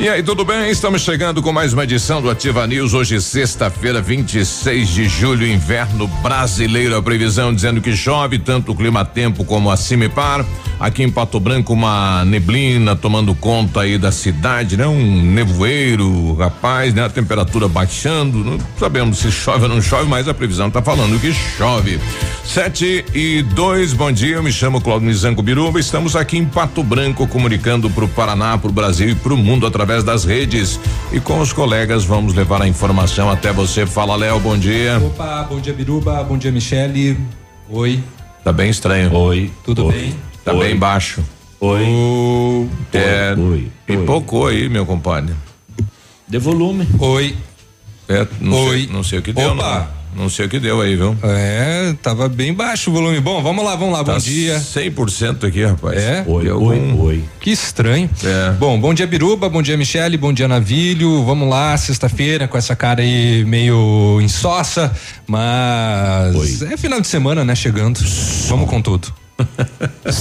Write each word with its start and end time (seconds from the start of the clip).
E 0.00 0.08
aí, 0.08 0.22
tudo 0.22 0.46
bem? 0.46 0.70
Estamos 0.70 1.02
chegando 1.02 1.42
com 1.42 1.52
mais 1.52 1.74
uma 1.74 1.84
edição 1.84 2.22
do 2.22 2.30
Ativa 2.30 2.66
News. 2.66 2.94
Hoje, 2.94 3.20
sexta-feira, 3.20 4.00
26 4.00 4.88
de 4.88 5.06
julho, 5.06 5.46
inverno 5.46 6.08
brasileiro. 6.22 6.96
A 6.96 7.02
previsão 7.02 7.54
dizendo 7.54 7.82
que 7.82 7.94
chove 7.94 8.38
tanto 8.38 8.72
o 8.72 8.74
clima-tempo 8.74 9.44
como 9.44 9.70
a 9.70 9.76
Cimepar. 9.76 10.42
Aqui 10.80 11.02
em 11.02 11.10
Pato 11.10 11.38
Branco, 11.38 11.74
uma 11.74 12.24
neblina 12.24 12.96
tomando 12.96 13.34
conta 13.34 13.82
aí 13.82 13.98
da 13.98 14.10
cidade, 14.10 14.78
né? 14.78 14.86
Um 14.86 15.20
nevoeiro, 15.20 16.32
rapaz, 16.36 16.94
né? 16.94 17.04
A 17.04 17.10
temperatura 17.10 17.68
baixando. 17.68 18.38
Não 18.42 18.58
sabemos 18.78 19.18
se 19.18 19.30
chove 19.30 19.64
ou 19.64 19.68
não 19.68 19.82
chove, 19.82 20.08
mas 20.08 20.26
a 20.26 20.32
previsão 20.32 20.68
está 20.68 20.80
falando 20.80 21.20
que 21.20 21.34
chove. 21.34 22.00
Sete 22.42 23.04
e 23.14 23.42
dois, 23.42 23.92
bom 23.92 24.10
dia. 24.10 24.36
Eu 24.36 24.42
me 24.42 24.50
chamo 24.50 24.80
Claudio 24.80 25.08
Nizanco 25.08 25.42
Biruba. 25.42 25.78
Estamos 25.78 26.16
aqui 26.16 26.38
em 26.38 26.46
Pato 26.46 26.82
Branco, 26.82 27.26
comunicando 27.26 27.90
para 27.90 28.06
o 28.06 28.08
Paraná, 28.08 28.56
para 28.56 28.70
o 28.70 28.72
Brasil 28.72 29.10
e 29.10 29.14
para 29.14 29.34
o 29.34 29.36
mundo 29.36 29.66
através 29.66 29.89
das 29.98 30.24
redes. 30.24 30.78
E 31.12 31.18
com 31.20 31.40
os 31.40 31.52
colegas 31.52 32.04
vamos 32.04 32.34
levar 32.34 32.62
a 32.62 32.68
informação 32.68 33.28
até 33.28 33.52
você. 33.52 33.84
Fala, 33.84 34.14
Léo, 34.16 34.38
bom 34.38 34.56
dia. 34.56 34.98
Opa, 35.04 35.42
bom 35.42 35.60
dia, 35.60 35.72
Biruba. 35.72 36.22
Bom 36.22 36.38
dia, 36.38 36.52
Michele. 36.52 37.18
Oi. 37.68 38.02
Tá 38.44 38.52
bem 38.52 38.70
estranho. 38.70 39.12
Oi. 39.14 39.50
Tudo 39.64 39.86
Oi. 39.86 39.92
bem? 39.92 40.14
Tá 40.44 40.52
Oi. 40.52 40.68
bem 40.68 40.76
baixo. 40.76 41.22
Oi. 41.60 41.82
O, 41.84 42.68
é, 42.92 43.34
Oi. 43.36 43.68
Pipocou 43.84 44.46
aí, 44.46 44.68
meu 44.68 44.86
compadre. 44.86 45.34
De 46.26 46.38
volume. 46.38 46.86
Oi. 46.98 47.36
É, 48.08 48.26
não, 48.40 48.56
Oi. 48.66 48.78
Sei, 48.78 48.86
não 48.92 49.02
sei 49.02 49.18
o 49.18 49.22
que 49.22 49.32
deu. 49.32 49.52
Opa. 49.52 49.80
Não, 49.80 49.99
não 50.16 50.28
sei 50.28 50.46
o 50.46 50.48
que 50.48 50.58
deu 50.58 50.80
aí, 50.80 50.96
viu? 50.96 51.16
É, 51.22 51.94
tava 52.02 52.28
bem 52.28 52.52
baixo 52.52 52.90
o 52.90 52.92
volume. 52.94 53.20
Bom, 53.20 53.42
vamos 53.42 53.64
lá, 53.64 53.76
vamos 53.76 53.92
lá. 53.94 54.04
Tá 54.04 54.12
bom 54.14 54.18
dia. 54.18 54.58
100% 54.58 55.46
aqui, 55.46 55.64
rapaz. 55.64 55.96
É? 55.98 56.24
Oi, 56.26 56.48
algum... 56.48 57.00
oi. 57.02 57.24
Que 57.40 57.50
estranho. 57.50 58.08
É. 58.24 58.52
Bom, 58.52 58.78
bom 58.80 58.92
dia, 58.92 59.06
Biruba. 59.06 59.48
Bom 59.48 59.62
dia, 59.62 59.76
Michele. 59.76 60.16
Bom 60.16 60.32
dia, 60.32 60.48
Navilho. 60.48 61.24
Vamos 61.24 61.48
lá, 61.48 61.76
sexta-feira, 61.76 62.46
com 62.48 62.58
essa 62.58 62.74
cara 62.76 63.02
aí 63.02 63.44
meio 63.44 64.20
insossa, 64.20 64.92
mas 65.26 66.62
é 66.62 66.76
final 66.76 67.00
de 67.00 67.06
semana, 67.06 67.44
né? 67.44 67.54
Chegando. 67.54 68.00
Vamos 68.48 68.68
com 68.68 68.80
tudo. 68.82 69.12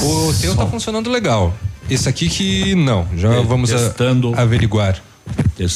o 0.01 0.33
teu 0.39 0.55
tá 0.55 0.65
funcionando 0.65 1.09
legal. 1.09 1.53
Esse 1.89 2.07
aqui 2.07 2.29
que 2.29 2.75
não. 2.75 3.07
Já 3.17 3.33
É, 3.33 3.43
vamos 3.43 3.73
a- 3.73 3.93
averiguar. 4.41 5.01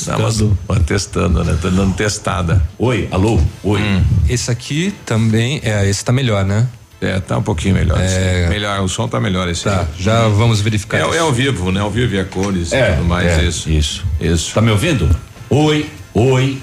Não, 0.07 0.19
mas, 0.19 0.41
mas 0.67 0.79
testando, 0.85 1.43
né? 1.43 1.57
Tá 1.61 1.69
dando 1.69 1.93
testada. 1.93 2.61
Oi, 2.79 3.07
alô, 3.11 3.39
oi. 3.63 3.81
Esse 4.29 4.49
aqui 4.49 4.93
também, 5.05 5.59
é, 5.63 5.87
esse 5.89 6.03
tá 6.05 6.11
melhor, 6.13 6.45
né? 6.45 6.67
É, 7.01 7.19
tá 7.19 7.37
um 7.37 7.43
pouquinho 7.43 7.75
melhor. 7.75 7.99
É. 7.99 8.47
Melhor, 8.47 8.79
o 8.79 8.87
som 8.87 9.09
tá 9.09 9.19
melhor 9.19 9.49
esse 9.49 9.65
Tá, 9.65 9.81
aí. 9.81 9.87
já 10.01 10.27
vamos 10.29 10.61
verificar. 10.61 10.99
É, 10.99 11.05
isso. 11.05 11.13
é 11.15 11.19
ao 11.19 11.33
vivo, 11.33 11.69
né? 11.69 11.81
Ao 11.81 11.91
vivo 11.91 12.15
e 12.15 12.19
a 12.19 12.23
cores 12.23 12.71
e 12.71 12.75
É, 12.75 12.93
tudo 12.93 13.05
mais, 13.05 13.27
é, 13.27 13.43
isso. 13.43 13.69
isso. 13.69 14.05
Isso. 14.21 14.53
Tá 14.53 14.61
me 14.61 14.71
ouvindo? 14.71 15.09
Oi, 15.49 15.89
oi. 16.13 16.57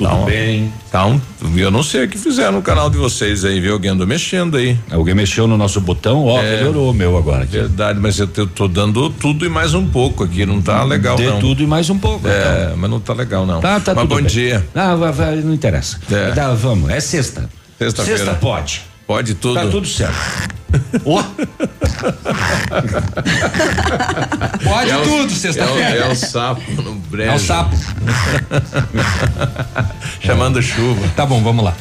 Tudo 0.00 0.10
Tá 0.10 0.24
bem? 0.24 0.72
Um, 0.94 1.58
eu 1.58 1.70
não 1.70 1.82
sei 1.82 2.04
o 2.04 2.08
que 2.08 2.16
fizeram 2.16 2.52
no 2.52 2.62
canal 2.62 2.88
de 2.88 2.96
vocês 2.96 3.44
aí, 3.44 3.60
viu? 3.60 3.74
Alguém 3.74 3.90
andou 3.90 4.06
mexendo 4.06 4.56
aí. 4.56 4.78
Alguém 4.90 5.14
mexeu 5.14 5.46
no 5.46 5.58
nosso 5.58 5.78
botão, 5.80 6.24
ó, 6.24 6.40
É. 6.42 6.56
melhorou 6.56 6.90
o 6.90 6.94
meu 6.94 7.18
agora. 7.18 7.44
Aqui. 7.44 7.52
Verdade, 7.52 8.00
mas 8.00 8.18
eu 8.18 8.26
tô, 8.26 8.46
tô 8.46 8.66
dando 8.66 9.10
tudo 9.10 9.44
e 9.44 9.48
mais 9.50 9.74
um 9.74 9.86
pouco 9.86 10.24
aqui, 10.24 10.46
não 10.46 10.62
tá 10.62 10.82
legal 10.84 11.16
De 11.16 11.24
não. 11.26 11.38
tudo 11.38 11.62
e 11.62 11.66
mais 11.66 11.90
um 11.90 11.98
pouco. 11.98 12.20
então. 12.26 12.30
É, 12.32 12.72
mas 12.76 12.90
não 12.90 12.98
tá 12.98 13.12
legal 13.12 13.44
não. 13.44 13.60
Tá, 13.60 13.78
tá 13.78 13.94
mas 13.94 14.02
tudo 14.04 14.08
bom 14.08 14.16
bem. 14.22 14.26
dia. 14.26 14.66
Ah, 14.74 14.96
não 15.44 15.52
interessa. 15.52 15.98
É. 16.10 16.30
Tá, 16.32 16.54
vamos, 16.54 16.88
é 16.90 16.98
sexta. 16.98 17.48
Sexta-feira. 17.78 18.18
Sexta 18.18 18.34
pode. 18.36 18.89
Pode 19.10 19.34
tudo. 19.34 19.54
Tá 19.54 19.66
tudo 19.66 19.88
certo. 19.88 20.14
Ó, 21.04 21.20
Pode 24.62 24.90
É 24.90 24.96
o- 24.96 25.02
tudo, 25.02 25.32
É 25.32 25.36
sexta-feira. 25.36 25.96
é 25.96 26.12
o 26.12 26.14
sapo 26.14 26.80
no 26.82 26.94
brejo. 26.94 27.32
É 27.32 27.34
o 27.34 27.38
sapo. 27.40 27.74
Chamando 30.22 30.62
chuva. 30.62 31.08
Tá 31.16 31.26
bom, 31.26 31.42
vamos 31.42 31.64
lá. 31.64 31.74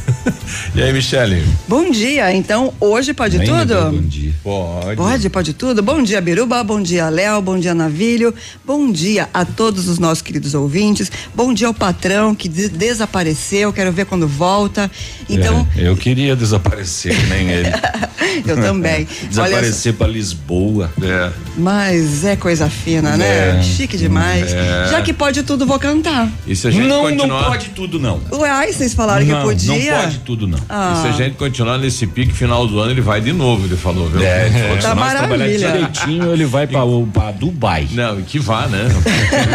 E 0.73 0.81
aí, 0.81 0.91
Michele? 0.91 1.45
Bom 1.67 1.91
dia, 1.91 2.33
então 2.33 2.73
hoje 2.79 3.13
pode 3.13 3.37
deu 3.37 3.47
bom 3.47 3.59
tudo? 3.59 4.01
dia. 4.07 4.33
Pode. 4.43 4.95
Pode, 4.95 5.29
pode 5.29 5.53
tudo. 5.53 5.83
Bom 5.83 6.01
dia, 6.01 6.19
Biruba. 6.19 6.63
Bom 6.63 6.81
dia, 6.81 7.09
Léo. 7.09 7.39
Bom 7.43 7.59
dia, 7.59 7.75
Navilho. 7.75 8.33
Bom 8.65 8.91
dia 8.91 9.29
a 9.31 9.45
todos 9.45 9.87
os 9.87 9.99
nossos 9.99 10.23
queridos 10.23 10.55
ouvintes. 10.55 11.11
Bom 11.35 11.53
dia 11.53 11.67
ao 11.67 11.75
patrão 11.75 12.33
que 12.33 12.49
de- 12.49 12.69
desapareceu. 12.69 13.71
Quero 13.71 13.91
ver 13.91 14.05
quando 14.05 14.27
volta. 14.27 14.89
Então, 15.29 15.67
É, 15.77 15.87
eu 15.87 15.95
queria 15.95 16.35
desaparecer, 16.35 17.15
que 17.19 17.27
nem 17.27 17.49
ele. 17.49 17.69
eu 18.47 18.55
também. 18.55 19.07
Desaparecer 19.29 19.93
pra 19.93 20.07
Lisboa. 20.07 20.91
É. 21.01 21.29
mas 21.57 22.23
é 22.25 22.35
coisa 22.35 22.69
fina, 22.69 23.17
né? 23.17 23.59
É. 23.59 23.63
Chique 23.63 23.97
demais. 23.97 24.51
Já 24.89 25.01
que 25.01 25.13
pode 25.13 25.43
tudo, 25.43 25.65
vou 25.65 25.79
cantar. 25.79 26.29
E 26.47 26.55
se 26.55 26.67
a 26.67 26.71
gente 26.71 26.87
Não, 26.87 27.03
continuar. 27.03 27.41
não 27.41 27.49
pode 27.49 27.69
tudo, 27.69 27.99
não. 27.99 28.19
Ué, 28.31 28.49
ai, 28.49 28.71
vocês 28.73 28.93
falaram 28.93 29.25
não, 29.25 29.37
que 29.37 29.43
podia? 29.43 29.93
Não 29.95 30.01
pode 30.03 30.17
tudo, 30.19 30.47
não. 30.47 30.57
E 30.57 31.01
se 31.01 31.07
a 31.07 31.11
gente 31.11 31.35
continuar 31.35 31.77
nesse 31.77 32.05
pique 32.07 32.33
final 32.33 32.67
do 32.67 32.79
ano, 32.79 32.91
ele 32.91 33.01
vai 33.01 33.21
de 33.21 33.31
novo, 33.33 33.65
ele 33.65 33.75
falou, 33.77 34.07
viu? 34.09 34.21
É, 34.21 34.45
Ele 34.47 34.59
falou 34.59 34.75
que 34.77 34.81
se 34.81 34.87
Tá 34.87 34.95
trabalhar 34.95 35.27
maravilha. 35.27 35.71
direitinho, 35.71 36.31
ele 36.33 36.45
vai 36.45 36.67
pra, 36.67 36.83
o- 36.83 37.07
pra 37.07 37.31
Dubai. 37.31 37.87
Não, 37.91 38.19
e 38.19 38.23
que 38.23 38.39
vá, 38.39 38.67
né? 38.67 38.87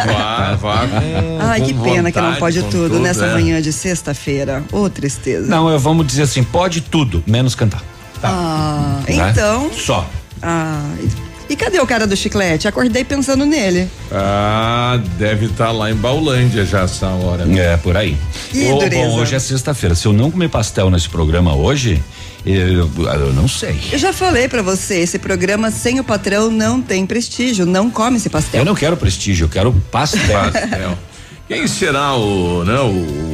Vá, 0.06 0.54
vá 0.54 0.86
com. 0.88 1.38
Ai, 1.40 1.60
com 1.60 1.66
que 1.66 1.74
pena 1.74 2.10
que 2.10 2.16
não 2.18 2.24
vontade, 2.24 2.40
pode 2.40 2.62
com 2.62 2.70
tudo, 2.70 3.00
nessa 3.00 3.26
é. 3.26 3.32
manhã 3.32 3.60
de 3.60 3.72
sexta-feira. 3.72 4.62
Ô, 4.72 4.88
tristeza. 4.88 5.46
Não, 5.48 5.68
eu 5.68 5.78
vamos 5.78 6.06
dizer 6.06 6.22
assim, 6.22 6.42
pode 6.42 6.80
tudo, 6.80 7.22
menos 7.26 7.53
cantar. 7.56 7.82
Ah, 8.22 9.00
né? 9.08 9.30
então. 9.30 9.70
Só. 9.72 10.08
Ah, 10.42 10.82
e- 11.48 11.56
cadê 11.56 11.78
o 11.80 11.86
cara 11.86 12.06
do 12.06 12.16
chiclete? 12.16 12.66
Acordei 12.68 13.04
pensando 13.04 13.46
nele. 13.46 13.88
Ah, 14.12 15.00
deve 15.18 15.46
estar 15.46 15.70
lá 15.70 15.90
em 15.90 15.94
Baulândia 15.94 16.64
já 16.64 16.82
essa 16.82 17.06
hora. 17.06 17.46
É, 17.58 17.76
por 17.76 17.96
aí. 17.96 18.16
Que 18.50 18.66
Ô, 18.70 18.78
dureza. 18.78 18.96
bom, 19.08 19.14
hoje 19.16 19.34
é 19.34 19.38
sexta-feira. 19.38 19.94
Se 19.94 20.06
eu 20.06 20.12
não 20.12 20.30
comer 20.30 20.48
pastel 20.48 20.90
nesse 20.90 21.08
programa 21.08 21.54
hoje, 21.54 22.02
eu, 22.44 22.90
eu 22.96 23.32
não 23.32 23.48
sei. 23.48 23.78
Eu 23.90 23.98
já 23.98 24.12
falei 24.12 24.48
pra 24.48 24.60
você, 24.62 24.98
esse 25.00 25.18
programa 25.18 25.70
sem 25.70 25.98
o 26.00 26.04
patrão 26.04 26.50
não 26.50 26.82
tem 26.82 27.06
prestígio, 27.06 27.64
não 27.64 27.90
come 27.90 28.16
esse 28.18 28.28
pastel. 28.28 28.60
Eu 28.60 28.64
não 28.64 28.74
quero 28.74 28.96
prestígio, 28.96 29.44
eu 29.44 29.48
quero 29.48 29.72
pastel. 29.90 30.40
Pastel. 30.52 30.98
Quem 31.46 31.66
será 31.66 32.14
o, 32.14 32.64
né, 32.64 32.78
o 32.80 33.33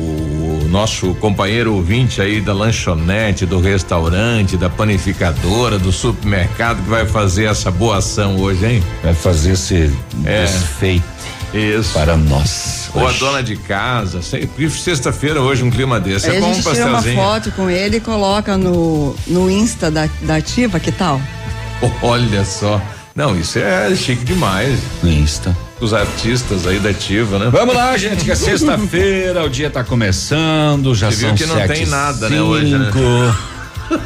nosso 0.70 1.14
companheiro 1.16 1.74
ouvinte 1.74 2.22
aí 2.22 2.40
da 2.40 2.52
lanchonete, 2.52 3.44
do 3.44 3.60
restaurante, 3.60 4.56
da 4.56 4.70
panificadora, 4.70 5.78
do 5.78 5.90
supermercado 5.90 6.82
que 6.82 6.88
vai 6.88 7.04
fazer 7.04 7.44
essa 7.46 7.70
boa 7.70 7.98
ação 7.98 8.36
hoje, 8.36 8.64
hein? 8.64 8.82
Vai 9.02 9.12
fazer 9.12 9.52
esse 9.52 9.92
É. 10.24 10.44
desfeito 10.44 11.04
Isso. 11.52 11.92
para 11.92 12.16
nós. 12.16 12.88
Ou 12.94 13.06
a 13.06 13.12
dona 13.12 13.42
de 13.42 13.56
casa, 13.56 14.20
sexta-feira 14.22 15.40
hoje 15.40 15.62
um 15.64 15.70
clima 15.70 16.00
desse. 16.00 16.30
Aí 16.30 16.36
é 16.36 16.38
a 16.38 16.40
bom 16.40 16.50
um 16.50 16.54
gente 16.54 16.70
tira 16.70 16.86
uma 16.86 17.02
foto 17.02 17.52
com 17.52 17.68
ele 17.68 17.96
e 17.96 18.00
coloca 18.00 18.56
no, 18.56 19.14
no 19.26 19.50
Insta 19.50 19.90
da, 19.90 20.08
da 20.22 20.36
Ativa, 20.36 20.78
que 20.78 20.92
tal? 20.92 21.20
Olha 22.02 22.44
só. 22.44 22.80
Não, 23.14 23.38
isso 23.38 23.58
é 23.58 23.94
chique 23.96 24.24
demais. 24.24 24.78
Insta. 25.02 25.54
Os 25.80 25.94
artistas 25.94 26.66
aí 26.66 26.78
da 26.78 26.90
ativa, 26.90 27.38
né? 27.38 27.48
Vamos 27.50 27.74
lá, 27.74 27.96
gente, 27.96 28.24
que 28.24 28.30
é 28.30 28.34
sexta-feira, 28.34 29.44
o 29.44 29.48
dia 29.48 29.70
tá 29.70 29.82
começando, 29.82 30.94
já 30.94 31.10
Você 31.10 31.16
viu 31.16 31.28
são 31.28 31.36
que 31.36 31.46
não 31.46 31.56
sete 31.56 31.72
tem 31.72 31.86
nada, 31.86 32.28
né, 32.28 32.42
hoje, 32.42 32.76
né? 32.76 32.86
cinco. 32.86 33.50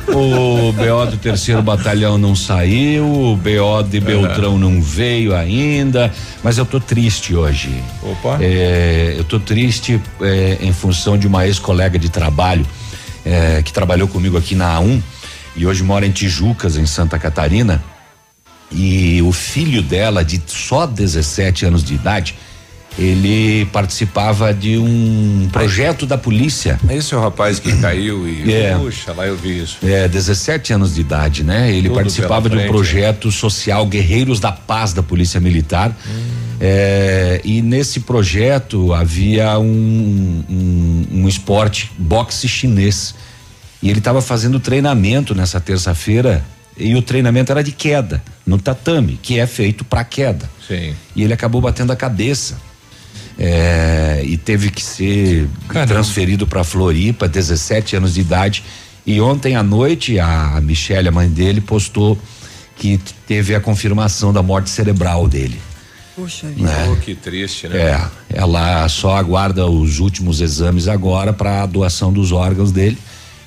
O 0.08 0.72
BO 0.72 1.10
do 1.10 1.16
terceiro 1.18 1.62
batalhão 1.62 2.16
não 2.16 2.34
saiu, 2.34 3.04
o 3.04 3.36
BO 3.36 3.82
de 3.86 4.00
Beltrão 4.00 4.58
não 4.58 4.80
veio 4.80 5.34
ainda, 5.34 6.10
mas 6.42 6.56
eu 6.56 6.64
tô 6.64 6.80
triste 6.80 7.34
hoje. 7.34 7.82
Opa. 8.02 8.38
É, 8.40 9.14
eu 9.18 9.24
tô 9.24 9.38
triste 9.38 10.00
é, 10.22 10.58
em 10.60 10.72
função 10.72 11.18
de 11.18 11.26
uma 11.26 11.46
ex-colega 11.46 11.98
de 11.98 12.08
trabalho 12.08 12.64
é, 13.26 13.62
que 13.62 13.72
trabalhou 13.72 14.08
comigo 14.08 14.38
aqui 14.38 14.54
na 14.54 14.78
A1 14.78 15.02
e 15.56 15.66
hoje 15.66 15.82
mora 15.82 16.06
em 16.06 16.10
Tijucas, 16.10 16.76
em 16.76 16.86
Santa 16.86 17.18
Catarina. 17.18 17.82
E 18.74 19.22
o 19.22 19.32
filho 19.32 19.82
dela, 19.82 20.24
de 20.24 20.42
só 20.46 20.86
17 20.86 21.66
anos 21.66 21.84
de 21.84 21.94
idade, 21.94 22.34
ele 22.98 23.66
participava 23.66 24.54
de 24.54 24.78
um 24.78 25.48
projeto 25.50 26.06
da 26.06 26.16
polícia. 26.16 26.78
Esse 26.88 27.12
é 27.12 27.16
o 27.16 27.20
rapaz 27.20 27.58
que 27.58 27.76
caiu 27.80 28.28
e. 28.28 28.52
É. 28.52 28.76
Puxa, 28.76 29.12
lá 29.12 29.26
eu 29.26 29.36
vi 29.36 29.62
isso. 29.62 29.78
É, 29.82 30.06
17 30.06 30.72
anos 30.72 30.94
de 30.94 31.00
idade, 31.00 31.42
né? 31.42 31.72
Ele 31.72 31.88
Tudo 31.88 31.96
participava 31.96 32.48
de 32.48 32.54
um 32.54 32.58
frente. 32.58 32.70
projeto 32.70 33.32
social 33.32 33.84
Guerreiros 33.86 34.38
da 34.38 34.52
Paz 34.52 34.92
da 34.92 35.02
Polícia 35.02 35.40
Militar. 35.40 35.96
É, 36.60 37.40
e 37.44 37.60
nesse 37.60 38.00
projeto 38.00 38.92
havia 38.92 39.58
um, 39.58 40.44
um, 40.48 41.06
um 41.12 41.28
esporte 41.28 41.90
boxe 41.98 42.46
chinês. 42.46 43.14
E 43.82 43.90
ele 43.90 43.98
estava 43.98 44.22
fazendo 44.22 44.60
treinamento 44.60 45.34
nessa 45.34 45.60
terça-feira 45.60 46.44
e 46.76 46.94
o 46.94 47.02
treinamento 47.02 47.52
era 47.52 47.62
de 47.62 47.72
queda 47.72 48.22
no 48.46 48.58
tatame, 48.58 49.18
que 49.22 49.38
é 49.38 49.46
feito 49.46 49.84
para 49.84 50.04
queda. 50.04 50.50
Sim. 50.66 50.94
E 51.14 51.22
ele 51.22 51.32
acabou 51.32 51.60
batendo 51.60 51.92
a 51.92 51.96
cabeça. 51.96 52.58
É, 53.36 54.22
e 54.24 54.36
teve 54.36 54.70
que 54.70 54.82
ser 54.82 55.48
Caramba. 55.68 55.92
transferido 55.92 56.46
para 56.46 56.62
Floripa, 56.62 57.26
17 57.26 57.96
anos 57.96 58.14
de 58.14 58.20
idade. 58.20 58.62
E 59.06 59.20
ontem 59.20 59.56
à 59.56 59.62
noite 59.62 60.18
a 60.18 60.60
Michelle, 60.62 61.08
a 61.08 61.12
mãe 61.12 61.28
dele, 61.28 61.60
postou 61.60 62.18
que 62.76 62.98
teve 63.26 63.54
a 63.54 63.60
confirmação 63.60 64.32
da 64.32 64.42
morte 64.42 64.70
cerebral 64.70 65.28
dele. 65.28 65.60
Puxa 66.14 66.46
vida. 66.46 66.62
né? 66.68 66.88
Oh, 66.90 66.96
que 66.96 67.14
triste, 67.14 67.68
né? 67.68 67.76
É, 67.76 68.08
ela 68.32 68.88
só 68.88 69.16
aguarda 69.16 69.66
os 69.66 69.98
últimos 69.98 70.40
exames 70.40 70.86
agora 70.86 71.32
para 71.32 71.62
a 71.62 71.66
doação 71.66 72.12
dos 72.12 72.30
órgãos 72.30 72.70
dele, 72.70 72.96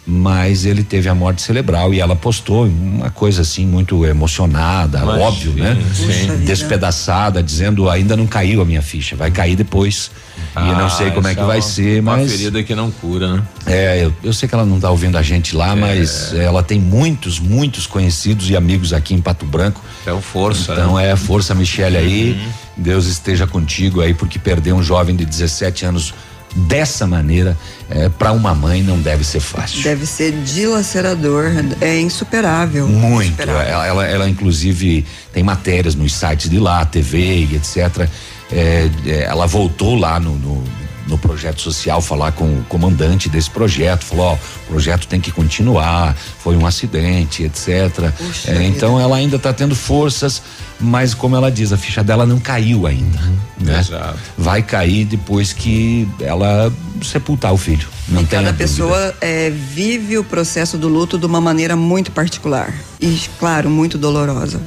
mas 0.09 0.63
ele 0.65 0.83
teve 0.83 1.09
a 1.09 1.13
morte 1.13 1.41
cerebral 1.41 1.93
e 1.93 1.99
ela 1.99 2.15
postou 2.15 2.65
uma 2.65 3.09
coisa 3.09 3.41
assim 3.41 3.65
muito 3.67 4.05
emocionada, 4.05 4.99
Imagina, 4.99 5.25
óbvio, 5.25 5.53
né? 5.53 5.75
Puxa 5.89 6.05
vida. 6.05 6.35
Despedaçada, 6.45 7.43
dizendo 7.43 7.89
ainda 7.89 8.15
não 8.15 8.25
caiu 8.25 8.61
a 8.61 8.65
minha 8.65 8.81
ficha, 8.81 9.17
vai 9.17 9.29
cair 9.31 9.57
depois. 9.57 10.09
e 10.55 10.59
eu 10.69 10.75
não 10.77 10.89
sei 10.89 11.11
como 11.11 11.27
é 11.27 11.33
que 11.33 11.39
essa 11.41 11.47
vai 11.47 11.57
uma- 11.57 11.61
ser, 11.61 11.99
uma 12.01 12.15
mas 12.17 12.31
ferida 12.31 12.63
que 12.63 12.73
não 12.73 12.89
cura, 12.89 13.35
né? 13.35 13.43
é, 13.65 14.05
eu, 14.05 14.13
eu 14.23 14.31
sei 14.31 14.47
que 14.47 14.55
ela 14.55 14.65
não 14.65 14.79
tá 14.79 14.89
ouvindo 14.89 15.17
a 15.17 15.21
gente 15.21 15.53
lá, 15.55 15.75
mas 15.75 16.33
ela 16.33 16.63
tem 16.63 16.79
muitos, 16.79 17.37
muitos 17.37 17.85
conhecidos 17.85 18.49
e 18.49 18.55
amigos 18.55 18.93
aqui 18.93 19.13
em 19.13 19.19
Pato 19.21 19.45
Branco. 19.45 19.81
É 20.05 20.13
o 20.13 20.21
força, 20.21 20.71
Então 20.71 20.95
né? 20.95 21.09
é 21.11 21.15
força, 21.17 21.53
Michele 21.53 21.97
aí. 21.97 22.41
Deus 22.77 23.07
esteja 23.07 23.45
contigo 23.45 23.99
aí, 24.01 24.13
porque 24.13 24.39
perder 24.39 24.71
um 24.71 24.81
jovem 24.81 25.15
de 25.17 25.25
17 25.25 25.83
anos 25.85 26.13
dessa 26.55 27.05
maneira, 27.05 27.57
é, 27.89 28.09
para 28.09 28.31
uma 28.31 28.53
mãe 28.53 28.81
não 28.81 28.99
deve 28.99 29.23
ser 29.23 29.39
fácil. 29.39 29.83
Deve 29.83 30.05
ser 30.05 30.31
dilacerador, 30.43 31.51
é 31.81 31.99
insuperável. 31.99 32.87
Muito. 32.87 33.27
Insuperável. 33.27 33.61
Ela, 33.61 33.87
ela, 33.87 34.05
ela, 34.05 34.29
inclusive 34.29 35.05
tem 35.31 35.43
matérias 35.43 35.95
nos 35.95 36.13
sites 36.13 36.49
de 36.49 36.59
lá, 36.59 36.85
TV 36.85 37.45
e 37.45 37.55
etc. 37.55 38.09
É, 38.51 38.89
é, 39.05 39.23
ela 39.23 39.45
voltou 39.45 39.95
lá 39.95 40.19
no, 40.19 40.35
no, 40.35 40.63
no 41.07 41.17
projeto 41.17 41.61
social 41.61 42.01
falar 42.01 42.31
com 42.31 42.45
o 42.45 42.63
comandante 42.67 43.29
desse 43.29 43.49
projeto, 43.49 44.03
falou, 44.03 44.33
ó, 44.33 44.37
o 44.67 44.71
projeto 44.71 45.07
tem 45.07 45.19
que 45.19 45.31
continuar, 45.31 46.15
foi 46.39 46.55
um 46.57 46.65
acidente, 46.65 47.43
etc. 47.43 48.11
Puxa 48.17 48.51
É, 48.51 48.63
então 48.63 48.99
ela 48.99 49.15
ainda 49.15 49.37
está 49.37 49.53
tendo 49.53 49.75
forças, 49.75 50.41
mas 50.79 51.13
como 51.13 51.35
ela 51.35 51.49
diz, 51.49 51.71
a 51.71 51.77
ficha 51.77 52.03
dela 52.03 52.25
não 52.25 52.39
caiu 52.39 52.85
ainda. 52.85 53.19
né? 53.59 53.79
Exato. 53.79 54.17
Vai 54.37 54.61
cair 54.61 55.05
depois 55.05 55.53
que 55.53 56.07
ela 56.19 56.71
sepultar 57.01 57.53
o 57.53 57.57
filho. 57.57 57.87
Não 58.09 58.21
E 58.21 58.25
cada 58.25 58.53
pessoa 58.53 59.13
é, 59.19 59.49
vive 59.49 60.17
o 60.17 60.23
processo 60.23 60.77
do 60.77 60.87
luto 60.87 61.17
de 61.17 61.25
uma 61.25 61.41
maneira 61.41 61.75
muito 61.75 62.11
particular. 62.11 62.73
E, 62.99 63.19
claro, 63.39 63.69
muito 63.69 63.97
dolorosa. 63.97 64.59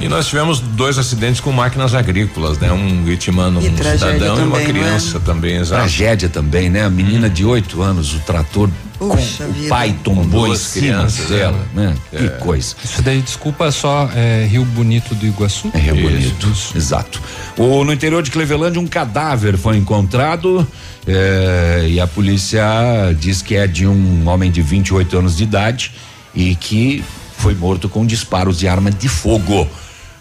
E 0.00 0.08
nós 0.08 0.26
tivemos 0.26 0.60
dois 0.60 0.96
acidentes 0.96 1.40
com 1.40 1.52
máquinas 1.52 1.94
agrícolas, 1.94 2.58
né? 2.58 2.72
Um 2.72 3.04
vitimando 3.04 3.60
E 3.60 3.68
um 3.68 3.76
cidadão 3.76 4.38
e 4.38 4.42
uma 4.42 4.58
também, 4.58 4.60
é? 4.60 4.64
criança 4.64 5.20
também, 5.20 5.56
exato. 5.56 5.82
Tragédia 5.82 6.28
também, 6.28 6.70
né? 6.70 6.84
A 6.84 6.90
menina 6.90 7.28
de 7.28 7.44
8 7.44 7.82
anos, 7.82 8.14
o 8.14 8.20
trator 8.20 8.70
o 9.40 9.68
pai 9.68 9.96
tombou 10.02 10.48
em 10.48 10.56
cima 10.56 10.86
crianças, 10.86 11.28
dela, 11.28 11.66
né? 11.74 11.94
Que 12.10 12.28
coisa. 12.40 12.74
Isso 12.82 13.02
daí, 13.02 13.20
desculpa, 13.20 13.70
só 13.70 14.10
é, 14.14 14.46
Rio 14.50 14.64
Bonito 14.64 15.14
do 15.14 15.26
Iguaçu? 15.26 15.70
É 15.74 15.78
Rio 15.78 15.94
Isso. 16.10 16.34
Bonito. 16.34 16.76
Exato. 16.76 17.20
O, 17.56 17.84
no 17.84 17.92
interior 17.92 18.22
de 18.22 18.30
Cleveland, 18.30 18.78
um 18.78 18.86
cadáver 18.86 19.56
foi 19.56 19.76
encontrado 19.76 20.66
eh, 21.06 21.86
e 21.88 22.00
a 22.00 22.06
polícia 22.06 22.62
diz 23.18 23.40
que 23.40 23.56
é 23.56 23.66
de 23.66 23.86
um 23.86 24.28
homem 24.28 24.50
de 24.50 24.60
28 24.60 25.18
anos 25.18 25.36
de 25.36 25.42
idade 25.42 25.92
e 26.34 26.54
que 26.54 27.02
foi 27.38 27.54
morto 27.54 27.88
com 27.88 28.04
disparos 28.04 28.58
de 28.58 28.68
arma 28.68 28.90
de 28.90 29.08
fogo. 29.08 29.66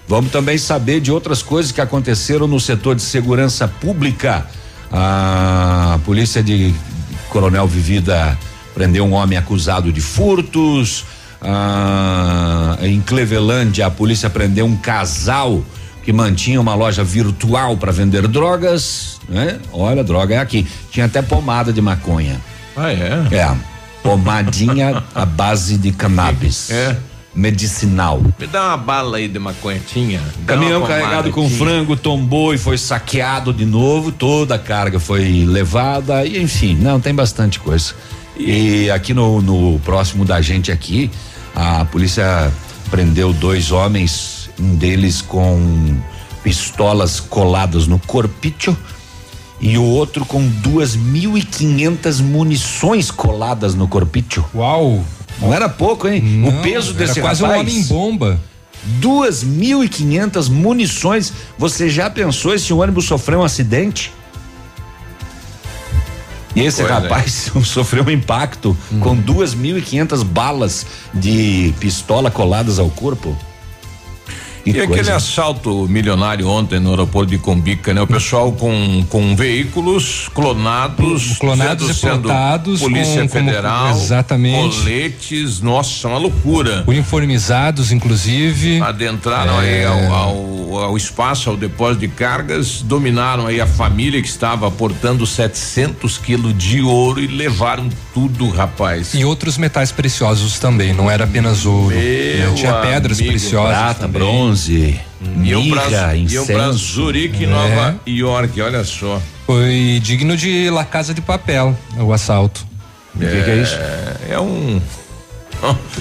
Vamos 0.08 0.32
também 0.32 0.58
saber 0.58 1.02
de 1.02 1.12
outras 1.12 1.42
coisas 1.44 1.72
que 1.72 1.82
aconteceram 1.82 2.48
no 2.48 2.60
setor 2.60 2.96
de 2.96 3.02
segurança 3.02 3.68
pública. 3.68 4.48
A 4.90 6.00
polícia 6.06 6.42
de 6.42 6.74
Coronel 7.28 7.68
Vivida 7.68 8.38
prendeu 8.78 9.04
um 9.06 9.14
homem 9.14 9.36
acusado 9.40 9.92
de 9.92 10.00
furtos. 10.00 11.04
Ah, 11.42 12.78
em 12.80 13.02
Cleveland, 13.02 13.82
a 13.82 13.90
polícia 13.90 14.30
prendeu 14.30 14.68
um 14.68 14.78
casal 14.78 15.64
que 16.04 16.14
mantinha 16.14 16.62
uma 16.62 16.76
loja 16.76 17.04
virtual 17.04 17.76
para 17.76 17.92
vender 17.92 18.28
drogas, 18.28 19.20
né? 19.28 19.60
Olha, 19.74 20.04
droga 20.04 20.36
é 20.36 20.38
aqui. 20.38 20.68
Tinha 20.92 21.08
até 21.08 21.24
pomada 21.24 21.74
de 21.74 21.82
maconha. 21.82 22.40
Ah, 22.76 22.92
é? 22.92 23.28
É, 23.32 23.56
pomadinha 24.04 25.04
à 25.16 25.26
base 25.26 25.76
de 25.76 25.92
cannabis. 25.92 26.70
É. 26.70 26.96
Medicinal. 27.34 28.22
Me 28.40 28.48
dá 28.48 28.70
uma 28.70 28.78
bala 28.78 29.18
aí 29.18 29.28
de 29.28 29.38
maconhetinha. 29.40 30.22
Caminhão 30.46 30.86
carregado 30.86 31.32
com 31.32 31.48
frango 31.50 31.96
tombou 31.96 32.54
e 32.54 32.58
foi 32.58 32.78
saqueado 32.78 33.52
de 33.52 33.66
novo. 33.66 34.12
Toda 34.12 34.56
a 34.56 34.60
carga 34.60 35.00
foi 35.00 35.46
levada 35.46 36.26
e 36.26 36.42
enfim, 36.42 36.76
não 36.76 37.00
tem 37.00 37.14
bastante 37.14 37.60
coisa. 37.60 37.94
E 38.40 38.90
aqui 38.92 39.14
no, 39.14 39.42
no 39.42 39.80
próximo 39.80 40.24
da 40.24 40.42
gente 40.42 40.72
aqui, 40.72 41.10
a 41.56 41.86
polícia 41.86 42.52
prendeu 42.90 43.34
dois 43.34 43.72
homens, 43.72 44.50
um 44.60 44.76
deles 44.76 45.22
com 45.22 45.98
pistolas 46.44 47.20
coladas 47.20 47.88
no 47.88 48.00
corpício 48.00 48.78
e 49.60 49.78
o 49.78 49.84
outro 49.84 50.26
com 50.26 50.48
duas 50.48 50.96
mil 50.96 51.38
e 51.38 51.42
quinhentas 51.42 52.22
munições 52.22 53.10
coladas 53.10 53.74
no 53.74 53.88
corpício. 53.88 54.46
Uau! 54.54 55.04
Não 55.42 55.54
era 55.54 55.68
pouco, 55.68 56.08
hein? 56.08 56.22
Não, 56.22 56.50
o 56.50 56.62
peso 56.62 56.92
era 56.92 57.00
desse 57.00 57.22
quase 57.22 57.42
rapaz. 57.44 57.60
um 57.60 57.62
homem 57.62 57.84
bomba. 57.84 58.40
Duas 59.00 59.44
mil 59.44 59.84
e 59.84 59.90
quinhentas 59.90 60.48
munições. 60.48 61.34
Você 61.58 61.90
já 61.90 62.10
pensou 62.10 62.58
se 62.58 62.72
o 62.72 62.78
ônibus 62.78 63.06
sofreu 63.06 63.40
um 63.40 63.44
acidente? 63.44 64.12
E 66.58 66.62
esse 66.66 66.82
Pois 66.82 66.90
é. 66.90 66.94
rapaz 66.94 67.52
sofreu 67.64 68.04
um 68.04 68.10
impacto 68.10 68.76
com 69.00 69.16
duas 69.16 69.54
mil 69.54 69.78
e 69.78 69.82
quinhentas 69.82 70.24
balas 70.24 70.88
de 71.14 71.72
pistola 71.80 72.32
coladas 72.32 72.80
ao 72.80 72.90
corpo. 72.90 73.38
Que 74.72 74.78
E 74.80 74.82
aquele 74.82 74.88
coisa. 74.96 75.16
assalto 75.16 75.88
milionário 75.90 76.48
ontem 76.48 76.80
no 76.80 76.90
aeroporto 76.90 77.32
de 77.32 77.38
Combica, 77.38 77.94
né? 77.94 78.02
O 78.02 78.08
pessoal 78.08 78.52
com, 78.52 79.06
com 79.10 79.36
veículos 79.36 80.30
clonados, 80.34 81.38
Clonados 81.38 81.96
sendo- 81.98 82.30
e 82.30 82.32
sendo 82.32 82.80
Polícia 82.80 83.22
com- 83.22 83.30
como- 83.30 83.46
Federal, 83.46 83.90
exatamente. 83.92 84.78
coletes, 84.80 85.62
nossa, 85.62 86.08
uma 86.08 86.18
loucura. 86.18 86.84
Uniformizados, 86.88 87.92
inclusive. 87.92 88.82
Adentraram 88.82 89.58
aí 89.60 89.70
É. 89.82 89.86
ao, 89.86 90.14
ao, 90.14 90.78
ao 90.84 90.98
espaço, 90.98 91.50
ao 91.50 91.56
depósito 91.58 92.02
de 92.02 92.08
cargas, 92.10 92.82
dominaram 92.82 93.48
aí 93.48 93.62
a 93.62 93.66
família 93.68 94.22
que 94.22 94.28
estava 94.28 94.68
aportando 94.68 95.26
700 95.26 96.18
quilos 96.18 96.54
de 96.58 96.82
ouro 96.82 97.20
e 97.22 97.28
levaram 97.28 97.90
tudo, 98.14 98.50
rapaz. 98.50 99.14
E 99.14 99.24
outros 99.24 99.58
metais 99.58 99.92
preciosos 99.92 100.60
também, 100.60 100.94
não 100.94 101.10
era 101.10 101.24
apenas 101.24 101.66
ouro. 101.66 101.96
Né? 101.96 102.52
Tinha 102.56 102.74
pedras 102.74 103.18
amigo, 103.20 103.32
preciosas. 103.34 103.70
Prata, 103.78 104.00
também. 104.02 104.22
bronze, 104.22 104.57
Iam 105.44 105.70
pra, 105.70 105.90
mirra, 105.90 106.16
iam 106.16 106.46
pra 106.46 106.56
incenso. 106.68 106.78
Zurique, 106.78 107.44
É. 107.46 107.48
Nova 107.48 107.96
York, 108.08 108.62
olha 108.62 108.84
só. 108.84 109.22
Foi 109.46 110.00
digno 110.04 110.36
de 110.36 110.70
La 110.70 110.84
Casa 110.86 111.14
de 111.14 111.22
Papel, 111.22 111.78
o 112.00 112.12
assalto. 112.14 112.66
O 113.16 113.20
que, 113.20 113.26
que 113.26 113.50
é 113.52 113.56
isso? 113.62 113.76
É 114.30 114.40
um. 114.40 114.82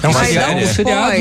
É 0.02 0.08
um 0.08 0.12
Mas 0.12 0.26
seriado, 0.28 0.60
um 0.60 0.66
seriado, 0.66 1.16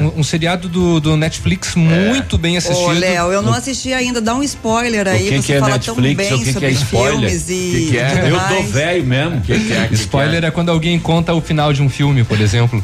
um, 0.00 0.20
um 0.20 0.24
seriado 0.24 0.68
do, 0.70 1.00
do 1.00 1.16
Netflix 1.18 1.74
muito 1.74 2.38
bem 2.38 2.56
assistido. 2.56 2.86
Ô, 2.88 2.92
Léo, 2.92 3.30
eu 3.30 3.42
não 3.42 3.52
assisti 3.52 3.92
ainda, 3.92 4.22
dá 4.22 4.34
um 4.34 4.42
spoiler 4.42 5.06
aí. 5.06 5.26
O 5.26 5.32
que 5.32 5.36
Você 5.36 5.42
que 5.42 5.52
é 5.52 5.58
fala 5.60 5.72
Netflix? 5.72 5.94
tão 5.94 6.02
bem 6.02 6.32
O 6.34 6.38
que 6.38 6.44
que 6.46 6.52
sobre 6.54 6.68
é 6.68 6.70
spoiler? 6.70 7.18
filmes 7.30 7.48
e. 7.50 7.52
Que 7.52 7.90
que 7.90 7.98
é? 7.98 8.30
Eu 8.30 8.56
tô 8.56 8.62
velho 8.72 9.04
mesmo. 9.04 9.40
Que 9.42 9.60
que 9.60 9.72
é, 9.74 9.86
que 9.88 9.94
Spoiler 9.96 10.40
que 10.40 10.46
é? 10.46 10.48
é 10.48 10.50
quando 10.50 10.70
alguém 10.70 10.98
conta 10.98 11.34
o 11.34 11.42
final 11.42 11.74
de 11.74 11.82
um 11.82 11.90
filme, 11.90 12.24
por 12.24 12.40
exemplo. 12.40 12.82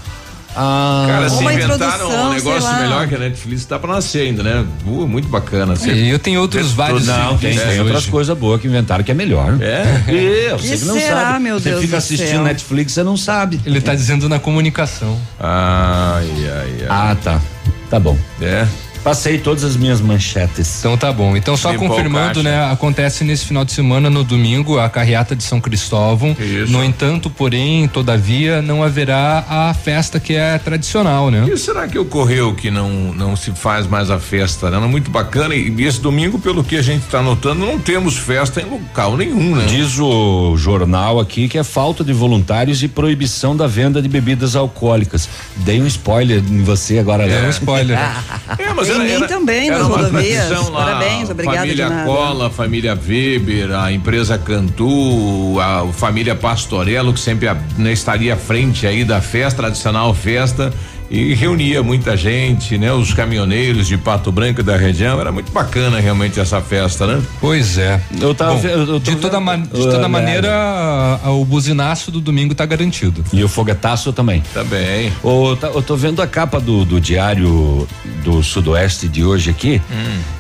Ah, 0.57 1.05
Cara, 1.09 1.29
se 1.31 1.45
inventaram 1.45 2.09
um 2.11 2.33
negócio 2.35 2.73
melhor 2.75 3.07
que 3.09 3.15
a 3.15 3.19
Netflix, 3.19 3.65
tá 3.65 3.79
pra 3.79 3.95
nascer 3.95 4.23
ainda, 4.27 4.43
né? 4.43 4.65
Uh, 4.85 5.07
muito 5.07 5.29
bacana. 5.29 5.77
Você- 5.77 5.93
E 5.93 6.09
eu 6.11 6.19
tenho 6.19 6.41
outros 6.41 6.73
vários. 6.73 7.07
Não, 7.07 7.37
tem, 7.39 7.53
serviços 7.53 7.71
tem 7.71 7.81
outras 7.81 8.07
coisas 8.07 8.37
boas 8.37 8.61
que 8.61 8.67
inventaram 8.67 9.05
que 9.05 9.11
é 9.11 9.15
melhor. 9.15 9.57
É? 9.61 9.81
É, 10.11 10.57
Que 10.57 10.67
você 10.69 10.79
que 10.79 10.85
não 10.87 10.95
será, 10.99 11.23
sabe. 11.33 11.45
meu 11.45 11.59
você 11.61 11.69
Deus 11.71 11.81
fica 11.83 11.97
do 11.97 11.99
assistindo 11.99 12.29
céu? 12.31 12.43
Netflix, 12.45 12.93
você 12.93 13.03
não 13.03 13.17
sabe. 13.17 13.61
Ele 13.65 13.81
tá 13.81 13.95
dizendo 13.95 14.29
na 14.29 14.39
comunicação. 14.39 15.19
Ai, 15.39 16.29
ai, 16.29 16.75
ai. 16.83 16.87
Ah, 16.89 17.17
tá. 17.23 17.41
Tá 17.89 17.99
bom. 18.01 18.17
É. 18.41 18.67
Passei 19.03 19.39
todas 19.39 19.65
as 19.65 19.77
minhas 19.77 20.01
manchetes. 20.01 20.79
Então 20.81 20.97
tá 20.97 21.13
bom. 21.13 21.37
Então 21.37 21.57
só 21.57 21.71
Limpou 21.73 21.89
confirmando, 21.89 22.43
né? 22.43 22.71
Acontece 22.71 23.25
nesse 23.25 23.47
final 23.47 23.65
de 23.65 23.73
semana, 23.73 24.11
no 24.11 24.23
domingo, 24.23 24.79
a 24.79 24.91
carreata 24.91 25.35
de 25.35 25.43
São 25.43 25.61
Cristóvão. 25.61 26.37
Isso. 26.39 26.71
No 26.71 26.85
entanto, 26.85 27.31
porém, 27.31 27.89
todavia, 27.89 28.61
não 28.61 28.83
haverá 28.83 29.45
a 29.49 29.73
festa 29.75 30.21
que 30.21 30.35
é 30.35 30.59
tradicional, 30.59 31.31
né? 31.31 31.49
E 31.51 31.57
será 31.57 31.89
que 31.89 31.99
ocorreu 31.99 32.55
que 32.55 32.71
não 32.71 32.91
não 33.15 33.35
se 33.37 33.53
faz 33.53 33.87
mais 33.87 34.11
a 34.11 34.19
festa? 34.19 34.71
Né? 34.71 34.77
Não 34.79 34.85
é 34.85 34.89
muito 34.91 35.11
bacana 35.11 35.55
e 35.55 35.75
esse 35.85 36.01
domingo, 36.01 36.39
pelo 36.39 36.63
que 36.63 36.77
a 36.77 36.83
gente 36.83 37.05
está 37.05 37.23
notando, 37.23 37.65
não 37.65 37.79
temos 37.79 38.19
festa 38.19 38.61
em 38.61 38.67
local 38.67 39.17
nenhum, 39.17 39.57
né? 39.57 39.65
Diz 39.67 39.99
o 39.99 40.57
jornal 40.59 41.19
aqui 41.19 41.49
que 41.49 41.57
é 41.57 41.65
falta 41.65 42.05
de 42.05 42.13
voluntários 42.13 42.83
e 42.83 42.89
proibição 42.89 43.57
da 43.57 43.67
venda 43.67 44.03
de 44.03 44.09
bebidas 44.09 44.55
alcoólicas. 44.55 45.29
Dei 45.57 45.81
um 45.81 45.87
spoiler 45.87 46.39
em 46.47 46.63
você 46.63 46.99
agora, 46.99 47.25
É 47.25 47.29
né? 47.41 47.47
um 47.47 47.51
spoiler. 47.51 47.97
né? 47.97 48.15
É, 48.59 48.73
mas 48.75 48.90
Em 48.97 49.21
mim 49.21 49.27
também, 49.27 49.69
era 49.69 49.79
nas 49.79 49.89
rodovias. 49.89 50.51
lá, 50.51 50.85
Parabéns, 50.85 51.31
obrigada 51.31 51.59
Família. 51.59 52.03
Cola, 52.05 52.51
família 52.51 52.95
Weber, 52.95 53.73
a 53.73 53.93
empresa 53.93 54.39
Cantu, 54.39 55.59
a 55.61 55.87
família 55.93 56.35
Pastorello, 56.35 57.13
que 57.13 57.21
sempre 57.21 57.49
né, 57.77 57.93
estaria 57.93 58.35
à 58.35 58.37
frente 58.37 58.87
aí 58.87 59.05
da 59.05 59.21
festa, 59.21 59.63
tradicional 59.63 60.15
festa. 60.15 60.73
E 61.13 61.35
reunia 61.35 61.83
muita 61.83 62.17
gente, 62.17 62.79
né? 62.79 62.93
Os 62.93 63.13
caminhoneiros 63.13 63.89
de 63.89 63.99
Pato 63.99 64.31
Branco 64.31 64.63
da 64.63 64.77
região. 64.77 65.21
Era 65.21 65.33
muito 65.33 65.51
bacana 65.51 65.99
realmente 65.99 66.39
essa 66.39 66.61
festa, 66.61 67.05
né? 67.05 67.21
Pois 67.41 67.77
é. 67.79 68.01
Eu 68.21 68.33
tava 68.33 68.55
Bom, 68.55 68.69
eu 68.69 69.01
de 69.01 69.11
vendo- 69.11 69.21
toda, 69.21 69.41
ma- 69.41 69.57
de 69.57 69.65
Ah, 69.65 69.69
toda 69.77 69.99
né? 70.03 70.07
maneira, 70.09 70.53
a- 70.55 71.19
a- 71.25 71.31
o 71.33 71.45
buzinaço 71.45 72.13
do 72.13 72.21
domingo 72.21 72.55
tá 72.55 72.65
garantido. 72.65 73.25
E 73.33 73.43
o 73.43 73.49
foguetaço 73.49 74.13
também. 74.13 74.41
Também. 74.55 75.13
Ô, 75.21 75.57
tá- 75.57 75.67
eu 75.75 75.83
tô 75.83 75.97
vendo 75.97 76.23
a 76.23 76.29
capa 76.29 76.61
do, 76.61 76.85
do 76.85 77.01
diário 77.01 77.89
do 78.23 78.41
Sudoeste 78.41 79.09
de 79.09 79.25
hoje 79.25 79.51
aqui 79.51 79.83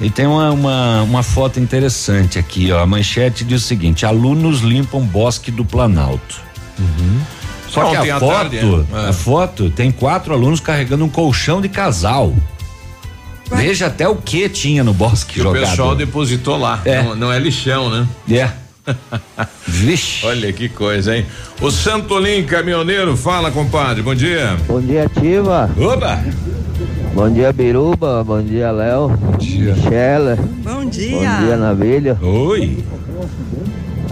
e 0.01 0.09
tem 0.09 0.27
uma, 0.29 0.53
uma, 0.53 1.03
uma 1.03 1.23
foto 1.25 1.59
interessante 1.59 2.39
aqui, 2.39 2.71
ó. 2.71 2.79
A 2.81 2.87
manchete 2.87 3.43
diz 3.43 3.65
o 3.65 3.67
seguinte: 3.67 4.07
alunos 4.07 4.61
limpam 4.61 5.01
bosque 5.01 5.51
do 5.51 5.65
Planalto. 5.65 6.41
Só 7.71 7.89
que 7.91 7.97
Ontem 7.97 8.11
a 8.11 8.19
foto, 8.19 8.33
tarde, 8.33 8.59
é. 8.59 9.09
a 9.09 9.13
foto 9.13 9.71
tem 9.71 9.91
quatro 9.93 10.35
alunos 10.35 10.59
carregando 10.61 11.05
um 11.05 11.09
colchão 11.09 11.61
de 11.61 11.69
casal. 11.69 12.35
Veja 13.53 13.87
até 13.87 14.09
o 14.09 14.17
que 14.17 14.49
tinha 14.49 14.83
no 14.85 14.93
bosque 14.93 15.35
Que 15.35 15.41
o 15.41 15.43
jogado. 15.45 15.63
pessoal 15.69 15.95
depositou 15.95 16.57
lá. 16.57 16.81
É. 16.85 17.03
Não, 17.03 17.17
não 17.17 17.33
é 17.33 17.39
lixão, 17.39 17.91
né? 17.91 18.07
É. 18.31 18.51
Vixe. 19.67 20.25
Olha 20.27 20.53
que 20.53 20.69
coisa, 20.69 21.17
hein? 21.17 21.27
O 21.61 21.71
Santolim 21.71 22.43
Caminhoneiro, 22.45 23.17
fala, 23.17 23.51
compadre. 23.51 24.03
Bom 24.03 24.15
dia. 24.15 24.57
Bom 24.67 24.81
dia, 24.81 25.05
Ativa. 25.05 25.71
Oba! 25.79 26.23
Bom 27.15 27.29
dia, 27.31 27.53
Biruba. 27.53 28.23
Bom 28.25 28.41
dia, 28.43 28.71
Léo. 28.71 29.09
Bom 29.09 29.37
dia. 29.37 29.75
Michele. 29.75 30.37
Bom 30.65 30.75
Bom 30.75 30.85
dia. 30.87 31.37
dia, 31.41 31.57
Navilho. 31.57 32.19
Oi. 32.23 32.79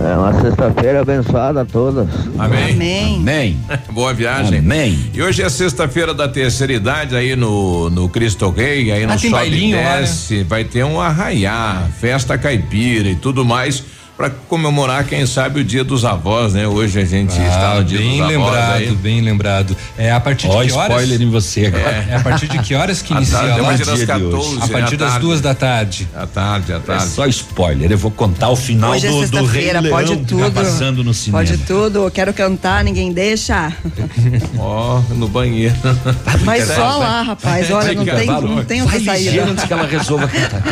É 0.01 0.17
uma 0.17 0.41
sexta-feira 0.41 1.01
abençoada 1.01 1.63
a 1.63 1.65
todas. 1.65 2.09
Amém. 2.39 2.73
Amém. 2.73 3.15
Amém. 3.17 3.61
Boa 3.91 4.15
viagem. 4.15 4.59
Amém. 4.61 5.11
E 5.13 5.21
hoje 5.21 5.43
é 5.43 5.49
sexta-feira 5.49 6.15
da 6.15 6.29
terceira 6.29 6.73
idade 6.73 7.17
aí 7.17 7.35
no, 7.35 7.91
no 7.91 8.09
Cristo 8.09 8.49
Rei, 8.51 8.93
aí 8.93 9.05
no 9.07 9.13
Ah, 9.13 9.19
Sobe 9.19 9.29
e 9.29 9.31
bailinho 9.31 9.77
lá, 9.77 9.83
né? 9.83 10.01
Desce. 10.03 10.45
Vai 10.45 10.65
ter 10.65 10.85
um 10.85 11.01
arraiá, 11.01 11.83
festa 12.01 12.39
caipira 12.39 13.09
e 13.09 13.17
tudo 13.17 13.45
mais 13.45 13.83
para 14.19 14.31
comemorar, 14.49 15.05
quem 15.05 15.25
sabe, 15.27 15.61
o 15.61 15.65
dia 15.65 15.85
dos 15.85 16.05
avós, 16.05 16.53
né? 16.53 16.67
Hoje 16.67 17.01
a 17.01 17.05
gente 17.05 17.31
está 17.41 17.77
no 17.77 17.85
dia 17.85 17.99
Ah, 18.01 18.03
bem 18.03 18.11
dos 18.11 18.21
avós 18.21 18.31
lembrado, 18.37 18.73
aí. 18.81 18.91
bem 18.97 19.21
lembrado. 19.21 19.77
É 19.97 20.11
a 20.11 20.19
partir 20.19 20.49
Ó, 20.49 20.61
de 20.61 20.69
que 20.71 20.75
horas? 20.75 20.91
spoiler 20.91 21.23
em 21.23 21.31
você 21.31 21.67
agora. 21.67 22.07
É 22.11 22.17
a 22.17 22.21
partir 22.21 22.49
de 22.49 22.59
que 22.59 22.75
horas 22.75 23.01
que 23.01 23.13
inicia 23.15 23.39
tarde, 23.39 23.53
a 23.53 23.63
lá? 23.63 23.69
partir 23.69 23.85
das 23.87 23.97
dia 23.97 24.07
de 24.07 24.13
hoje. 24.25 24.31
14, 24.57 24.59
A 24.59 24.69
partir 24.81 24.97
das 24.97 25.09
tarde. 25.11 25.25
duas 25.27 25.41
da 25.41 25.55
tarde. 25.55 26.09
À 26.17 26.27
tarde, 26.27 26.73
à 26.73 26.77
É 26.77 26.81
tarde. 26.81 27.05
só 27.07 27.27
spoiler. 27.29 27.93
Eu 27.93 27.97
vou 27.99 28.11
contar 28.11 28.49
o 28.49 28.57
final 28.57 28.91
Hoje 28.91 29.07
é 29.07 29.11
do, 29.11 29.29
do 29.29 29.45
Rei 29.45 29.73
Leão 29.73 29.85
pode 29.89 30.17
que 30.17 30.25
tudo. 30.25 30.51
tá 30.51 30.63
passando 30.63 31.05
no 31.05 31.15
cinema. 31.15 31.39
Pode 31.45 31.57
tudo. 31.59 31.99
Eu 32.07 32.11
quero 32.11 32.35
cantar, 32.35 32.83
ninguém 32.83 33.13
deixa. 33.13 33.73
Ó, 34.59 35.01
no 35.11 35.29
banheiro. 35.29 35.77
Mas 36.45 36.67
só 36.67 36.99
lá, 36.99 37.23
rapaz. 37.23 37.71
Olha, 37.71 37.95
não 37.95 38.05
tem, 38.05 38.27
não 38.27 38.65
tem 38.65 38.81
ligeiro 38.85 39.05
saída. 39.05 39.45
antes 39.53 39.65
que 39.65 39.73
ela 39.73 39.87
resolva 39.87 40.27
cantar. 40.27 40.63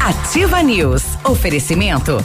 Ativa 0.00 0.62
News. 0.62 1.02
Oferecimento. 1.24 2.24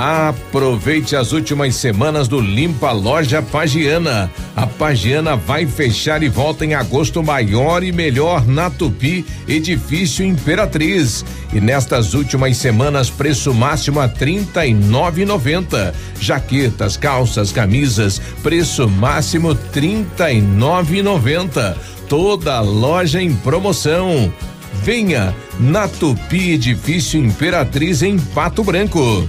Aproveite 0.00 1.16
as 1.16 1.32
últimas 1.32 1.74
semanas 1.74 2.28
do 2.28 2.40
Limpa 2.40 2.92
Loja 2.92 3.42
Pagiana. 3.42 4.30
A 4.54 4.64
Pagiana 4.64 5.34
vai 5.34 5.66
fechar 5.66 6.22
e 6.22 6.28
volta 6.28 6.64
em 6.64 6.72
agosto 6.72 7.20
maior 7.20 7.82
e 7.82 7.90
melhor 7.90 8.46
na 8.46 8.70
Tupi, 8.70 9.26
edifício 9.48 10.24
Imperatriz. 10.24 11.24
E 11.52 11.60
nestas 11.60 12.14
últimas 12.14 12.56
semanas, 12.58 13.10
preço 13.10 13.52
máximo 13.52 13.98
a 13.98 14.08
trinta 14.08 14.64
e 14.64 14.72
nove 14.72 15.24
noventa. 15.24 15.92
Jaquetas, 16.20 16.96
calças, 16.96 17.50
camisas, 17.50 18.22
preço 18.40 18.88
máximo 18.88 19.52
trinta 19.52 20.30
e 20.30 20.40
nove 20.40 21.02
noventa. 21.02 21.76
Toda 22.08 22.60
loja 22.60 23.20
em 23.20 23.34
promoção. 23.34 24.32
Venha 24.84 25.34
na 25.58 25.88
Tupi 25.88 26.52
Edifício 26.52 27.18
Imperatriz 27.18 28.00
em 28.00 28.16
Pato 28.16 28.62
Branco. 28.62 29.28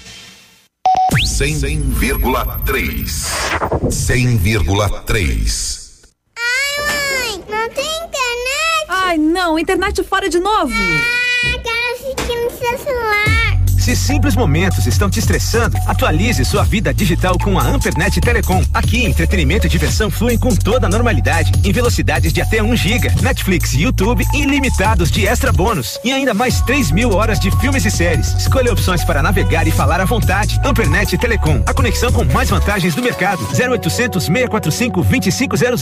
100,3. 1.41 3.05
100,3. 3.89 5.81
Mãe, 6.77 7.43
não 7.49 7.69
tem 7.69 7.85
internet? 7.85 8.85
Ai, 8.87 9.17
não, 9.17 9.57
internet 9.57 10.03
fora 10.03 10.29
de 10.29 10.39
novo. 10.39 10.73
Ah, 10.73 11.57
quero 11.63 11.93
assistir 11.93 12.35
no 12.35 12.51
seu 12.51 12.77
celular. 12.77 13.40
Se 13.81 13.95
simples 13.95 14.35
momentos 14.35 14.85
estão 14.85 15.09
te 15.09 15.17
estressando, 15.17 15.75
atualize 15.87 16.45
sua 16.45 16.63
vida 16.63 16.93
digital 16.93 17.35
com 17.39 17.57
a 17.57 17.63
Ampernet 17.63 18.21
Telecom. 18.21 18.63
Aqui, 18.71 19.03
entretenimento 19.03 19.65
e 19.65 19.69
diversão 19.69 20.11
fluem 20.11 20.37
com 20.37 20.55
toda 20.55 20.85
a 20.85 20.89
normalidade, 20.89 21.51
em 21.67 21.71
velocidades 21.71 22.31
de 22.31 22.39
até 22.41 22.61
1 22.61 22.75
giga, 22.75 23.11
Netflix 23.23 23.73
YouTube 23.73 24.23
ilimitados 24.35 25.09
de 25.09 25.25
extra 25.25 25.51
bônus 25.51 25.99
e 26.03 26.11
ainda 26.11 26.31
mais 26.31 26.61
3 26.61 26.91
mil 26.91 27.09
horas 27.15 27.39
de 27.39 27.49
filmes 27.59 27.83
e 27.83 27.89
séries. 27.89 28.35
Escolha 28.35 28.71
opções 28.71 29.03
para 29.03 29.23
navegar 29.23 29.67
e 29.67 29.71
falar 29.71 29.99
à 29.99 30.05
vontade. 30.05 30.61
Ampernet 30.63 31.17
Telecom, 31.17 31.63
a 31.65 31.73
conexão 31.73 32.11
com 32.11 32.23
mais 32.25 32.51
vantagens 32.51 32.93
do 32.93 33.01
mercado. 33.01 33.41
0800 33.51 34.23
645 34.23 35.01
2500. 35.03 35.81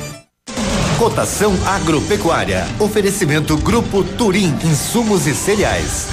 Cotação 1.01 1.55
agropecuária. 1.65 2.63
Oferecimento 2.79 3.57
Grupo 3.57 4.03
Turim. 4.03 4.55
Insumos 4.63 5.25
e 5.25 5.33
cereais. 5.33 6.07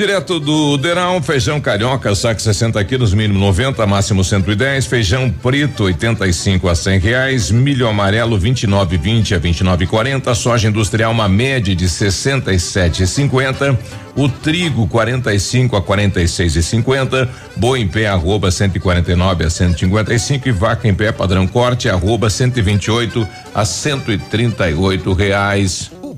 Direto 0.00 0.40
do 0.40 0.78
Deirão, 0.78 1.22
feijão 1.22 1.60
carioca, 1.60 2.14
saque 2.14 2.40
60 2.40 2.82
quilos, 2.84 3.12
mínimo 3.12 3.38
90, 3.38 3.86
máximo 3.86 4.24
110. 4.24 4.86
Feijão 4.86 5.28
preto, 5.30 5.84
85 5.84 6.70
a 6.70 6.74
100 6.74 6.98
reais. 6.98 7.50
Milho 7.50 7.86
amarelo, 7.86 8.40
29,20 8.40 9.36
a 9.36 9.40
29,40. 9.76 10.34
Soja 10.34 10.68
industrial, 10.68 11.12
uma 11.12 11.28
média 11.28 11.76
de 11.76 11.84
67,50. 11.84 13.76
O 14.16 14.26
trigo, 14.26 14.88
45 14.88 15.76
a 15.76 15.82
46,50. 15.82 17.28
Boi 17.58 17.80
em 17.80 17.86
pé, 17.86 18.06
arroba 18.06 18.50
149 18.50 19.44
a 19.44 19.50
155. 19.50 20.48
E 20.48 20.52
vaca 20.52 20.88
em 20.88 20.94
pé, 20.94 21.12
padrão 21.12 21.46
corte, 21.46 21.90
arroba 21.90 22.30
128 22.30 23.28
a 23.54 23.66
138 23.66 25.12
reais. 25.12 25.90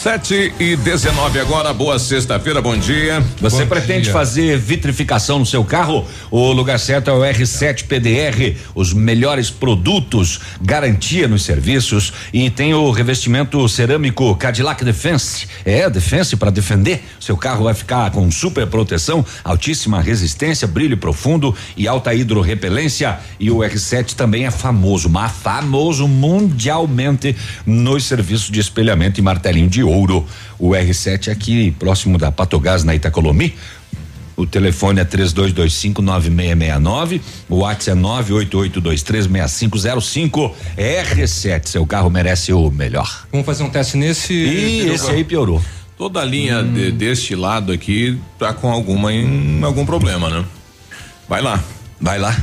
7 0.00 0.54
e 0.60 0.76
19 0.76 1.40
agora, 1.40 1.74
boa 1.74 1.98
sexta-feira, 1.98 2.62
bom 2.62 2.78
dia. 2.78 3.20
Você 3.40 3.64
Bom 3.64 3.70
pretende 3.70 4.02
dia. 4.02 4.12
fazer 4.12 4.56
vitrificação 4.56 5.40
no 5.40 5.44
seu 5.44 5.64
carro? 5.64 6.06
O 6.30 6.52
lugar 6.52 6.78
certo 6.78 7.10
é 7.10 7.12
o 7.12 7.18
R7 7.18 7.82
PDR, 7.82 8.56
os 8.76 8.92
melhores 8.92 9.50
produtos, 9.50 10.38
garantia 10.62 11.26
nos 11.26 11.42
serviços 11.42 12.12
e 12.32 12.48
tem 12.48 12.74
o 12.74 12.92
revestimento 12.92 13.68
cerâmico 13.68 14.36
Cadillac 14.36 14.84
Defense. 14.84 15.48
É, 15.64 15.90
Defense 15.90 16.36
para 16.36 16.50
defender. 16.50 17.02
Seu 17.18 17.36
carro 17.36 17.64
vai 17.64 17.74
ficar 17.74 18.12
com 18.12 18.30
super 18.30 18.68
proteção, 18.68 19.26
altíssima 19.42 20.00
resistência, 20.00 20.68
brilho 20.68 20.96
profundo 20.96 21.52
e 21.76 21.88
alta 21.88 22.14
hidrorrepelência. 22.14 23.18
E 23.40 23.50
o 23.50 23.56
R7 23.56 24.14
também 24.14 24.46
é 24.46 24.50
famoso, 24.52 25.08
mas 25.08 25.32
famoso 25.32 26.06
mundialmente 26.06 27.34
nos 27.66 28.04
serviços 28.04 28.48
de 28.48 28.60
espelhamento 28.60 29.18
e 29.18 29.22
martelinho 29.24 29.68
de 29.68 29.88
ouro. 29.88 29.88
O 30.58 30.70
R7 30.70 31.30
aqui 31.32 31.70
próximo 31.72 32.16
da 32.18 32.30
Patogás 32.32 32.84
na 32.84 32.94
Itacolomi. 32.94 33.54
O 34.36 34.46
telefone 34.46 35.00
é 35.00 35.04
32259669, 35.04 37.20
o 37.48 37.56
WhatsApp 37.56 37.98
é 37.98 38.02
988236505. 38.02 40.52
R7, 40.76 41.66
seu 41.66 41.84
carro 41.86 42.08
merece 42.10 42.52
o 42.52 42.70
melhor. 42.70 43.26
Vamos 43.32 43.44
fazer 43.46 43.64
um 43.64 43.70
teste 43.70 43.96
nesse. 43.96 44.32
Ih, 44.32 44.90
esse 44.92 45.10
aí 45.10 45.24
piorou. 45.24 45.60
Toda 45.96 46.20
a 46.20 46.24
linha 46.24 46.62
de- 46.62 46.92
deste 46.92 47.34
lado 47.34 47.72
aqui 47.72 48.16
tá 48.38 48.52
com 48.52 48.70
alguma 48.70 49.12
em 49.12 49.60
algum 49.64 49.84
problema, 49.84 50.30
né? 50.30 50.44
Vai 51.28 51.42
lá. 51.42 51.60
Vai 52.00 52.18
lá. 52.20 52.36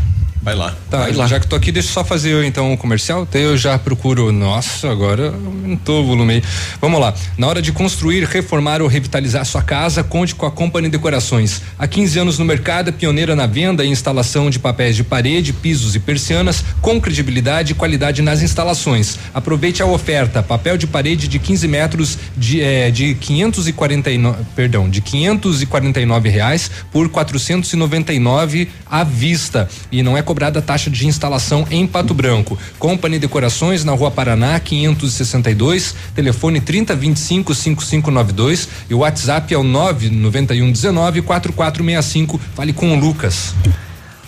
Vai 0.46 0.54
lá. 0.54 0.76
Tá, 0.92 1.12
já 1.12 1.40
que 1.40 1.48
tô 1.48 1.56
aqui, 1.56 1.72
deixa 1.72 1.90
eu 1.90 1.94
só 1.94 2.04
fazer 2.04 2.30
eu, 2.30 2.46
então 2.46 2.72
o 2.72 2.78
comercial, 2.78 3.24
até 3.24 3.44
eu 3.44 3.58
já 3.58 3.80
procuro. 3.80 4.32
Nossa, 4.32 4.92
agora 4.92 5.30
aumentou 5.30 6.04
o 6.04 6.06
volume 6.06 6.36
aí. 6.36 6.44
Vamos 6.80 7.02
lá. 7.02 7.16
Na 7.36 7.48
hora 7.48 7.64
de 7.64 7.72
construir, 7.72 8.24
reformar 8.26 8.80
ou 8.80 8.88
revitalizar 8.88 9.44
sua 9.44 9.64
casa, 9.64 10.04
conte 10.04 10.36
com 10.36 10.46
a 10.46 10.52
Company 10.52 10.88
Decorações. 10.88 11.64
Há 11.80 11.88
15 11.88 12.20
anos 12.20 12.38
no 12.38 12.46
mercado, 12.46 12.90
é 12.90 12.92
pioneira 12.92 13.36
na 13.36 13.48
venda 13.48 13.84
e 13.84 13.90
instalação 13.90 14.52
de 14.52 14.60
papéis 14.60 14.96
de 14.96 15.04
parede, 15.04 15.52
pisos 15.52 15.96
e 15.96 16.00
persianas, 16.00 16.64
com 16.80 17.02
credibilidade 17.02 17.72
e 17.72 17.76
qualidade 17.76 18.22
nas 18.22 18.44
instalações. 18.44 19.18
Aproveite 19.34 19.82
a 19.82 19.88
oferta: 19.88 20.44
papel 20.44 20.78
de 20.78 20.86
parede 20.86 21.28
de 21.28 21.40
15 21.40 21.68
metros 21.68 22.20
de, 22.38 22.62
eh, 22.62 22.92
de 22.92 23.16
549, 23.16 24.44
perdão, 24.56 24.88
de 24.88 25.02
549 25.02 26.30
reais 26.30 26.70
por 26.92 27.10
499 27.10 28.70
à 28.86 29.04
vista. 29.04 29.68
E 29.92 30.04
não 30.04 30.16
é 30.16 30.22
cobrado 30.22 30.35
cobrada 30.36 30.60
a 30.60 30.62
taxa 30.62 30.90
de 30.90 31.08
instalação 31.08 31.66
em 31.72 31.88
Pato 31.88 32.14
Branco. 32.14 32.60
Company 32.78 33.18
Decorações 33.18 33.86
na 33.86 33.94
Rua 33.94 34.12
Paraná, 34.12 34.60
562, 34.60 35.96
telefone 36.14 36.60
3025 36.60 37.56
5592 37.56 38.68
e 38.90 38.94
o 38.94 38.98
WhatsApp 38.98 39.54
é 39.54 39.58
o 39.58 39.64
99119 39.64 41.22
4465. 41.22 42.42
Fale 42.54 42.74
com 42.74 42.92
o 42.92 43.00
Lucas. 43.00 43.54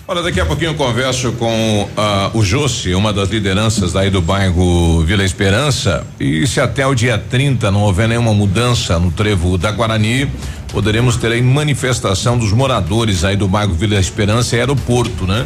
Olha, 0.08 0.24
daqui 0.24 0.40
a 0.40 0.46
pouquinho 0.46 0.72
eu 0.72 0.76
converso 0.76 1.34
com 1.34 1.82
uh, 1.82 2.38
o 2.38 2.42
Jossi, 2.42 2.96
uma 2.96 3.12
das 3.12 3.28
lideranças 3.28 3.94
aí 3.94 4.10
do 4.10 4.22
bairro 4.22 5.04
Vila 5.04 5.26
Esperança. 5.26 6.08
E 6.18 6.48
se 6.48 6.62
até 6.62 6.88
o 6.88 6.96
dia 6.96 7.18
30 7.18 7.70
não 7.70 7.82
houver 7.82 8.08
nenhuma 8.08 8.34
mudança 8.34 8.98
no 8.98 9.12
trevo 9.12 9.58
da 9.58 9.70
Guarani, 9.72 10.30
poderemos 10.72 11.18
ter 11.18 11.34
aí 11.34 11.42
manifestação 11.42 12.38
dos 12.38 12.54
moradores 12.54 13.26
aí 13.26 13.36
do 13.36 13.50
bairro 13.50 13.74
Vila 13.74 14.00
Esperança 14.00 14.56
e 14.56 14.60
aeroporto, 14.60 15.28
né? 15.28 15.46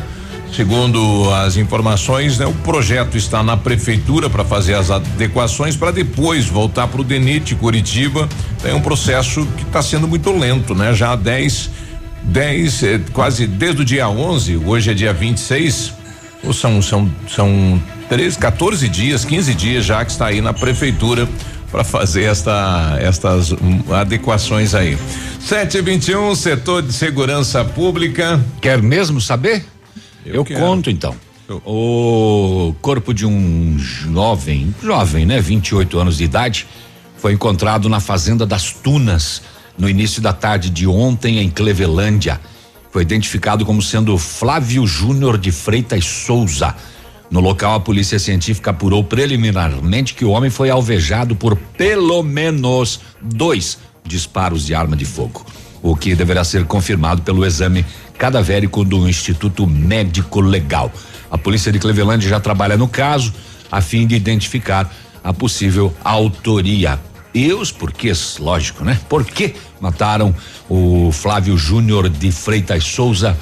Segundo 0.54 1.34
as 1.34 1.56
informações, 1.56 2.38
né, 2.38 2.46
o 2.46 2.54
projeto 2.54 3.18
está 3.18 3.42
na 3.42 3.56
prefeitura 3.56 4.30
para 4.30 4.44
fazer 4.44 4.74
as 4.74 4.92
adequações 4.92 5.78
para 5.78 5.92
depois 5.92 6.46
voltar 6.48 6.88
para 6.88 7.00
o 7.00 7.04
DENIT 7.04 7.56
Curitiba. 7.56 8.28
É 8.64 8.74
um 8.74 8.82
processo 8.82 9.46
que 9.58 9.64
está 9.64 9.82
sendo 9.82 10.08
muito 10.08 10.30
lento, 10.32 10.76
né? 10.76 10.94
Já 10.94 11.14
há 11.14 11.16
10 11.16 11.70
10, 12.24 12.84
eh, 12.84 13.00
quase 13.14 13.48
desde 13.48 13.82
o 13.82 13.86
dia 13.86 14.08
11, 14.08 14.58
hoje 14.58 14.92
é 14.92 14.94
dia 14.94 15.14
26, 15.14 15.94
ou 16.44 16.54
são 16.54 16.82
são 16.82 17.10
são 17.28 17.82
13, 18.10 18.38
14 18.38 18.88
dias, 18.88 19.26
15 19.26 19.56
dias 19.56 19.86
já 19.86 20.04
que 20.06 20.12
está 20.12 20.28
aí 20.28 20.42
na 20.42 20.54
prefeitura 20.54 21.28
para 21.72 21.84
fazer 21.84 22.24
esta 22.24 22.98
estas 23.00 23.52
um, 23.52 23.82
adequações 23.94 24.76
aí. 24.76 24.98
721 25.40 26.30
um, 26.30 26.36
setor 26.36 26.82
de 26.82 26.94
segurança 26.94 27.64
pública. 27.64 28.40
Quer 28.62 28.82
mesmo 28.82 29.20
saber? 29.20 29.66
Eu, 30.26 30.36
Eu 30.36 30.46
conto 30.46 30.90
então. 30.90 31.16
O 31.66 32.74
corpo 32.82 33.14
de 33.14 33.26
um 33.26 33.78
jovem, 33.78 34.74
jovem, 34.82 35.26
né, 35.26 35.42
28 35.42 36.00
anos 36.00 36.18
de 36.18 36.24
idade, 36.24 36.66
foi 37.18 37.34
encontrado 37.34 37.90
na 37.90 38.00
fazenda 38.00 38.46
das 38.46 38.72
Tunas, 38.72 39.42
no 39.78 39.90
início 39.90 40.22
da 40.22 40.32
tarde 40.32 40.70
de 40.70 40.88
ontem 40.88 41.40
em 41.40 41.50
Clevelândia. 41.50 42.40
Foi 42.92 43.02
identificado 43.02 43.66
como 43.66 43.82
sendo 43.82 44.18
Flávio 44.18 44.88
Júnior 44.88 45.38
de 45.38 45.52
Freitas 45.52 46.06
Souza. 46.06 46.76
No 47.30 47.40
local, 47.40 47.76
a 47.76 47.80
polícia 47.80 48.20
científica 48.20 48.72
apurou 48.72 49.04
preliminarmente 49.04 50.14
que 50.14 50.26
o 50.26 50.32
homem 50.32 50.50
foi 50.50 50.70
alvejado 50.70 51.36
por 51.36 51.56
pelo 51.56 52.22
menos 52.24 53.00
dois 53.22 53.78
disparos 54.04 54.66
de 54.66 54.74
arma 54.74 54.96
de 54.96 55.06
fogo, 55.06 55.46
o 55.82 55.96
que 55.96 56.16
deverá 56.16 56.44
ser 56.44 56.66
confirmado 56.66 57.22
pelo 57.22 57.46
exame 57.46 57.86
cadavérico 58.18 58.84
do 58.84 59.08
Instituto 59.08 59.66
Médico 59.66 60.42
Legal. 60.42 60.92
A 61.30 61.38
polícia 61.38 61.72
de 61.72 61.80
Cleveland 61.80 62.28
já 62.28 62.40
trabalha 62.40 62.78
no 62.78 62.88
caso 62.88 63.34
a 63.72 63.82
fim 63.82 64.06
de 64.06 64.16
identificar 64.16 64.94
a 65.24 65.34
possível 65.34 65.94
autoria 66.04 67.00
e 67.34 67.54
os 67.54 67.72
porquês, 67.72 68.38
lógico, 68.40 68.84
né? 68.84 69.00
Por 69.08 69.24
que 69.24 69.56
mataram 69.80 70.36
o 70.70 71.12
Flávio 71.12 71.58
Júnior 71.58 72.10
de 72.10 72.32
Freitas 72.32 72.84
Souza 72.84 73.38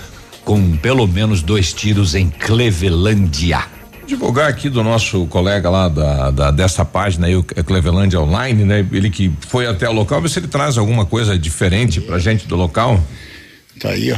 com 0.45 0.78
pelo 0.78 1.08
menos 1.08 1.41
dois 1.41 1.73
tiros 1.73 2.13
em 2.13 2.30
Clevelândia? 2.30 3.79
Divulgar 4.10 4.50
aqui 4.50 4.69
do 4.69 4.84
nosso 4.84 5.26
colega 5.28 5.69
lá 5.69 5.88
da, 5.88 6.32
da 6.32 6.52
dessa 6.52 6.84
página 6.84 7.28
aí, 7.28 7.36
o 7.36 7.43
Cleveland 7.43 8.15
Online, 8.17 8.65
né? 8.65 8.86
Ele 8.91 9.10
que 9.10 9.32
foi 9.48 9.67
até 9.67 9.88
o 9.88 9.93
local, 9.93 10.22
ver 10.22 10.30
se 10.30 10.39
ele 10.39 10.48
traz 10.48 10.78
alguma 10.78 11.06
coisa 11.06 11.38
diferente 11.38 12.02
pra 12.02 12.19
gente 12.19 12.48
do 12.48 12.56
local. 12.56 13.02
Tá 13.80 13.89
aí, 13.89 14.12
ó. 14.12 14.17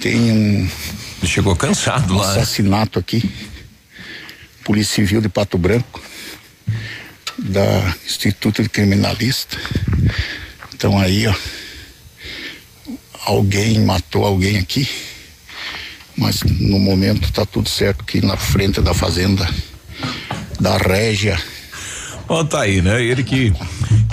Tem 0.00 0.16
um. 0.16 0.68
Ele 1.18 1.26
chegou 1.26 1.56
cansado 1.56 2.14
um 2.14 2.18
lá. 2.18 2.34
Né? 2.34 2.42
Assassinato 2.42 2.98
aqui. 2.98 3.28
Polícia 4.62 4.94
Civil 4.94 5.20
de 5.20 5.28
Pato 5.28 5.58
Branco 5.58 6.00
da 7.38 7.94
Instituto 8.06 8.62
de 8.62 8.68
Criminalista. 8.68 9.56
Então 10.74 10.98
aí, 10.98 11.26
ó, 11.26 11.34
alguém 13.26 13.80
matou 13.80 14.24
alguém 14.24 14.58
aqui, 14.58 14.88
mas 16.16 16.42
no 16.42 16.78
momento 16.78 17.32
tá 17.32 17.44
tudo 17.44 17.68
certo 17.68 18.02
aqui 18.02 18.24
na 18.24 18.36
frente 18.36 18.80
da 18.80 18.94
fazenda 18.94 19.48
da 20.60 20.76
Régia. 20.76 21.38
Bom, 22.26 22.44
tá 22.44 22.60
aí, 22.60 22.80
né? 22.80 23.02
Ele 23.02 23.22
que 23.22 23.52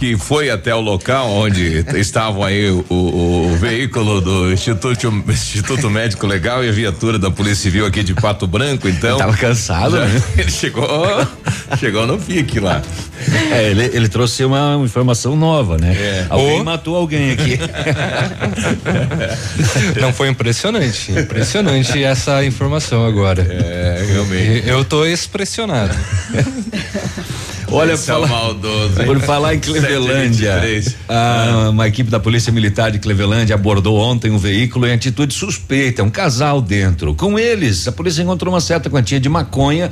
que 0.02 0.18
foi 0.18 0.50
até 0.50 0.74
o 0.74 0.82
local 0.82 1.30
onde 1.30 1.86
estavam 1.94 2.44
aí 2.44 2.72
o, 2.72 2.84
o, 2.90 3.52
o, 3.54 3.56
veículo 3.56 4.20
do 4.20 4.52
Instituto, 4.52 5.08
Instituto 5.30 5.92
Médico 5.92 6.26
Legal 6.26 6.66
e 6.66 6.70
a 6.70 6.72
viatura 6.72 7.20
da 7.20 7.30
Polícia 7.30 7.58
Civil 7.58 7.86
aqui 7.86 8.02
de 8.02 8.16
Pato 8.16 8.48
Branco, 8.48 8.90
então. 8.90 9.12
Ele 9.12 9.20
tava 9.20 9.38
cansado, 9.38 9.98
já, 9.98 10.06
né? 10.06 10.24
Ele 10.40 10.50
chegou, 10.50 10.88
chegou 11.80 12.08
no 12.08 12.18
pique 12.18 12.60
lá. 12.60 12.82
É, 13.52 13.70
ele, 13.70 13.84
ele 13.94 14.10
trouxe 14.10 14.44
uma 14.44 14.82
informação 14.84 15.36
nova, 15.36 15.78
né? 15.78 15.94
É. 15.96 16.26
Alguém 16.28 16.64
matou 16.64 16.96
alguém 16.96 17.34
aqui. 17.34 17.60
Não 20.02 20.12
foi 20.12 20.30
impressionante, 20.30 21.12
impressionante 21.12 22.04
essa 22.04 22.44
informação 22.44 23.06
agora. 23.06 23.46
É, 23.48 24.04
realmente. 24.12 24.68
Eu 24.68 24.84
tô 24.84 25.06
expressionado. 25.06 25.96
Olha, 27.72 27.96
É 28.10 28.14
fala, 28.14 28.28
maldoso, 28.28 29.02
hein? 29.02 29.06
por 29.06 29.20
falar 29.20 29.56
em 29.56 29.60
Clevelândia, 29.60 30.62
a, 31.08 31.70
uma 31.70 31.88
equipe 31.88 32.10
da 32.10 32.20
Polícia 32.20 32.52
Militar 32.52 32.92
de 32.92 33.00
Clevelândia 33.00 33.56
abordou 33.56 33.98
ontem 33.98 34.32
um 34.32 34.38
veículo 34.38 34.88
em 34.88 34.94
atitude 34.94 35.34
suspeita, 35.34 36.04
um 36.04 36.10
casal 36.10 36.62
dentro. 36.62 37.14
Com 37.14 37.38
eles, 37.38 37.88
a 37.88 37.92
polícia 37.92 38.22
encontrou 38.22 38.54
uma 38.54 38.62
certa 38.62 38.90
quantia 38.90 39.20
de 39.20 39.30
maconha 39.30 39.92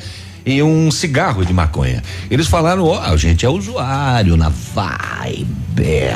e 0.50 0.64
um 0.64 0.90
cigarro 0.90 1.46
de 1.46 1.54
maconha. 1.54 2.04
Eles 2.30 2.48
falaram: 2.48 2.84
ó, 2.86 2.98
oh, 2.98 3.00
a 3.00 3.16
gente 3.16 3.46
é 3.46 3.50
usuário 3.50 4.36
na 4.36 4.50
vibe, 4.50 6.10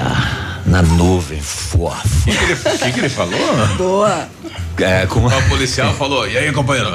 na 0.66 0.82
nuvem 0.82 1.40
fofa. 1.40 2.04
O 2.28 2.78
que, 2.78 2.78
que, 2.78 2.92
que 2.94 3.00
ele 3.00 3.10
falou? 3.10 3.40
Boa. 3.78 4.28
É, 4.80 5.06
com 5.06 5.20
o 5.26 5.50
policial 5.50 5.94
falou: 5.94 6.28
e 6.28 6.36
aí, 6.36 6.52
companheiro? 6.52 6.90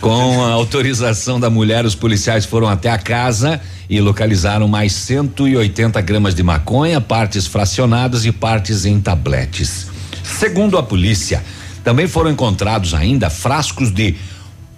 Com 0.00 0.44
a 0.44 0.50
autorização 0.50 1.38
da 1.38 1.48
mulher, 1.48 1.86
os 1.86 1.94
policiais 1.94 2.44
foram 2.44 2.68
até 2.68 2.90
a 2.90 2.98
casa 2.98 3.60
e 3.88 4.00
localizaram 4.00 4.66
mais 4.66 4.92
180 4.92 6.00
gramas 6.00 6.34
de 6.34 6.42
maconha, 6.42 7.00
partes 7.00 7.46
fracionadas 7.46 8.26
e 8.26 8.32
partes 8.32 8.84
em 8.84 9.00
tabletes. 9.00 9.86
Segundo 10.24 10.76
a 10.76 10.82
polícia, 10.82 11.42
também 11.84 12.08
foram 12.08 12.30
encontrados 12.30 12.94
ainda 12.94 13.30
frascos 13.30 13.92
de 13.92 14.16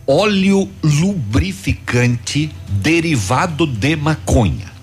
óleo 0.06 0.68
lubrificante 0.82 2.50
derivado 2.68 3.66
de 3.66 3.96
maconha. 3.96 4.76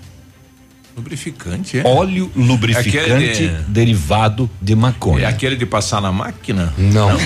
Lubrificante, 0.96 1.78
é? 1.78 1.82
Óleo 1.84 2.30
lubrificante 2.36 3.48
de... 3.48 3.62
derivado 3.66 4.48
de 4.62 4.76
maconha. 4.76 5.24
É 5.24 5.26
aquele 5.26 5.56
de 5.56 5.66
passar 5.66 6.00
na 6.00 6.12
máquina? 6.12 6.72
Não. 6.78 7.08
Não, 7.10 7.18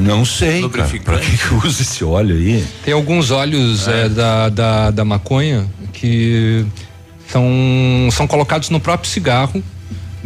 Não 0.00 0.24
sei. 0.24 0.62
Lubrificante. 0.62 1.04
Cara, 1.04 1.18
pra 1.18 1.60
que 1.60 1.66
usa 1.66 1.82
esse 1.82 2.02
óleo 2.02 2.36
aí? 2.36 2.64
Tem 2.84 2.94
alguns 2.94 3.30
óleos 3.30 3.86
é. 3.86 4.06
É, 4.06 4.08
da, 4.08 4.48
da, 4.48 4.90
da 4.90 5.04
maconha 5.04 5.66
que 5.92 6.64
são, 7.28 7.44
são 8.12 8.26
colocados 8.26 8.70
no 8.70 8.80
próprio 8.80 9.10
cigarro 9.10 9.62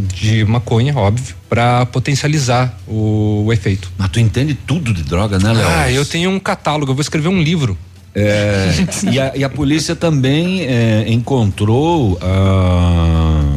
de 0.01 0.45
maconha, 0.45 0.97
óbvio, 0.97 1.35
para 1.49 1.87
potencializar 1.87 2.79
o, 2.87 3.45
o, 3.47 3.53
efeito. 3.53 3.91
Mas 3.97 4.09
tu 4.09 4.21
entende 4.21 4.55
tudo 4.55 4.93
de 4.93 5.03
droga, 5.03 5.39
né, 5.39 5.53
Léo? 5.53 5.69
Ah, 5.69 5.91
eu 5.91 6.05
tenho 6.05 6.31
um 6.31 6.41
catálogo, 6.41 6.91
eu 6.91 6.95
vou 6.95 7.03
escrever 7.03 7.29
um 7.29 7.41
livro. 7.41 7.77
É, 8.15 8.71
e, 9.13 9.21
a, 9.21 9.37
e, 9.37 9.45
a, 9.45 9.49
polícia 9.49 9.95
também 9.95 10.63
é, 10.63 11.05
encontrou 11.07 12.19
ah, 12.21 13.57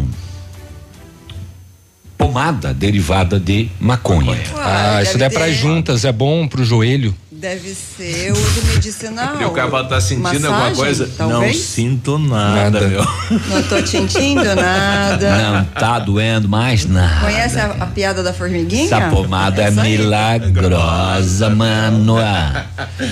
pomada 2.17 2.73
derivada 2.73 3.39
de 3.39 3.69
maconha. 3.79 4.37
Ah, 4.55 5.01
isso 5.01 5.17
daí 5.17 5.27
é 5.27 5.29
para 5.29 5.51
juntas, 5.51 6.05
é 6.05 6.11
bom 6.11 6.47
pro 6.47 6.63
joelho. 6.63 7.15
Deve 7.43 7.75
ser 7.75 8.31
uso 8.31 8.65
medicinal. 8.73 9.41
E 9.41 9.43
o 9.43 9.51
cavalo 9.51 9.89
tá 9.89 9.99
sentindo 9.99 10.23
Massagem, 10.23 10.47
alguma 10.47 10.75
coisa? 10.75 11.09
Talvez? 11.17 11.57
Não 11.57 11.61
sinto 11.61 12.17
nada, 12.17 12.71
nada, 12.71 12.87
meu. 12.87 13.05
Não 13.49 13.63
tô 13.63 13.85
sentindo 13.85 14.55
nada. 14.55 15.51
Não 15.51 15.65
tá 15.65 15.99
doendo 15.99 16.47
mais 16.47 16.85
nada. 16.85 17.19
Conhece 17.19 17.59
a, 17.59 17.65
a 17.65 17.85
piada 17.87 18.23
da 18.23 18.31
formiguinha? 18.31 18.85
Essa 18.85 19.09
pomada 19.09 19.61
é 19.61 19.69
milagrosa, 19.71 21.49
mano. 21.49 22.15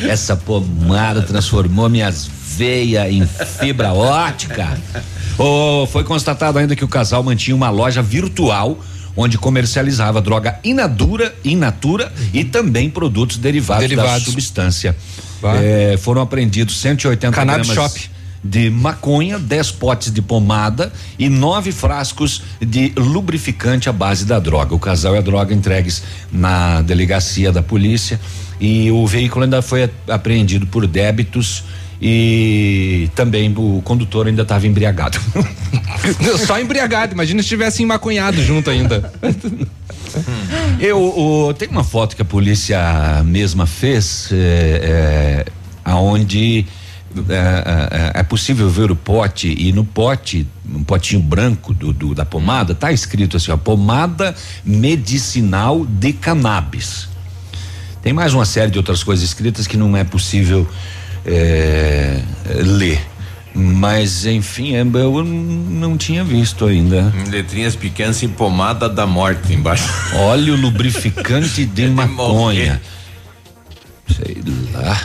Essa 0.08 0.38
pomada 0.38 1.24
transformou 1.24 1.90
minhas 1.90 2.26
veias 2.26 3.12
em 3.12 3.28
fibra 3.28 3.92
ótica. 3.92 4.78
Oh, 5.38 5.86
foi 5.92 6.06
constatado 6.06 6.58
ainda 6.58 6.74
que 6.74 6.86
o 6.86 6.88
casal 6.88 7.22
mantinha 7.22 7.54
uma 7.54 7.70
loja 7.70 8.02
virtual 8.02 8.80
onde 9.16 9.38
comercializava 9.38 10.22
droga 10.22 10.60
inadura, 10.64 11.34
inatura 11.44 12.12
e 12.34 12.44
também 12.44 12.90
produtos 12.90 13.38
derivados, 13.38 13.84
Derivados. 13.84 14.26
da 14.26 14.32
substância. 14.32 14.96
É, 15.62 15.98
foram 15.98 16.22
apreendidos 16.22 16.80
180 16.80 17.36
Cannabis 17.36 17.70
gramas 17.70 17.94
Shop. 17.94 18.10
de 18.44 18.70
maconha, 18.70 19.40
10 19.40 19.72
potes 19.72 20.12
de 20.12 20.22
pomada 20.22 20.94
e 21.18 21.30
nove 21.30 21.72
frascos 21.72 22.44
de 22.62 22.94
lubrificante 22.96 23.90
à 23.90 23.92
base 23.92 24.26
da 24.26 24.40
droga. 24.40 24.76
O 24.76 24.80
casal 24.80 25.16
e 25.16 25.18
a 25.18 25.22
droga 25.22 25.54
entregues 25.54 26.04
na 26.32 26.82
delegacia 26.82 27.52
da 27.52 27.64
polícia 27.64 28.20
e 28.60 28.92
o 28.92 29.08
veículo 29.08 29.44
ainda 29.44 29.62
foi 29.64 29.90
apreendido 30.08 30.68
por 30.68 30.86
débitos 30.86 31.64
e 32.02 33.10
também 33.14 33.54
o 33.56 33.80
condutor 33.84 34.26
ainda 34.26 34.42
estava 34.42 34.66
embriagado. 34.66 35.20
Só 36.48 36.60
embriagado, 36.60 37.14
imagina 37.14 37.44
se 37.44 37.50
tivesse 37.50 37.84
emmaconhado 37.84 38.42
junto 38.42 38.70
ainda. 38.72 39.14
Eu 40.80 40.98
o, 41.00 41.54
tem 41.54 41.70
uma 41.70 41.84
foto 41.84 42.16
que 42.16 42.22
a 42.22 42.26
polícia 42.26 43.24
mesma 43.24 43.68
fez, 43.68 44.30
é, 44.32 45.46
é, 45.46 45.46
aonde 45.86 46.66
é, 47.30 48.14
é, 48.16 48.20
é 48.20 48.24
possível 48.24 48.70
ver 48.70 48.92
o 48.92 48.96
pote 48.96 49.54
e 49.58 49.72
no 49.72 49.86
pote, 49.86 50.48
um 50.68 50.84
potinho 50.84 51.22
branco 51.22 51.74
do, 51.74 51.94
do 51.94 52.16
da 52.16 52.26
pomada, 52.26 52.74
tá 52.74 52.92
escrito 52.92 53.38
assim, 53.38 53.52
ó, 53.52 53.58
pomada 53.58 54.36
medicinal 54.66 55.86
de 55.86 56.14
cannabis. 56.14 57.08
Tem 58.02 58.12
mais 58.12 58.34
uma 58.34 58.46
série 58.46 58.72
de 58.72 58.80
outras 58.80 59.04
coisas 59.04 59.24
escritas 59.24 59.68
que 59.68 59.78
não 59.78 59.96
é 59.96 60.04
possível 60.04 60.68
é, 61.26 62.22
ler. 62.64 63.02
Mas, 63.54 64.26
enfim, 64.26 64.76
é, 64.76 64.82
eu 64.82 65.24
não 65.24 65.98
tinha 65.98 66.24
visto 66.24 66.66
ainda. 66.66 67.14
Letrinhas 67.30 67.76
pequenas 67.76 68.22
e 68.24 68.28
pomada 68.28 68.88
da 68.88 69.06
morte 69.06 69.54
embaixo. 69.54 69.90
Óleo 70.16 70.56
lubrificante 70.56 71.66
de 71.66 71.88
maconha. 71.92 72.82
Sei 74.08 74.38
lá. 74.74 75.00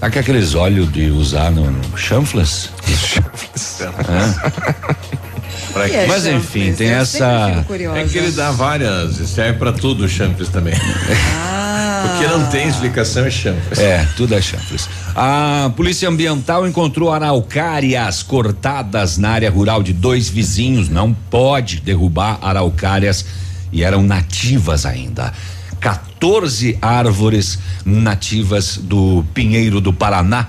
Sabe 0.00 0.12
que 0.12 0.18
aqueles 0.18 0.54
óleos 0.54 0.92
de 0.92 1.10
usar 1.10 1.50
no, 1.50 1.70
no 1.70 1.96
chanflas? 1.96 2.70
chanflas. 2.86 3.80
É. 5.76 6.06
Mas 6.06 6.26
enfim, 6.26 6.72
tem 6.72 6.88
essa. 6.88 7.64
É 7.96 8.04
que 8.04 8.18
ele 8.18 8.30
dá 8.32 8.50
várias, 8.50 9.16
serve 9.28 9.58
para 9.58 9.72
tudo 9.72 10.04
o 10.04 10.08
chanfles 10.08 10.48
também. 10.48 10.74
Ah. 10.74 11.54
Porque 12.02 12.26
não 12.26 12.46
tem 12.46 12.68
explicação 12.68 13.24
é 13.24 13.30
chanfles. 13.30 13.78
É, 13.78 14.06
tudo 14.16 14.34
é 14.34 14.40
chanfles. 14.40 14.88
A 15.14 15.70
Polícia 15.76 16.08
Ambiental 16.08 16.66
encontrou 16.66 17.12
araucárias 17.12 18.22
cortadas 18.22 19.18
na 19.18 19.30
área 19.30 19.50
rural 19.50 19.82
de 19.82 19.92
dois 19.92 20.28
vizinhos. 20.28 20.88
Não 20.88 21.12
pode 21.12 21.80
derrubar 21.80 22.38
araucárias 22.40 23.24
e 23.72 23.82
eram 23.82 24.02
nativas 24.02 24.86
ainda. 24.86 25.32
14 25.80 26.78
árvores 26.80 27.58
nativas 27.84 28.76
do 28.76 29.24
Pinheiro 29.34 29.80
do 29.80 29.92
Paraná. 29.92 30.48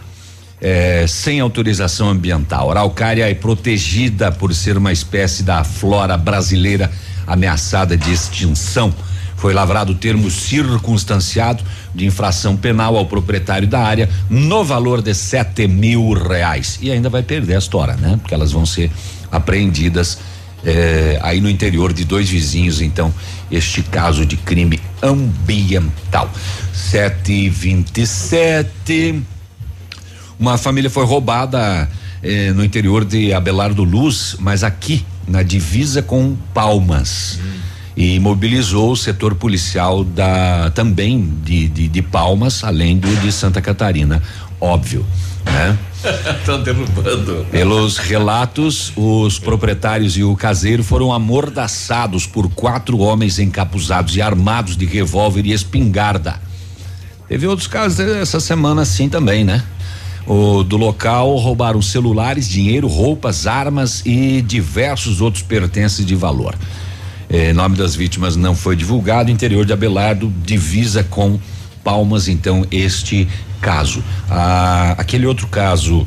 É, 0.61 1.05
sem 1.07 1.39
autorização 1.39 2.09
ambiental. 2.09 2.67
A 2.67 2.73
araucária 2.73 3.29
é 3.29 3.33
protegida 3.33 4.29
por 4.29 4.53
ser 4.53 4.77
uma 4.77 4.91
espécie 4.91 5.41
da 5.41 5.63
flora 5.63 6.17
brasileira 6.17 6.91
ameaçada 7.25 7.95
de 7.95 8.11
extinção. 8.11 8.93
Foi 9.37 9.53
lavrado 9.53 9.93
o 9.93 9.95
termo 9.95 10.29
circunstanciado 10.29 11.63
de 11.95 12.05
infração 12.05 12.57
penal 12.57 12.97
ao 12.97 13.05
proprietário 13.05 13.69
da 13.69 13.79
área 13.79 14.09
no 14.29 14.65
valor 14.65 15.01
de 15.01 15.13
sete 15.13 15.65
mil 15.65 16.11
reais. 16.11 16.77
E 16.81 16.91
ainda 16.91 17.09
vai 17.09 17.23
perder 17.23 17.55
a 17.55 17.59
história, 17.59 17.95
né? 17.95 18.17
Porque 18.21 18.33
elas 18.33 18.51
vão 18.51 18.65
ser 18.65 18.91
apreendidas 19.31 20.17
eh, 20.65 21.17
aí 21.21 21.39
no 21.39 21.49
interior 21.49 21.93
de 21.93 22.03
dois 22.03 22.29
vizinhos, 22.29 22.81
então, 22.81 23.13
este 23.49 23.81
caso 23.81 24.25
de 24.25 24.35
crime 24.35 24.77
ambiental. 25.01 26.29
Sete 26.73 27.31
e 27.31 27.49
vinte 27.49 28.01
e 28.01 28.05
sete. 28.05 29.23
Uma 30.39 30.57
família 30.57 30.89
foi 30.89 31.05
roubada 31.05 31.89
eh, 32.23 32.51
no 32.53 32.63
interior 32.63 33.03
de 33.03 33.33
Abelardo 33.33 33.83
Luz, 33.83 34.37
mas 34.39 34.63
aqui 34.63 35.05
na 35.27 35.43
divisa 35.43 36.01
com 36.01 36.35
Palmas. 36.53 37.39
Hum 37.43 37.69
e 37.99 38.17
mobilizou 38.17 38.93
o 38.93 38.95
setor 38.95 39.35
policial 39.35 40.05
da 40.05 40.71
também 40.73 41.33
de, 41.43 41.67
de, 41.67 41.87
de 41.89 42.01
Palmas, 42.01 42.63
além 42.63 42.97
do 42.97 43.13
de 43.17 43.29
Santa 43.29 43.61
Catarina, 43.61 44.23
óbvio, 44.61 45.05
né? 45.43 45.77
Estão 46.39 46.63
derrubando. 46.63 47.45
Pelos 47.51 47.97
relatos, 47.97 48.93
os 48.95 49.37
proprietários 49.37 50.15
e 50.15 50.23
o 50.23 50.33
caseiro 50.33 50.81
foram 50.81 51.11
amordaçados 51.11 52.25
por 52.25 52.49
quatro 52.49 52.99
homens 52.99 53.37
encapuzados 53.37 54.15
e 54.15 54.21
armados 54.21 54.77
de 54.77 54.85
revólver 54.85 55.45
e 55.45 55.51
espingarda. 55.51 56.39
Teve 57.27 57.47
outros 57.47 57.67
casos 57.67 57.99
essa 57.99 58.39
semana 58.39 58.83
assim 58.83 59.09
também, 59.09 59.43
né? 59.43 59.61
O, 60.29 60.63
do 60.63 60.77
local 60.77 61.35
roubaram 61.37 61.81
celulares, 61.81 62.47
dinheiro, 62.47 62.87
roupas, 62.87 63.47
armas 63.47 64.03
e 64.05 64.43
diversos 64.43 65.21
outros 65.21 65.41
pertences 65.41 66.05
de 66.05 66.13
valor. 66.13 66.55
Eh, 67.27 67.51
nome 67.51 67.75
das 67.75 67.95
vítimas 67.95 68.35
não 68.35 68.53
foi 68.53 68.75
divulgado. 68.75 69.31
Interior 69.31 69.65
de 69.65 69.73
Abelardo 69.73 70.31
divisa 70.45 71.03
com 71.03 71.39
Palmas, 71.83 72.27
então 72.27 72.63
este 72.69 73.27
caso. 73.59 74.03
Ah, 74.29 74.93
aquele 74.99 75.25
outro 75.25 75.47
caso 75.47 76.05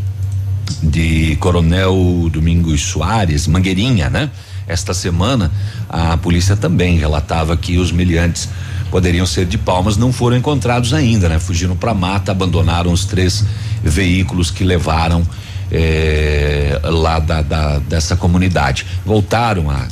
de 0.80 1.34
Coronel 1.40 2.30
Domingos 2.32 2.80
Soares, 2.80 3.48
Mangueirinha, 3.48 4.08
né? 4.08 4.30
Esta 4.68 4.94
semana 4.94 5.50
a 5.88 6.16
polícia 6.16 6.56
também 6.56 6.96
relatava 6.96 7.56
que 7.56 7.76
os 7.76 7.90
miliantes 7.90 8.48
poderiam 8.88 9.26
ser 9.26 9.46
de 9.46 9.58
Palmas, 9.58 9.96
não 9.96 10.12
foram 10.12 10.36
encontrados 10.36 10.94
ainda, 10.94 11.28
né? 11.28 11.38
Fugiram 11.38 11.74
para 11.74 11.92
mata, 11.92 12.30
abandonaram 12.30 12.92
os 12.92 13.04
três 13.04 13.44
veículos 13.82 14.50
que 14.50 14.64
levaram 14.64 15.26
eh, 15.70 16.80
lá 16.84 17.18
da, 17.18 17.42
da, 17.42 17.78
dessa 17.78 18.16
comunidade. 18.16 18.86
Voltaram 19.04 19.70
a 19.70 19.86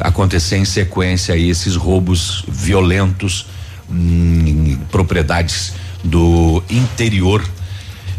acontecer 0.00 0.56
em 0.56 0.64
sequência 0.64 1.36
esses 1.36 1.76
roubos 1.76 2.44
violentos 2.48 3.46
em 3.90 4.78
propriedades 4.90 5.74
do 6.02 6.62
interior 6.68 7.44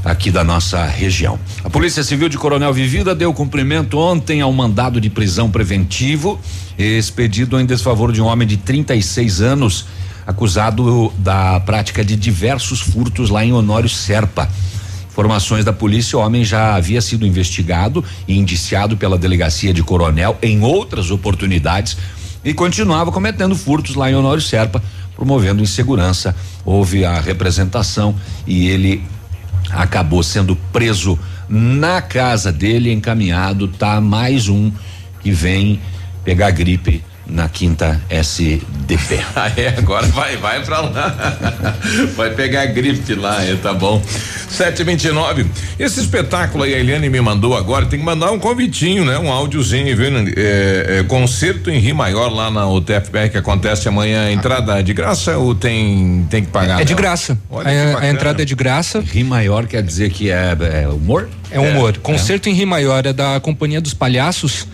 aqui 0.03 0.29
da 0.29 0.43
nossa 0.43 0.85
região. 0.85 1.39
A 1.63 1.69
Polícia 1.69 2.03
Civil 2.03 2.29
de 2.29 2.37
Coronel 2.37 2.71
Vivida 2.71 3.15
deu 3.15 3.33
cumprimento 3.33 3.97
ontem 3.97 4.39
ao 4.39 4.53
mandado 4.53 5.01
de 5.01 5.09
prisão 5.09 5.49
preventivo 5.49 6.39
expedido 6.77 7.59
em 7.59 7.65
desfavor 7.65 8.11
de 8.11 8.21
um 8.21 8.25
homem 8.25 8.47
de 8.47 8.57
36 8.57 9.41
anos 9.41 9.85
acusado 10.27 11.11
da 11.17 11.59
prática 11.59 12.03
de 12.03 12.15
diversos 12.15 12.81
furtos 12.81 13.29
lá 13.29 13.43
em 13.43 13.53
Honório 13.53 13.89
Serpa. 13.89 14.49
Informações 15.15 15.63
da 15.63 15.71
polícia, 15.71 16.19
o 16.19 16.21
homem 16.21 16.43
já 16.43 16.75
havia 16.75 16.99
sido 16.99 17.25
investigado 17.25 18.03
e 18.27 18.37
indiciado 18.37 18.97
pela 18.97 19.17
delegacia 19.17 19.73
de 19.73 19.81
Coronel 19.81 20.37
em 20.41 20.61
outras 20.61 21.09
oportunidades 21.09 21.95
e 22.43 22.53
continuava 22.53 23.13
cometendo 23.13 23.55
furtos 23.55 23.95
lá 23.95 24.11
em 24.11 24.13
Honório 24.13 24.41
Serpa, 24.41 24.83
promovendo 25.15 25.63
insegurança. 25.63 26.35
Houve 26.65 27.05
a 27.05 27.17
representação 27.21 28.13
e 28.45 28.67
ele 28.67 29.05
acabou 29.69 30.21
sendo 30.21 30.53
preso 30.73 31.17
na 31.47 32.01
casa 32.01 32.51
dele, 32.51 32.91
encaminhado, 32.91 33.69
tá 33.69 34.01
mais 34.01 34.49
um 34.49 34.69
que 35.21 35.31
vem 35.31 35.79
pegar 36.25 36.51
gripe 36.51 37.01
na 37.27 37.49
quinta 37.49 38.01
SDP. 38.09 39.19
ah, 39.35 39.51
é, 39.57 39.69
agora 39.77 40.05
vai, 40.07 40.37
vai 40.37 40.63
pra 40.63 40.81
lá. 40.81 41.37
vai 42.15 42.29
pegar 42.31 42.65
gripe 42.67 43.15
lá, 43.15 43.43
é, 43.43 43.55
tá 43.55 43.73
bom. 43.73 44.01
729. 44.49 45.45
Esse 45.77 45.99
espetáculo 45.99 46.63
aí 46.63 46.73
a 46.73 46.79
Eliane 46.79 47.09
me 47.09 47.19
mandou 47.19 47.55
agora, 47.55 47.85
tem 47.85 47.99
que 47.99 48.05
mandar 48.05 48.31
um 48.31 48.39
convitinho, 48.39 49.03
né? 49.03 49.17
Um 49.17 49.31
áudiozinho, 49.31 49.95
viu? 49.95 50.05
É, 50.35 50.99
é, 50.99 51.03
concerto 51.03 51.69
em 51.69 51.79
Rio 51.79 51.95
Maior 51.95 52.29
lá 52.29 52.49
na 52.49 52.67
UTFPR 52.67 53.29
que 53.31 53.37
acontece 53.37 53.87
amanhã. 53.87 54.31
Entrada 54.31 54.81
de 54.81 54.93
graça 54.93 55.37
ou 55.37 55.53
tem, 55.55 56.25
tem 56.29 56.43
que 56.43 56.51
pagar? 56.51 56.81
É, 56.81 56.85
de 56.85 56.93
graça. 56.93 57.37
A, 57.51 57.99
a, 58.01 58.09
entrada 58.09 58.41
é 58.41 58.45
de 58.45 58.55
graça. 58.55 59.01
Rio 59.01 59.25
Maior 59.25 59.65
quer 59.65 59.83
dizer 59.83 60.11
que 60.11 60.29
é, 60.29 60.55
é 60.83 60.87
humor? 60.87 61.29
É 61.51 61.59
humor. 61.59 61.97
Concerto 61.97 62.49
em 62.49 62.53
Rio 62.53 62.67
Maior 62.67 63.05
é 63.05 63.13
da 63.13 63.39
Companhia 63.39 63.81
dos 63.81 63.93
Palhaços. 63.93 64.67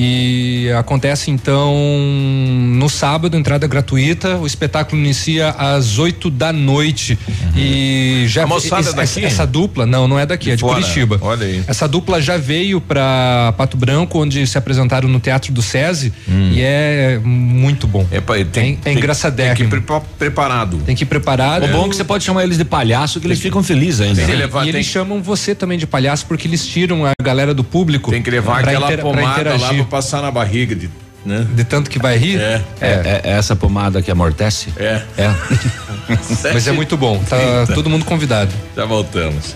E 0.00 0.70
acontece 0.78 1.28
então 1.28 1.74
no 1.74 2.88
sábado, 2.88 3.36
entrada 3.36 3.66
gratuita. 3.66 4.36
O 4.36 4.46
espetáculo 4.46 5.02
inicia 5.02 5.50
às 5.50 5.98
8 5.98 6.30
da 6.30 6.52
noite. 6.52 7.18
Uhum. 7.26 7.52
E 7.56 8.24
já 8.28 8.44
a 8.44 8.46
moçada 8.46 8.92
daqui? 8.92 9.24
Essa, 9.24 9.44
dupla, 9.44 9.86
não, 9.86 10.06
não 10.06 10.16
é 10.16 10.24
daqui, 10.24 10.44
de 10.44 10.50
é 10.52 10.54
de 10.54 10.60
fora. 10.60 10.80
Curitiba. 10.80 11.18
Olha 11.20 11.44
aí. 11.44 11.64
Essa 11.66 11.88
dupla 11.88 12.22
já 12.22 12.36
veio 12.36 12.80
para 12.80 13.52
Pato 13.58 13.76
Branco, 13.76 14.22
onde 14.22 14.46
se 14.46 14.56
apresentaram 14.56 15.08
no 15.08 15.18
Teatro 15.18 15.52
do 15.52 15.62
SESI. 15.62 16.12
Hum. 16.28 16.52
E 16.52 16.60
é 16.60 17.20
muito 17.24 17.88
bom. 17.88 18.06
É, 18.12 18.20
tem, 18.44 18.78
é, 18.84 18.90
é 18.90 18.92
engraçadinho. 18.92 19.48
Tem 19.48 19.56
que 19.56 19.62
ir 19.64 19.68
pre 19.68 19.82
preparado. 20.16 20.78
Tem 20.86 20.94
que 20.94 21.02
ir 21.02 21.06
preparado. 21.06 21.64
O 21.64 21.68
bom 21.72 21.86
é 21.86 21.88
que 21.88 21.96
você 21.96 22.04
pode 22.04 22.22
chamar 22.22 22.44
eles 22.44 22.56
de 22.56 22.64
palhaço, 22.64 23.18
que 23.18 23.26
eles 23.26 23.40
ficam 23.40 23.64
felizes 23.64 24.00
ainda. 24.00 24.24
Né? 24.24 24.36
Levar, 24.36 24.64
e 24.64 24.68
eles 24.68 24.86
chamam 24.86 25.20
você 25.20 25.56
também 25.56 25.76
de 25.76 25.88
palhaço, 25.88 26.24
porque 26.26 26.46
eles 26.46 26.64
tiram 26.64 27.04
a 27.04 27.12
galera 27.20 27.52
do 27.52 27.64
público. 27.64 28.12
Tem 28.12 28.22
que 28.22 28.30
levar 28.30 28.60
aquela 28.60 28.96
pomada 28.98 29.56
lá 29.56 29.74
pra 29.74 29.87
passar 29.88 30.22
na 30.22 30.30
barriga 30.30 30.74
de 30.74 30.88
né? 31.28 31.46
De 31.54 31.62
tanto 31.64 31.90
que 31.90 31.98
vai 31.98 32.16
rir? 32.16 32.40
É. 32.40 32.62
É, 32.80 32.88
é, 32.88 33.20
é 33.24 33.30
essa 33.32 33.54
pomada 33.54 34.02
que 34.02 34.10
amortece? 34.10 34.72
É. 34.76 35.02
É. 35.16 35.30
Mas 36.52 36.66
é 36.66 36.72
muito 36.72 36.96
bom. 36.96 37.22
Tá 37.28 37.36
todo 37.74 37.90
mundo 37.90 38.04
convidado. 38.04 38.50
Já 38.74 38.84
voltamos. 38.84 39.54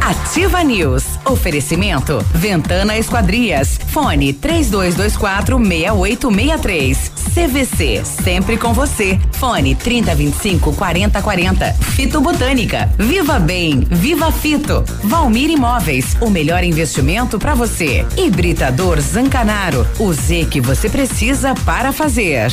Ativa 0.00 0.62
News. 0.64 1.04
Oferecimento 1.24 2.24
Ventana 2.32 2.96
Esquadrias. 2.96 3.78
Fone 3.88 4.32
3224 4.32 5.58
6863. 5.58 7.12
CVC, 7.34 8.02
sempre 8.04 8.56
com 8.56 8.72
você. 8.72 9.18
Fone 9.32 9.74
3025 9.74 10.72
4040. 10.72 11.72
Fito 11.72 12.20
Botânica. 12.20 12.88
Viva 12.96 13.40
Bem, 13.40 13.80
Viva 13.90 14.30
Fito. 14.30 14.84
Valmir 15.02 15.50
Imóveis, 15.50 16.16
o 16.20 16.30
melhor 16.30 16.62
investimento 16.62 17.38
para 17.38 17.54
você. 17.54 18.06
Hibridador 18.16 19.00
Zancanaro, 19.00 19.86
o 19.98 20.12
Z 20.12 20.46
que 20.48 20.60
você 20.60 20.88
precisa 20.94 21.56
para 21.66 21.90
fazer. 21.90 22.52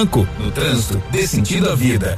No 0.39 0.51
trânsito, 0.51 1.01
dê 1.11 1.27
sentido 1.27 1.69
à 1.69 1.75
vida. 1.75 2.17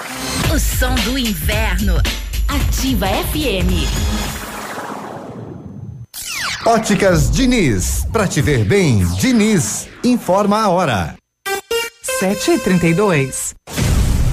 O 0.53 0.59
som 0.59 0.93
do 1.05 1.17
inverno. 1.17 1.95
Ativa 2.45 3.07
FM. 3.07 3.87
Óticas 6.65 7.31
Diniz. 7.31 8.05
Pra 8.11 8.27
te 8.27 8.41
ver 8.41 8.65
bem, 8.65 9.05
Diniz. 9.15 9.87
Informa 10.03 10.63
a 10.63 10.69
hora. 10.69 11.15
7h32. 12.21 13.53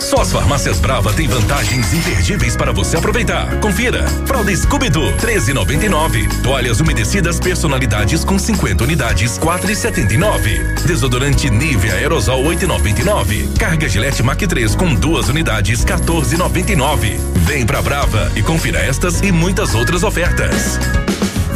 Só 0.00 0.22
as 0.22 0.32
farmácias 0.32 0.80
Brava 0.80 1.12
têm 1.12 1.28
vantagens 1.28 1.92
imperdíveis 1.92 2.56
para 2.56 2.72
você 2.72 2.96
aproveitar. 2.96 3.60
Confira. 3.60 4.04
Fralda 4.26 4.54
Scooby-Doo, 4.54 5.12
13,99. 5.18 6.42
Toalhas 6.42 6.80
umedecidas 6.80 7.38
personalidades 7.38 8.24
com 8.24 8.38
50 8.38 8.82
unidades, 8.82 9.38
4,79. 9.38 10.82
Desodorante 10.86 11.50
Nivea 11.50 11.94
Aerosol, 11.94 12.42
8,99. 12.44 13.58
Carga 13.58 13.88
Gillette 13.88 14.22
Mac 14.22 14.40
3 14.40 14.74
com 14.74 14.94
duas 14.94 15.28
unidades, 15.28 15.84
14,99. 15.84 17.18
Vem 17.44 17.66
pra 17.66 17.82
Brava 17.82 18.32
e 18.34 18.42
confira 18.42 18.78
estas 18.78 19.20
e 19.20 19.30
muitas 19.30 19.74
outras 19.74 20.02
ofertas. 20.02 20.78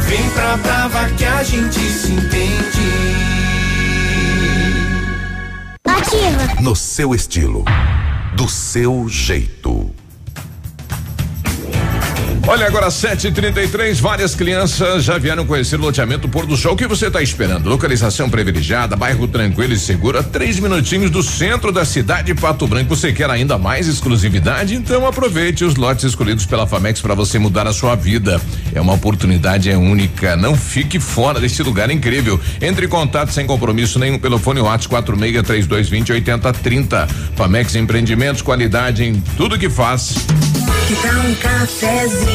Vem 0.07 0.29
pra 0.29 0.55
Brava 0.57 1.09
que 1.17 1.25
a 1.25 1.43
gente 1.43 1.79
se 1.79 2.11
entende. 2.11 3.25
Ativa. 5.83 6.61
No 6.61 6.75
seu 6.75 7.15
estilo. 7.15 7.65
Do 8.35 8.49
seu 8.49 9.07
jeito. 9.07 9.84
Olha, 12.47 12.67
agora 12.67 12.89
7h33, 12.89 13.99
várias 13.99 14.35
crianças 14.35 15.03
já 15.03 15.17
vieram 15.17 15.47
conhecer 15.47 15.77
o 15.77 15.81
loteamento 15.81 16.29
Pôr 16.29 16.45
do 16.45 16.55
Sol. 16.55 16.73
O 16.73 16.77
que 16.77 16.85
você 16.85 17.07
está 17.07 17.19
esperando? 17.19 17.67
Localização 17.67 18.29
privilegiada, 18.29 18.95
bairro 18.95 19.27
tranquilo 19.27 19.73
e 19.73 19.79
seguro, 19.79 20.19
a 20.19 20.23
três 20.23 20.59
minutinhos 20.59 21.09
do 21.09 21.23
centro 21.23 21.71
da 21.71 21.83
cidade 21.83 22.27
de 22.31 22.39
Pato 22.39 22.67
Branco. 22.67 22.95
Você 22.95 23.11
quer 23.11 23.31
ainda 23.31 23.57
mais 23.57 23.87
exclusividade? 23.87 24.75
Então 24.75 25.07
aproveite 25.07 25.65
os 25.65 25.75
lotes 25.75 26.05
escolhidos 26.05 26.45
pela 26.45 26.67
Famex 26.67 27.01
para 27.01 27.15
você 27.15 27.39
mudar 27.39 27.65
a 27.65 27.73
sua 27.73 27.95
vida. 27.95 28.39
É 28.75 28.79
uma 28.79 28.93
oportunidade 28.93 29.71
é 29.71 29.75
única. 29.75 30.35
Não 30.35 30.55
fique 30.55 30.99
fora 30.99 31.39
deste 31.39 31.63
lugar 31.63 31.89
incrível. 31.89 32.39
Entre 32.61 32.85
em 32.85 32.89
contato 32.89 33.31
sem 33.31 33.47
compromisso 33.47 33.97
nenhum 33.97 34.19
pelo 34.19 34.37
fone 34.37 34.61
WhatsApp 34.61 34.87
46 34.87 35.47
3220 35.47 36.11
8030. 36.11 37.07
Famex 37.35 37.73
Empreendimentos, 37.73 38.43
qualidade 38.43 39.03
em 39.03 39.19
tudo 39.35 39.57
que 39.57 39.67
faz. 39.67 40.13
Que 40.87 40.95
tal 40.97 41.19
um 41.19 41.33
cafezinho 41.33 42.34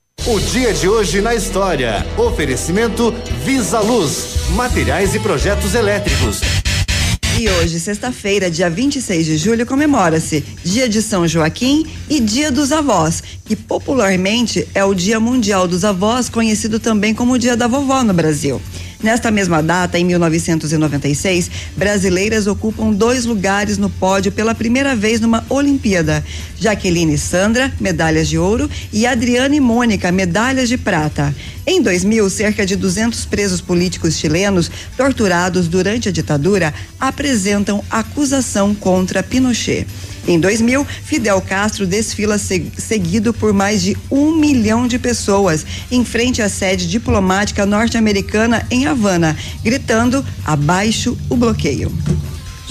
O 0.27 0.39
dia 0.39 0.71
de 0.71 0.87
hoje 0.87 1.19
na 1.19 1.33
história. 1.33 2.05
Oferecimento 2.15 3.11
Visa 3.43 3.79
Luz, 3.79 4.35
materiais 4.51 5.15
e 5.15 5.19
projetos 5.19 5.73
elétricos. 5.73 6.41
E 7.39 7.49
hoje, 7.49 7.79
sexta-feira, 7.79 8.51
dia 8.51 8.69
26 8.69 9.25
de 9.25 9.37
julho, 9.37 9.65
comemora-se 9.65 10.41
Dia 10.63 10.87
de 10.87 11.01
São 11.01 11.27
Joaquim 11.27 11.87
e 12.07 12.19
Dia 12.19 12.51
dos 12.51 12.71
Avós, 12.71 13.23
que 13.43 13.55
popularmente 13.55 14.67
é 14.75 14.85
o 14.85 14.93
Dia 14.93 15.19
Mundial 15.19 15.67
dos 15.67 15.83
Avós, 15.83 16.29
conhecido 16.29 16.79
também 16.79 17.15
como 17.15 17.39
Dia 17.39 17.57
da 17.57 17.67
Vovó 17.67 18.03
no 18.03 18.13
Brasil. 18.13 18.61
Nesta 19.03 19.31
mesma 19.31 19.63
data, 19.63 19.97
em 19.97 20.05
1996, 20.05 21.49
brasileiras 21.75 22.45
ocupam 22.45 22.93
dois 22.93 23.25
lugares 23.25 23.79
no 23.79 23.89
pódio 23.89 24.31
pela 24.31 24.53
primeira 24.53 24.95
vez 24.95 25.19
numa 25.19 25.43
Olimpíada. 25.49 26.23
Jaqueline 26.59 27.15
e 27.15 27.17
Sandra, 27.17 27.71
medalhas 27.79 28.29
de 28.29 28.37
ouro, 28.37 28.69
e 28.93 29.07
Adriana 29.07 29.55
e 29.55 29.59
Mônica, 29.59 30.11
medalhas 30.11 30.69
de 30.69 30.77
prata. 30.77 31.33
Em 31.65 31.81
2000, 31.81 32.29
cerca 32.29 32.65
de 32.65 32.75
200 32.75 33.25
presos 33.25 33.59
políticos 33.59 34.15
chilenos 34.15 34.69
torturados 34.95 35.67
durante 35.67 36.09
a 36.09 36.11
ditadura 36.11 36.71
apresentam 36.99 37.83
acusação 37.89 38.75
contra 38.75 39.23
Pinochet. 39.23 39.87
Em 40.27 40.39
2000, 40.39 40.85
Fidel 41.03 41.41
Castro 41.41 41.85
desfila 41.87 42.37
se- 42.37 42.71
seguido 42.77 43.33
por 43.33 43.53
mais 43.53 43.81
de 43.81 43.97
um 44.09 44.35
milhão 44.35 44.87
de 44.87 44.99
pessoas 44.99 45.65
em 45.89 46.05
frente 46.05 46.41
à 46.41 46.47
sede 46.49 46.87
diplomática 46.87 47.65
norte-americana 47.65 48.65
em 48.69 48.85
Havana, 48.85 49.35
gritando 49.63 50.23
abaixo 50.45 51.17
o 51.29 51.35
bloqueio. 51.35 51.91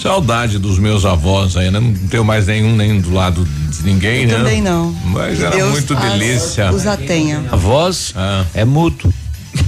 Saudade 0.01 0.57
dos 0.57 0.79
meus 0.79 1.05
avós 1.05 1.55
aí, 1.55 1.69
né? 1.69 1.79
Não 1.79 1.93
tenho 2.07 2.25
mais 2.25 2.47
nenhum 2.47 2.75
nem 2.75 2.99
do 2.99 3.13
lado 3.13 3.45
de 3.69 3.83
ninguém, 3.83 4.25
né? 4.25 4.35
Também 4.35 4.59
não. 4.61 4.91
Mas 5.05 5.37
Que 5.37 5.43
era 5.45 5.55
Deus 5.55 5.71
muito 5.71 5.93
as- 5.93 6.03
delícia. 6.13 6.71
Os 6.71 6.87
atenha. 6.87 7.43
A 7.51 7.55
voz 7.55 8.13
é 8.55 8.65
mudo. 8.65 9.13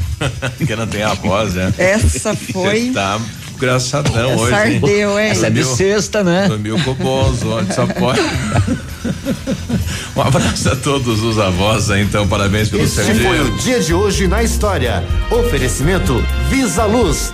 que 0.66 0.76
não 0.76 0.88
tem 0.88 1.04
a 1.04 1.14
voz, 1.14 1.54
né? 1.54 1.72
Essa 1.78 2.34
foi- 2.36 2.90
tá 2.96 3.20
engraçadão 3.64 4.36
hoje. 4.36 4.54
hein? 4.54 4.80
Sardeu, 4.82 5.20
hein? 5.20 5.30
Essa 5.30 5.48
é 5.48 5.50
de 5.50 5.64
sexta, 5.64 6.24
né? 6.24 6.48
Dormiu 6.48 6.78
com 6.84 6.92
o 6.92 6.96
Bozo, 6.96 7.50
onde 7.58 7.74
só 7.74 7.86
pode. 7.88 8.20
um 10.16 10.22
abraço 10.22 10.70
a 10.70 10.76
todos 10.76 11.22
os 11.24 11.40
avós 11.40 11.90
então, 11.90 12.28
parabéns 12.28 12.70
pelo 12.70 12.84
Este 12.84 13.04
seu 13.04 13.16
foi 13.16 13.42
o 13.42 13.58
dia 13.58 13.80
de 13.80 13.94
hoje 13.94 14.28
na 14.28 14.44
história. 14.44 15.04
Oferecimento 15.32 16.24
Visa 16.50 16.86
Luz. 16.86 17.34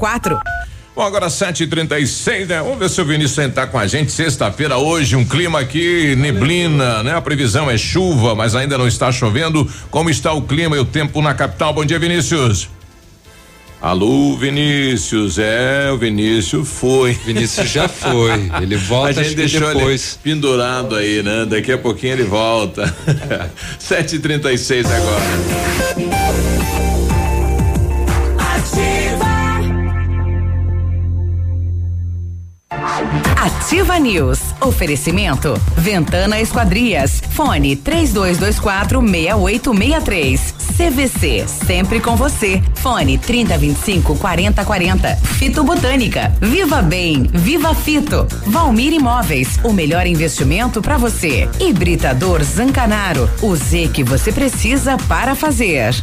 Bom, 0.93 1.03
agora 1.03 1.27
7h36, 1.27 2.47
né? 2.47 2.61
Vamos 2.61 2.77
ver 2.79 2.89
se 2.89 2.99
o 2.99 3.05
Vinícius 3.05 3.31
sentar 3.31 3.67
com 3.67 3.79
a 3.79 3.87
gente. 3.87 4.11
Sexta-feira, 4.11 4.77
hoje, 4.77 5.15
um 5.15 5.23
clima 5.23 5.59
aqui, 5.59 6.15
neblina, 6.17 7.01
né? 7.01 7.15
A 7.15 7.21
previsão 7.21 7.71
é 7.71 7.77
chuva, 7.77 8.35
mas 8.35 8.55
ainda 8.55 8.77
não 8.77 8.87
está 8.87 9.09
chovendo. 9.11 9.65
Como 9.89 10.09
está 10.09 10.33
o 10.33 10.41
clima 10.41 10.75
e 10.75 10.79
o 10.79 10.85
tempo 10.85 11.21
na 11.21 11.33
capital? 11.33 11.73
Bom 11.73 11.85
dia, 11.85 11.97
Vinícius. 11.97 12.67
Alô, 13.81 14.35
Vinícius. 14.37 15.39
É, 15.39 15.89
o 15.91 15.97
Vinícius 15.97 16.67
foi. 16.67 17.13
Vinícius 17.13 17.69
já 17.69 17.87
foi. 17.87 18.51
Ele 18.61 18.75
volta 18.83 19.21
A 19.21 19.23
gente 19.23 19.35
deixou 19.35 19.73
depois. 19.73 20.19
ele 20.23 20.35
pendurado 20.35 20.95
aí, 20.95 21.23
né? 21.23 21.45
Daqui 21.49 21.71
a 21.71 21.77
pouquinho 21.77 22.13
ele 22.13 22.23
volta. 22.23 22.83
7h36 23.79 24.85
agora. 24.85 26.50
Ativa 33.71 33.97
News. 33.97 34.39
Oferecimento. 34.59 35.53
Ventana 35.77 36.41
Esquadrias. 36.41 37.21
Fone 37.29 37.77
3224 37.77 38.99
6863. 38.99 40.53
CVC. 40.75 41.45
Sempre 41.47 42.01
com 42.01 42.17
você. 42.17 42.61
Fone 42.75 43.17
3025 43.17 44.17
4040. 44.17 45.15
Fito 45.15 45.63
Botânica. 45.63 46.33
Viva 46.41 46.81
Bem. 46.81 47.29
Viva 47.31 47.73
Fito. 47.73 48.27
Valmir 48.45 48.91
Imóveis. 48.91 49.57
O 49.63 49.71
melhor 49.71 50.05
investimento 50.05 50.81
para 50.81 50.97
você. 50.97 51.49
Hibridador 51.57 52.43
Zancanaro. 52.43 53.29
O 53.41 53.55
Z 53.55 53.89
que 53.93 54.03
você 54.03 54.33
precisa 54.33 54.97
para 55.07 55.33
fazer. 55.33 55.95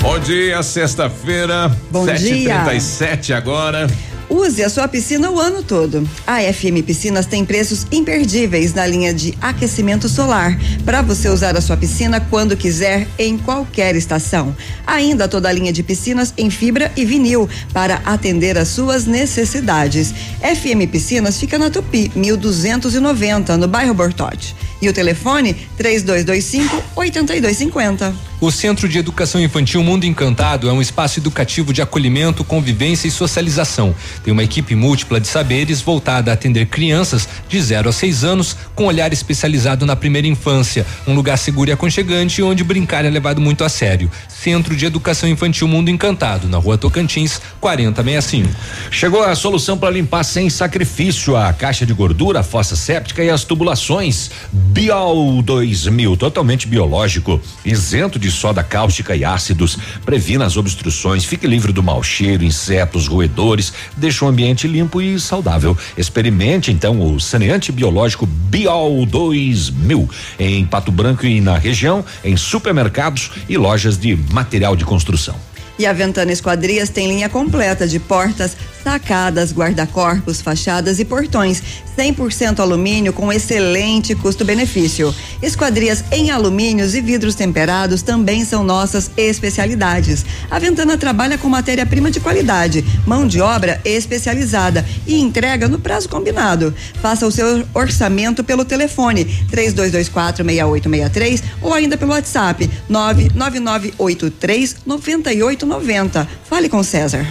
Bom 0.00 0.18
dia, 0.18 0.60
sexta-feira. 0.64 1.70
Bom 1.92 2.06
dia. 2.06 2.64
7h37 2.64 3.36
agora. 3.36 3.86
Use 4.28 4.62
a 4.62 4.68
sua 4.68 4.88
piscina 4.88 5.30
o 5.30 5.38
ano 5.38 5.62
todo. 5.62 6.08
A 6.26 6.40
FM 6.40 6.84
Piscinas 6.84 7.26
tem 7.26 7.44
preços 7.44 7.86
imperdíveis 7.92 8.72
na 8.72 8.86
linha 8.86 9.12
de 9.12 9.34
aquecimento 9.40 10.08
solar, 10.08 10.58
para 10.84 11.02
você 11.02 11.28
usar 11.28 11.56
a 11.56 11.60
sua 11.60 11.76
piscina 11.76 12.20
quando 12.20 12.56
quiser, 12.56 13.06
em 13.18 13.36
qualquer 13.36 13.94
estação. 13.96 14.54
Ainda 14.86 15.28
toda 15.28 15.48
a 15.48 15.52
linha 15.52 15.72
de 15.72 15.82
piscinas 15.82 16.32
em 16.36 16.50
fibra 16.50 16.90
e 16.96 17.04
vinil, 17.04 17.48
para 17.72 17.96
atender 18.04 18.56
às 18.56 18.68
suas 18.68 19.06
necessidades. 19.06 20.12
FM 20.40 20.90
Piscinas 20.90 21.38
fica 21.38 21.58
na 21.58 21.70
Tupi, 21.70 22.10
1290, 22.14 23.56
no 23.56 23.68
bairro 23.68 23.94
Bortote. 23.94 24.54
E 24.80 24.88
o 24.88 24.92
telefone 24.92 25.54
3225 25.76 26.82
8250. 26.96 28.34
O 28.40 28.50
Centro 28.50 28.86
de 28.86 28.98
Educação 28.98 29.40
Infantil 29.40 29.82
Mundo 29.82 30.04
Encantado 30.04 30.68
é 30.68 30.72
um 30.72 30.82
espaço 30.82 31.18
educativo 31.18 31.72
de 31.72 31.80
acolhimento, 31.80 32.44
convivência 32.44 33.08
e 33.08 33.10
socialização. 33.10 33.94
Tem 34.22 34.32
uma 34.32 34.44
equipe 34.44 34.74
múltipla 34.74 35.20
de 35.20 35.26
saberes 35.26 35.80
voltada 35.80 36.30
a 36.30 36.34
atender 36.34 36.66
crianças 36.66 37.28
de 37.48 37.60
0 37.60 37.88
a 37.88 37.92
6 37.92 38.24
anos 38.24 38.56
com 38.74 38.86
olhar 38.86 39.12
especializado 39.12 39.86
na 39.86 39.96
primeira 39.96 40.26
infância. 40.28 40.86
Um 41.06 41.14
lugar 41.14 41.36
seguro 41.36 41.70
e 41.70 41.72
aconchegante 41.72 42.42
onde 42.42 42.64
brincar 42.64 43.04
é 43.04 43.10
levado 43.10 43.40
muito 43.40 43.64
a 43.64 43.68
sério. 43.68 44.10
Centro 44.28 44.76
de 44.76 44.84
Educação 44.86 45.28
Infantil 45.28 45.66
Mundo 45.66 45.90
Encantado, 45.90 46.48
na 46.48 46.58
rua 46.58 46.76
Tocantins, 46.76 47.40
4065. 47.60 48.48
Chegou 48.90 49.22
a 49.22 49.34
solução 49.34 49.78
para 49.78 49.90
limpar 49.90 50.22
sem 50.22 50.50
sacrifício 50.50 51.36
a 51.36 51.52
caixa 51.52 51.86
de 51.86 51.94
gordura, 51.94 52.40
a 52.40 52.42
fossa 52.42 52.76
séptica 52.76 53.24
e 53.24 53.30
as 53.30 53.44
tubulações. 53.44 54.30
Biol 54.52 55.40
2000, 55.42 56.16
totalmente 56.16 56.66
biológico, 56.68 57.40
isento 57.64 58.18
de 58.18 58.30
soda 58.30 58.62
cáustica 58.62 59.16
e 59.16 59.24
ácidos, 59.24 59.78
previna 60.04 60.44
as 60.44 60.56
obstruções, 60.56 61.24
fique 61.24 61.46
livre 61.46 61.72
do 61.72 61.82
mau 61.82 62.02
cheiro, 62.02 62.44
insetos, 62.44 63.06
roedores, 63.06 63.72
deixa 64.04 64.22
o 64.22 64.28
ambiente 64.28 64.68
limpo 64.68 65.00
e 65.00 65.18
saudável. 65.18 65.74
Experimente 65.96 66.70
então 66.70 67.00
o 67.00 67.18
saneante 67.18 67.72
biológico 67.72 68.26
Biol 68.26 69.06
2000 69.06 70.10
em 70.38 70.66
Pato 70.66 70.92
Branco 70.92 71.24
e 71.24 71.40
na 71.40 71.56
região, 71.56 72.04
em 72.22 72.36
supermercados 72.36 73.30
e 73.48 73.56
lojas 73.56 73.96
de 73.96 74.14
material 74.30 74.76
de 74.76 74.84
construção. 74.84 75.34
E 75.78 75.86
a 75.86 75.92
Ventana 75.92 76.30
Esquadrias 76.30 76.88
tem 76.90 77.08
linha 77.08 77.28
completa 77.28 77.88
de 77.88 77.98
portas, 77.98 78.56
sacadas, 78.84 79.52
guarda-corpos, 79.52 80.40
fachadas 80.40 81.00
e 81.00 81.04
portões. 81.04 81.62
100% 81.96 82.60
alumínio 82.60 83.12
com 83.12 83.32
excelente 83.32 84.14
custo-benefício. 84.14 85.14
Esquadrias 85.42 86.04
em 86.10 86.30
alumínios 86.30 86.94
e 86.94 87.00
vidros 87.00 87.34
temperados 87.34 88.02
também 88.02 88.44
são 88.44 88.64
nossas 88.64 89.10
especialidades. 89.16 90.24
A 90.50 90.58
Ventana 90.58 90.98
trabalha 90.98 91.38
com 91.38 91.48
matéria-prima 91.48 92.10
de 92.10 92.20
qualidade, 92.20 92.84
mão 93.06 93.26
de 93.26 93.40
obra 93.40 93.80
especializada 93.84 94.84
e 95.06 95.20
entrega 95.20 95.68
no 95.68 95.78
prazo 95.78 96.08
combinado. 96.08 96.74
Faça 97.00 97.26
o 97.26 97.30
seu 97.30 97.64
orçamento 97.74 98.42
pelo 98.42 98.64
telefone 98.64 99.24
3224 99.50 100.44
6863 100.44 101.42
ou 101.62 101.72
ainda 101.72 101.96
pelo 101.96 102.12
WhatsApp 102.12 102.70
99983 102.88 104.76
9890. 104.86 106.28
Fale 106.44 106.68
com 106.68 106.82
César. 106.82 107.26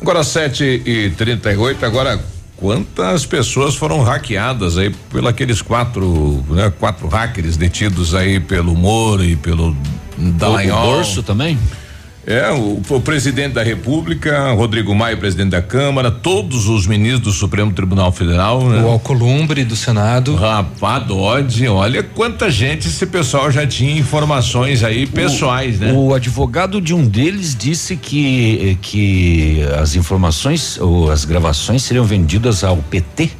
Agora 0.00 0.24
7 0.24 0.82
e 0.84 1.10
38 1.10 1.84
agora 1.84 2.20
quantas 2.60 3.24
pessoas 3.24 3.74
foram 3.74 4.02
hackeadas 4.02 4.76
aí 4.76 4.90
por 5.08 5.26
aqueles 5.26 5.62
quatro, 5.62 6.44
né, 6.50 6.70
quatro 6.78 7.08
hackers 7.08 7.56
detidos 7.56 8.14
aí 8.14 8.38
pelo 8.38 8.76
Moro 8.76 9.24
e 9.24 9.34
pelo 9.34 9.74
Dallagnol. 10.16 10.78
O 10.78 10.96
Borso 10.96 11.22
também? 11.22 11.58
É, 12.26 12.50
o, 12.50 12.80
o 12.88 13.00
presidente 13.00 13.54
da 13.54 13.62
República, 13.62 14.52
Rodrigo 14.52 14.94
Maia, 14.94 15.16
presidente 15.16 15.50
da 15.50 15.62
Câmara, 15.62 16.10
todos 16.10 16.68
os 16.68 16.86
ministros 16.86 17.20
do 17.22 17.32
Supremo 17.32 17.72
Tribunal 17.72 18.12
Federal, 18.12 18.62
né? 18.68 18.82
O 18.82 18.88
Alcolumbre 18.88 19.64
do 19.64 19.74
Senado. 19.74 20.34
Rapaz, 20.34 21.06
Dodge, 21.06 21.66
olha 21.66 22.02
quanta 22.02 22.50
gente 22.50 22.88
esse 22.88 23.06
pessoal 23.06 23.50
já 23.50 23.66
tinha 23.66 23.98
informações 23.98 24.84
aí 24.84 25.06
pessoais, 25.06 25.78
o, 25.78 25.80
né? 25.80 25.92
O 25.92 26.14
advogado 26.14 26.80
de 26.80 26.92
um 26.92 27.06
deles 27.06 27.56
disse 27.56 27.96
que 27.96 28.78
que 28.82 29.62
as 29.80 29.96
informações 29.96 30.78
ou 30.78 31.10
as 31.10 31.24
gravações 31.24 31.82
seriam 31.82 32.04
vendidas 32.04 32.62
ao 32.62 32.76
PT. 32.76 33.30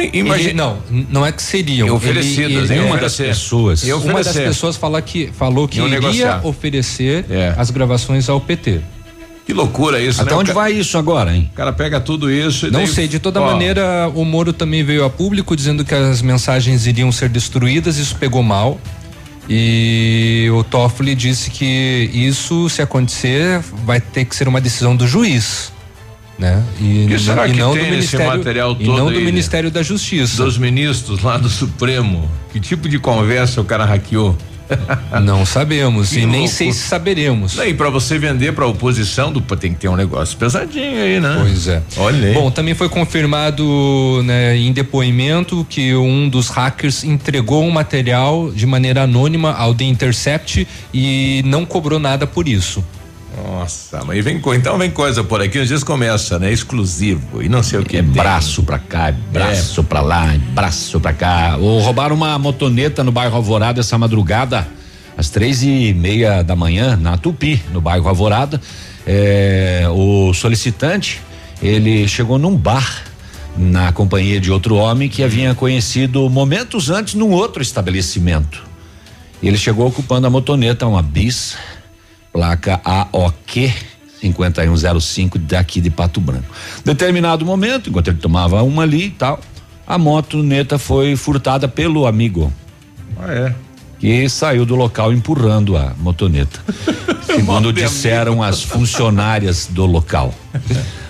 Ele- 0.00 0.52
não, 0.52 0.78
não 1.10 1.24
é 1.26 1.32
que 1.32 1.42
seriam. 1.42 1.94
Oferecidas, 1.94 2.70
Ele- 2.70 2.74
hein? 2.74 2.80
ele- 2.80 2.88
Uma 2.88 2.96
das 2.98 3.16
pessoas. 3.16 3.82
E 3.86 3.92
Uma 3.92 4.22
das 4.22 4.32
pessoas 4.36 4.76
fala 4.76 5.00
que, 5.02 5.30
falou 5.36 5.66
que 5.68 5.78
iria 5.80 5.90
negociar. 6.00 6.40
oferecer 6.46 7.24
É. 7.30 7.54
as 7.56 7.70
gravações 7.70 8.28
ao 8.28 8.40
PT. 8.40 8.80
Que 9.44 9.52
loucura 9.52 10.00
isso, 10.00 10.22
Até 10.22 10.30
né? 10.30 10.36
Onde 10.36 10.48
ca- 10.48 10.54
vai 10.54 10.72
isso 10.72 10.96
agora, 10.96 11.34
hein? 11.34 11.50
O 11.52 11.56
cara 11.56 11.72
pega 11.72 12.00
tudo 12.00 12.30
isso 12.30 12.68
e 12.68 12.70
Não 12.70 12.80
daí- 12.84 12.88
sei, 12.88 13.08
de 13.08 13.18
toda 13.18 13.40
ó, 13.40 13.46
maneira, 13.46 14.08
o 14.14 14.24
Moro 14.24 14.52
também 14.52 14.84
veio 14.84 15.04
a 15.04 15.10
público 15.10 15.56
dizendo 15.56 15.84
que 15.84 15.92
as 15.94 16.22
mensagens 16.22 16.86
iriam 16.86 17.10
ser 17.10 17.28
destruídas, 17.28 17.96
isso 17.98 18.14
pegou 18.16 18.42
mal. 18.42 18.80
E 19.48 20.48
o 20.54 20.62
Toffoli 20.62 21.14
disse 21.16 21.50
que 21.50 22.08
isso, 22.14 22.68
se 22.70 22.80
acontecer, 22.80 23.60
vai 23.84 24.00
ter 24.00 24.24
que 24.24 24.36
ser 24.36 24.46
uma 24.46 24.60
decisão 24.60 24.94
do 24.94 25.06
juiz. 25.08 25.71
Né? 26.42 26.60
E, 26.80 27.06
que 27.06 27.18
será 27.20 27.46
e 27.46 27.52
que 27.52 27.58
não 27.60 27.72
tem 27.72 27.84
do 27.84 27.90
Ministério, 27.90 28.26
material 28.26 28.72
e 28.72 28.84
todo 28.84 28.98
não 28.98 29.04
do 29.04 29.12
aí, 29.12 29.18
né? 29.18 29.24
Ministério 29.24 29.70
da 29.70 29.80
Justiça. 29.80 30.42
Dos 30.42 30.58
ministros 30.58 31.22
lá 31.22 31.38
do 31.38 31.48
Supremo. 31.48 32.28
Que 32.52 32.58
tipo 32.58 32.88
de 32.88 32.98
conversa 32.98 33.60
o 33.60 33.64
cara 33.64 33.84
hackeou? 33.84 34.36
Não 35.22 35.44
sabemos 35.44 36.10
Que 36.10 36.20
e 36.20 36.26
nem 36.26 36.40
louco. 36.42 36.54
sei 36.54 36.72
se 36.72 36.80
saberemos. 36.80 37.58
E 37.58 37.74
para 37.74 37.90
você 37.90 38.18
vender 38.18 38.52
para 38.52 38.66
oposição, 38.66 39.30
do, 39.30 39.40
tem 39.40 39.74
que 39.74 39.80
ter 39.80 39.88
um 39.88 39.96
negócio 39.96 40.36
pesadinho 40.36 41.02
aí, 41.02 41.20
né? 41.20 41.36
Pois 41.40 41.68
é. 41.68 41.82
Olha 41.98 42.28
aí. 42.28 42.34
Bom, 42.34 42.50
também 42.50 42.74
foi 42.74 42.88
confirmado 42.88 44.22
né, 44.24 44.56
em 44.56 44.72
depoimento 44.72 45.66
que 45.68 45.94
um 45.94 46.28
dos 46.28 46.48
hackers 46.48 47.04
entregou 47.04 47.64
um 47.64 47.70
material 47.70 48.50
de 48.50 48.66
maneira 48.66 49.02
anônima 49.02 49.52
ao 49.52 49.74
The 49.74 49.84
Intercept 49.84 50.66
e 50.92 51.42
não 51.44 51.64
cobrou 51.64 51.98
nada 51.98 52.26
por 52.26 52.48
isso. 52.48 52.82
Nossa, 53.36 54.04
mas 54.04 54.22
vem 54.22 54.40
então 54.54 54.76
vem 54.76 54.90
coisa 54.90 55.24
por 55.24 55.40
aqui, 55.40 55.58
uns 55.58 55.68
dias 55.68 55.82
começa, 55.82 56.38
né? 56.38 56.52
Exclusivo 56.52 57.42
e 57.42 57.48
não 57.48 57.62
sei 57.62 57.78
o 57.78 57.84
que. 57.84 57.96
É 57.96 58.02
braço 58.02 58.62
pra 58.62 58.78
cá, 58.78 59.08
é 59.08 59.12
braço 59.12 59.82
pra 59.84 60.00
lá, 60.02 60.34
é 60.34 60.38
braço 60.38 61.00
pra 61.00 61.12
cá. 61.14 61.56
Ou 61.58 61.80
roubaram 61.80 62.14
uma 62.14 62.38
motoneta 62.38 63.02
no 63.02 63.10
bairro 63.10 63.34
Alvorada 63.34 63.80
essa 63.80 63.96
madrugada, 63.96 64.68
às 65.16 65.30
três 65.30 65.62
e 65.62 65.94
meia 65.94 66.42
da 66.42 66.54
manhã, 66.54 66.96
na 66.96 67.16
Tupi, 67.16 67.62
no 67.72 67.80
bairro 67.80 68.06
Alvorada. 68.06 68.60
É, 69.06 69.86
o 69.90 70.34
solicitante, 70.34 71.20
ele 71.62 72.06
chegou 72.06 72.38
num 72.38 72.54
bar 72.54 73.04
na 73.56 73.92
companhia 73.92 74.40
de 74.40 74.50
outro 74.50 74.76
homem 74.76 75.08
que 75.08 75.22
havia 75.22 75.54
conhecido 75.54 76.28
momentos 76.28 76.90
antes 76.90 77.14
num 77.14 77.30
outro 77.30 77.62
estabelecimento. 77.62 78.62
Ele 79.42 79.56
chegou 79.56 79.88
ocupando 79.88 80.26
a 80.26 80.30
motoneta, 80.30 80.86
uma 80.86 81.02
bis, 81.02 81.56
placa 82.32 82.80
AOQ 82.84 83.72
5105 84.20 85.38
daqui 85.38 85.80
de 85.80 85.90
Pato 85.90 86.20
Branco. 86.20 86.46
Determinado 86.84 87.44
momento, 87.44 87.90
enquanto 87.90 88.08
ele 88.08 88.18
tomava 88.18 88.62
uma 88.62 88.82
ali 88.82 89.06
e 89.06 89.10
tal, 89.10 89.40
a 89.86 89.98
motoneta 89.98 90.78
foi 90.78 91.16
furtada 91.16 91.66
pelo 91.68 92.06
amigo. 92.06 92.52
Ah, 93.18 93.32
é? 93.32 93.54
Que 93.98 94.28
saiu 94.28 94.64
do 94.64 94.74
local 94.74 95.12
empurrando 95.12 95.76
a 95.76 95.92
motoneta. 95.98 96.60
Segundo 97.24 97.72
disseram 97.72 98.42
as 98.42 98.62
funcionárias 98.62 99.66
do 99.70 99.86
local. 99.86 100.34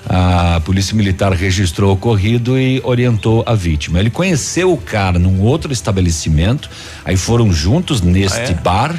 A 0.07 0.61
polícia 0.65 0.95
militar 0.95 1.33
registrou 1.33 1.91
o 1.91 1.95
ocorrido 1.95 2.59
e 2.59 2.81
orientou 2.85 3.43
a 3.47 3.55
vítima. 3.55 3.99
Ele 3.99 4.11
conheceu 4.11 4.73
o 4.73 4.77
cara 4.77 5.19
num 5.19 5.41
outro 5.41 5.73
estabelecimento, 5.73 6.69
aí 7.05 7.17
foram 7.17 7.51
juntos 7.53 8.03
neste 8.03 8.39
Ah, 8.39 8.51
é? 8.51 8.55
bar, 8.55 8.95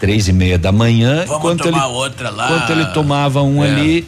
três 0.00 0.28
e 0.28 0.32
meia 0.32 0.58
da 0.58 0.72
manhã. 0.72 1.24
Vamos 1.26 1.38
enquanto 1.38 1.62
tomar 1.64 1.86
ele, 1.86 1.94
outra 1.94 2.30
lá. 2.30 2.46
Enquanto 2.46 2.70
ele 2.70 2.84
tomava 2.86 3.42
um 3.42 3.64
É. 3.64 3.70
ali, 3.70 4.06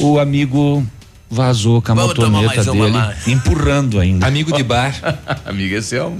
o 0.00 0.18
amigo 0.18 0.86
vazou 1.30 1.82
com 1.82 1.92
a 1.92 1.94
Vamos 1.94 2.16
motoneta 2.16 2.64
dele, 2.64 2.98
empurrando 3.26 3.98
ainda. 4.00 4.26
Amigo 4.26 4.52
de 4.52 4.62
bar. 4.62 4.94
amigo, 5.44 5.74
esse 5.74 5.96
é 5.96 6.04
um 6.04 6.18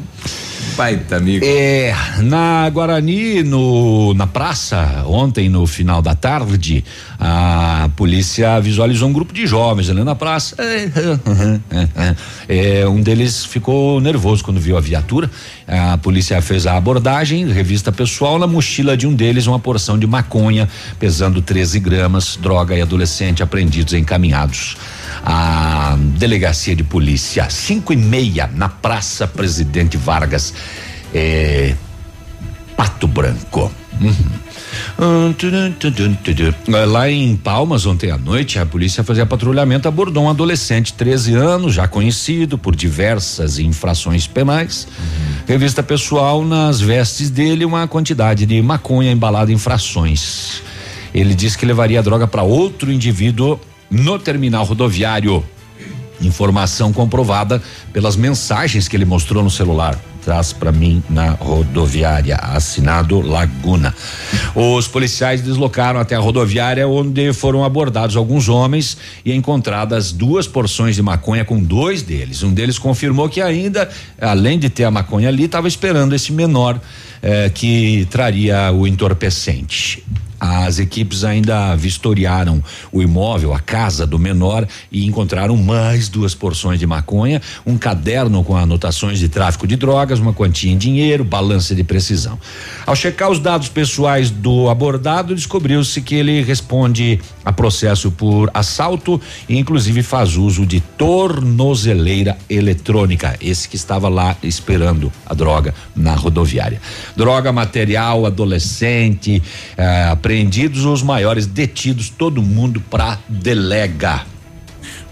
baita 0.75 1.17
amigo. 1.17 1.45
É, 1.45 1.95
na 2.23 2.69
Guarani, 2.71 3.43
no, 3.43 4.15
na 4.15 4.27
praça, 4.27 5.05
ontem 5.07 5.49
no 5.49 5.67
final 5.67 6.01
da 6.03 6.15
tarde, 6.15 6.85
a 7.19 7.89
polícia 7.97 8.61
visualizou 8.61 9.09
um 9.09 9.13
grupo 9.13 9.33
de 9.33 9.47
jovens 9.47 9.91
ali 9.91 10.03
na 10.05 10.15
praça. 10.15 10.57
É, 12.49 12.87
um 12.87 13.01
deles 13.03 13.45
ficou 13.45 14.01
nervoso 14.01 14.45
quando 14.45 14.61
viu 14.61 14.77
a 14.77 14.81
viatura. 14.81 15.31
A 15.67 15.99
polícia 15.99 16.41
fez 16.41 16.67
a 16.67 16.77
abordagem, 16.77 17.47
revista 17.51 17.91
pessoal, 17.91 18.39
na 18.39 18.47
mochila 18.47 18.97
de 18.97 19.07
um 19.07 19.15
deles 19.15 19.47
uma 19.47 19.59
porção 19.59 19.99
de 19.99 20.07
maconha, 20.07 20.69
pesando 20.99 21.43
13 21.43 21.81
gramas, 21.81 22.39
droga 22.41 22.77
e 22.77 22.83
adolescente 22.83 23.43
apreendidos 23.43 23.93
e 23.93 23.99
encaminhados. 23.99 24.77
A 25.29 25.97
delegacia 25.99 26.77
de 26.77 26.85
polícia, 26.85 27.51
cinco 27.51 27.93
e 27.93 27.97
meia, 27.97 28.49
na 28.55 28.69
Praça 28.69 29.27
Presidente 29.27 29.97
Vargas, 29.97 30.55
é, 31.13 31.75
Pato 32.77 33.09
Branco. 33.09 33.73
Uhum. 34.01 34.15
Hum, 34.99 35.35
Lá 36.87 37.11
em 37.11 37.37
Palmas, 37.37 37.87
ontem 37.87 38.11
à 38.11 38.17
noite, 38.17 38.59
a 38.59 38.65
polícia 38.65 39.03
fazia 39.03 39.27
patrulhamento, 39.27 39.89
abordou 39.89 40.25
um 40.25 40.31
adolescente, 40.31 40.93
13 40.93 41.35
anos, 41.35 41.75
já 41.75 41.89
conhecido 41.89 42.57
por 42.57 42.77
diversas 42.77 43.59
infrações 43.59 44.29
penais. 44.29 44.87
Revista 45.47 45.83
pessoal, 45.83 46.45
nas 46.45 46.81
vestes 46.81 47.31
dele, 47.31 47.65
uma 47.65 47.89
quantidade 47.89 48.47
de 48.47 48.63
maconha 48.63 49.11
embalada 49.11 49.53
em 49.53 49.59
frações. 49.59 50.63
Ele 51.13 51.35
disse 51.35 51.59
que 51.59 51.67
levaria 51.67 51.99
a 51.99 52.03
droga 52.03 52.27
para 52.27 52.43
outro 52.43 52.93
indivíduo 52.93 53.59
no 53.91 54.19
terminal 54.19 54.65
rodoviário. 54.65 55.45
Informação 56.21 56.93
comprovada 56.93 57.63
pelas 57.93 58.17
mensagens 58.17 58.89
que 58.89 58.97
ele 58.97 59.05
mostrou 59.05 59.43
no 59.43 59.51
celular. 59.51 59.99
Traz 60.25 60.53
para 60.53 60.73
mim 60.73 61.05
na 61.09 61.31
rodoviária, 61.31 62.35
assinado 62.37 63.21
Laguna. 63.21 63.95
Os 64.57 64.89
policiais 64.89 65.41
deslocaram 65.41 66.01
até 66.01 66.17
a 66.17 66.19
rodoviária, 66.19 66.89
onde 66.89 67.33
foram 67.33 67.63
abordados 67.63 68.17
alguns 68.17 68.49
homens 68.49 68.97
e 69.25 69.33
encontradas 69.33 70.11
duas 70.11 70.49
porções 70.49 70.97
de 70.97 71.03
maconha 71.03 71.45
com 71.45 71.63
dois 71.63 72.03
deles. 72.03 72.43
Um 72.43 72.53
deles 72.53 72.77
confirmou 72.77 73.29
que 73.29 73.41
ainda, 73.41 73.89
além 74.21 74.59
de 74.59 74.69
ter 74.69 74.85
a 74.85 74.91
maconha 74.91 75.29
ali, 75.29 75.45
estava 75.45 75.69
esperando 75.69 76.13
esse 76.13 76.33
menor 76.33 76.81
eh, 77.23 77.49
que 77.55 78.09
traria 78.11 78.73
o 78.73 78.85
entorpecente. 78.85 80.03
As 80.39 80.79
equipes 80.79 81.25
ainda 81.25 81.75
vistoriaram 81.77 82.63
o 82.93 83.03
imóvel, 83.03 83.55
a 83.55 83.61
casa 83.61 84.07
do 84.07 84.19
menor 84.19 84.67
e 84.91 85.07
encontraram 85.07 85.57
mais 85.57 86.09
duas 86.09 86.35
porções 86.35 86.79
de 86.79 86.87
maconha, 86.87 87.41
um 87.65 87.79
caderno 87.79 88.45
com 88.45 88.57
anotações 88.57 89.19
de 89.19 89.29
tráfico 89.29 89.67
de 89.67 89.77
drogas, 89.77 90.19
uma 90.19 90.33
quantia 90.33 90.71
em 90.71 90.79
dinheiro, 90.79 91.25
balança 91.25 91.75
de 91.75 91.83
precisão. 91.83 92.39
Ao 92.85 92.95
checar 92.95 93.31
os 93.31 93.39
dados 93.39 93.69
pessoais 93.69 94.31
do 94.31 94.69
abordado, 94.69 95.35
descobriu-se 95.35 96.01
que 96.01 96.15
ele 96.15 96.43
responde 96.43 97.21
a 97.47 97.53
processo 97.53 98.11
por 98.11 98.51
assalto 98.53 99.21
e 99.49 99.57
inclusive 99.57 100.03
faz 100.03 100.37
uso 100.37 100.67
de 100.67 100.81
tornozeleira 100.81 102.37
eletrônica, 102.51 103.37
esse 103.41 103.69
que 103.69 103.77
estava 103.77 104.09
lá 104.09 104.37
esperando 104.43 105.13
a 105.25 105.33
droga 105.33 105.73
na 105.95 106.17
rodoviária. 106.17 106.81
Droga, 107.15 107.53
material, 107.53 108.27
adolescente, 108.27 109.41
eh, 109.77 110.09
apreendidos 110.11 110.85
os 110.85 111.05
maiores 111.05 111.47
detidos, 111.47 112.11
todo 112.11 112.43
mundo 112.43 112.83
pra 112.91 113.21
delega. 113.29 114.27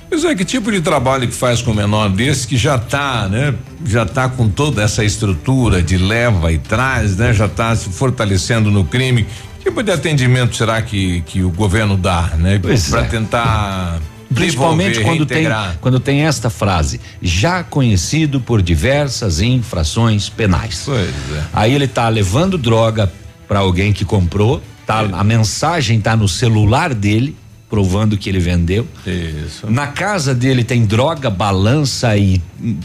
Pois 0.09 0.25
é, 0.25 0.35
que 0.35 0.45
tipo 0.45 0.71
de 0.71 0.81
trabalho 0.81 1.27
que 1.27 1.35
faz 1.35 1.63
com 1.63 1.71
o 1.71 1.75
menor 1.75 2.09
desse 2.09 2.47
que 2.47 2.57
já 2.57 2.79
tá, 2.79 3.29
né? 3.29 3.55
Já 3.85 4.05
tá 4.05 4.29
com 4.29 4.49
toda 4.49 4.83
essa 4.83 5.05
estrutura 5.05 5.83
de 5.83 5.99
leva 5.99 6.53
e 6.53 6.59
traz, 6.59 7.17
né? 7.17 7.33
Já 7.33 7.49
tá 7.49 7.75
se 7.75 7.89
fortalecendo 7.91 8.71
no 8.71 8.85
crime. 8.85 9.27
Que 9.65 9.71
tipo 9.71 9.83
de 9.83 9.91
atendimento 9.91 10.55
será 10.55 10.83
que 10.83 11.23
que 11.23 11.43
o 11.43 11.51
governo 11.51 11.97
dá, 11.97 12.33
né? 12.37 12.59
Para 12.59 13.01
é. 13.01 13.05
tentar 13.05 13.99
Principalmente 14.35 14.99
devolver, 14.99 15.19
quando 15.19 15.27
tem, 15.27 15.47
quando 15.81 16.01
tem 16.01 16.27
esta 16.27 16.51
frase, 16.51 17.01
já 17.23 17.65
conhecido 17.65 18.43
por 18.43 18.61
diversas 18.61 19.41
infrações 19.41 20.29
penais. 20.29 20.83
Pois 20.85 21.09
é. 21.09 21.45
Aí 21.51 21.73
ele 21.73 21.89
tá 21.89 22.07
levando 22.11 22.59
droga 22.59 23.11
para 23.49 23.61
alguém 23.61 23.91
que 23.91 24.05
comprou, 24.05 24.63
tá, 24.87 25.03
É. 25.03 25.09
a 25.13 25.25
mensagem 25.25 25.99
tá 25.99 26.15
no 26.15 26.29
celular 26.29 26.93
dele, 26.93 27.35
provando 27.75 28.17
que 28.17 28.29
ele 28.29 28.39
vendeu. 28.39 28.87
Isso. 29.05 29.69
Na 29.69 29.89
casa 29.89 30.33
dele 30.33 30.63
tem 30.63 30.85
droga, 30.87 31.29
balança 31.29 32.17
e 32.17 32.41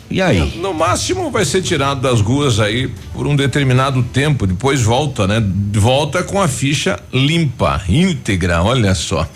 e 0.10 0.20
aí? 0.20 0.58
No 0.60 0.74
máximo 0.74 1.30
vai 1.30 1.46
ser 1.46 1.62
tirado 1.62 2.02
das 2.02 2.20
ruas 2.22 2.60
aí 2.60 2.92
por 3.14 3.28
um 3.28 3.36
determinado 3.36 4.02
tempo, 4.02 4.48
depois 4.48 4.82
volta, 4.82 5.28
né? 5.28 5.42
Volta 5.74 6.24
com 6.24 6.42
a 6.42 6.48
ficha 6.48 7.00
limpa, 7.14 7.82
íntegra, 7.88 8.64
olha 8.64 8.96
só. 8.96 9.30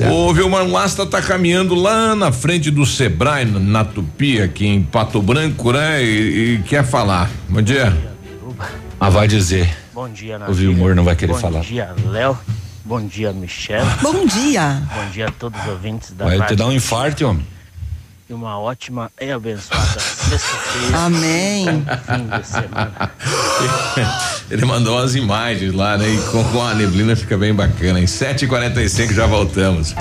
é. 0.00 0.10
O 0.10 0.32
Vilmar 0.34 0.68
Lasta 0.68 1.06
tá 1.06 1.22
caminhando 1.22 1.74
lá 1.74 2.14
na 2.14 2.30
frente 2.30 2.70
do 2.70 2.84
Sebrae, 2.84 3.46
na, 3.46 3.84
Tupi, 3.86 4.42
aqui 4.42 4.66
em 4.66 4.82
Pato 4.82 5.22
Branco, 5.22 5.72
né? 5.72 6.04
E, 6.04 6.56
e 6.56 6.62
quer 6.66 6.84
falar. 6.84 7.30
Bom 7.48 7.62
dia. 7.62 7.96
Ah, 9.00 9.08
vai 9.08 9.26
dizer. 9.26 9.74
Bom 9.94 10.08
dia, 10.08 10.38
O 10.46 10.52
Vilmor 10.52 10.94
não 10.94 11.02
vai 11.02 11.16
querer 11.16 11.32
Bom 11.32 11.38
falar. 11.38 11.60
Bom 11.60 11.64
dia, 11.64 11.94
Léo. 12.04 12.38
Bom 12.88 13.06
dia, 13.06 13.34
Michelle. 13.34 13.86
Bom 14.00 14.24
dia. 14.24 14.82
Bom 14.94 15.10
dia 15.10 15.28
a 15.28 15.30
todos 15.30 15.60
os 15.60 15.68
ouvintes 15.68 16.10
da 16.12 16.24
Vai 16.24 16.36
te 16.36 16.40
Rádio 16.40 16.56
dar 16.56 16.66
um 16.68 16.72
infarto, 16.72 17.26
homem. 17.26 17.46
E 18.28 18.34
uma 18.34 18.58
ótima 18.58 19.10
e 19.18 19.30
abençoada 19.30 20.18
sexta-feira. 20.28 20.98
Amém. 20.98 21.64
Fim 22.06 22.38
de 22.38 22.46
semana. 22.46 23.10
Ele 24.50 24.64
mandou 24.64 24.96
umas 24.96 25.14
imagens 25.14 25.72
lá, 25.72 25.96
né? 25.96 26.08
E 26.08 26.18
com, 26.30 26.44
com 26.44 26.62
a 26.62 26.74
neblina 26.74 27.16
fica 27.16 27.36
bem 27.36 27.54
bacana. 27.54 28.00
Em 28.00 28.04
7h45 28.04 29.12
já 29.14 29.26
voltamos. 29.26 29.94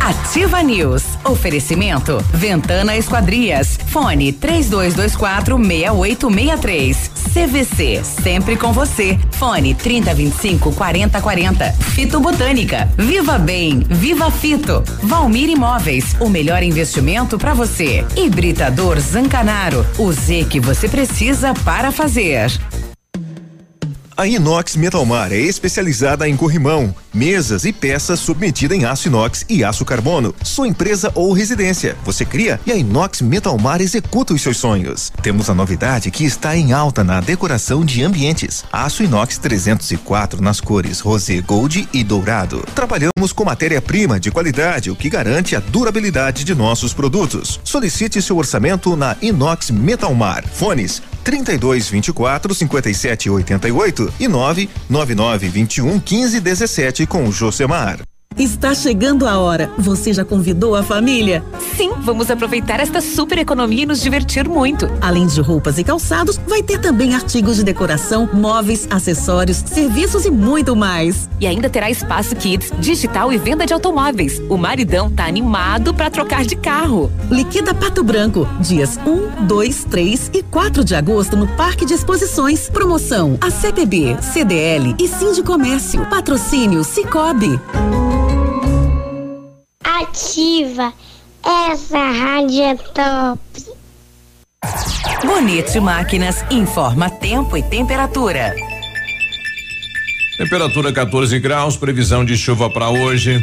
Ativa 0.00 0.62
News. 0.62 1.02
Oferecimento. 1.24 2.18
Ventana 2.32 2.96
Esquadrias. 2.96 3.78
Fone 3.88 4.32
3224 4.32 5.56
6863. 5.56 7.10
CVC. 7.32 8.02
Sempre 8.22 8.56
com 8.56 8.72
você. 8.72 9.18
Fone 9.32 9.74
3025 9.74 10.72
4040. 10.72 11.72
Fito 11.72 12.20
Botânica. 12.20 12.88
Viva 12.96 13.38
Bem. 13.38 13.80
Viva 13.80 14.30
Fito. 14.30 14.82
Valmir 15.02 15.48
Imóveis. 15.50 16.16
O 16.20 16.28
melhor 16.28 16.62
investimento 16.62 17.38
para 17.38 17.54
você. 17.56 18.04
Hibridador 18.14 19.00
Zancanaro. 19.00 19.84
O 19.98 20.12
Z 20.12 20.46
que 20.50 20.60
você 20.60 20.88
precisa 20.88 21.54
para 21.64 21.90
fazer. 21.90 22.52
A 24.16 24.26
Inox 24.26 24.76
Metalmar 24.76 25.32
é 25.32 25.38
especializada 25.38 26.28
em 26.28 26.36
corrimão, 26.36 26.94
mesas 27.16 27.64
e 27.64 27.72
peças 27.72 28.20
submetida 28.20 28.76
em 28.76 28.84
aço 28.84 29.08
inox 29.08 29.46
e 29.48 29.64
aço 29.64 29.84
carbono. 29.84 30.34
Sua 30.44 30.68
empresa 30.68 31.10
ou 31.14 31.32
residência. 31.32 31.96
Você 32.04 32.24
cria 32.24 32.60
e 32.66 32.70
a 32.70 32.76
Inox 32.76 33.22
Metalmar 33.22 33.80
executa 33.80 34.34
os 34.34 34.42
seus 34.42 34.58
sonhos. 34.58 35.10
Temos 35.22 35.48
a 35.48 35.54
novidade 35.54 36.10
que 36.10 36.24
está 36.24 36.54
em 36.56 36.72
alta 36.72 37.02
na 37.02 37.20
decoração 37.20 37.84
de 37.84 38.02
ambientes. 38.02 38.64
Aço 38.70 39.02
inox 39.02 39.38
304 39.38 40.42
nas 40.42 40.60
cores 40.60 41.00
rosé 41.00 41.40
gold 41.40 41.88
e 41.92 42.04
dourado. 42.04 42.62
Trabalhamos 42.74 43.32
com 43.32 43.44
matéria-prima 43.44 44.20
de 44.20 44.30
qualidade, 44.30 44.90
o 44.90 44.96
que 44.96 45.08
garante 45.08 45.56
a 45.56 45.60
durabilidade 45.60 46.44
de 46.44 46.54
nossos 46.54 46.92
produtos. 46.92 47.58
Solicite 47.64 48.20
seu 48.20 48.36
orçamento 48.36 48.94
na 48.94 49.16
Inox 49.22 49.70
Metalmar. 49.70 50.44
Fones 50.46 51.00
32 51.26 51.88
24 51.88 52.54
57 52.54 53.30
88 53.30 54.14
e 54.20 54.28
999 54.28 55.48
21 55.48 55.98
15 55.98 56.40
17 56.40 57.05
com 57.06 57.30
Josemar. 57.30 58.15
Está 58.36 58.74
chegando 58.74 59.26
a 59.26 59.38
hora. 59.38 59.70
Você 59.78 60.12
já 60.12 60.22
convidou 60.22 60.74
a 60.74 60.82
família? 60.82 61.42
Sim, 61.74 61.92
vamos 62.00 62.30
aproveitar 62.30 62.80
esta 62.80 63.00
super 63.00 63.38
economia 63.38 63.84
e 63.84 63.86
nos 63.86 64.02
divertir 64.02 64.46
muito. 64.46 64.86
Além 65.00 65.26
de 65.26 65.40
roupas 65.40 65.78
e 65.78 65.84
calçados, 65.84 66.38
vai 66.46 66.62
ter 66.62 66.78
também 66.78 67.14
artigos 67.14 67.56
de 67.56 67.64
decoração, 67.64 68.28
móveis, 68.34 68.86
acessórios, 68.90 69.56
serviços 69.56 70.26
e 70.26 70.30
muito 70.30 70.76
mais. 70.76 71.30
E 71.40 71.46
ainda 71.46 71.70
terá 71.70 71.90
espaço 71.90 72.36
kids, 72.36 72.70
digital 72.78 73.32
e 73.32 73.38
venda 73.38 73.64
de 73.64 73.72
automóveis. 73.72 74.38
O 74.50 74.58
maridão 74.58 75.10
tá 75.10 75.24
animado 75.24 75.94
para 75.94 76.10
trocar 76.10 76.44
de 76.44 76.56
carro. 76.56 77.10
Liquida 77.30 77.72
Pato 77.74 78.04
Branco, 78.04 78.46
dias 78.60 78.98
1, 79.06 79.46
2, 79.46 79.84
3 79.84 80.30
e 80.34 80.42
4 80.42 80.84
de 80.84 80.94
agosto 80.94 81.38
no 81.38 81.46
Parque 81.56 81.86
de 81.86 81.94
Exposições. 81.94 82.68
Promoção: 82.68 83.38
a 83.40 83.50
CPB, 83.50 84.18
CDL 84.20 84.94
e 84.98 85.08
Sim 85.08 85.32
de 85.32 85.42
Comércio. 85.42 86.04
Patrocínio 86.06 86.84
Cicobi. 86.84 87.58
Ativa. 90.00 90.92
Essa 91.42 91.98
rádio 91.98 92.62
é 92.62 92.74
top. 92.74 93.40
Bonito 95.24 95.80
Máquinas 95.80 96.44
informa 96.50 97.08
tempo 97.08 97.56
e 97.56 97.62
temperatura. 97.62 98.54
Temperatura 100.36 100.92
14 100.92 101.38
graus, 101.38 101.78
previsão 101.78 102.26
de 102.26 102.36
chuva 102.36 102.68
para 102.68 102.90
hoje. 102.90 103.42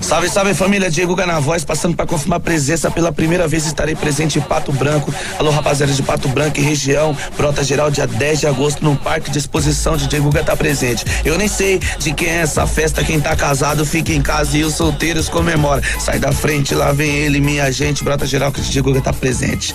Salve, 0.00 0.28
salve 0.28 0.54
família, 0.54 0.90
Diego 0.90 1.14
Ganavoz, 1.14 1.64
passando 1.64 1.96
para 1.96 2.06
confirmar 2.06 2.38
presença 2.40 2.90
pela 2.90 3.10
primeira 3.10 3.48
vez 3.48 3.64
estarei 3.64 3.94
presente 3.94 4.38
em 4.38 4.42
Pato 4.42 4.70
Branco. 4.72 5.14
Alô, 5.38 5.50
rapaziada 5.50 5.92
de 5.92 6.02
Pato 6.02 6.28
Branco 6.28 6.58
e 6.58 6.62
região, 6.62 7.16
brota 7.36 7.64
geral 7.64 7.90
dia 7.90 8.06
10 8.06 8.40
de 8.40 8.46
agosto 8.46 8.84
no 8.84 8.94
Parque 8.94 9.30
de 9.30 9.38
Exposição 9.38 9.96
de 9.96 10.06
Diego 10.06 10.30
tá 10.44 10.54
presente. 10.54 11.04
Eu 11.24 11.38
nem 11.38 11.48
sei 11.48 11.80
de 11.98 12.12
quem 12.12 12.28
é 12.28 12.42
essa 12.42 12.66
festa, 12.66 13.02
quem 13.02 13.20
tá 13.20 13.34
casado 13.34 13.86
fica 13.86 14.12
em 14.12 14.20
casa 14.20 14.58
e 14.58 14.64
os 14.64 14.74
solteiros 14.74 15.28
comemora. 15.30 15.80
Sai 15.98 16.18
da 16.18 16.32
frente, 16.32 16.74
lá 16.74 16.92
vem 16.92 17.10
ele, 17.10 17.40
minha 17.40 17.72
gente, 17.72 18.04
brota 18.04 18.26
geral 18.26 18.52
que 18.52 18.60
o 18.60 18.64
Diego 18.64 19.00
tá 19.00 19.12
presente. 19.12 19.74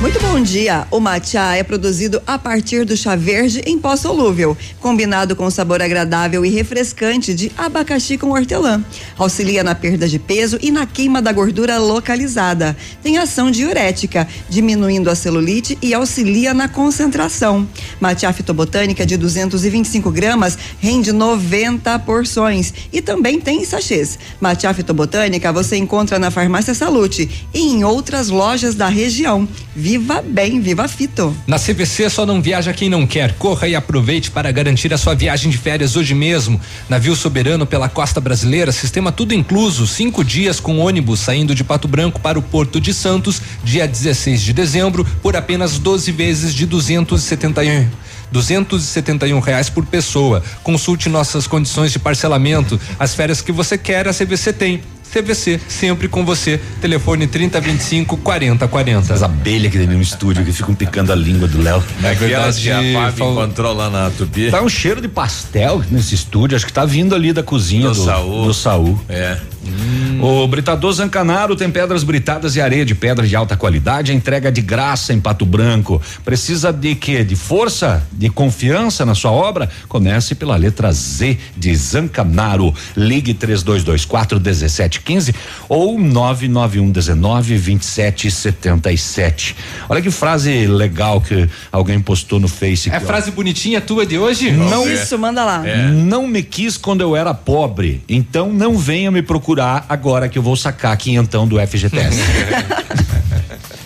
Muito 0.00 0.18
bom 0.20 0.40
dia. 0.40 0.86
O 0.90 0.98
matcha 0.98 1.54
é 1.54 1.62
produzido 1.62 2.20
a 2.26 2.36
partir 2.36 2.84
do 2.84 2.96
chá 2.96 3.14
verde 3.14 3.62
em 3.64 3.78
pó 3.78 3.94
solúvel, 3.96 4.56
combinado 4.80 5.36
com 5.36 5.48
sabor 5.48 5.80
agradável 5.80 6.44
e 6.44 6.48
refrescante 6.48 7.32
de 7.32 7.52
abacaxi 7.56 8.18
com 8.18 8.30
hortelã. 8.30 8.84
Auxilia 9.16 9.62
na 9.62 9.74
perda 9.76 10.08
de 10.08 10.18
peso 10.18 10.58
e 10.60 10.72
na 10.72 10.86
queima 10.86 11.22
da 11.22 11.32
gordura 11.32 11.78
localizada. 11.78 12.76
Tem 13.00 13.16
ação 13.18 13.50
diurética, 13.50 14.26
diminuindo 14.48 15.08
a 15.08 15.14
celulite 15.14 15.78
e 15.80 15.94
auxilia 15.94 16.52
na 16.52 16.68
concentração. 16.68 17.68
Matcha 18.00 18.32
fitobotânica 18.32 19.06
de 19.06 19.16
225 19.16 20.10
gramas 20.10 20.58
rende 20.80 21.12
90 21.12 21.96
porções 22.00 22.74
e 22.92 23.00
também 23.00 23.40
tem 23.40 23.64
sachês. 23.64 24.18
Matcha 24.40 24.74
fitobotânica 24.74 25.52
você 25.52 25.76
encontra 25.76 26.18
na 26.18 26.30
Farmácia 26.30 26.74
Salute 26.74 27.48
e 27.54 27.60
em 27.60 27.84
outras 27.84 28.28
lojas 28.28 28.74
da 28.74 28.88
região. 28.88 29.48
Viva 29.82 30.22
bem, 30.22 30.60
viva 30.60 30.86
fito. 30.86 31.36
Na 31.44 31.58
CVC 31.58 32.08
só 32.08 32.24
não 32.24 32.40
viaja 32.40 32.72
quem 32.72 32.88
não 32.88 33.04
quer. 33.04 33.34
Corra 33.34 33.66
e 33.66 33.74
aproveite 33.74 34.30
para 34.30 34.52
garantir 34.52 34.94
a 34.94 34.96
sua 34.96 35.12
viagem 35.12 35.50
de 35.50 35.58
férias 35.58 35.96
hoje 35.96 36.14
mesmo. 36.14 36.60
Navio 36.88 37.16
soberano 37.16 37.66
pela 37.66 37.88
costa 37.88 38.20
brasileira, 38.20 38.70
sistema 38.70 39.10
tudo 39.10 39.34
incluso, 39.34 39.84
cinco 39.84 40.22
dias 40.22 40.60
com 40.60 40.78
ônibus 40.78 41.18
saindo 41.18 41.52
de 41.52 41.64
Pato 41.64 41.88
Branco 41.88 42.20
para 42.20 42.38
o 42.38 42.42
Porto 42.42 42.80
de 42.80 42.94
Santos, 42.94 43.42
dia 43.64 43.88
16 43.88 44.42
de 44.42 44.52
dezembro, 44.52 45.04
por 45.20 45.34
apenas 45.34 45.80
12 45.80 46.12
vezes 46.12 46.54
de 46.54 46.64
271 46.64 47.90
271 48.30 49.40
reais 49.40 49.68
por 49.68 49.84
pessoa. 49.84 50.44
Consulte 50.62 51.08
nossas 51.08 51.48
condições 51.48 51.90
de 51.90 51.98
parcelamento. 51.98 52.80
As 53.00 53.16
férias 53.16 53.42
que 53.42 53.50
você 53.50 53.76
quer, 53.76 54.06
a 54.06 54.12
CVC 54.12 54.52
tem. 54.52 54.80
CVC, 55.12 55.60
sempre 55.68 56.08
com 56.08 56.24
você. 56.24 56.58
Telefone 56.80 57.26
3025 57.26 58.16
4040. 58.16 59.12
As 59.12 59.22
abelhas 59.22 59.70
que 59.70 59.78
tem 59.78 59.86
no 59.86 60.00
estúdio 60.00 60.44
que 60.44 60.52
ficam 60.52 60.74
picando 60.74 61.12
a 61.12 61.14
língua 61.14 61.46
do 61.46 61.60
Léo. 61.60 61.82
É 62.02 62.14
verdade, 62.14 62.70
a 62.70 62.76
Fábio 62.76 63.18
fal... 63.18 63.32
encontrou 63.32 63.74
lá 63.74 63.90
na 63.90 64.10
Tupi. 64.10 64.50
Tá 64.50 64.62
um 64.62 64.68
cheiro 64.68 65.00
de 65.00 65.08
pastel 65.08 65.82
nesse 65.90 66.14
estúdio, 66.14 66.56
acho 66.56 66.66
que 66.66 66.72
tá 66.72 66.84
vindo 66.86 67.14
ali 67.14 67.32
da 67.32 67.42
cozinha 67.42 67.88
do, 67.88 67.94
do 67.94 68.04
Saul. 68.04 68.44
Do 68.46 68.54
Saul. 68.54 69.00
É. 69.08 69.38
Hum. 69.64 70.20
O 70.22 70.46
Britador 70.46 70.92
Zancanaro 70.92 71.56
tem 71.56 71.70
pedras 71.70 72.04
britadas 72.04 72.56
e 72.56 72.60
areia 72.60 72.84
de 72.84 72.94
pedra 72.94 73.26
de 73.26 73.34
alta 73.34 73.56
qualidade, 73.56 74.12
entrega 74.12 74.52
de 74.52 74.60
graça 74.60 75.12
em 75.12 75.20
Pato 75.20 75.44
Branco. 75.44 76.00
Precisa 76.24 76.72
de 76.72 76.94
quê? 76.94 77.24
De 77.24 77.36
força? 77.36 78.06
De 78.12 78.28
confiança 78.28 79.04
na 79.04 79.14
sua 79.14 79.30
obra? 79.30 79.68
Comece 79.88 80.34
pela 80.34 80.56
letra 80.56 80.92
Z 80.92 81.38
de 81.56 81.74
Zancanaro. 81.74 82.74
Ligue 82.96 83.34
3224 83.34 84.40
1715 84.40 85.34
ou 85.68 85.98
99119 85.98 87.58
2777. 87.58 89.56
Olha 89.88 90.02
que 90.02 90.10
frase 90.10 90.66
legal 90.66 91.20
que 91.20 91.48
alguém 91.70 92.00
postou 92.00 92.40
no 92.40 92.48
Face. 92.48 92.90
É 92.90 93.00
frase 93.00 93.30
bonitinha 93.30 93.80
tua 93.80 94.04
de 94.06 94.18
hoje? 94.18 94.50
Não, 94.50 94.88
Isso, 94.88 95.18
manda 95.18 95.44
lá. 95.44 95.66
É. 95.66 95.88
Não 95.88 96.26
me 96.26 96.42
quis 96.42 96.76
quando 96.76 97.00
eu 97.00 97.16
era 97.16 97.32
pobre, 97.34 98.02
então 98.08 98.52
não 98.52 98.76
venha 98.76 99.10
me 99.10 99.22
procurar 99.22 99.51
procurar 99.52 99.84
agora 99.88 100.28
que 100.28 100.38
eu 100.38 100.42
vou 100.42 100.56
sacar 100.56 100.96
quinhentão 100.96 101.46
do 101.46 101.60
FGTS. 101.60 102.18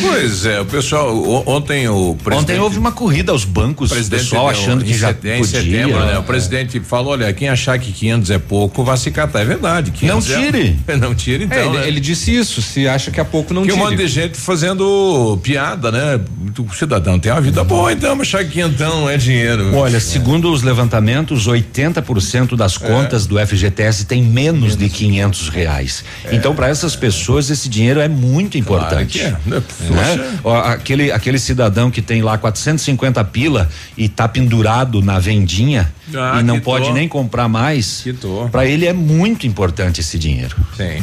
Pois 0.00 0.44
é, 0.44 0.60
o 0.60 0.64
pessoal 0.64 1.44
ontem 1.46 1.88
o 1.88 2.16
Ontem 2.32 2.58
houve 2.58 2.78
uma 2.78 2.90
corrida 2.90 3.30
aos 3.30 3.44
bancos, 3.44 3.92
o 3.92 4.10
pessoal 4.10 4.48
achando 4.48 4.84
que 4.84 4.96
já 4.96 5.14
podia. 5.14 5.38
Em 5.38 5.44
setembro, 5.44 6.04
né? 6.04 6.18
O 6.18 6.22
presidente 6.22 6.80
falou, 6.80 7.12
olha, 7.12 7.32
quem 7.32 7.48
achar 7.48 7.78
que 7.78 7.92
500 7.92 8.30
é 8.30 8.38
pouco, 8.38 8.82
vai 8.82 8.96
se 8.96 9.10
catar, 9.10 9.40
é 9.40 9.44
verdade. 9.44 9.92
Não 10.02 10.20
tire. 10.20 10.76
É, 10.86 10.96
não 10.98 11.14
tire 11.14 11.44
então. 11.44 11.56
É, 11.56 11.66
ele, 11.66 11.78
né? 11.78 11.88
ele, 11.88 12.00
disse 12.00 12.34
isso, 12.34 12.60
se 12.60 12.88
acha 12.88 13.10
que 13.10 13.20
é 13.20 13.24
pouco 13.24 13.54
não 13.54 13.62
que 13.62 13.68
tire. 13.68 13.80
um 13.80 13.84
monte 13.84 13.96
de 13.96 14.08
gente 14.08 14.36
fazendo 14.38 15.38
piada, 15.42 15.92
né? 15.92 16.20
O 16.58 16.74
cidadão 16.74 17.18
tem 17.18 17.30
uma 17.30 17.40
vida 17.40 17.62
boa, 17.62 17.92
então 17.92 18.20
achar 18.20 18.44
que 18.44 18.50
quinhentão 18.50 19.08
é 19.08 19.16
dinheiro. 19.16 19.74
Olha, 19.76 19.98
é. 19.98 20.00
segundo 20.00 20.50
os 20.50 20.62
levantamentos, 20.62 21.46
80% 21.46 22.56
das 22.56 22.80
é. 22.80 22.86
contas 22.86 23.26
do 23.26 23.38
FGTS 23.38 24.06
tem 24.06 24.22
menos, 24.22 24.60
menos. 24.60 24.76
de 24.76 24.88
500 24.88 25.48
reais. 25.50 26.04
É. 26.24 26.34
Então, 26.34 26.54
para 26.54 26.68
essas 26.68 26.96
pessoas, 26.96 27.48
esse 27.50 27.68
dinheiro 27.68 28.00
é 28.00 28.08
muito 28.08 28.58
importante. 28.58 29.20
Claro 29.20 29.35
né? 29.44 29.62
Aquele, 30.64 31.12
aquele 31.12 31.38
cidadão 31.38 31.90
que 31.90 32.00
tem 32.00 32.22
lá 32.22 32.38
450 32.38 33.22
pila 33.24 33.68
e 33.96 34.08
tá 34.08 34.28
pendurado 34.28 35.02
na 35.02 35.18
vendinha 35.18 35.92
ah, 36.14 36.38
e 36.40 36.42
não 36.42 36.60
pode 36.60 36.92
nem 36.92 37.08
comprar 37.08 37.48
mais. 37.48 38.04
Para 38.50 38.66
ele 38.66 38.86
é 38.86 38.92
muito 38.92 39.46
importante 39.46 40.00
esse 40.00 40.18
dinheiro. 40.18 40.56
Sim. 40.76 41.02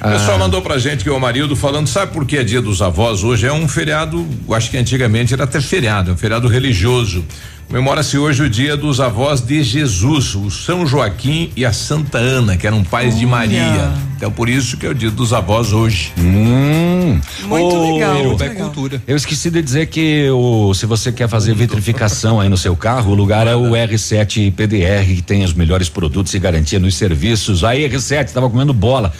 O 0.00 0.10
pessoal 0.10 0.34
ah. 0.34 0.38
mandou 0.38 0.60
pra 0.60 0.78
gente 0.78 1.04
que 1.04 1.10
o 1.10 1.20
Marildo 1.20 1.54
falando, 1.54 1.86
sabe 1.86 2.12
por 2.12 2.26
que 2.26 2.36
é 2.36 2.42
dia 2.42 2.60
dos 2.60 2.82
avós 2.82 3.22
hoje? 3.22 3.46
É 3.46 3.52
um 3.52 3.68
feriado, 3.68 4.26
acho 4.50 4.68
que 4.68 4.76
antigamente 4.76 5.32
era 5.32 5.44
até 5.44 5.60
feriado, 5.60 6.10
é 6.10 6.14
um 6.14 6.16
feriado 6.16 6.48
religioso. 6.48 7.24
Comemora-se 7.72 8.18
hoje 8.18 8.42
o 8.42 8.50
dia 8.50 8.76
dos 8.76 9.00
avós 9.00 9.40
de 9.40 9.62
Jesus, 9.62 10.34
o 10.34 10.50
São 10.50 10.86
Joaquim 10.86 11.50
e 11.56 11.64
a 11.64 11.72
Santa 11.72 12.18
Ana, 12.18 12.54
que 12.54 12.66
eram 12.66 12.84
pais 12.84 13.12
Olha. 13.12 13.20
de 13.20 13.24
Maria. 13.24 13.92
Então 14.14 14.30
por 14.30 14.46
isso 14.46 14.76
que 14.76 14.84
é 14.84 14.90
o 14.90 14.94
dia 14.94 15.10
dos 15.10 15.32
avós 15.32 15.72
hoje. 15.72 16.12
Hum. 16.18 17.18
Muito 17.44 17.74
oh, 17.74 17.94
legal. 17.94 18.24
Muito 18.24 18.40
legal. 18.40 18.70
cultura. 18.70 19.02
Eu 19.06 19.16
esqueci 19.16 19.50
de 19.50 19.62
dizer 19.62 19.86
que 19.86 20.28
o, 20.28 20.74
se 20.74 20.84
você 20.84 21.10
quer 21.10 21.30
fazer 21.30 21.54
vitrificação 21.54 22.38
aí 22.38 22.50
no 22.50 22.58
seu 22.58 22.76
carro, 22.76 23.12
o 23.12 23.14
lugar 23.14 23.46
é 23.46 23.56
o 23.56 23.70
R7 23.70 24.52
PDR, 24.52 25.06
que 25.06 25.22
tem 25.22 25.42
os 25.42 25.54
melhores 25.54 25.88
produtos 25.88 26.34
e 26.34 26.38
garantia 26.38 26.78
nos 26.78 26.94
serviços. 26.94 27.64
Aí 27.64 27.88
R7 27.88 28.26
estava 28.26 28.50
comendo 28.50 28.74
bola. 28.74 29.14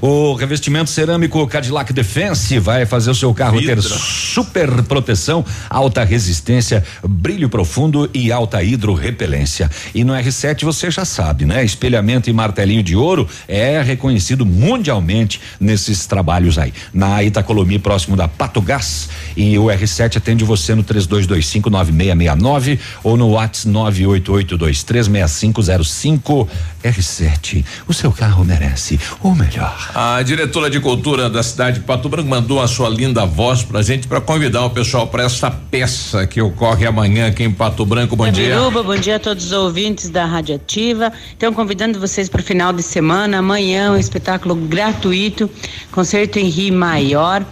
O 0.00 0.34
revestimento 0.34 0.90
cerâmico 0.90 1.46
Cadillac 1.46 1.92
Defense 1.92 2.58
vai 2.58 2.86
fazer 2.86 3.10
o 3.10 3.14
seu 3.14 3.34
carro 3.34 3.58
Vidra. 3.58 3.76
ter 3.76 3.82
super 3.82 4.82
proteção, 4.82 5.44
alta 5.68 6.04
resistência, 6.04 6.84
brilho 7.06 7.48
profundo 7.48 8.08
e 8.12 8.30
alta 8.30 8.62
hidrorrepelência. 8.62 9.70
E 9.94 10.04
no 10.04 10.12
R7 10.12 10.64
você 10.64 10.90
já 10.90 11.04
sabe, 11.04 11.44
né? 11.44 11.64
Espelhamento 11.64 12.30
e 12.30 12.32
martelinho 12.32 12.82
de 12.82 12.96
ouro 12.96 13.28
é 13.48 13.80
reconhecido 13.82 14.44
mundialmente 14.44 15.40
nesses 15.58 16.06
trabalhos 16.06 16.58
aí. 16.58 16.72
Na 16.92 17.22
Itacolomi, 17.22 17.78
próximo 17.78 18.16
da 18.16 18.28
Pato 18.28 18.60
Gás. 18.60 19.08
E 19.36 19.58
o 19.58 19.66
R7 19.66 20.16
atende 20.16 20.44
você 20.44 20.74
no 20.74 20.84
32259669 20.84 22.78
ou 23.02 23.16
no 23.16 23.30
WhatsApp 23.30 23.68
988236505. 23.68 26.48
R7, 26.82 27.64
o 27.88 27.94
seu 27.94 28.12
carro 28.12 28.44
merece 28.44 29.00
o 29.20 29.34
melhor. 29.34 29.85
A 29.94 30.22
diretora 30.22 30.68
de 30.68 30.80
cultura 30.80 31.30
da 31.30 31.42
cidade 31.42 31.78
de 31.78 31.84
Pato 31.84 32.08
Branco 32.08 32.28
mandou 32.28 32.60
a 32.60 32.68
sua 32.68 32.88
linda 32.88 33.24
voz 33.24 33.62
pra 33.62 33.82
gente 33.82 34.06
para 34.06 34.20
convidar 34.20 34.64
o 34.64 34.70
pessoal 34.70 35.06
para 35.06 35.24
essa 35.24 35.50
peça 35.50 36.26
que 36.26 36.40
ocorre 36.40 36.86
amanhã 36.86 37.28
aqui 37.28 37.44
em 37.44 37.52
Pato 37.52 37.84
Branco. 37.84 38.16
Bom 38.16 38.30
dia. 38.30 38.56
Biruba, 38.56 38.82
bom 38.82 38.96
dia 38.96 39.16
a 39.16 39.18
todos 39.18 39.46
os 39.46 39.52
ouvintes 39.52 40.10
da 40.10 40.24
Rádio 40.24 40.56
Ativa. 40.56 41.12
Então, 41.36 41.52
convidando 41.52 42.00
vocês 42.00 42.28
para 42.28 42.40
o 42.40 42.44
final 42.44 42.72
de 42.72 42.82
semana, 42.82 43.38
amanhã 43.38 43.92
um 43.92 43.96
espetáculo 43.96 44.54
gratuito, 44.54 45.48
concerto 45.92 46.38
em 46.38 46.48
Rio 46.48 46.74
Maior 46.74 47.44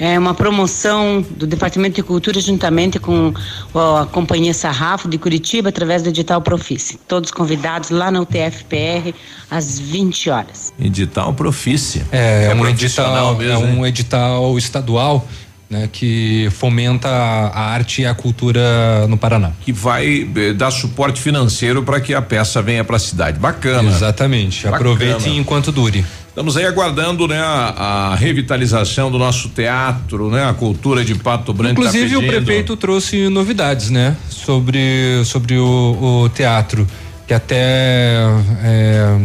é 0.00 0.18
uma 0.18 0.32
promoção 0.32 1.22
do 1.36 1.46
Departamento 1.46 1.96
de 1.96 2.02
Cultura 2.02 2.40
juntamente 2.40 2.98
com 2.98 3.34
a 3.74 4.06
Companhia 4.06 4.54
Sarrafo 4.54 5.06
de 5.06 5.18
Curitiba 5.18 5.68
através 5.68 6.02
do 6.02 6.08
edital 6.08 6.40
Profice. 6.40 6.98
Todos 7.06 7.30
convidados 7.30 7.90
lá 7.90 8.10
na 8.10 8.22
UTFPR 8.22 9.14
às 9.50 9.78
20 9.78 10.30
horas. 10.30 10.72
Edital 10.80 11.34
Profice. 11.34 12.02
É, 12.10 12.46
é, 12.46 12.50
é 12.50 12.54
um 12.54 12.66
edital, 12.66 13.36
mesmo, 13.36 13.66
é 13.66 13.68
um 13.68 13.86
edital 13.86 14.56
estadual 14.56 15.28
né, 15.68 15.88
que 15.92 16.48
fomenta 16.50 17.08
a 17.08 17.60
arte 17.60 18.00
e 18.00 18.06
a 18.06 18.14
cultura 18.14 19.06
no 19.06 19.18
Paraná. 19.18 19.52
Que 19.60 19.72
vai 19.72 20.28
eh, 20.34 20.52
dar 20.54 20.70
suporte 20.70 21.20
financeiro 21.20 21.82
para 21.82 22.00
que 22.00 22.14
a 22.14 22.22
peça 22.22 22.60
venha 22.62 22.82
para 22.82 22.96
a 22.96 22.98
cidade. 22.98 23.38
Bacana. 23.38 23.88
Exatamente. 23.88 24.66
Aproveitem 24.66 25.36
enquanto 25.36 25.70
dure. 25.70 26.04
Estamos 26.30 26.56
aí 26.56 26.64
aguardando, 26.64 27.26
né, 27.26 27.40
a, 27.40 28.12
a, 28.12 28.14
revitalização 28.14 29.10
do 29.10 29.18
nosso 29.18 29.48
teatro, 29.48 30.30
né, 30.30 30.48
a 30.48 30.54
cultura 30.54 31.04
de 31.04 31.16
Pato 31.16 31.52
Branco. 31.52 31.82
Tá 31.82 31.88
Inclusive 31.88 32.12
tá 32.12 32.18
o 32.20 32.26
prefeito 32.26 32.76
trouxe 32.76 33.28
novidades, 33.28 33.90
né, 33.90 34.16
sobre 34.28 35.22
sobre 35.24 35.58
o, 35.58 36.22
o 36.24 36.28
teatro 36.28 36.86
que 37.26 37.34
até 37.34 38.16
é, 38.62 39.18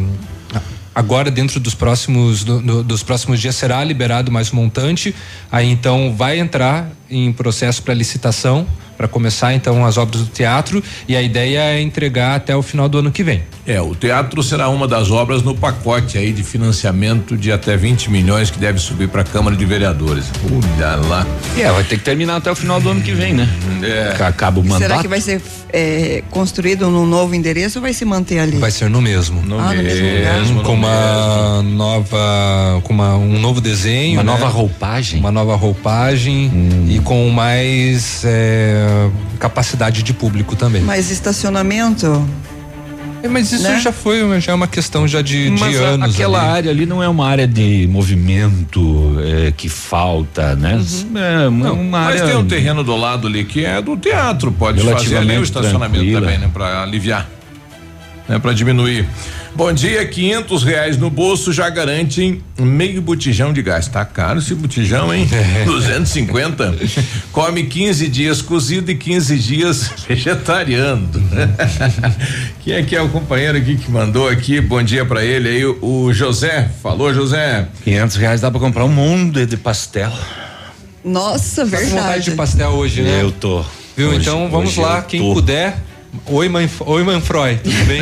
agora 0.94 1.30
dentro 1.30 1.60
dos 1.60 1.76
próximos 1.76 2.44
do, 2.44 2.60
do, 2.60 2.84
dos 2.84 3.04
próximos 3.04 3.40
dias 3.40 3.56
será 3.56 3.84
liberado 3.84 4.32
mais 4.32 4.54
um 4.54 4.58
montante 4.58 5.16
aí 5.52 5.72
então 5.72 6.14
vai 6.16 6.40
entrar 6.40 6.92
em 7.10 7.34
processo 7.34 7.82
para 7.82 7.96
licitação 7.96 8.68
para 8.98 9.08
começar 9.08 9.54
então 9.54 9.86
as 9.86 9.98
obras 9.98 10.24
do 10.24 10.28
teatro 10.28 10.84
e 11.08 11.16
a 11.16 11.22
ideia 11.22 11.60
é 11.60 11.82
entregar 11.82 12.36
até 12.36 12.56
o 12.56 12.62
final 12.62 12.88
do 12.88 13.00
ano 13.00 13.12
que 13.12 13.24
vem. 13.24 13.44
É, 13.68 13.82
o 13.82 13.96
teatro 13.96 14.44
será 14.44 14.70
uma 14.70 14.88
das 14.88 15.10
obras 15.10 15.42
no 15.42 15.56
pacote 15.56 16.18
aí 16.18 16.32
de 16.32 16.44
financiamento 16.44 17.36
de 17.36 17.52
até 17.52 17.76
20 17.76 18.12
milhões 18.12 18.52
que 18.52 18.60
deve 18.60 18.80
subir 18.80 19.08
para 19.08 19.22
a 19.22 19.24
Câmara 19.24 19.56
de 19.56 19.66
Vereadores. 19.66 20.26
Olha 20.78 20.96
lá. 21.08 21.28
É, 21.58 21.72
vai 21.72 21.84
ter 21.84 21.98
que 21.98 22.04
terminar 22.04 22.36
até 22.36 22.52
o 22.52 22.56
final 22.56 22.80
do 22.80 22.90
ano 22.90 23.02
que 23.02 23.12
vem, 23.14 23.34
né? 23.34 23.50
É. 23.82 24.24
Acaba 24.24 24.60
o 24.60 24.64
mandato. 24.64 24.82
Será 24.82 25.02
que 25.02 25.08
vai 25.08 25.20
ser 25.20 25.42
é, 25.74 26.24
construído 26.30 26.90
num 26.90 27.06
novo 27.06 27.34
endereço 27.34 27.80
ou 27.80 27.82
vai 27.82 27.94
se 27.94 28.06
manter 28.06 28.40
ali? 28.40 28.58
Vai 28.58 28.72
ser 28.72 28.90
no 28.90 29.02
mesmo. 29.02 29.42
No, 29.42 29.60
ah, 29.60 29.74
mesmo, 29.74 30.56
no 30.56 30.64
com 30.64 30.74
uma 30.74 31.62
mesmo. 31.64 31.78
nova, 31.78 32.82
com 32.84 32.94
uma, 32.94 33.16
um 33.16 33.40
novo 33.40 33.60
desenho, 33.60 34.22
uma 34.22 34.24
né? 34.24 34.32
nova 34.32 34.48
roupagem, 34.48 35.20
uma 35.20 35.32
nova 35.32 35.56
roupagem 35.56 36.52
hum. 36.54 36.88
e 36.90 37.00
com 37.00 37.30
mais 37.30 38.24
é, 38.26 38.85
capacidade 39.40 40.04
de 40.04 40.14
público 40.14 40.56
também. 40.56 40.82
Mais 40.82 41.12
estacionamento? 41.12 42.26
É, 43.26 43.28
mas 43.28 43.52
isso 43.52 43.64
né? 43.64 43.80
já 43.80 43.92
foi, 43.92 44.40
já 44.40 44.52
é 44.52 44.56
uma 44.56 44.68
questão 44.68 45.08
já 45.08 45.22
de, 45.22 45.50
mas 45.50 45.72
de 45.72 45.84
anos. 45.84 46.14
Aquela 46.14 46.40
ali. 46.40 46.50
área 46.50 46.72
ali 46.72 46.86
não 46.86 47.02
é 47.02 47.10
uma 47.10 47.28
área 47.28 47.48
de 47.48 47.88
movimento 47.90 49.18
é, 49.24 49.52
que 49.52 49.68
falta, 49.68 50.56
né? 50.56 50.76
Uhum. 50.76 51.18
É 51.18 51.48
uma, 51.48 51.68
não, 51.68 51.74
uma 51.74 52.00
mas 52.02 52.22
área. 52.22 52.34
tem 52.34 52.38
um 52.38 52.46
terreno 52.46 52.84
do 52.84 52.96
lado 52.96 53.28
ali 53.28 53.44
que 53.44 53.66
é 53.66 53.82
do 53.82 53.98
teatro, 53.98 54.52
pode 54.52 54.80
fazer 54.80 55.18
ali 55.18 55.38
o 55.38 55.44
estacionamento 55.44 55.96
tranquila. 55.96 56.22
também, 56.22 56.38
né? 56.38 56.50
Para 56.54 56.84
aliviar. 56.84 57.28
Né? 58.28 58.40
Para 58.40 58.54
diminuir. 58.54 59.08
Bom 59.56 59.72
dia, 59.72 60.06
quinhentos 60.06 60.64
reais 60.64 60.98
no 60.98 61.10
bolso 61.10 61.54
já 61.54 61.70
garantem 61.70 62.42
meio 62.60 63.02
botijão 63.02 63.54
de 63.54 63.62
gás. 63.62 63.88
Tá 63.88 64.04
caro 64.04 64.40
esse 64.40 64.54
botijão, 64.54 65.14
hein? 65.14 65.28
250. 65.66 66.76
Come 67.32 67.64
15 67.64 68.08
dias 68.10 68.42
cozido 68.42 68.92
e 68.92 68.96
15 68.96 69.38
dias 69.40 69.92
vegetariano. 70.08 71.10
Quem 72.64 72.74
é 72.74 72.84
que 72.84 72.96
é 72.96 73.02
o 73.02 73.08
companheiro 73.10 73.58
aqui 73.58 73.78
que 73.78 73.90
mandou 73.90 74.28
aqui? 74.28 74.60
Bom 74.60 74.84
dia 74.84 75.06
para 75.06 75.24
ele 75.24 75.48
aí, 75.48 75.66
o, 75.66 75.78
o 75.82 76.14
José. 76.14 76.70
Falou, 76.84 77.14
José. 77.14 77.68
500 77.84 78.16
reais 78.18 78.42
dá 78.42 78.52
para 78.52 78.60
comprar 78.60 78.84
um 78.86 78.90
mundo 78.90 79.46
de 79.46 79.56
pastel. 79.58 80.12
Nossa, 81.04 81.66
Tá 81.66 81.78
com 81.78 81.84
vontade 81.86 81.94
verdade. 81.94 82.24
de 82.26 82.32
pastel 82.32 82.70
hoje, 82.72 83.02
né? 83.04 83.20
Eu 83.22 83.32
tô. 83.32 83.64
Viu? 83.96 84.10
Hoje- 84.10 84.20
então 84.22 84.50
vamos 84.50 84.76
lá, 84.76 85.02
quem 85.04 85.22
tô. 85.22 85.34
puder. 85.34 85.78
Oi, 86.28 86.50
mãe, 86.50 86.70
oi, 86.80 87.04
Manfroy, 87.04 87.58
tudo 87.64 87.86
bem? 87.86 88.02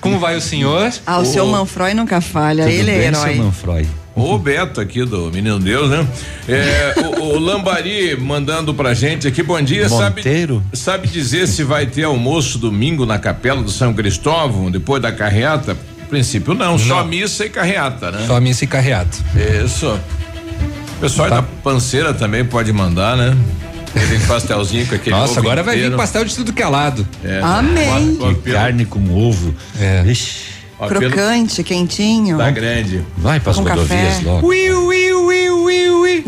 Como 0.00 0.18
vai 0.18 0.36
o 0.36 0.40
senhor? 0.40 0.90
Ah, 1.06 1.18
o 1.18 1.24
seu 1.24 1.46
Manfroy 1.46 1.94
nunca 1.94 2.20
falha, 2.20 2.64
Tudo 2.64 2.72
ele 2.74 2.90
é 2.90 2.98
bem, 2.98 3.06
herói. 3.08 3.34
seu 3.34 3.44
Manfroy. 3.44 3.86
O 4.14 4.36
Beto 4.36 4.80
aqui 4.80 5.04
do 5.04 5.30
Menino 5.30 5.60
Deus, 5.60 5.88
né? 5.90 6.06
É, 6.48 6.92
o, 7.20 7.34
o 7.34 7.38
Lambari 7.38 8.16
mandando 8.20 8.74
pra 8.74 8.92
gente 8.92 9.28
aqui, 9.28 9.42
bom 9.42 9.60
dia. 9.62 9.88
Sabe, 9.88 10.16
Monteiro? 10.16 10.62
sabe 10.72 11.06
dizer 11.06 11.46
se 11.46 11.62
vai 11.62 11.86
ter 11.86 12.02
almoço 12.04 12.58
domingo 12.58 13.06
na 13.06 13.18
capela 13.18 13.62
do 13.62 13.70
São 13.70 13.94
Cristóvão, 13.94 14.70
depois 14.70 15.00
da 15.00 15.12
carreata? 15.12 15.76
Princípio 16.10 16.54
não, 16.54 16.78
só 16.78 17.04
missa 17.04 17.44
e 17.44 17.50
carreata, 17.50 18.10
né? 18.10 18.24
Só 18.26 18.40
missa 18.40 18.64
e 18.64 18.66
carreata. 18.66 19.16
Isso. 19.64 19.86
O 20.96 21.00
pessoal 21.00 21.28
Tá. 21.28 21.36
da 21.36 21.42
panceira 21.42 22.12
também 22.12 22.44
pode 22.44 22.72
mandar, 22.72 23.16
né? 23.16 23.36
Aquele 24.04 24.24
pastelzinho 24.26 24.86
com 24.86 24.94
aquele 24.94 25.16
Nossa, 25.16 25.32
ovo 25.32 25.40
agora 25.40 25.62
vai 25.62 25.74
vir 25.74 25.80
inteiro. 25.82 25.96
pastel 25.96 26.24
de 26.24 26.34
tudo 26.34 26.52
que 26.52 26.62
é 26.62 26.66
lado. 26.68 27.06
É. 27.24 27.40
Amém. 27.42 28.16
Que 28.16 28.24
apelo- 28.24 28.56
carne 28.56 28.84
com 28.84 29.00
ovo. 29.14 29.54
É. 29.78 30.04
Ixi. 30.06 30.58
Crocante, 30.86 31.64
quentinho. 31.64 32.38
Tá 32.38 32.50
grande. 32.50 33.04
Vai 33.16 33.40
pras 33.40 33.56
Com 33.56 33.62
rodovias 33.62 34.14
café. 34.18 34.24
logo. 34.24 34.46
Ui, 34.46 34.70
ui, 34.70 35.12
ui, 35.12 35.50
ui, 35.50 35.90
ui. 35.90 36.24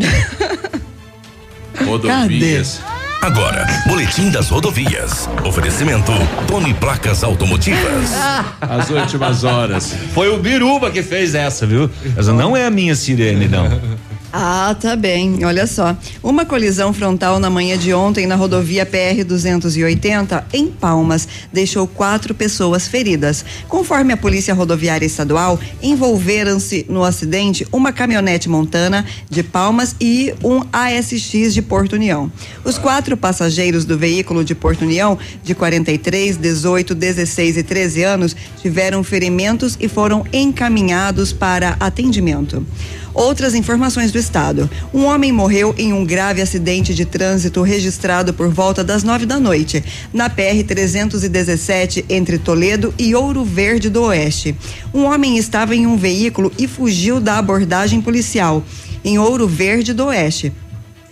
Rodovias. 1.85 2.81
Agora, 3.21 3.65
Boletim 3.87 4.29
das 4.31 4.49
Rodovias. 4.49 5.29
Oferecimento 5.45 6.11
Tony 6.47 6.73
Placas 6.73 7.23
Automotivas. 7.23 8.09
As 8.59 8.89
últimas 8.89 9.43
horas. 9.43 9.93
Foi 10.13 10.27
o 10.29 10.37
Biruba 10.39 10.89
que 10.91 11.03
fez 11.03 11.35
essa, 11.35 11.65
viu? 11.67 11.89
Essa 12.17 12.33
não 12.33 12.57
é 12.57 12.65
a 12.65 12.71
minha 12.71 12.95
sirene, 12.95 13.47
não. 13.47 13.67
Ah, 14.33 14.73
tá 14.79 14.95
bem. 14.95 15.43
Olha 15.43 15.67
só. 15.67 15.97
Uma 16.23 16.45
colisão 16.45 16.93
frontal 16.93 17.37
na 17.37 17.49
manhã 17.49 17.77
de 17.77 17.93
ontem 17.93 18.25
na 18.25 18.35
rodovia 18.35 18.85
PR 18.85 19.25
280 19.25 20.47
em 20.53 20.67
Palmas 20.67 21.27
deixou 21.51 21.85
quatro 21.85 22.33
pessoas 22.33 22.87
feridas. 22.87 23.43
Conforme 23.67 24.13
a 24.13 24.17
Polícia 24.17 24.53
Rodoviária 24.53 25.05
Estadual, 25.05 25.59
envolveram-se 25.81 26.85
no 26.87 27.03
acidente 27.03 27.67
uma 27.73 27.91
caminhonete 27.91 28.47
montana 28.47 29.05
de 29.29 29.43
Palmas 29.43 29.97
e 29.99 30.33
um 30.41 30.61
ASX 30.71 31.53
de 31.53 31.61
Porto 31.61 31.93
União. 31.93 32.31
Os 32.63 32.77
quatro 32.77 33.17
passageiros 33.17 33.83
do 33.83 33.97
veículo 33.97 34.45
de 34.45 34.55
Porto 34.55 34.83
União, 34.83 35.17
de 35.43 35.53
43, 35.53 36.37
18, 36.37 36.95
16 36.95 37.57
e 37.57 37.63
13 37.63 38.03
anos, 38.03 38.35
tiveram 38.61 39.03
ferimentos 39.03 39.77
e 39.77 39.89
foram 39.89 40.25
encaminhados 40.31 41.33
para 41.33 41.75
atendimento. 41.81 42.65
Outras 43.13 43.53
informações 43.53 44.11
do 44.11 44.17
estado. 44.17 44.69
Um 44.93 45.05
homem 45.05 45.31
morreu 45.31 45.75
em 45.77 45.93
um 45.93 46.05
grave 46.05 46.41
acidente 46.41 46.93
de 46.93 47.05
trânsito 47.05 47.61
registrado 47.61 48.33
por 48.33 48.49
volta 48.49 48.83
das 48.83 49.03
nove 49.03 49.25
da 49.25 49.39
noite, 49.39 49.83
na 50.13 50.29
PR 50.29 50.63
317, 50.65 52.05
entre 52.09 52.37
Toledo 52.37 52.93
e 52.97 53.13
Ouro 53.13 53.43
Verde 53.43 53.89
do 53.89 54.03
Oeste. 54.03 54.55
Um 54.93 55.03
homem 55.03 55.37
estava 55.37 55.75
em 55.75 55.85
um 55.85 55.97
veículo 55.97 56.51
e 56.57 56.67
fugiu 56.67 57.19
da 57.19 57.37
abordagem 57.37 58.01
policial 58.01 58.63
em 59.03 59.17
Ouro 59.17 59.47
Verde 59.47 59.93
do 59.93 60.05
Oeste 60.05 60.53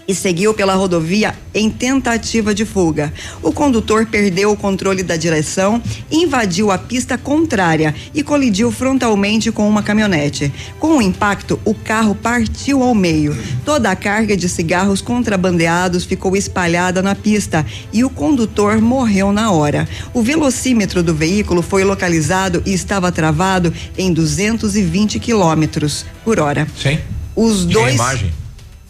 e 0.10 0.16
seguiu 0.16 0.55
pela 0.55 0.74
rodovia 0.74 1.36
em 1.53 1.70
tentativa 1.70 2.51
de 2.51 2.66
fuga. 2.66 3.14
O 3.43 3.51
condutor 3.51 4.07
perdeu 4.07 4.51
o 4.51 4.57
controle 4.57 5.03
da 5.03 5.16
direção, 5.16 5.80
invadiu 6.12 6.72
a 6.72 6.80
pista 6.80 7.16
contrária 7.16 7.93
e 8.12 8.24
colidiu 8.24 8.72
frontalmente 8.72 9.51
com 9.51 9.70
uma 9.70 9.84
caminhonete. 9.84 10.51
Com 10.80 10.97
o 10.97 11.01
impacto, 11.01 11.60
o 11.64 11.76
carro 11.76 12.16
partiu 12.16 12.82
ao 12.82 12.95
meio. 12.95 13.38
Toda 13.64 13.91
a 13.91 13.95
carga 13.95 14.36
de 14.36 14.49
cigarros 14.49 14.99
contrabandeados 14.99 16.05
ficou 16.05 16.36
espalhada 16.36 17.03
na 17.03 17.14
pista 17.14 17.64
e 17.93 18.03
o 18.03 18.10
condutor 18.10 18.82
morreu 18.82 19.32
na 19.32 19.51
hora. 19.51 19.88
O 20.12 20.24
velocímetro 20.24 21.03
do 21.03 21.14
veículo 21.14 21.62
foi 21.62 21.84
localizado 21.84 22.64
e 22.66 22.74
estava 22.74 23.12
travado 23.12 23.72
em 23.95 24.12
220 24.12 25.20
quilômetros 25.20 26.03
por 26.26 26.39
hora. 26.39 26.68
Sim. 26.76 26.97
Os 27.36 27.64
dois. 27.64 27.93
imagem? 27.93 28.38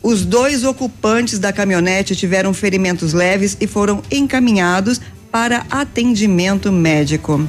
Os 0.01 0.25
dois 0.25 0.63
ocupantes 0.63 1.39
da 1.39 1.51
caminhonete 1.51 2.15
tiveram 2.15 2.53
ferimentos 2.53 3.13
leves 3.13 3.57
e 3.59 3.67
foram 3.67 4.01
encaminhados 4.09 5.01
para 5.31 5.65
atendimento 5.69 6.71
médico. 6.71 7.47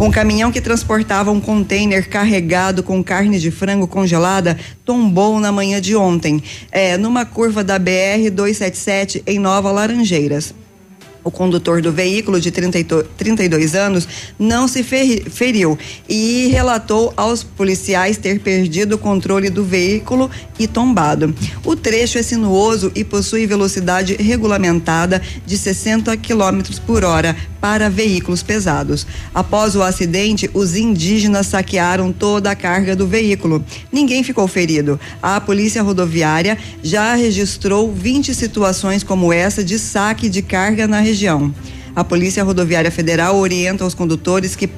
Um 0.00 0.10
caminhão 0.10 0.50
que 0.50 0.62
transportava 0.62 1.30
um 1.30 1.40
container 1.40 2.08
carregado 2.08 2.82
com 2.82 3.04
carne 3.04 3.38
de 3.38 3.50
frango 3.50 3.86
congelada 3.86 4.58
tombou 4.82 5.38
na 5.38 5.52
manhã 5.52 5.78
de 5.78 5.94
ontem, 5.94 6.42
é, 6.72 6.96
numa 6.96 7.26
curva 7.26 7.62
da 7.62 7.78
BR 7.78 8.30
277 8.32 9.22
em 9.26 9.38
Nova 9.38 9.70
Laranjeiras. 9.70 10.54
O 11.22 11.30
condutor 11.30 11.82
do 11.82 11.92
veículo, 11.92 12.40
de 12.40 12.50
30 12.50 12.78
e 12.78 12.84
to- 12.84 13.04
32 13.16 13.74
anos, 13.74 14.08
não 14.38 14.66
se 14.66 14.82
feriu 14.82 15.78
e 16.08 16.48
relatou 16.50 17.12
aos 17.16 17.42
policiais 17.42 18.16
ter 18.16 18.40
perdido 18.40 18.94
o 18.94 18.98
controle 18.98 19.50
do 19.50 19.64
veículo 19.64 20.30
e 20.58 20.66
tombado. 20.66 21.34
O 21.64 21.76
trecho 21.76 22.18
é 22.18 22.22
sinuoso 22.22 22.90
e 22.94 23.04
possui 23.04 23.46
velocidade 23.46 24.14
regulamentada 24.14 25.20
de 25.46 25.58
60 25.58 26.16
km 26.16 26.62
por 26.86 27.04
hora 27.04 27.36
para 27.60 27.90
veículos 27.90 28.42
pesados. 28.42 29.06
Após 29.34 29.76
o 29.76 29.82
acidente, 29.82 30.50
os 30.54 30.74
indígenas 30.76 31.48
saquearam 31.48 32.12
toda 32.12 32.50
a 32.50 32.56
carga 32.56 32.96
do 32.96 33.06
veículo. 33.06 33.64
Ninguém 33.92 34.24
ficou 34.24 34.48
ferido. 34.48 34.98
A 35.22 35.40
Polícia 35.40 35.82
Rodoviária 35.82 36.56
já 36.82 37.14
registrou 37.14 37.92
20 37.92 38.34
situações 38.34 39.02
como 39.02 39.32
essa 39.32 39.62
de 39.62 39.78
saque 39.78 40.28
de 40.28 40.42
carga 40.42 40.88
na 40.88 41.00
região. 41.00 41.52
A 41.94 42.04
Polícia 42.04 42.44
Rodoviária 42.44 42.90
Federal 42.90 43.36
orienta 43.36 43.84
os 43.84 43.94
condutores 43.94 44.54
que, 44.54 44.68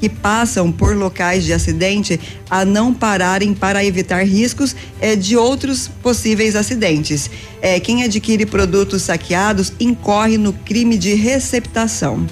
que 0.00 0.08
passam 0.08 0.72
por 0.72 0.96
locais 0.96 1.44
de 1.44 1.52
acidente 1.52 2.18
a 2.48 2.64
não 2.64 2.94
pararem 2.94 3.54
para 3.54 3.84
evitar 3.84 4.24
riscos 4.24 4.74
eh, 5.00 5.16
de 5.16 5.36
outros 5.36 5.88
possíveis 6.02 6.56
acidentes. 6.56 7.30
Eh, 7.60 7.78
quem 7.80 8.04
adquire 8.04 8.46
produtos 8.46 9.02
saqueados 9.02 9.72
incorre 9.78 10.38
no 10.38 10.52
crime 10.52 10.96
de 10.96 11.14
receptação. 11.14 12.26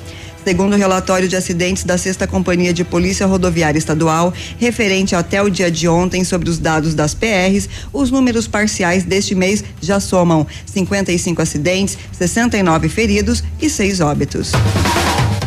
Segundo 0.45 0.74
o 0.74 0.76
relatório 0.76 1.26
de 1.26 1.36
acidentes 1.36 1.84
da 1.84 1.97
Sexta 1.97 2.26
Companhia 2.26 2.74
de 2.74 2.84
Polícia 2.84 3.26
Rodoviária 3.26 3.78
Estadual, 3.78 4.32
referente 4.59 5.16
até 5.16 5.42
o 5.42 5.49
dia 5.49 5.70
de 5.70 5.88
ontem 5.88 6.22
sobre 6.22 6.51
os 6.51 6.59
dados 6.59 6.95
das 6.95 7.14
PRs, 7.14 7.66
os 7.90 8.11
números 8.11 8.47
parciais 8.47 9.05
deste 9.05 9.34
mês 9.34 9.64
já 9.80 9.99
somam 9.99 10.47
55 10.66 11.40
acidentes, 11.40 11.97
69 12.12 12.90
feridos 12.90 13.42
e 13.59 13.70
6 13.70 14.01
óbitos. 14.01 14.53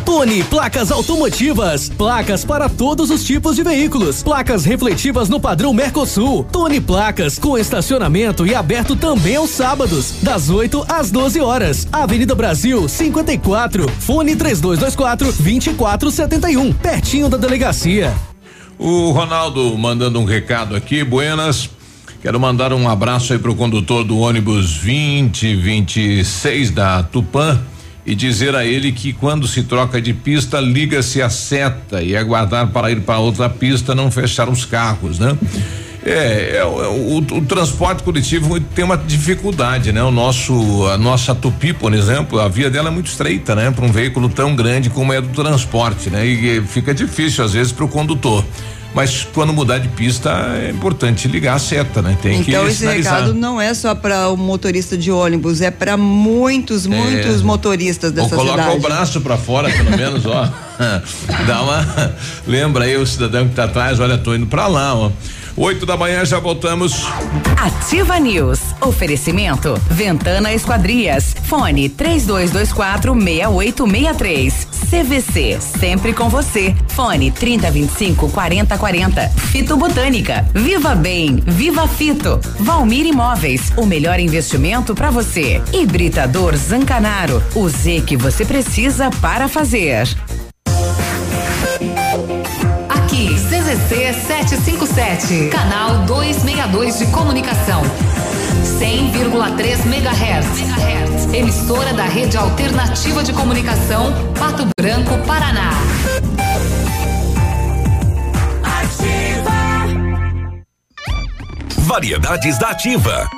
Tony 0.08 0.42
Placas 0.42 0.90
Automotivas. 0.90 1.90
Placas 1.90 2.42
para 2.42 2.66
todos 2.66 3.10
os 3.10 3.22
tipos 3.22 3.56
de 3.56 3.62
veículos. 3.62 4.22
Placas 4.22 4.64
refletivas 4.64 5.28
no 5.28 5.38
padrão 5.38 5.74
Mercosul. 5.74 6.44
Tony 6.44 6.80
Placas 6.80 7.38
com 7.38 7.58
estacionamento 7.58 8.46
e 8.46 8.54
aberto 8.54 8.96
também 8.96 9.36
aos 9.36 9.50
sábados, 9.50 10.14
das 10.22 10.48
8 10.48 10.86
às 10.88 11.10
12 11.10 11.42
horas. 11.42 11.86
Avenida 11.92 12.34
Brasil 12.34 12.88
54. 12.88 13.86
Fone 14.00 14.34
3224 14.34 15.26
2471. 15.26 16.72
Pertinho 16.72 17.28
da 17.28 17.36
delegacia. 17.36 18.16
O 18.78 19.10
Ronaldo 19.10 19.76
mandando 19.76 20.18
um 20.18 20.24
recado 20.24 20.74
aqui, 20.74 21.04
buenas. 21.04 21.68
Quero 22.22 22.40
mandar 22.40 22.72
um 22.72 22.88
abraço 22.88 23.34
aí 23.34 23.38
pro 23.38 23.54
condutor 23.54 24.04
do 24.04 24.16
ônibus 24.16 24.78
2026 24.78 26.70
da 26.70 27.02
Tupã 27.02 27.60
e 28.08 28.14
dizer 28.14 28.54
a 28.56 28.64
ele 28.64 28.90
que 28.90 29.12
quando 29.12 29.46
se 29.46 29.62
troca 29.62 30.00
de 30.00 30.12
pista, 30.14 30.58
liga-se 30.60 31.20
a 31.20 31.28
seta 31.28 32.02
e 32.02 32.16
aguardar 32.16 32.66
para 32.68 32.90
ir 32.90 33.00
para 33.02 33.18
outra 33.18 33.48
pista, 33.50 33.94
não 33.94 34.10
fechar 34.10 34.48
os 34.48 34.64
carros, 34.64 35.18
né? 35.18 35.36
É, 36.04 36.56
é, 36.58 36.64
o, 36.64 37.18
o- 37.18 37.38
o 37.38 37.42
transporte 37.44 38.02
coletivo 38.02 38.58
tem 38.60 38.84
uma 38.84 38.96
dificuldade, 38.96 39.92
né? 39.92 40.02
O 40.02 40.10
nosso, 40.10 40.86
a 40.86 40.96
nossa 40.96 41.34
Tupi, 41.34 41.72
por 41.74 41.92
exemplo, 41.92 42.40
a 42.40 42.48
via 42.48 42.70
dela 42.70 42.88
é 42.88 42.90
muito 42.90 43.08
estreita, 43.08 43.54
né? 43.54 43.70
Para 43.70 43.84
um 43.84 43.92
veículo 43.92 44.28
tão 44.28 44.56
grande 44.56 44.88
como 44.88 45.12
é 45.12 45.20
do 45.20 45.28
transporte, 45.28 46.08
né? 46.08 46.26
E, 46.26 46.58
eh, 46.58 46.62
fica 46.62 46.94
difícil 46.94 47.44
às 47.44 47.52
vezes 47.52 47.72
para 47.72 47.84
o 47.84 47.88
condutor. 47.88 48.42
Mas 48.94 49.26
quando 49.34 49.52
mudar 49.52 49.78
de 49.78 49.88
pista 49.88 50.30
é 50.56 50.70
importante 50.70 51.28
ligar 51.28 51.54
a 51.54 51.58
seta, 51.58 52.00
né? 52.02 52.16
Tem 52.22 52.40
então 52.40 52.64
que 52.64 52.70
esse 52.70 52.78
sinalizar. 52.80 53.14
recado 53.14 53.34
não 53.34 53.60
é 53.60 53.72
só 53.74 53.94
para 53.94 54.28
o 54.28 54.36
motorista 54.36 54.96
de 54.96 55.10
ônibus, 55.12 55.60
é 55.60 55.70
para 55.70 55.96
muitos, 55.96 56.86
muitos 56.86 57.40
É. 57.40 57.44
motoristas 57.44 58.10
Ou 58.10 58.16
dessa 58.16 58.34
coloca 58.34 58.62
cidade. 58.62 58.76
o 58.76 58.80
braço 58.80 59.20
pra 59.20 59.36
fora, 59.36 59.68
pelo 59.70 59.90
menos, 59.90 60.24
ó. 60.26 60.48
Dá 61.46 61.62
uma. 61.62 62.14
Lembra 62.46 62.84
aí 62.84 62.96
o 62.96 63.06
cidadão 63.06 63.46
que 63.48 63.54
tá 63.54 63.64
atrás, 63.64 64.00
olha, 64.00 64.16
tô 64.18 64.34
indo 64.34 64.46
pra 64.46 64.66
lá, 64.66 64.94
ó. 64.94 65.10
Oito 65.56 65.84
da 65.84 65.96
manhã, 65.96 66.24
já 66.24 66.38
voltamos. 66.38 67.04
Ativa 67.56 68.18
News. 68.18 68.60
Oferecimento. 68.80 69.74
Ventana 69.90 70.52
Esquadrias. 70.52 71.34
Fone 71.44 71.88
3224 71.88 73.14
6863. 73.14 74.68
CVC. 74.90 75.58
Sempre 75.60 76.12
com 76.12 76.28
você. 76.28 76.74
Fone 76.88 77.30
3025 77.30 78.30
4040. 78.30 79.28
Fito 79.28 79.76
Botânica. 79.76 80.48
Viva 80.54 80.94
Bem. 80.94 81.42
Viva 81.46 81.86
Fito. 81.86 82.40
Valmir 82.60 83.06
Imóveis. 83.06 83.72
O 83.76 83.84
melhor 83.84 84.18
investimento 84.20 84.94
para 84.94 85.10
você. 85.10 85.60
Hibridador 85.72 86.56
Zancanaro. 86.56 87.42
O 87.54 87.68
Z 87.68 88.02
que 88.06 88.16
você 88.16 88.44
precisa 88.44 89.10
para 89.20 89.48
fazer. 89.48 90.08
Aqui, 92.88 93.28
CZC 93.34 94.12
757, 94.26 95.48
canal 95.50 96.04
262 96.06 96.98
de 96.98 97.06
comunicação. 97.06 97.82
100,3 98.68 99.86
MHz. 99.86 101.34
Emissora 101.34 101.92
da 101.92 102.04
Rede 102.04 102.36
Alternativa 102.36 103.22
de 103.22 103.32
Comunicação, 103.32 104.12
Pato 104.38 104.66
Branco, 104.78 105.18
Paraná. 105.26 105.70
Variedades 111.78 112.58
da 112.58 112.68
Ativa. 112.68 113.28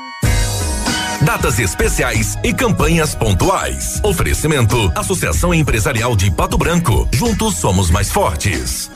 Datas 1.23 1.59
especiais 1.59 2.37
e 2.43 2.53
campanhas 2.53 3.15
pontuais. 3.15 4.01
Oferecimento: 4.03 4.91
Associação 4.97 5.55
Empresarial 5.55 6.17
de 6.17 6.31
Pato 6.31 6.59
Branco. 6.59 7.09
Juntos 7.13 7.57
somos 7.57 7.91
mais 7.91 8.11
fortes. 8.11 8.91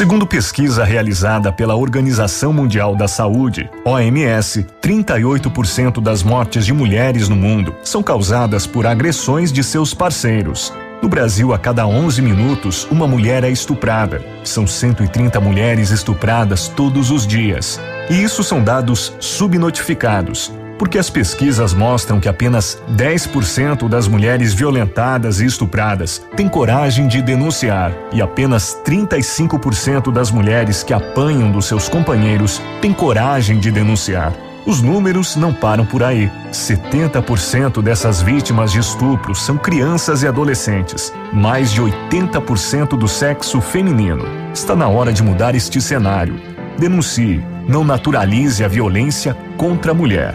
Segundo 0.00 0.26
pesquisa 0.26 0.82
realizada 0.82 1.52
pela 1.52 1.76
Organização 1.76 2.54
Mundial 2.54 2.96
da 2.96 3.06
Saúde, 3.06 3.68
OMS, 3.84 4.66
38% 4.80 6.00
das 6.00 6.22
mortes 6.22 6.64
de 6.64 6.72
mulheres 6.72 7.28
no 7.28 7.36
mundo 7.36 7.74
são 7.82 8.02
causadas 8.02 8.66
por 8.66 8.86
agressões 8.86 9.52
de 9.52 9.62
seus 9.62 9.92
parceiros. 9.92 10.72
No 11.02 11.08
Brasil, 11.10 11.52
a 11.52 11.58
cada 11.58 11.86
11 11.86 12.22
minutos, 12.22 12.88
uma 12.90 13.06
mulher 13.06 13.44
é 13.44 13.50
estuprada. 13.50 14.24
São 14.42 14.66
130 14.66 15.38
mulheres 15.38 15.90
estupradas 15.90 16.68
todos 16.68 17.10
os 17.10 17.26
dias. 17.26 17.78
E 18.08 18.22
isso 18.22 18.42
são 18.42 18.64
dados 18.64 19.12
subnotificados, 19.20 20.50
porque 20.80 20.96
as 20.96 21.10
pesquisas 21.10 21.74
mostram 21.74 22.18
que 22.18 22.26
apenas 22.26 22.82
10% 22.96 23.86
das 23.86 24.08
mulheres 24.08 24.54
violentadas 24.54 25.38
e 25.38 25.44
estupradas 25.44 26.22
têm 26.34 26.48
coragem 26.48 27.06
de 27.06 27.20
denunciar 27.20 27.92
e 28.10 28.22
apenas 28.22 28.80
35% 28.82 30.10
das 30.10 30.30
mulheres 30.30 30.82
que 30.82 30.94
apanham 30.94 31.52
dos 31.52 31.66
seus 31.66 31.86
companheiros 31.86 32.62
têm 32.80 32.94
coragem 32.94 33.58
de 33.58 33.70
denunciar. 33.70 34.32
Os 34.64 34.80
números 34.80 35.36
não 35.36 35.52
param 35.52 35.84
por 35.84 36.02
aí. 36.02 36.32
70% 36.50 37.82
dessas 37.82 38.22
vítimas 38.22 38.72
de 38.72 38.78
estupro 38.78 39.34
são 39.34 39.58
crianças 39.58 40.22
e 40.22 40.26
adolescentes, 40.26 41.12
mais 41.30 41.70
de 41.70 41.82
80% 41.82 42.96
do 42.96 43.06
sexo 43.06 43.60
feminino. 43.60 44.24
Está 44.54 44.74
na 44.74 44.88
hora 44.88 45.12
de 45.12 45.22
mudar 45.22 45.54
este 45.54 45.78
cenário. 45.78 46.40
Denuncie, 46.78 47.44
não 47.68 47.84
naturalize 47.84 48.64
a 48.64 48.68
violência 48.68 49.36
contra 49.58 49.90
a 49.90 49.94
mulher. 49.94 50.34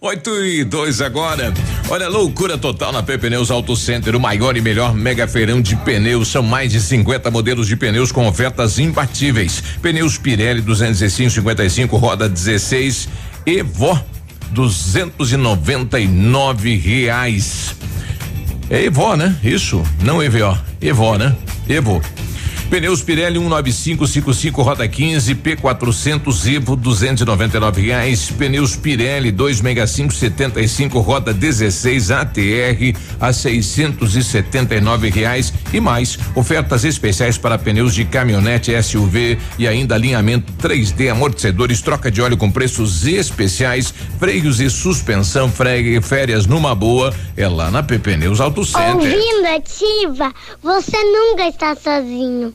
8 0.00 0.44
e 0.44 0.64
2 0.64 1.00
agora. 1.00 1.52
Olha, 1.88 2.08
loucura 2.08 2.56
total 2.56 2.92
na 2.92 3.02
P 3.02 3.18
Pneus 3.18 3.50
Auto 3.50 3.74
Center, 3.74 4.14
o 4.14 4.20
maior 4.20 4.56
e 4.56 4.60
melhor 4.60 4.94
mega 4.94 5.26
feirão 5.26 5.60
de 5.60 5.74
pneus. 5.74 6.28
São 6.28 6.40
mais 6.40 6.70
de 6.70 6.80
50 6.80 7.32
modelos 7.32 7.66
de 7.66 7.74
pneus 7.74 8.12
com 8.12 8.28
ofertas 8.28 8.78
imbatíveis. 8.78 9.60
Pneus 9.82 10.16
Pirelli 10.16 10.60
205 10.60 11.30
55, 11.30 11.96
roda 11.96 12.28
16, 12.28 13.08
Evo 13.44 14.00
299 14.52 16.76
reais. 16.76 17.74
É 18.70 18.84
Evo, 18.84 19.16
né? 19.16 19.36
Isso, 19.42 19.82
não 20.04 20.22
EVO. 20.22 20.56
Evo, 20.80 21.18
né? 21.18 21.34
Evo. 21.68 22.00
Pneus 22.70 23.02
Pirelli 23.02 23.38
19555 23.38 24.62
roda 24.62 24.86
15 24.86 25.34
P400 25.36 26.54
Evo 26.54 26.76
299 26.76 27.80
reais. 27.80 28.30
Pneus 28.30 28.76
Pirelli 28.76 29.30
265 29.30 30.12
75 30.12 31.00
roda 31.00 31.32
16 31.32 32.10
ATR 32.10 32.96
a 33.20 33.32
679 33.32 35.10
reais 35.10 35.52
e 35.72 35.80
mais 35.80 36.18
ofertas 36.34 36.84
especiais 36.84 37.38
para 37.38 37.58
pneus 37.58 37.94
de 37.94 38.04
caminhonete 38.04 38.70
SUV 38.82 39.38
e 39.58 39.66
ainda 39.66 39.94
alinhamento 39.94 40.52
3D 40.54 41.10
amortecedores 41.10 41.80
troca 41.80 42.10
de 42.10 42.20
óleo 42.20 42.36
com 42.36 42.50
preços 42.50 43.06
especiais 43.06 43.92
freios 44.18 44.60
e 44.60 44.68
suspensão 44.68 45.50
fregue 45.50 46.00
férias 46.00 46.46
numa 46.46 46.74
boa 46.74 47.14
é 47.36 47.48
lá 47.48 47.70
na 47.70 47.82
PP 47.82 48.08
Pneus 48.08 48.40
Auto 48.40 48.64
Center. 48.64 48.94
Ouvindo 48.94 49.46
ativa, 49.46 50.32
você 50.62 50.96
nunca 51.04 51.46
está 51.46 51.74
sozinho. 51.74 52.54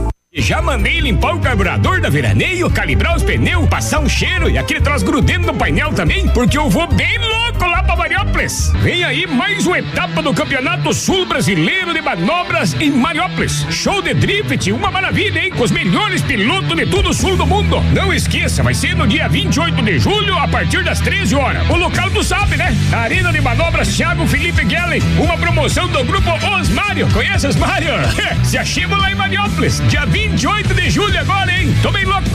Já 0.33 0.61
mandei 0.61 1.01
limpar 1.01 1.35
o 1.35 1.41
carburador 1.41 1.99
da 1.99 2.07
veraneio, 2.07 2.71
calibrar 2.71 3.17
os 3.17 3.21
pneus, 3.21 3.67
passar 3.67 3.99
um 3.99 4.07
cheiro 4.07 4.49
e 4.49 4.57
aquele 4.57 4.79
troço 4.79 5.03
grudento 5.03 5.45
no 5.45 5.53
painel 5.53 5.91
também, 5.91 6.25
porque 6.29 6.57
eu 6.57 6.69
vou 6.69 6.87
bem 6.87 7.17
louco 7.17 7.65
lá 7.65 7.83
pra 7.83 7.97
Mariópolis. 7.97 8.71
Vem 8.81 9.03
aí 9.03 9.27
mais 9.27 9.67
uma 9.67 9.79
etapa 9.79 10.21
do 10.21 10.33
Campeonato 10.33 10.93
Sul 10.93 11.25
Brasileiro 11.25 11.93
de 11.93 12.01
Manobras 12.01 12.73
em 12.79 12.91
Mariópolis. 12.91 13.65
Show 13.69 14.01
de 14.01 14.13
drift, 14.13 14.71
uma 14.71 14.89
maravilha, 14.89 15.37
hein? 15.37 15.51
Com 15.51 15.63
os 15.63 15.71
melhores 15.71 16.21
pilotos 16.21 16.77
de 16.77 16.85
todo 16.85 17.09
o 17.09 17.13
sul 17.13 17.35
do 17.35 17.45
mundo. 17.45 17.81
Não 17.93 18.13
esqueça, 18.13 18.63
vai 18.63 18.73
ser 18.73 18.95
no 18.95 19.05
dia 19.05 19.27
28 19.27 19.81
de 19.81 19.99
julho, 19.99 20.37
a 20.37 20.47
partir 20.47 20.81
das 20.81 21.01
13 21.01 21.35
horas. 21.35 21.69
O 21.69 21.75
local 21.75 22.09
tu 22.09 22.23
sabe, 22.23 22.55
né? 22.55 22.73
Arena 22.93 23.33
de 23.33 23.41
Manobras 23.41 23.93
Thiago 23.93 24.25
Felipe 24.25 24.63
Guellen. 24.63 25.01
Uma 25.19 25.37
promoção 25.37 25.89
do 25.89 26.05
grupo 26.05 26.31
Os 26.57 26.69
Mário. 26.69 27.05
Conhece 27.09 27.47
os 27.47 27.57
Mário? 27.57 27.95
Se 28.45 28.57
achima 28.57 28.97
lá 28.97 29.11
em 29.11 29.15
Mariópolis. 29.15 29.81
Dia 29.89 30.05
28 30.29 30.73
de 30.75 30.89
julho 30.89 31.19
agora, 31.19 31.51
hein? 31.51 31.75
Tô 31.81 31.91
bem 31.91 32.05
louco. 32.05 32.29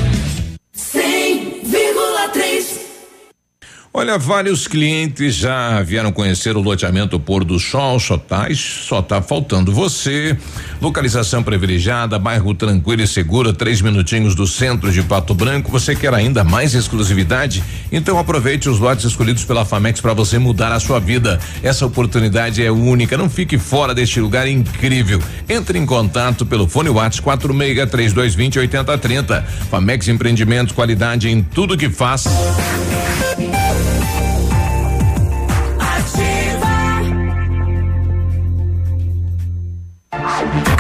100,3 0.77 2.86
Olha, 3.99 4.19
vários 4.19 4.69
clientes 4.69 5.35
já 5.37 5.81
vieram 5.81 6.13
conhecer 6.13 6.55
o 6.55 6.61
loteamento 6.61 7.19
Pôr 7.19 7.43
do 7.43 7.59
Sol, 7.59 7.99
só 7.99 8.19
tá, 8.19 8.47
só 8.55 9.01
tá 9.01 9.23
faltando 9.23 9.73
você. 9.73 10.37
Localização 10.83 11.43
privilegiada, 11.43 12.19
bairro 12.19 12.53
tranquilo 12.53 13.01
e 13.01 13.07
seguro, 13.07 13.55
três 13.55 13.81
minutinhos 13.81 14.35
do 14.35 14.47
centro 14.47 14.93
de 14.93 15.03
Pato 15.03 15.33
Branco. 15.33 15.73
Você 15.73 15.97
quer 15.97 16.13
ainda 16.13 16.45
mais 16.45 16.75
exclusividade? 16.75 17.65
Então 17.91 18.19
aproveite 18.19 18.69
os 18.69 18.79
lotes 18.79 19.07
escolhidos 19.07 19.47
pela 19.47 19.65
Famex 19.65 19.99
para 19.99 20.13
você 20.13 20.39
mudar 20.39 20.73
a 20.73 20.79
sua 20.79 21.01
vida. 21.01 21.41
Essa 21.63 21.87
oportunidade 21.87 22.63
é 22.63 22.71
única, 22.71 23.17
não 23.17 23.31
fique 23.31 23.57
fora 23.57 23.95
deste 23.95 24.21
lugar 24.21 24.47
incrível. 24.47 25.23
Entre 25.49 25.79
em 25.79 25.87
contato 25.87 26.45
pelo 26.45 26.69
fone 26.69 26.91
WhatsApp 26.91 27.23
46 27.23 27.91
3220 27.91 28.59
8030. 28.59 29.43
Famex 29.71 30.07
Empreendimentos, 30.09 30.75
qualidade 30.75 31.31
em 31.31 31.43
tudo 31.43 31.79
que 31.79 31.89
faz. 31.89 32.27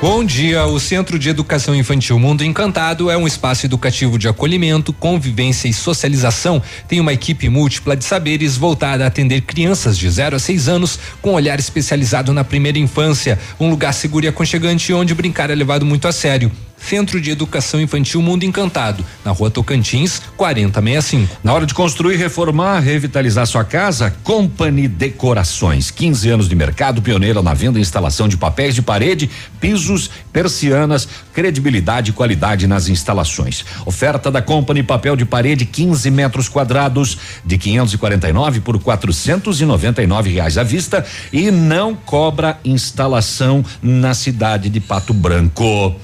Bom 0.00 0.24
dia. 0.24 0.64
O 0.64 0.80
Centro 0.80 1.18
de 1.18 1.28
Educação 1.28 1.74
Infantil 1.74 2.18
Mundo 2.18 2.42
Encantado 2.42 3.10
é 3.10 3.18
um 3.18 3.26
espaço 3.26 3.66
educativo 3.66 4.18
de 4.18 4.28
acolhimento, 4.28 4.94
convivência 4.94 5.68
e 5.68 5.74
socialização. 5.74 6.62
Tem 6.88 6.98
uma 6.98 7.12
equipe 7.12 7.50
múltipla 7.50 7.94
de 7.94 8.02
saberes 8.02 8.56
voltada 8.56 9.04
a 9.04 9.08
atender 9.08 9.42
crianças 9.42 9.98
de 9.98 10.08
0 10.08 10.36
a 10.36 10.38
6 10.38 10.68
anos 10.70 10.98
com 11.20 11.34
olhar 11.34 11.58
especializado 11.58 12.32
na 12.32 12.42
primeira 12.42 12.78
infância. 12.78 13.38
Um 13.60 13.68
lugar 13.68 13.92
seguro 13.92 14.24
e 14.24 14.28
aconchegante 14.28 14.90
onde 14.90 15.14
brincar 15.14 15.50
é 15.50 15.54
levado 15.54 15.84
muito 15.84 16.08
a 16.08 16.12
sério. 16.12 16.50
Centro 16.80 17.20
de 17.20 17.30
Educação 17.30 17.80
Infantil 17.80 18.20
Mundo 18.20 18.42
Encantado, 18.42 19.04
na 19.24 19.30
rua 19.30 19.48
Tocantins, 19.48 20.20
4065. 20.36 21.36
Na 21.44 21.52
hora 21.52 21.64
de 21.64 21.72
construir, 21.72 22.16
reformar, 22.16 22.80
revitalizar 22.80 23.46
sua 23.46 23.62
casa, 23.62 24.12
Company 24.24 24.88
Decorações. 24.88 25.90
15 25.90 26.30
anos 26.30 26.48
de 26.48 26.56
mercado, 26.56 27.00
pioneira 27.00 27.42
na 27.42 27.54
venda 27.54 27.78
e 27.78 27.82
instalação 27.82 28.26
de 28.26 28.36
papéis 28.36 28.74
de 28.74 28.82
parede, 28.82 29.30
pisos, 29.60 30.10
persianas, 30.32 31.06
credibilidade 31.32 32.10
e 32.10 32.12
qualidade 32.12 32.66
nas 32.66 32.88
instalações. 32.88 33.64
Oferta 33.86 34.30
da 34.30 34.42
Company 34.42 34.82
papel 34.82 35.14
de 35.14 35.24
parede 35.24 35.64
15 35.64 36.10
metros 36.10 36.48
quadrados 36.48 37.16
de 37.44 37.56
549 37.56 38.60
por 38.60 38.78
499 38.80 40.30
reais 40.30 40.58
à 40.58 40.64
vista 40.64 41.04
e 41.32 41.50
não 41.50 41.94
cobra 41.94 42.58
instalação 42.64 43.64
na 43.80 44.12
cidade 44.12 44.68
de 44.68 44.80
Pato 44.80 45.14
Branco. 45.14 45.94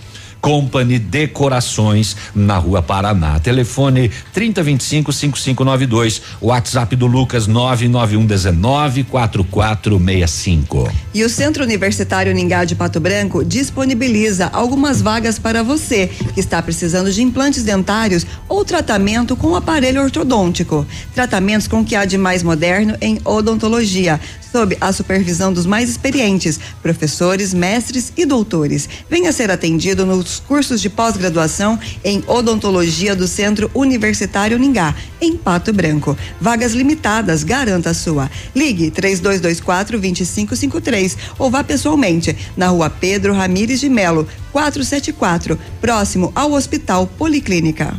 Company 0.47 1.01
Decorações 1.01 2.17
na 2.33 2.57
Rua 2.57 2.81
Paraná. 2.81 3.41
Telefone 3.41 4.13
3025 4.33 5.13
5592. 5.13 6.23
WhatsApp 6.41 6.95
do 6.95 7.09
Lucas 7.09 7.49
99119 7.49 9.03
4465. 9.03 10.89
E 11.13 11.25
o 11.25 11.29
Centro 11.29 11.65
Universitário 11.65 12.33
Ningá 12.33 12.65
de 12.65 12.77
Pato 12.77 13.01
Branco 13.01 13.45
disponibiliza 13.45 14.49
algumas 14.53 15.03
vagas 15.03 15.37
para 15.37 15.65
você 15.65 16.07
que 16.33 16.39
está 16.39 16.63
precisando 16.63 17.11
de 17.11 17.25
implantes 17.25 17.65
dentários 17.65 18.25
ou 18.49 18.65
tratamento 18.65 19.35
com 19.35 19.57
aparelho 19.57 20.01
ortodôntico. 20.01 20.87
Tratamentos 21.13 21.67
com 21.67 21.81
o 21.81 21.85
que 21.85 21.97
há 21.97 22.05
de 22.05 22.17
mais 22.17 22.45
moderno 22.45 22.97
em 23.01 23.19
odontologia, 23.25 24.21
sob 24.57 24.75
a 24.81 24.91
supervisão 24.91 25.53
dos 25.53 25.67
mais 25.67 25.91
experientes, 25.91 26.59
professores, 26.81 27.53
mestres 27.53 28.11
e 28.17 28.25
doutores. 28.25 28.89
Venha 29.11 29.31
ser 29.31 29.51
atendido 29.51 30.07
nos 30.07 30.41
cursos 30.41 30.81
de 30.81 30.89
pós-graduação 30.89 31.79
em 32.03 32.25
odontologia 32.27 33.15
do 33.15 33.29
Centro 33.29 33.71
Universitário 33.75 34.59
Ningá, 34.59 34.95
em 35.21 35.37
Pato 35.37 35.75
Branco. 35.75 36.17
Vagas 36.41 36.73
limitadas, 36.73 37.45
garanta 37.45 37.91
a 37.91 37.95
sua. 37.95 38.31
Ligue 38.55 38.91
3224 38.91 40.01
2553 40.01 41.19
ou 41.39 41.51
vá 41.51 41.63
pessoalmente 41.63 42.35
na 42.57 42.69
rua 42.69 42.89
Pedro 42.89 43.35
Ramires 43.35 43.81
de 43.81 43.91
Melo, 43.91 44.27
474, 44.53 45.59
próximo 45.83 46.33
ao 46.35 46.53
Hospital 46.53 47.07
Policlínica. 47.07 47.95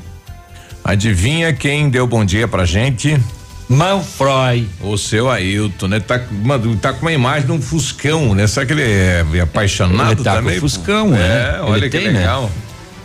Adivinha 0.84 1.54
quem 1.54 1.88
deu 1.88 2.08
bom 2.08 2.26
dia 2.26 2.48
pra 2.48 2.66
gente? 2.66 3.16
Manfroy. 3.70 4.68
O 4.82 4.98
seu 4.98 5.30
Ailton, 5.30 5.88
né? 5.88 6.00
Tá, 6.00 6.22
mano, 6.44 6.76
tá 6.78 6.94
com 6.94 7.02
uma 7.02 7.12
imagem 7.12 7.46
de 7.48 7.52
um 7.52 7.62
Fuscão, 7.62 8.34
né? 8.34 8.48
Será 8.48 8.66
que 8.66 8.74
ele 8.74 8.84
é, 8.84 9.26
é 9.34 9.40
apaixonado 9.42 10.12
Ele 10.12 10.24
tá 10.24 10.32
com 10.32 10.38
também? 10.38 10.60
Fuscão, 10.60 11.14
é, 11.14 11.18
né? 11.18 11.60
olha 11.62 11.78
Ele 11.78 11.90
que 11.90 11.98
tem, 11.98 12.12
né? 12.12 12.20
legal. 12.20 12.50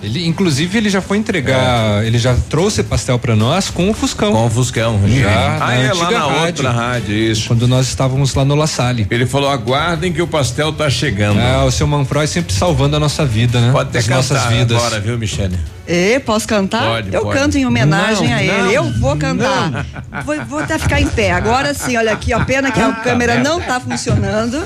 Ele, 0.02 0.26
inclusive, 0.26 0.76
ele 0.78 0.90
já 0.90 1.00
foi 1.00 1.16
entregar, 1.16 2.04
ele 2.04 2.18
já 2.18 2.34
trouxe 2.50 2.82
pastel 2.82 3.20
pra 3.20 3.36
nós 3.36 3.70
com 3.70 3.88
o 3.88 3.94
Fuscão. 3.94 4.32
Com 4.32 4.46
o 4.46 4.50
Fuscão. 4.50 5.00
Já. 5.06 5.58
Ah, 5.60 5.74
é 5.74 5.92
lá 5.92 6.10
na 6.10 6.18
rádio. 6.26 6.46
outra 6.46 6.70
rádio, 6.72 7.14
isso. 7.14 7.46
Quando 7.46 7.68
nós 7.68 7.86
estávamos 7.86 8.34
lá 8.34 8.44
no 8.44 8.56
La 8.56 8.66
Salle. 8.66 9.06
Ele 9.08 9.26
falou: 9.26 9.48
aguardem 9.48 10.12
que 10.12 10.20
o 10.20 10.26
pastel 10.26 10.72
tá 10.72 10.90
chegando. 10.90 11.38
É, 11.38 11.58
o 11.62 11.70
seu 11.70 11.86
Manfroy 11.86 12.26
sempre 12.26 12.52
salvando 12.52 12.96
a 12.96 12.98
nossa 13.00 13.24
vida, 13.24 13.60
né? 13.60 13.70
Pode 13.70 13.90
ter 13.90 13.98
As 13.98 14.08
nossas 14.08 14.44
vidas. 14.46 14.76
agora, 14.76 14.98
viu, 14.98 15.16
Michele? 15.16 15.56
E 15.86 16.20
posso 16.20 16.46
cantar? 16.46 16.82
Pode, 16.82 17.12
eu 17.14 17.22
pode. 17.22 17.38
canto 17.38 17.58
em 17.58 17.66
homenagem 17.66 18.28
Não, 18.28 18.36
a 18.36 18.42
ele. 18.42 18.52
não, 18.52 18.70
eu 18.70 18.84
vou 19.00 19.16
cantar. 19.16 19.84
Vou, 20.24 20.36
vou 20.46 20.58
até 20.60 20.78
ficar 20.78 21.00
em 21.00 21.08
pé. 21.08 21.32
Agora 21.32 21.74
sim, 21.74 21.96
olha 21.96 22.12
aqui, 22.12 22.32
ó. 22.32 22.44
Pena 22.44 22.70
que 22.70 22.80
a 22.80 22.92
câmera 22.92 23.38
não 23.42 23.60
tá 23.60 23.80
funcionando, 23.80 24.62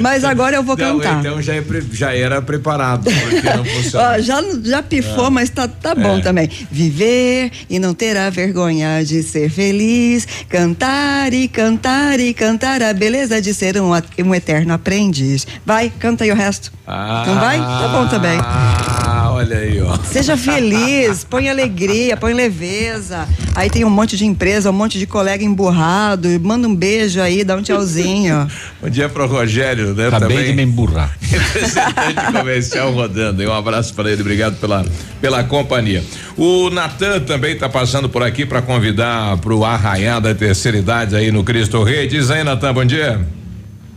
mas 0.00 0.22
agora 0.24 0.56
eu 0.56 0.62
vou 0.62 0.76
Não, 0.76 0.98
cantar. 0.98 1.20
então 1.20 1.42
já, 1.42 1.54
é 1.56 1.64
já 1.92 2.14
era 2.14 2.40
preparado. 2.40 3.08
Ó, 3.94 4.18
já, 4.20 4.42
já 4.64 4.82
pifou, 4.82 5.26
É. 5.26 5.30
mas 5.30 5.50
tá, 5.50 5.66
tá 5.66 5.94
bom 5.94 6.18
É. 6.18 6.20
também. 6.22 6.48
Viver 6.70 7.50
e 7.68 7.78
não 7.78 7.92
ter 7.94 8.16
a 8.16 8.30
vergonha 8.30 9.04
de 9.04 9.22
ser 9.22 9.50
feliz. 9.50 10.26
Cantar 10.48 11.32
e 11.32 11.48
cantar 11.48 12.20
e 12.20 12.32
cantar 12.32 12.82
a 12.82 12.92
beleza 12.92 13.40
de 13.40 13.52
ser 13.52 13.80
um, 13.80 13.90
um 14.24 14.34
eterno 14.34 14.72
aprendiz. 14.74 15.46
Vai, 15.66 15.90
canta 15.98 16.24
aí 16.24 16.30
o 16.30 16.34
resto. 16.34 16.72
Não 16.86 17.34
vai? 17.40 17.58
Tá 17.58 17.88
bom 17.92 18.06
também. 18.08 18.38
Ah, 18.40 19.09
olha 19.40 19.56
aí, 19.56 19.80
ó. 19.80 19.96
Seja 20.04 20.36
feliz, 20.36 21.24
põe 21.24 21.48
alegria, 21.48 22.16
põe 22.16 22.34
leveza. 22.34 23.26
Aí 23.54 23.70
tem 23.70 23.84
um 23.84 23.90
monte 23.90 24.16
de 24.16 24.24
empresa, 24.26 24.70
um 24.70 24.74
monte 24.74 24.98
de 24.98 25.06
colega 25.06 25.42
emburrado. 25.42 26.28
Manda 26.40 26.68
um 26.68 26.74
beijo 26.74 27.20
aí, 27.20 27.42
dá 27.42 27.56
um 27.56 27.62
tchauzinho. 27.62 28.46
Bom 28.80 28.88
dia 28.90 29.08
pro 29.08 29.26
Rogério, 29.26 29.94
né? 29.94 30.08
Acabei 30.08 30.28
também. 30.28 30.50
de 30.50 30.56
me 30.56 30.62
emburrar. 30.62 31.16
Representante 31.20 32.32
comercial 32.32 32.92
rodando. 32.92 33.42
E 33.42 33.46
um 33.46 33.52
abraço 33.52 33.94
para 33.94 34.10
ele, 34.10 34.20
obrigado 34.20 34.56
pela, 34.56 34.84
pela 35.20 35.42
companhia. 35.44 36.04
O 36.36 36.70
Natan 36.70 37.20
também 37.20 37.54
está 37.54 37.68
passando 37.68 38.08
por 38.08 38.22
aqui 38.22 38.44
para 38.44 38.60
convidar 38.60 39.38
para 39.38 39.54
o 39.54 39.64
arraiar 39.64 40.20
da 40.20 40.34
terceira 40.34 40.78
idade 40.78 41.16
aí 41.16 41.32
no 41.32 41.42
Cristo 41.42 41.82
Rei. 41.82 42.06
Diz 42.06 42.30
aí, 42.30 42.44
Natan, 42.44 42.74
bom 42.74 42.84
dia. 42.84 43.20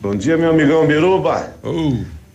Bom 0.02 0.16
dia, 0.16 0.38
meu 0.38 0.52
amigão 0.52 0.86
Biruba. 0.86 1.54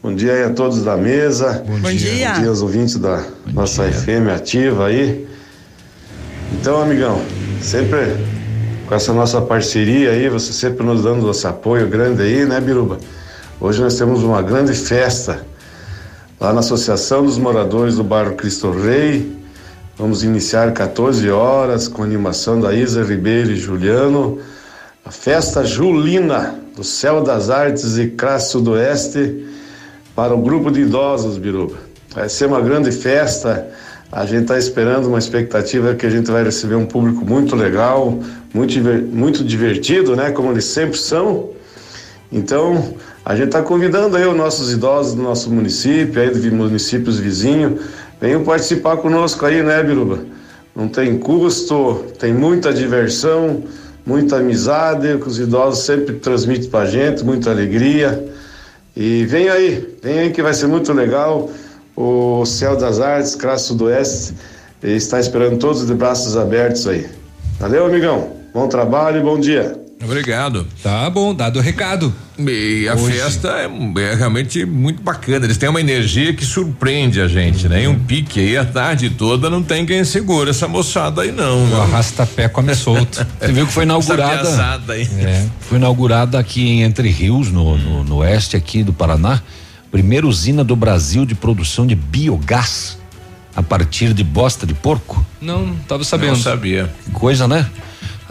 Bom 0.00 0.14
dia 0.14 0.32
aí 0.32 0.44
a 0.44 0.50
todos 0.50 0.84
da 0.84 0.96
mesa. 0.96 1.64
Bom 1.66 1.80
Bom 1.80 1.90
dia. 1.90 1.98
dia. 1.98 2.32
Bom 2.34 2.40
dia 2.40 2.48
aos 2.50 2.62
ouvintes 2.62 2.96
da 2.96 3.24
nossa 3.52 3.82
FM 3.90 4.28
ativa 4.32 4.86
aí. 4.86 5.26
Então, 6.52 6.80
amigão, 6.80 7.20
sempre 7.60 7.98
com 8.86 8.94
essa 8.94 9.12
nossa 9.12 9.40
parceria 9.40 10.12
aí, 10.12 10.28
você 10.28 10.52
sempre 10.52 10.86
nos 10.86 11.02
dando 11.02 11.28
esse 11.28 11.46
apoio 11.48 11.88
grande 11.88 12.22
aí, 12.22 12.44
né, 12.46 12.60
Biruba? 12.60 12.98
Hoje 13.60 13.82
nós 13.82 13.96
temos 13.96 14.22
uma 14.22 14.40
grande 14.40 14.72
festa 14.72 15.44
lá 16.38 16.52
na 16.52 16.60
Associação 16.60 17.24
dos 17.24 17.36
Moradores 17.36 17.96
do 17.96 18.04
Bairro 18.04 18.36
Cristo 18.36 18.70
Rei. 18.70 19.36
Vamos 19.98 20.22
iniciar 20.22 20.72
14 20.72 21.28
horas 21.28 21.88
com 21.88 22.02
a 22.02 22.04
animação 22.06 22.60
da 22.60 22.72
Isa 22.72 23.02
Ribeiro 23.02 23.50
e 23.50 23.56
Juliano. 23.56 24.38
a 25.04 25.10
festa 25.10 25.64
julina 25.64 26.54
do 26.76 26.84
Céu 26.84 27.20
das 27.20 27.50
Artes 27.50 27.98
e 27.98 28.06
Crasso 28.06 28.52
Sudoeste 28.52 29.57
para 30.18 30.34
o 30.34 30.42
grupo 30.42 30.68
de 30.68 30.80
idosos, 30.80 31.38
Biruba. 31.38 31.76
Vai 32.12 32.28
ser 32.28 32.46
uma 32.46 32.60
grande 32.60 32.90
festa. 32.90 33.68
A 34.10 34.26
gente 34.26 34.42
está 34.42 34.58
esperando 34.58 35.06
uma 35.06 35.20
expectativa 35.20 35.94
que 35.94 36.04
a 36.04 36.10
gente 36.10 36.28
vai 36.28 36.42
receber 36.42 36.74
um 36.74 36.86
público 36.86 37.24
muito 37.24 37.54
legal, 37.54 38.18
muito, 38.52 38.80
muito 39.14 39.44
divertido, 39.44 40.16
né? 40.16 40.32
Como 40.32 40.50
eles 40.50 40.64
sempre 40.64 40.98
são. 40.98 41.50
Então, 42.32 42.96
a 43.24 43.36
gente 43.36 43.46
está 43.46 43.62
convidando 43.62 44.16
aí 44.16 44.26
os 44.26 44.36
nossos 44.36 44.72
idosos 44.72 45.14
do 45.14 45.22
nosso 45.22 45.52
município, 45.52 46.20
aí 46.20 46.30
dos 46.30 46.44
municípios 46.46 47.20
vizinhos, 47.20 47.80
venham 48.20 48.42
participar 48.42 48.96
conosco 48.96 49.46
aí, 49.46 49.62
né, 49.62 49.80
Biruba? 49.84 50.18
Não 50.74 50.88
tem 50.88 51.16
custo, 51.16 52.06
tem 52.18 52.34
muita 52.34 52.72
diversão, 52.72 53.62
muita 54.04 54.38
amizade, 54.38 55.16
que 55.16 55.28
os 55.28 55.38
idosos 55.38 55.84
sempre 55.84 56.16
transmitem 56.16 56.68
pra 56.68 56.86
gente, 56.86 57.24
muita 57.24 57.52
alegria. 57.52 58.36
E 59.00 59.24
vem 59.26 59.48
aí, 59.48 59.96
vem 60.02 60.18
aí 60.18 60.30
que 60.32 60.42
vai 60.42 60.52
ser 60.52 60.66
muito 60.66 60.92
legal. 60.92 61.48
O 61.94 62.44
Céu 62.44 62.76
das 62.76 62.98
Artes, 62.98 63.36
Crasso 63.36 63.68
Sudoeste, 63.68 64.34
está 64.82 65.20
esperando 65.20 65.56
todos 65.56 65.86
de 65.86 65.94
braços 65.94 66.36
abertos 66.36 66.84
aí. 66.88 67.06
Valeu, 67.60 67.86
amigão. 67.86 68.32
Bom 68.52 68.66
trabalho 68.66 69.20
e 69.20 69.22
bom 69.22 69.38
dia. 69.38 69.87
Obrigado. 70.02 70.66
Tá 70.82 71.10
bom, 71.10 71.34
dado 71.34 71.58
o 71.58 71.62
recado. 71.62 72.14
E 72.38 72.88
a 72.88 72.94
Hoje. 72.94 73.18
festa 73.18 73.48
é, 73.48 74.00
é 74.00 74.14
realmente 74.14 74.64
muito 74.64 75.02
bacana. 75.02 75.44
Eles 75.44 75.56
têm 75.56 75.68
uma 75.68 75.80
energia 75.80 76.32
que 76.32 76.44
surpreende 76.44 77.20
a 77.20 77.26
gente, 77.26 77.68
né? 77.68 77.82
E 77.82 77.88
um 77.88 77.98
pique 77.98 78.38
aí 78.38 78.56
a 78.56 78.64
tarde 78.64 79.10
toda 79.10 79.50
não 79.50 79.62
tem 79.62 79.84
quem 79.84 80.04
segura 80.04 80.50
essa 80.50 80.68
moçada 80.68 81.22
aí 81.22 81.32
não. 81.32 81.68
O 81.72 81.80
arrasta-pé 81.80 82.48
come 82.48 82.74
solto. 82.74 83.26
Você 83.40 83.52
viu 83.52 83.66
que 83.66 83.72
foi 83.72 83.82
inaugurada. 83.82 84.48
É, 85.18 85.46
foi 85.60 85.78
inaugurada 85.78 86.38
aqui 86.38 86.62
em 86.62 86.82
Entre 86.82 87.08
Rios, 87.08 87.50
no, 87.50 87.76
no, 87.76 88.04
no 88.04 88.16
oeste 88.18 88.56
aqui 88.56 88.84
do 88.84 88.92
Paraná, 88.92 89.42
primeira 89.90 90.26
usina 90.26 90.62
do 90.62 90.76
Brasil 90.76 91.26
de 91.26 91.34
produção 91.34 91.86
de 91.86 91.96
biogás 91.96 92.98
a 93.54 93.62
partir 93.62 94.14
de 94.14 94.22
bosta 94.22 94.64
de 94.64 94.74
porco. 94.74 95.26
Não, 95.40 95.74
tava 95.88 96.04
sabendo. 96.04 96.34
Não 96.34 96.36
sabia. 96.36 96.88
Que 97.04 97.10
coisa, 97.10 97.48
né? 97.48 97.68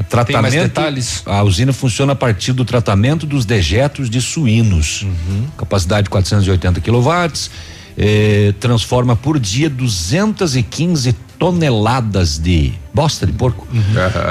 Tratamento, 0.03 0.41
mais 0.41 0.53
detalhes? 0.53 1.24
A 1.26 1.44
usina 1.44 1.74
funciona 1.74 2.14
a 2.14 2.15
partir 2.15 2.53
do 2.53 2.64
tratamento 2.64 3.26
dos 3.26 3.45
dejetos 3.45 4.10
de 4.10 4.22
suínos. 4.22 5.02
Uhum. 5.03 5.48
Capacidade 5.57 6.10
480 6.10 6.80
quilowatts. 6.82 7.49
eh, 7.99 8.53
transforma 8.60 9.15
por 9.15 9.40
dia 9.40 9.68
215 9.72 11.14
toneladas 11.40 12.38
de 12.38 12.74
bosta 12.94 13.26
de 13.26 13.34
porco 13.34 13.68
Uhum. 13.74 13.82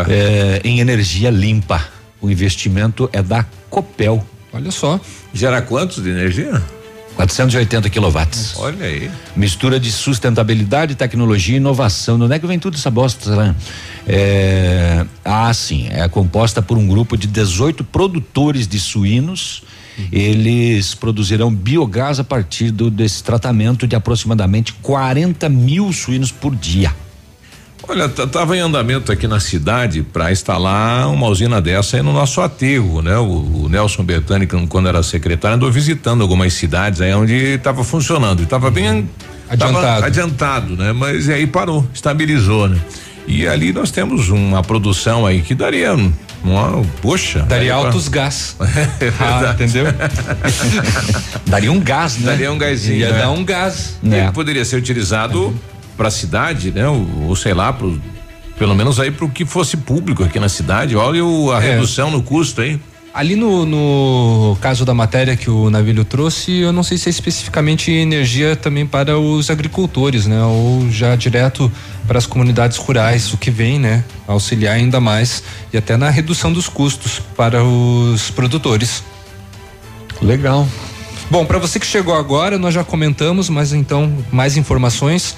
eh, 0.09 0.61
em 0.65 0.79
energia 0.81 1.31
limpa. 1.31 1.85
O 2.21 2.31
investimento 2.31 3.11
é 3.13 3.21
da 3.23 3.45
Copel. 3.69 4.25
Olha 4.53 4.71
só. 4.71 5.01
Gera 5.35 5.61
quantos 5.63 6.03
de 6.03 6.11
energia? 6.11 6.63
480 7.17 7.89
quilowatts. 7.89 8.55
Olha 8.59 8.85
aí. 8.87 9.11
Mistura 9.35 9.81
de 9.81 9.91
sustentabilidade, 9.91 10.95
tecnologia 10.95 11.55
e 11.55 11.57
inovação. 11.57 12.21
Onde 12.21 12.35
é 12.35 12.39
que 12.39 12.47
vem 12.47 12.59
tudo 12.59 12.77
essa 12.77 12.91
bosta, 12.91 13.35
né? 13.35 13.55
É, 14.07 15.05
ah, 15.25 15.53
sim. 15.53 15.89
É 15.91 16.07
composta 16.09 16.61
por 16.61 16.77
um 16.77 16.87
grupo 16.87 17.17
de 17.17 17.27
18 17.27 17.83
produtores 17.85 18.69
de 18.69 18.79
suínos. 18.79 19.63
Eles 20.13 20.95
produzirão 20.95 21.53
biogás 21.53 22.21
a 22.21 22.25
partir 22.25 22.71
do, 22.71 22.91
desse 22.91 23.25
tratamento 23.25 23.87
de 23.87 23.97
aproximadamente 23.97 24.75
40 24.75 25.49
mil 25.49 25.91
suínos 25.93 26.31
por 26.31 26.55
dia. 26.55 26.93
Olha, 27.89 28.09
t- 28.09 28.27
tava 28.27 28.57
em 28.57 28.61
andamento 28.61 29.13
aqui 29.13 29.29
na 29.29 29.39
cidade 29.39 30.03
para 30.03 30.33
instalar 30.33 31.09
uma 31.09 31.29
usina 31.29 31.61
dessa 31.61 31.97
aí 31.97 32.03
no 32.03 32.13
nosso 32.13 32.41
aterro, 32.41 33.01
né? 33.01 33.17
O, 33.17 33.65
o 33.65 33.69
Nelson 33.69 34.03
Bertani, 34.03 34.47
quando 34.47 34.89
era 34.89 35.03
secretário, 35.03 35.57
andou 35.57 35.71
visitando 35.71 36.23
algumas 36.23 36.53
cidades 36.53 37.01
aí 37.01 37.15
onde 37.15 37.35
estava 37.35 37.85
funcionando. 37.85 38.43
E 38.43 38.47
tava 38.47 38.71
bem 38.71 39.09
Adiantado. 39.49 40.05
adiantado, 40.05 40.77
né? 40.77 40.93
Mas 40.93 41.29
aí 41.29 41.47
parou, 41.47 41.87
estabilizou, 41.95 42.69
né? 42.69 42.79
E 43.29 43.47
ali 43.47 43.73
nós 43.73 43.91
temos 43.93 44.29
uma 44.31 44.63
produção 44.63 45.25
aí 45.25 45.41
que 45.43 45.55
daria 45.55 45.95
uma, 46.45 46.83
poxa. 47.01 47.41
Daria 47.41 47.75
pra- 47.75 47.85
altos 47.87 48.09
gás. 48.09 48.57
É 49.01 49.13
Ah, 49.21 49.53
entendeu? 49.55 49.87
Daria 51.47 51.71
um 51.73 51.81
gás, 51.81 52.19
né? 52.19 52.27
Daria 52.27 52.51
um 52.53 52.59
gásinho. 52.59 52.99
Ia 52.99 53.13
né? 53.13 53.19
dar 53.21 53.31
um 53.31 53.45
gás. 53.45 53.97
E 54.03 54.15
É. 54.15 54.31
poderia 54.33 54.65
ser 54.65 54.77
utilizado 54.77 55.55
para 55.97 56.09
a 56.09 56.11
cidade, 56.11 56.71
né? 56.71 56.87
Ou, 56.89 57.07
ou 57.29 57.37
sei 57.37 57.55
lá, 57.55 57.73
pro, 57.73 58.01
pelo 58.59 58.75
menos 58.75 58.99
aí 59.01 59.11
para 59.11 59.25
o 59.25 59.31
que 59.31 59.45
fosse 59.45 59.77
público 59.77 60.23
aqui 60.25 60.39
na 60.39 60.49
cidade. 60.49 60.95
Olha 60.97 61.25
o- 61.25 61.51
a 61.53 61.63
É. 61.63 61.73
redução 61.75 62.11
no 62.11 62.23
custo, 62.23 62.63
hein? 62.63 62.81
Ali 63.15 63.35
no, 63.35 63.65
no 63.65 64.59
caso 64.61 64.85
da 64.85 64.93
matéria 64.93 65.35
que 65.39 65.49
o 65.49 65.71
Navilho 65.71 66.05
trouxe, 66.05 66.53
eu 66.59 66.71
não 66.71 66.83
sei 66.83 66.99
se 66.99 67.09
é 67.09 67.11
especificamente 67.11 67.91
energia 67.91 68.55
também 68.55 68.85
para 68.87 69.19
os 69.19 69.49
agricultores, 69.49 70.27
né? 70.27 70.43
Ou 70.43 70.91
já 70.91 71.17
direto 71.17 71.73
para 72.07 72.19
as 72.19 72.27
comunidades 72.27 72.77
rurais, 72.77 73.33
o 73.33 73.39
que 73.39 73.51
vem, 73.51 73.79
né? 73.79 74.05
Auxiliar 74.29 74.75
ainda 74.75 75.01
mais 75.01 75.43
e 75.73 75.79
até 75.79 75.97
na 75.97 76.11
redução 76.11 76.53
dos 76.53 76.69
custos 76.69 77.19
para 77.35 77.65
os 77.65 78.31
produtores. 78.31 79.03
Legal. 80.21 80.69
Bom, 81.31 81.45
para 81.45 81.59
você 81.59 81.81
que 81.81 81.87
chegou 81.87 82.15
agora, 82.15 82.59
nós 82.59 82.73
já 82.75 82.85
comentamos, 82.85 83.49
mas 83.49 83.73
então 83.73 84.13
mais 84.31 84.57
informações 84.59 85.35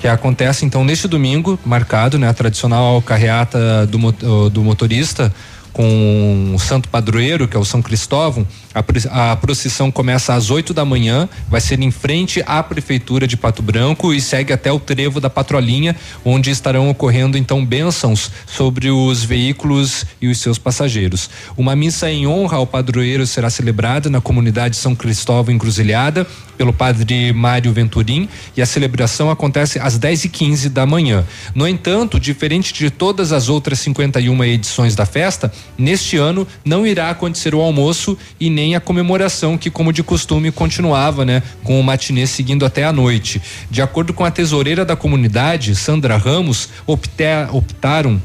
que 0.00 0.08
acontece 0.08 0.64
então 0.64 0.84
neste 0.84 1.08
domingo, 1.08 1.58
marcado, 1.64 2.18
né, 2.18 2.28
a 2.28 2.34
tradicional 2.34 3.00
carreata 3.02 3.86
do, 3.86 4.50
do 4.50 4.62
motorista 4.62 5.32
com 5.76 6.54
o 6.54 6.58
Santo 6.58 6.88
Padroeiro, 6.88 7.46
que 7.46 7.54
é 7.54 7.60
o 7.60 7.64
São 7.64 7.82
Cristóvão. 7.82 8.46
A, 8.74 9.32
a 9.32 9.36
procissão 9.36 9.90
começa 9.90 10.32
às 10.32 10.48
8 10.48 10.72
da 10.72 10.86
manhã, 10.86 11.28
vai 11.50 11.60
ser 11.60 11.78
em 11.82 11.90
frente 11.90 12.42
à 12.46 12.62
prefeitura 12.62 13.26
de 13.26 13.36
Pato 13.36 13.60
Branco 13.60 14.14
e 14.14 14.18
segue 14.18 14.54
até 14.54 14.72
o 14.72 14.80
trevo 14.80 15.20
da 15.20 15.28
patrolinha, 15.28 15.94
onde 16.24 16.50
estarão 16.50 16.88
ocorrendo 16.88 17.36
então 17.36 17.62
bênçãos 17.62 18.30
sobre 18.46 18.90
os 18.90 19.22
veículos 19.22 20.06
e 20.18 20.28
os 20.28 20.38
seus 20.38 20.56
passageiros. 20.56 21.28
Uma 21.58 21.76
missa 21.76 22.10
em 22.10 22.26
honra 22.26 22.56
ao 22.56 22.66
padroeiro 22.66 23.26
será 23.26 23.50
celebrada 23.50 24.08
na 24.08 24.22
comunidade 24.22 24.76
São 24.76 24.94
Cristóvão 24.94 25.54
Encruzilhada 25.54 26.26
pelo 26.56 26.72
padre 26.72 27.32
Mário 27.32 27.72
Venturim 27.72 28.28
e 28.56 28.62
a 28.62 28.66
celebração 28.66 29.30
acontece 29.30 29.78
às 29.78 29.98
10 29.98 30.24
e 30.24 30.28
15 30.28 30.68
da 30.68 30.86
manhã. 30.86 31.24
No 31.54 31.66
entanto, 31.66 32.18
diferente 32.18 32.72
de 32.72 32.90
todas 32.90 33.32
as 33.32 33.48
outras 33.48 33.78
51 33.80 34.44
edições 34.44 34.94
da 34.94 35.06
festa, 35.06 35.52
neste 35.76 36.16
ano 36.16 36.46
não 36.64 36.86
irá 36.86 37.10
acontecer 37.10 37.54
o 37.54 37.60
almoço 37.60 38.16
e 38.40 38.48
nem 38.50 38.74
a 38.74 38.80
comemoração 38.80 39.58
que, 39.58 39.70
como 39.70 39.92
de 39.92 40.02
costume, 40.02 40.50
continuava, 40.50 41.24
né, 41.24 41.42
com 41.62 41.78
o 41.78 41.84
matinê 41.84 42.26
seguindo 42.26 42.64
até 42.64 42.84
a 42.84 42.92
noite. 42.92 43.40
De 43.70 43.82
acordo 43.82 44.12
com 44.12 44.24
a 44.24 44.30
tesoureira 44.30 44.84
da 44.84 44.96
comunidade, 44.96 45.74
Sandra 45.74 46.16
Ramos, 46.16 46.68
opta- 46.86 47.48
optaram 47.52 48.20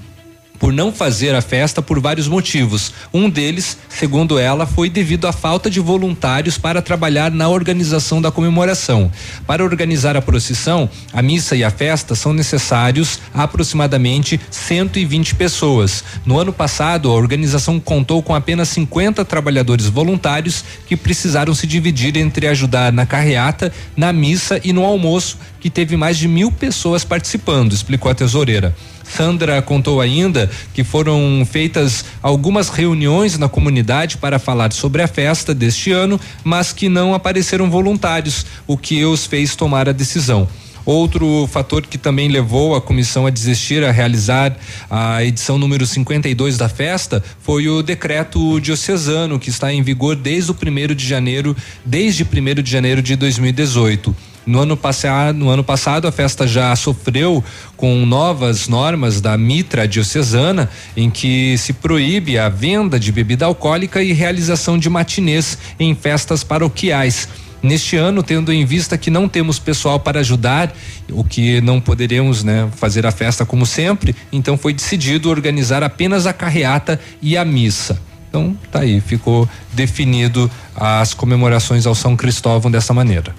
por 0.62 0.72
não 0.72 0.94
fazer 0.94 1.34
a 1.34 1.42
festa 1.42 1.82
por 1.82 2.00
vários 2.00 2.28
motivos. 2.28 2.94
Um 3.12 3.28
deles, 3.28 3.76
segundo 3.90 4.38
ela, 4.38 4.68
foi 4.68 4.92
devido 4.92 5.26
à 5.26 5.34
falta 5.34 5.72
de 5.72 5.80
voluntários 5.80 6.56
para 6.56 6.84
trabalhar 6.84 7.32
na 7.32 7.50
organização 7.50 8.22
da 8.22 8.30
comemoração. 8.30 9.12
Para 9.48 9.64
organizar 9.64 10.16
a 10.16 10.22
procissão, 10.22 10.88
a 11.12 11.20
missa 11.24 11.56
e 11.56 11.64
a 11.64 11.72
festa 11.72 12.14
são 12.14 12.32
necessários 12.32 13.20
aproximadamente 13.34 14.40
120 14.52 15.34
pessoas. 15.34 16.04
No 16.24 16.38
ano 16.38 16.54
passado, 16.54 17.10
a 17.10 17.14
organização 17.16 17.80
contou 17.80 18.22
com 18.22 18.36
apenas 18.36 18.70
50 18.70 19.26
trabalhadores 19.26 19.88
voluntários 19.88 20.64
que 20.86 20.96
precisaram 20.96 21.56
se 21.56 21.66
dividir 21.66 22.16
entre 22.18 22.46
ajudar 22.46 22.94
na 22.94 23.08
carreata, 23.08 23.74
na 23.98 24.14
missa 24.14 24.62
e 24.64 24.72
no 24.72 24.86
almoço, 24.86 25.40
que 25.60 25.72
teve 25.72 25.98
mais 25.98 26.20
de 26.20 26.28
mil 26.28 26.52
pessoas 26.52 27.04
participando, 27.04 27.74
explicou 27.74 28.12
a 28.12 28.16
tesoureira. 28.16 28.76
Sandra 29.16 29.62
contou 29.62 30.00
ainda 30.00 30.50
que 30.74 30.84
foram 30.84 31.46
feitas 31.50 32.06
algumas 32.22 32.70
reuniões 32.70 33.38
na 33.38 33.50
comunidade 33.50 34.18
para 34.18 34.40
falar 34.40 34.72
sobre 34.74 35.02
a 35.02 35.08
festa 35.08 35.54
deste 35.54 35.92
ano, 35.92 36.20
mas 36.44 36.72
que 36.72 36.90
não 36.90 37.14
apareceram 37.14 37.70
voluntários, 37.70 38.46
o 38.66 38.78
que 38.78 39.04
os 39.06 39.26
fez 39.26 39.56
tomar 39.56 39.90
a 39.90 39.92
decisão. 39.92 40.48
Outro 40.86 41.48
fator 41.48 41.84
que 41.84 41.98
também 41.98 42.28
levou 42.28 42.76
a 42.76 42.82
comissão 42.82 43.28
a 43.28 43.30
desistir 43.30 43.84
a 43.84 43.92
realizar 43.92 44.58
a 44.90 45.24
edição 45.24 45.58
número 45.58 45.86
52 45.86 46.58
da 46.58 46.68
festa 46.68 47.24
foi 47.42 47.68
o 47.68 47.84
decreto 47.84 48.60
diocesano 48.60 49.40
que 49.40 49.50
está 49.50 49.72
em 49.72 49.84
vigor 49.84 50.16
desde 50.16 50.50
o 50.50 50.56
primeiro 50.56 50.96
de 50.96 51.06
janeiro, 51.06 51.56
desde 51.86 52.24
1 52.24 52.64
de 52.64 52.72
janeiro 52.72 53.02
de 53.02 53.16
2018. 53.16 54.31
No 54.46 54.60
ano, 54.60 54.76
passado, 54.76 55.38
no 55.38 55.50
ano 55.50 55.64
passado, 55.64 56.08
a 56.08 56.12
festa 56.12 56.48
já 56.48 56.76
sofreu 56.76 57.44
com 57.78 58.06
novas 58.06 58.68
normas 58.68 59.22
da 59.22 59.38
Mitra 59.38 59.88
Diocesana, 59.88 60.70
em 60.98 61.12
que 61.12 61.56
se 61.58 61.74
proíbe 61.74 62.40
a 62.40 62.50
venda 62.50 63.00
de 63.00 63.12
bebida 63.12 63.46
alcoólica 63.46 64.02
e 64.02 64.14
realização 64.14 64.80
de 64.80 64.90
matinês 64.90 65.58
em 65.80 65.94
festas 65.94 66.44
paroquiais. 66.44 67.28
Neste 67.62 67.96
ano, 67.96 68.24
tendo 68.24 68.52
em 68.52 68.66
vista 68.66 68.98
que 68.98 69.12
não 69.12 69.30
temos 69.30 69.60
pessoal 69.60 70.00
para 70.00 70.22
ajudar, 70.22 70.74
o 71.12 71.24
que 71.24 71.62
não 71.62 71.80
poderemos 71.80 72.44
né, 72.44 72.68
fazer 72.76 73.06
a 73.06 73.12
festa 73.12 73.46
como 73.46 73.68
sempre, 73.68 74.16
então 74.32 74.58
foi 74.58 74.74
decidido 74.74 75.30
organizar 75.30 75.84
apenas 75.84 76.26
a 76.26 76.34
carreata 76.34 77.00
e 77.22 77.38
a 77.38 77.46
missa. 77.46 78.02
Então, 78.28 78.58
tá 78.72 78.80
aí, 78.80 79.00
ficou 79.00 79.48
definido 79.74 80.50
as 80.76 81.14
comemorações 81.14 81.86
ao 81.86 81.94
São 81.94 82.16
Cristóvão 82.16 82.72
dessa 82.72 82.94
maneira. 82.94 83.36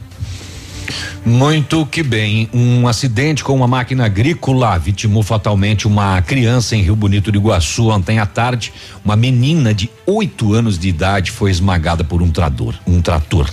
Muito 1.24 1.86
que 1.86 2.02
bem. 2.02 2.48
Um 2.52 2.88
acidente 2.88 3.44
com 3.44 3.54
uma 3.54 3.68
máquina 3.68 4.04
agrícola 4.04 4.78
vitimou 4.78 5.22
fatalmente 5.22 5.86
uma 5.86 6.20
criança 6.22 6.74
em 6.74 6.82
Rio 6.82 6.96
Bonito 6.96 7.30
do 7.30 7.38
Iguaçu 7.38 7.88
ontem 7.88 8.18
à 8.18 8.26
tarde. 8.26 8.72
Uma 9.04 9.16
menina 9.16 9.72
de 9.72 9.90
oito 10.06 10.52
anos 10.52 10.78
de 10.78 10.88
idade 10.88 11.30
foi 11.30 11.50
esmagada 11.50 12.02
por 12.02 12.22
um 12.22 12.30
trator. 12.30 12.74
Um 12.86 13.00
trator. 13.00 13.48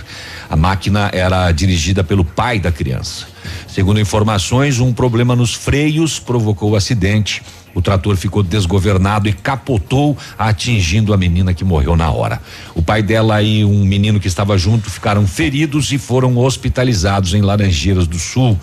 A 0.48 0.56
máquina 0.56 1.10
era 1.12 1.50
dirigida 1.52 2.02
pelo 2.02 2.24
pai 2.24 2.58
da 2.58 2.72
criança. 2.72 3.26
Segundo 3.68 4.00
informações, 4.00 4.80
um 4.80 4.92
problema 4.92 5.36
nos 5.36 5.54
freios 5.54 6.18
provocou 6.18 6.72
o 6.72 6.76
acidente. 6.76 7.42
O 7.74 7.80
trator 7.82 8.16
ficou 8.16 8.42
desgovernado 8.42 9.28
e 9.28 9.32
capotou, 9.32 10.16
atingindo 10.38 11.14
a 11.14 11.16
menina 11.16 11.54
que 11.54 11.64
morreu 11.64 11.96
na 11.96 12.10
hora. 12.10 12.40
O 12.74 12.82
pai 12.82 13.02
dela 13.02 13.42
e 13.42 13.64
um 13.64 13.84
menino 13.84 14.20
que 14.20 14.28
estava 14.28 14.56
junto 14.58 14.90
ficaram 14.90 15.26
feridos 15.26 15.92
e 15.92 15.98
foram 15.98 16.36
hospitalizados 16.38 17.34
em 17.34 17.42
Laranjeiras 17.42 18.06
do 18.06 18.18
Sul. 18.18 18.58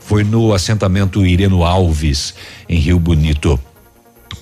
Foi 0.00 0.22
no 0.22 0.54
assentamento 0.54 1.26
Ireno 1.26 1.64
Alves, 1.64 2.34
em 2.68 2.78
Rio 2.78 2.98
Bonito. 2.98 3.58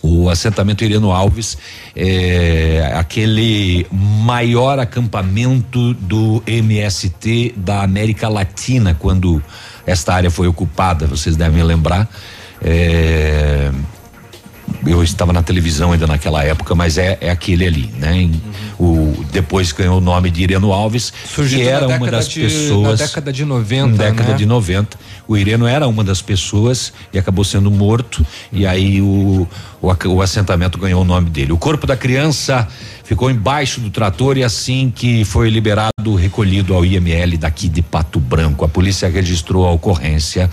O 0.02 0.28
assentamento 0.28 0.84
Ireno 0.84 1.10
Alves 1.12 1.56
é 1.96 2.92
aquele 2.94 3.86
maior 3.90 4.78
acampamento 4.78 5.94
do 5.94 6.42
MST 6.46 7.54
da 7.56 7.82
América 7.82 8.28
Latina, 8.28 8.94
quando 8.94 9.42
esta 9.86 10.12
área 10.12 10.30
foi 10.30 10.46
ocupada, 10.46 11.06
vocês 11.06 11.36
devem 11.36 11.62
lembrar. 11.62 12.06
É, 12.62 13.70
eu 14.86 15.02
estava 15.02 15.32
na 15.32 15.42
televisão 15.42 15.92
ainda 15.92 16.06
naquela 16.06 16.42
época, 16.44 16.74
mas 16.74 16.98
é, 16.98 17.16
é 17.20 17.30
aquele 17.30 17.66
ali, 17.66 17.90
né? 17.98 18.16
Em, 18.16 18.42
o, 18.78 19.24
depois 19.32 19.72
ganhou 19.72 19.98
o 19.98 20.00
nome 20.00 20.30
de 20.30 20.42
Ireno 20.42 20.72
Alves, 20.72 21.12
Surgiu 21.26 21.60
que 21.60 21.66
era 21.68 21.86
uma 21.86 22.10
das 22.10 22.28
de- 22.28 22.40
pessoas. 22.40 23.00
na 23.00 23.06
década 23.06 23.32
de 23.32 23.44
90, 23.44 23.86
Na 23.88 23.96
década 24.10 24.30
né? 24.30 24.36
de 24.36 24.46
90. 24.46 24.98
O 25.26 25.36
Ireno 25.36 25.66
era 25.66 25.86
uma 25.86 26.02
das 26.04 26.20
pessoas 26.20 26.92
e 27.12 27.18
acabou 27.18 27.44
sendo 27.44 27.70
morto. 27.70 28.24
E 28.52 28.66
aí 28.66 29.00
o, 29.00 29.48
o, 29.80 29.88
o 30.08 30.20
assentamento 30.22 30.76
ganhou 30.78 31.00
o 31.02 31.04
nome 31.04 31.30
dele. 31.30 31.52
O 31.52 31.56
corpo 31.58 31.86
da 31.86 31.96
criança 31.96 32.66
ficou 33.04 33.30
embaixo 33.30 33.80
do 33.80 33.90
trator 33.90 34.36
e 34.36 34.44
assim 34.44 34.92
que 34.94 35.24
foi 35.24 35.48
liberado, 35.50 36.14
recolhido 36.14 36.74
ao 36.74 36.84
IML 36.84 37.38
daqui 37.38 37.68
de 37.68 37.80
Pato 37.80 38.20
Branco. 38.20 38.64
A 38.64 38.68
polícia 38.68 39.08
registrou 39.08 39.66
a 39.66 39.70
ocorrência. 39.72 40.50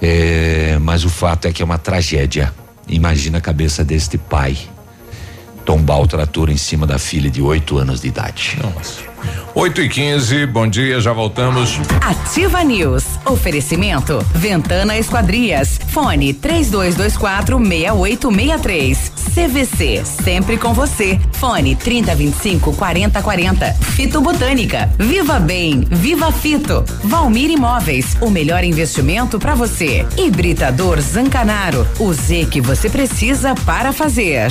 É, 0.00 0.78
mas 0.80 1.04
o 1.04 1.08
fato 1.08 1.46
é 1.48 1.52
que 1.52 1.60
é 1.60 1.64
uma 1.64 1.78
tragédia. 1.78 2.52
Imagina 2.88 3.38
a 3.38 3.40
cabeça 3.40 3.84
deste 3.84 4.16
pai 4.16 4.56
tombar 5.68 6.00
o 6.00 6.06
trator 6.06 6.48
em 6.48 6.56
cima 6.56 6.86
da 6.86 6.98
filha 6.98 7.30
de 7.30 7.42
oito 7.42 7.76
anos 7.76 8.00
de 8.00 8.08
idade. 8.08 8.58
Nossa. 8.62 9.02
8 9.54 9.82
e 9.82 9.88
15 9.90 10.46
bom 10.46 10.66
dia, 10.66 10.98
já 10.98 11.12
voltamos. 11.12 11.78
Ativa 12.00 12.64
News. 12.64 13.04
Oferecimento. 13.26 14.24
Ventana 14.34 14.96
Esquadrias. 14.96 15.78
Fone 15.88 16.32
3224 16.32 17.58
6863. 17.58 19.12
CVC. 19.34 20.04
Sempre 20.06 20.56
com 20.56 20.72
você. 20.72 21.20
Fone 21.32 21.76
3025 21.76 22.72
4040. 22.74 23.74
Fito 23.74 24.22
Botânica. 24.22 24.88
Viva 24.98 25.38
Bem. 25.38 25.80
Viva 25.90 26.32
Fito. 26.32 26.82
Valmir 27.04 27.50
Imóveis. 27.50 28.16
O 28.22 28.30
melhor 28.30 28.64
investimento 28.64 29.38
para 29.38 29.54
você. 29.54 30.06
Hibridador 30.16 30.98
Zancanaro. 30.98 31.86
O 31.98 32.10
Z 32.14 32.46
que 32.50 32.62
você 32.62 32.88
precisa 32.88 33.54
para 33.66 33.92
fazer. 33.92 34.50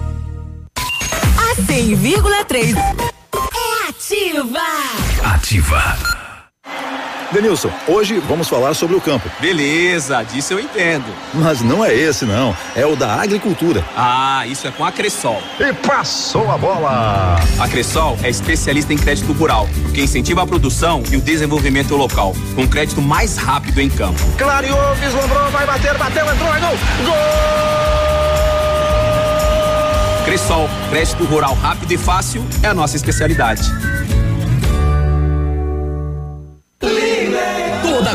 A 1.61 1.63
100,3 1.63 2.75
é 2.75 3.87
ativa. 3.87 4.59
Ativa. 5.23 5.97
Denilson, 7.31 7.69
hoje 7.87 8.17
vamos 8.27 8.49
falar 8.49 8.73
sobre 8.73 8.95
o 8.95 9.01
campo. 9.01 9.29
Beleza, 9.39 10.23
disso 10.23 10.53
eu 10.53 10.59
entendo. 10.59 11.05
Mas 11.35 11.61
não 11.61 11.85
é 11.85 11.93
esse, 11.93 12.25
não. 12.25 12.57
É 12.75 12.83
o 12.83 12.95
da 12.95 13.13
agricultura. 13.21 13.85
Ah, 13.95 14.43
isso 14.47 14.67
é 14.67 14.71
com 14.71 14.83
a 14.83 14.91
Cressol. 14.91 15.39
E 15.59 15.71
passou 15.71 16.49
a 16.49 16.57
bola! 16.57 17.35
A 17.59 17.67
Cressol 17.67 18.17
é 18.23 18.29
especialista 18.29 18.91
em 18.91 18.97
crédito 18.97 19.31
rural, 19.31 19.69
que 19.93 20.01
incentiva 20.01 20.41
a 20.41 20.47
produção 20.47 21.03
e 21.11 21.15
o 21.15 21.21
desenvolvimento 21.21 21.95
local, 21.95 22.35
com 22.55 22.67
crédito 22.67 23.03
mais 23.03 23.37
rápido 23.37 23.79
em 23.79 23.89
campo. 23.89 24.19
Clareou, 24.35 24.95
vislumbrou, 24.95 25.47
vai 25.51 25.67
bater, 25.67 25.95
bateu, 25.95 26.25
entrou, 26.25 26.55
é 26.55 26.59
gol! 26.59 28.10
Cressol, 30.31 30.69
crédito 30.89 31.25
rural 31.25 31.53
rápido 31.55 31.91
e 31.91 31.97
fácil 31.97 32.41
é 32.63 32.67
a 32.67 32.73
nossa 32.73 32.95
especialidade. 32.95 33.63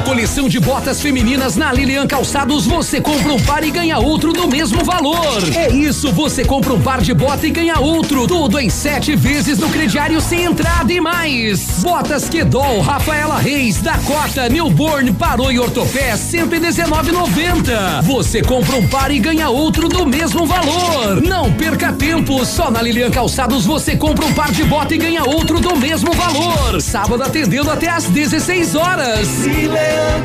Coleção 0.06 0.48
de 0.48 0.60
botas 0.60 1.00
femininas 1.00 1.56
na 1.56 1.72
Lilian 1.72 2.06
Calçados 2.06 2.64
você 2.64 3.00
compra 3.00 3.32
um 3.32 3.40
par 3.40 3.64
e 3.64 3.72
ganha 3.72 3.98
outro 3.98 4.32
do 4.32 4.46
mesmo 4.46 4.84
valor. 4.84 5.42
É 5.52 5.68
isso, 5.72 6.12
você 6.12 6.44
compra 6.44 6.74
um 6.74 6.80
par 6.80 7.00
de 7.00 7.12
bota 7.12 7.44
e 7.44 7.50
ganha 7.50 7.80
outro. 7.80 8.24
Tudo 8.28 8.60
em 8.60 8.70
sete 8.70 9.16
vezes 9.16 9.58
no 9.58 9.68
crediário 9.68 10.20
sem 10.20 10.44
entrada 10.44 10.92
e 10.92 11.00
mais. 11.00 11.80
Botas 11.82 12.28
Quedol, 12.28 12.82
Rafaela 12.82 13.36
Reis, 13.38 13.82
Dakota, 13.82 14.48
Newborn, 14.48 15.12
Parou 15.12 15.50
e 15.50 15.58
Ortopé, 15.58 16.14
119,90. 16.14 18.02
Você 18.02 18.42
compra 18.42 18.76
um 18.76 18.86
par 18.86 19.10
e 19.10 19.18
ganha 19.18 19.48
outro 19.48 19.88
do 19.88 20.06
mesmo 20.06 20.46
valor. 20.46 21.20
Não 21.20 21.52
perca 21.52 21.92
tempo, 21.92 22.44
só 22.44 22.70
na 22.70 22.80
Lilian 22.80 23.10
Calçados 23.10 23.66
você 23.66 23.96
compra 23.96 24.24
um 24.24 24.32
par 24.34 24.52
de 24.52 24.62
bota 24.62 24.94
e 24.94 24.98
ganha 24.98 25.24
outro 25.24 25.58
do 25.58 25.74
mesmo 25.74 26.12
valor. 26.12 26.80
Sábado 26.80 27.24
atendendo 27.24 27.72
até 27.72 27.88
às 27.88 28.04
16 28.04 28.76
horas. 28.76 29.28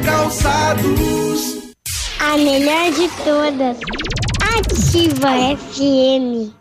Calçados. 0.05 1.73
A 2.19 2.37
melhor 2.37 2.91
de 2.91 3.09
todas. 3.23 3.77
Ativa 4.57 5.29
FM. 5.57 6.60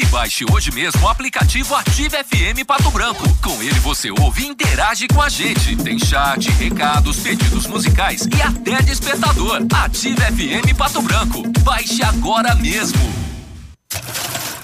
e 0.00 0.06
baixe 0.06 0.44
hoje 0.50 0.70
mesmo 0.72 1.02
o 1.04 1.08
aplicativo 1.08 1.74
Ative 1.74 2.16
FM 2.24 2.64
Pato 2.66 2.90
Branco. 2.90 3.22
Com 3.42 3.62
ele 3.62 3.78
você 3.80 4.10
ouve 4.10 4.44
e 4.44 4.46
interage 4.46 5.06
com 5.08 5.20
a 5.20 5.28
gente. 5.28 5.76
Tem 5.76 5.98
chat, 5.98 6.50
recados, 6.52 7.18
pedidos 7.20 7.66
musicais 7.66 8.26
e 8.26 8.42
até 8.42 8.82
despertador. 8.82 9.60
Ative 9.72 10.20
FM 10.20 10.76
Pato 10.76 11.02
Branco. 11.02 11.42
Baixe 11.60 12.02
agora 12.02 12.54
mesmo. 12.54 12.98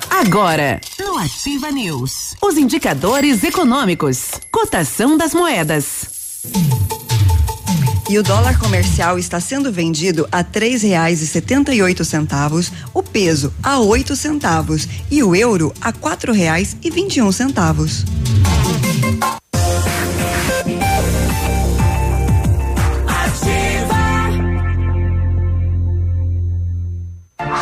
Agora, 0.09 0.81
no 0.99 1.19
Ativa 1.19 1.71
News, 1.71 2.35
os 2.41 2.57
indicadores 2.57 3.45
econômicos, 3.45 4.31
cotação 4.51 5.17
das 5.17 5.35
moedas. 5.35 6.07
E 8.09 8.17
o 8.19 8.23
dólar 8.23 8.57
comercial 8.57 9.19
está 9.19 9.41
sendo 9.41 9.73
vendido 9.73 10.29
a 10.31 10.45
três 10.45 10.83
reais 10.83 11.21
e 11.23 11.27
setenta 11.27 11.75
e 11.75 11.83
oito 11.83 12.05
centavos, 12.05 12.71
o 12.95 13.03
peso 13.03 13.53
a 13.61 13.81
oito 13.81 14.15
centavos 14.15 14.87
e 15.11 15.25
o 15.25 15.35
euro 15.35 15.75
a 15.81 15.93
quatro 15.93 16.33
reais 16.33 16.77
e 16.85 16.89
vinte 16.89 17.17
e 17.17 17.23
um 17.23 17.33
centavos. 17.33 18.05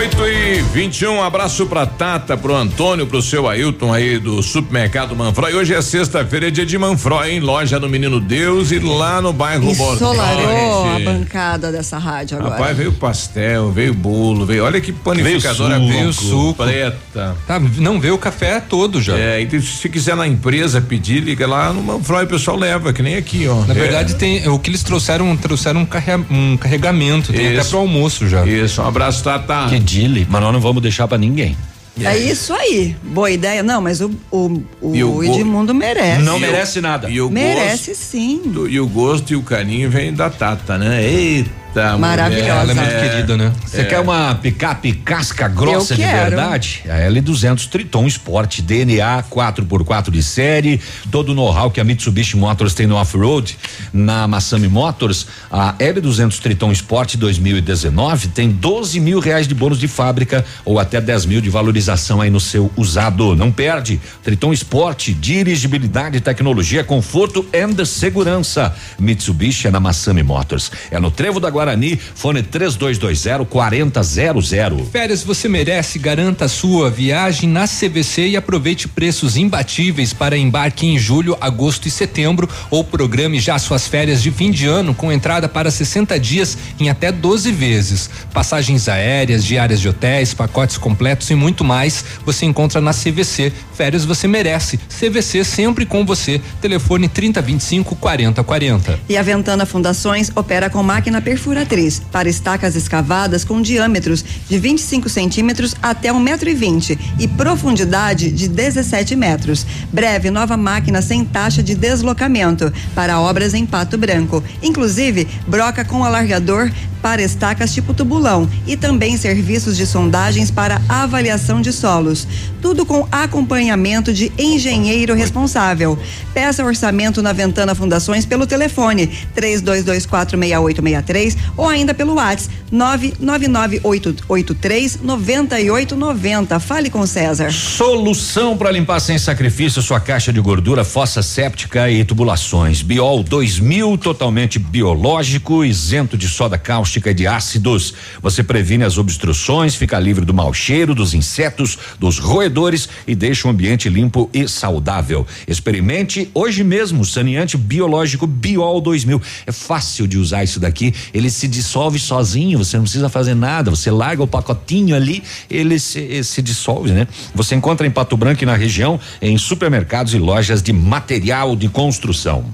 8 0.00 0.16
e 0.28 0.62
21, 0.72 1.16
um 1.16 1.22
abraço 1.22 1.66
pra 1.66 1.84
Tata, 1.84 2.34
pro 2.34 2.56
Antônio, 2.56 3.06
pro 3.06 3.20
seu 3.20 3.46
Ailton 3.46 3.92
aí 3.92 4.18
do 4.18 4.42
supermercado 4.42 5.14
Manfroy. 5.14 5.52
Hoje 5.52 5.74
é 5.74 5.82
sexta-feira, 5.82 6.48
é 6.48 6.50
dia 6.50 6.64
de 6.64 6.78
Manfroy, 6.78 7.32
hein? 7.32 7.40
Loja 7.40 7.78
no 7.78 7.86
Menino 7.86 8.18
Deus 8.18 8.72
e 8.72 8.78
lá 8.78 9.20
no 9.20 9.30
bairro 9.30 9.70
Ensolarou 9.70 10.88
a 10.96 10.98
bancada 11.00 11.70
dessa 11.70 11.98
rádio 11.98 12.38
agora. 12.38 12.54
Rapaz, 12.54 12.76
veio 12.78 12.92
pastel, 12.92 13.70
veio 13.72 13.92
bolo, 13.92 14.46
veio. 14.46 14.64
Olha 14.64 14.80
que 14.80 14.90
panificadora 14.90 15.78
Veio 15.78 15.90
suco. 15.90 15.92
veio 15.98 16.12
suco. 16.14 16.64
preta. 16.64 17.36
Tá, 17.46 17.60
não 17.76 18.00
veio 18.00 18.14
o 18.14 18.18
café 18.18 18.58
todo 18.58 19.02
já. 19.02 19.14
É, 19.18 19.42
então 19.42 19.60
se 19.60 19.86
quiser 19.90 20.16
na 20.16 20.26
empresa 20.26 20.80
pedir, 20.80 21.20
liga 21.22 21.46
lá 21.46 21.74
no 21.74 21.82
Manfroy, 21.82 22.24
o 22.24 22.26
pessoal 22.26 22.56
leva, 22.56 22.90
que 22.94 23.02
nem 23.02 23.16
aqui, 23.16 23.46
ó. 23.46 23.66
Na 23.66 23.74
É. 23.74 23.76
verdade, 23.76 24.14
tem 24.14 24.48
o 24.48 24.58
que 24.58 24.70
eles 24.70 24.82
trouxeram, 24.82 25.36
trouxeram 25.36 25.80
um, 25.82 25.84
carre- 25.86 26.24
um 26.30 26.56
carregamento, 26.56 27.34
tem 27.34 27.48
até 27.48 27.60
Isso. 27.60 27.68
pro 27.68 27.80
almoço 27.80 28.26
já. 28.26 28.46
Isso, 28.46 28.80
um 28.80 28.88
abraço, 28.88 29.22
Tata. 29.22 29.66
Que 29.68 29.89
dile, 29.90 30.26
mas 30.30 30.40
nós 30.40 30.52
não 30.52 30.60
vamos 30.60 30.82
deixar 30.82 31.06
pra 31.08 31.18
ninguém. 31.18 31.56
É 32.02 32.16
isso 32.16 32.54
aí. 32.54 32.96
Boa 33.02 33.30
ideia. 33.30 33.62
Não, 33.62 33.80
mas 33.82 34.00
o, 34.00 34.10
o, 34.30 34.62
o, 34.80 34.92
o 34.92 34.92
go- 35.16 35.24
Edmundo 35.24 35.74
merece. 35.74 36.22
Não 36.22 36.38
merece 36.38 36.80
nada. 36.80 37.10
E 37.10 37.20
o 37.20 37.28
Merece 37.28 37.94
sim. 37.94 38.40
gosto, 38.46 38.68
e 38.68 38.80
o 38.80 38.86
gosto 38.86 39.32
e 39.32 39.36
o 39.36 39.42
carinho 39.42 39.90
vem 39.90 40.12
da 40.14 40.30
Tata, 40.30 40.78
né? 40.78 41.02
Eita, 41.04 41.50
Maravilhosa. 41.98 42.42
mulher. 42.44 42.60
Ela 42.62 42.72
é 42.72 42.74
muito 42.74 43.10
querida, 43.10 43.36
né? 43.36 43.52
Você 43.64 43.80
É. 43.82 43.84
quer 43.84 44.00
uma 44.00 44.34
picape 44.34 44.92
casca 44.92 45.48
grossa 45.48 45.94
de 45.94 46.02
verdade? 46.02 46.82
A 46.88 46.98
L200 47.10 47.66
Triton 47.68 48.06
Sport 48.06 48.60
DNA 48.60 49.22
4x4 49.30 50.10
de 50.10 50.22
série, 50.22 50.80
todo 51.10 51.30
o 51.32 51.34
know-how 51.34 51.70
que 51.70 51.80
a 51.80 51.84
Mitsubishi 51.84 52.36
Motors 52.36 52.74
tem 52.74 52.86
no 52.86 52.96
off-road, 52.96 53.56
na 53.92 54.26
Massami 54.26 54.68
Motors, 54.68 55.26
a 55.50 55.74
L200 55.74 56.38
Triton 56.40 56.72
Sport 56.72 57.16
2019 57.16 58.28
tem 58.28 58.50
12 58.50 58.98
mil 59.00 59.20
reais 59.20 59.46
de 59.46 59.54
bônus 59.54 59.78
de 59.78 59.88
fábrica 59.88 60.44
ou 60.64 60.78
até 60.78 61.00
10 61.00 61.26
mil 61.26 61.40
de 61.40 61.50
valorização 61.50 62.20
aí 62.20 62.30
no 62.30 62.40
seu 62.40 62.70
usado. 62.76 63.34
Não 63.36 63.52
perde. 63.52 64.00
Triton 64.22 64.52
Sport, 64.52 65.10
dirigibilidade, 65.10 66.20
tecnologia, 66.20 66.82
conforto 66.84 67.46
e 67.52 67.86
segurança. 67.86 68.74
Mitsubishi 68.98 69.68
é 69.68 69.70
na 69.70 69.80
Massami 69.80 70.22
Motors. 70.22 70.70
É 70.90 70.98
no 70.98 71.10
Trevo 71.10 71.38
da 71.40 71.50
Guarani, 71.60 71.98
fone 72.14 72.42
3220 72.42 73.44
4000. 73.46 74.86
Férias 74.90 75.22
você 75.22 75.46
merece, 75.46 75.98
garanta 75.98 76.46
a 76.46 76.48
sua 76.48 76.88
viagem 76.90 77.48
na 77.50 77.68
CVC 77.68 78.28
e 78.28 78.36
aproveite 78.36 78.88
preços 78.88 79.36
imbatíveis 79.36 80.14
para 80.14 80.38
embarque 80.38 80.86
em 80.86 80.98
julho, 80.98 81.36
agosto 81.38 81.86
e 81.86 81.90
setembro 81.90 82.48
ou 82.70 82.82
programe 82.82 83.38
já 83.38 83.58
suas 83.58 83.86
férias 83.86 84.22
de 84.22 84.30
fim 84.30 84.50
de 84.50 84.66
ano 84.66 84.94
com 84.94 85.12
entrada 85.12 85.50
para 85.50 85.70
60 85.70 86.18
dias 86.18 86.56
em 86.78 86.88
até 86.88 87.12
12 87.12 87.52
vezes. 87.52 88.08
Passagens 88.32 88.88
aéreas, 88.88 89.44
diárias 89.44 89.80
de 89.80 89.88
hotéis, 89.88 90.32
pacotes 90.32 90.78
completos 90.78 91.28
e 91.28 91.34
muito 91.34 91.62
mais 91.62 92.02
você 92.24 92.46
encontra 92.46 92.80
na 92.80 92.92
CVC. 92.92 93.52
Férias 93.74 94.06
você 94.06 94.26
merece. 94.26 94.78
CVC 94.78 95.44
sempre 95.44 95.84
com 95.84 96.06
você. 96.06 96.40
Telefone 96.60 97.06
3025 97.08 97.96
4040. 97.96 98.98
E 99.08 99.16
a 99.16 99.22
Ventana 99.22 99.66
Fundações 99.66 100.30
opera 100.34 100.70
com 100.70 100.82
máquina 100.82 101.20
perfuratriz 101.50 102.00
para 102.12 102.28
estacas 102.28 102.76
escavadas 102.76 103.44
com 103.44 103.60
diâmetros 103.60 104.24
de 104.48 104.56
25 104.56 105.08
centímetros 105.08 105.74
até 105.82 106.12
1,20m 106.12 106.96
e 107.18 107.26
profundidade 107.26 108.30
de 108.30 108.48
17 108.48 109.16
metros. 109.16 109.66
Breve 109.92 110.30
nova 110.30 110.56
máquina 110.56 111.02
sem 111.02 111.24
taxa 111.24 111.62
de 111.62 111.74
deslocamento 111.74 112.72
para 112.94 113.20
obras 113.20 113.52
em 113.52 113.66
Pato 113.66 113.98
Branco. 113.98 114.42
Inclusive, 114.62 115.26
broca 115.48 115.84
com 115.84 116.04
alargador 116.04 116.70
para 117.02 117.22
estacas 117.22 117.72
tipo 117.72 117.94
tubulão 117.94 118.48
e 118.66 118.76
também 118.76 119.16
serviços 119.16 119.76
de 119.76 119.86
sondagens 119.86 120.50
para 120.50 120.82
avaliação 120.88 121.60
de 121.60 121.72
solos. 121.72 122.26
Tudo 122.60 122.84
com 122.84 123.06
acompanhamento 123.10 124.12
de 124.12 124.30
engenheiro 124.38 125.14
responsável. 125.14 125.98
Peça 126.34 126.64
orçamento 126.64 127.22
na 127.22 127.32
Ventana 127.32 127.74
Fundações 127.74 128.26
pelo 128.26 128.46
telefone 128.46 129.10
32246863 129.34 131.36
ou 131.56 131.68
ainda 131.68 131.94
pelo 131.94 132.14
WhatsApp 132.14 132.60
99983 132.70 135.00
9890. 135.02 136.60
Fale 136.60 136.88
com 136.88 137.04
César. 137.06 137.52
Solução 137.52 138.56
para 138.56 138.70
limpar 138.70 139.00
sem 139.00 139.18
sacrifício 139.18 139.82
sua 139.82 139.98
caixa 139.98 140.32
de 140.32 140.40
gordura, 140.40 140.84
fossa 140.84 141.22
séptica 141.22 141.90
e 141.90 142.04
tubulações. 142.04 142.82
Biol 142.82 143.24
2000, 143.24 143.98
totalmente 143.98 144.58
biológico, 144.58 145.64
isento 145.64 146.16
de 146.16 146.28
soda 146.28 146.56
cáustica 146.56 147.10
e 147.10 147.14
de 147.14 147.26
ácidos. 147.26 147.92
Você 148.22 148.42
previne 148.42 148.84
as 148.84 148.98
obstruções, 148.98 149.74
fica 149.74 149.98
livre 149.98 150.24
do 150.24 150.32
mau 150.32 150.54
cheiro, 150.54 150.94
dos 150.94 151.14
insetos, 151.14 151.76
dos 151.98 152.18
roedores 152.18 152.88
e 153.06 153.14
deixa 153.14 153.48
o 153.48 153.50
ambiente 153.50 153.88
limpo 153.88 154.30
e 154.32 154.46
saudável. 154.46 155.26
Experimente 155.48 156.30
hoje 156.34 156.62
mesmo 156.62 157.04
saneante 157.04 157.56
biológico 157.56 158.26
Biol 158.26 158.80
2000. 158.80 159.20
É 159.46 159.52
fácil 159.52 160.06
de 160.06 160.18
usar 160.18 160.44
isso 160.44 160.60
daqui, 160.60 160.94
ele 161.12 161.29
se 161.30 161.48
dissolve 161.48 161.98
sozinho, 161.98 162.58
você 162.58 162.76
não 162.76 162.84
precisa 162.84 163.08
fazer 163.08 163.34
nada, 163.34 163.70
você 163.70 163.90
larga 163.90 164.22
o 164.22 164.26
pacotinho 164.26 164.94
ali, 164.94 165.22
ele 165.48 165.78
se, 165.78 166.22
se 166.24 166.42
dissolve, 166.42 166.92
né? 166.92 167.06
Você 167.34 167.54
encontra 167.54 167.86
em 167.86 167.90
Pato 167.90 168.16
Branco 168.16 168.42
e 168.42 168.46
na 168.46 168.54
região 168.54 168.98
em 169.20 169.36
supermercados 169.38 170.14
e 170.14 170.18
lojas 170.18 170.62
de 170.62 170.72
material 170.72 171.56
de 171.56 171.68
construção. 171.68 172.44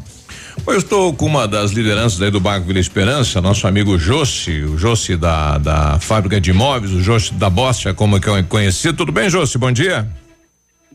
Eu 0.66 0.78
estou 0.78 1.14
com 1.14 1.26
uma 1.26 1.46
das 1.46 1.70
lideranças 1.70 2.20
aí 2.20 2.30
do 2.30 2.40
Banco 2.40 2.66
Vila 2.66 2.80
Esperança, 2.80 3.40
nosso 3.40 3.66
amigo 3.66 3.98
Jossi, 3.98 4.62
o 4.62 4.76
Jossi 4.76 5.16
da, 5.16 5.58
da 5.58 5.98
fábrica 6.00 6.40
de 6.40 6.50
imóveis, 6.50 6.92
o 6.92 7.00
Jossi 7.00 7.34
da 7.34 7.48
Bosta, 7.48 7.94
como 7.94 8.20
que 8.20 8.28
é 8.28 8.42
conhecido. 8.42 8.96
Tudo 8.96 9.12
bem, 9.12 9.30
Jossi? 9.30 9.58
Bom 9.58 9.70
dia. 9.70 10.08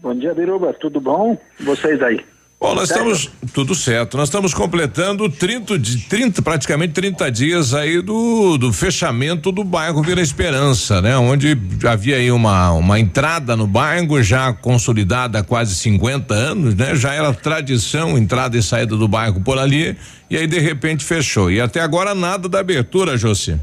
Bom 0.01 0.15
dia, 0.15 0.33
Biruba. 0.33 0.73
Tudo 0.73 0.99
bom? 0.99 1.37
Vocês 1.59 2.01
aí? 2.01 2.19
Bom, 2.61 2.75
nós 2.75 2.89
certo? 2.89 3.09
estamos 3.09 3.51
tudo 3.55 3.73
certo. 3.73 4.15
Nós 4.15 4.27
estamos 4.27 4.53
completando 4.53 5.27
30 5.27 5.79
de 5.79 6.07
30 6.07 6.43
praticamente 6.43 6.93
30 6.93 7.31
dias 7.31 7.73
aí 7.73 7.99
do, 8.03 8.55
do 8.55 8.71
fechamento 8.71 9.51
do 9.51 9.63
bairro 9.63 10.03
Vila 10.03 10.21
Esperança, 10.21 11.01
né? 11.01 11.17
Onde 11.17 11.57
havia 11.89 12.17
aí 12.17 12.31
uma 12.31 12.71
uma 12.73 12.99
entrada 12.99 13.55
no 13.57 13.65
bairro 13.65 14.21
já 14.21 14.53
consolidada 14.53 15.39
há 15.39 15.43
quase 15.43 15.73
50 15.73 16.35
anos, 16.35 16.75
né? 16.75 16.93
Já 16.93 17.15
era 17.15 17.33
tradição 17.33 18.15
entrada 18.15 18.55
e 18.55 18.61
saída 18.61 18.95
do 18.95 19.07
bairro 19.07 19.41
por 19.41 19.57
ali 19.57 19.97
e 20.29 20.37
aí 20.37 20.45
de 20.45 20.59
repente 20.59 21.03
fechou. 21.03 21.49
E 21.49 21.59
até 21.59 21.79
agora 21.79 22.13
nada 22.13 22.47
da 22.47 22.59
abertura, 22.59 23.17
José. 23.17 23.59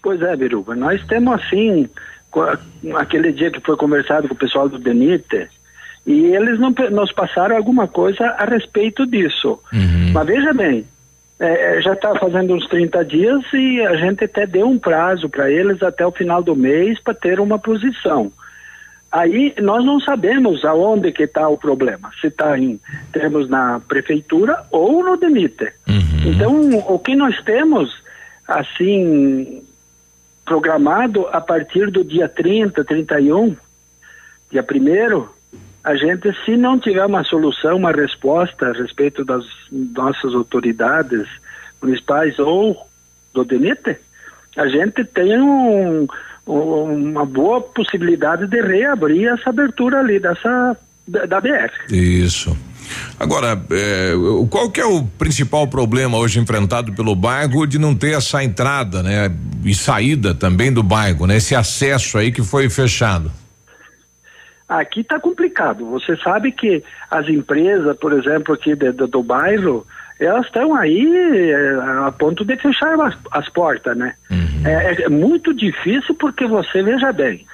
Pois 0.00 0.22
é, 0.22 0.36
Biruba. 0.36 0.76
Nós 0.76 1.04
temos 1.08 1.34
assim 1.34 1.90
aquele 2.94 3.32
dia 3.32 3.50
que 3.50 3.60
foi 3.60 3.76
conversado 3.76 4.28
com 4.28 4.34
o 4.34 4.38
pessoal 4.38 4.68
do 4.68 4.78
Benite, 4.78 5.48
e 6.06 6.26
eles 6.26 6.58
não, 6.58 6.70
nos 6.90 7.12
passaram 7.12 7.56
alguma 7.56 7.86
coisa 7.86 8.24
a 8.38 8.44
respeito 8.44 9.06
disso. 9.06 9.60
Uhum. 9.72 10.12
Mas 10.12 10.26
veja 10.26 10.52
bem, 10.52 10.84
é, 11.38 11.78
é 11.78 11.82
já 11.82 11.92
está 11.92 12.14
fazendo 12.18 12.54
uns 12.54 12.66
30 12.68 13.04
dias 13.04 13.42
e 13.52 13.80
a 13.82 13.96
gente 13.96 14.24
até 14.24 14.46
deu 14.46 14.66
um 14.66 14.78
prazo 14.78 15.28
para 15.28 15.50
eles 15.50 15.82
até 15.82 16.04
o 16.04 16.12
final 16.12 16.42
do 16.42 16.56
mês 16.56 16.98
para 17.00 17.14
ter 17.14 17.40
uma 17.40 17.58
posição. 17.58 18.32
Aí 19.12 19.54
nós 19.60 19.84
não 19.84 20.00
sabemos 20.00 20.64
aonde 20.64 21.12
que 21.12 21.24
está 21.24 21.46
o 21.46 21.58
problema, 21.58 22.10
se 22.18 22.28
está 22.28 22.58
em 22.58 22.80
termos 23.12 23.48
na 23.48 23.78
prefeitura 23.78 24.64
ou 24.70 25.04
no 25.04 25.18
DENITE. 25.18 25.70
Uhum. 25.86 26.32
Então, 26.32 26.78
o 26.88 26.98
que 26.98 27.14
nós 27.14 27.38
temos, 27.44 27.94
assim, 28.48 29.62
programado 30.46 31.28
a 31.28 31.42
partir 31.42 31.90
do 31.90 32.02
dia 32.02 32.26
30, 32.26 32.82
31, 32.84 33.54
dia 34.50 34.62
primeiro, 34.62 35.28
a 35.84 35.96
gente, 35.96 36.32
se 36.44 36.56
não 36.56 36.78
tiver 36.78 37.04
uma 37.04 37.24
solução, 37.24 37.76
uma 37.76 37.90
resposta 37.90 38.68
a 38.68 38.72
respeito 38.72 39.24
das 39.24 39.44
nossas 39.70 40.32
autoridades 40.34 41.26
municipais 41.82 42.38
ou 42.38 42.86
do 43.34 43.44
DENIT, 43.44 43.96
a 44.56 44.68
gente 44.68 45.04
tem 45.04 45.40
um, 45.40 46.06
uma 46.46 47.26
boa 47.26 47.60
possibilidade 47.60 48.46
de 48.46 48.60
reabrir 48.60 49.28
essa 49.28 49.50
abertura 49.50 50.00
ali 50.00 50.20
dessa 50.20 50.76
da, 51.08 51.26
da 51.26 51.40
BR. 51.40 51.72
Isso. 51.90 52.56
Agora, 53.18 53.60
é, 53.70 54.12
qual 54.50 54.70
que 54.70 54.80
é 54.80 54.84
o 54.84 55.02
principal 55.04 55.66
problema 55.66 56.18
hoje 56.18 56.38
enfrentado 56.38 56.92
pelo 56.92 57.16
bairro 57.16 57.66
de 57.66 57.78
não 57.78 57.94
ter 57.94 58.14
essa 58.14 58.44
entrada, 58.44 59.02
né? 59.02 59.34
E 59.64 59.74
saída 59.74 60.34
também 60.34 60.72
do 60.72 60.82
bairro, 60.82 61.26
né? 61.26 61.36
Esse 61.36 61.54
acesso 61.54 62.18
aí 62.18 62.30
que 62.30 62.42
foi 62.42 62.68
fechado. 62.68 63.30
Aqui 64.78 65.00
está 65.00 65.20
complicado. 65.20 65.84
Você 65.90 66.16
sabe 66.16 66.50
que 66.50 66.82
as 67.10 67.28
empresas, 67.28 67.96
por 67.98 68.12
exemplo, 68.12 68.54
aqui 68.54 68.74
de, 68.74 68.90
de, 68.92 69.06
do 69.06 69.22
bairro, 69.22 69.86
elas 70.18 70.46
estão 70.46 70.74
aí 70.74 71.06
é, 71.50 71.74
a 72.06 72.12
ponto 72.12 72.44
de 72.44 72.56
fechar 72.56 72.98
as, 73.00 73.14
as 73.32 73.48
portas, 73.50 73.96
né? 73.96 74.14
Uhum. 74.30 74.66
É, 74.66 75.02
é, 75.02 75.08
muito 75.08 75.52
difícil 75.52 76.14
porque 76.14 76.46
você 76.46 76.82
veja 76.82 77.12
bem. 77.12 77.44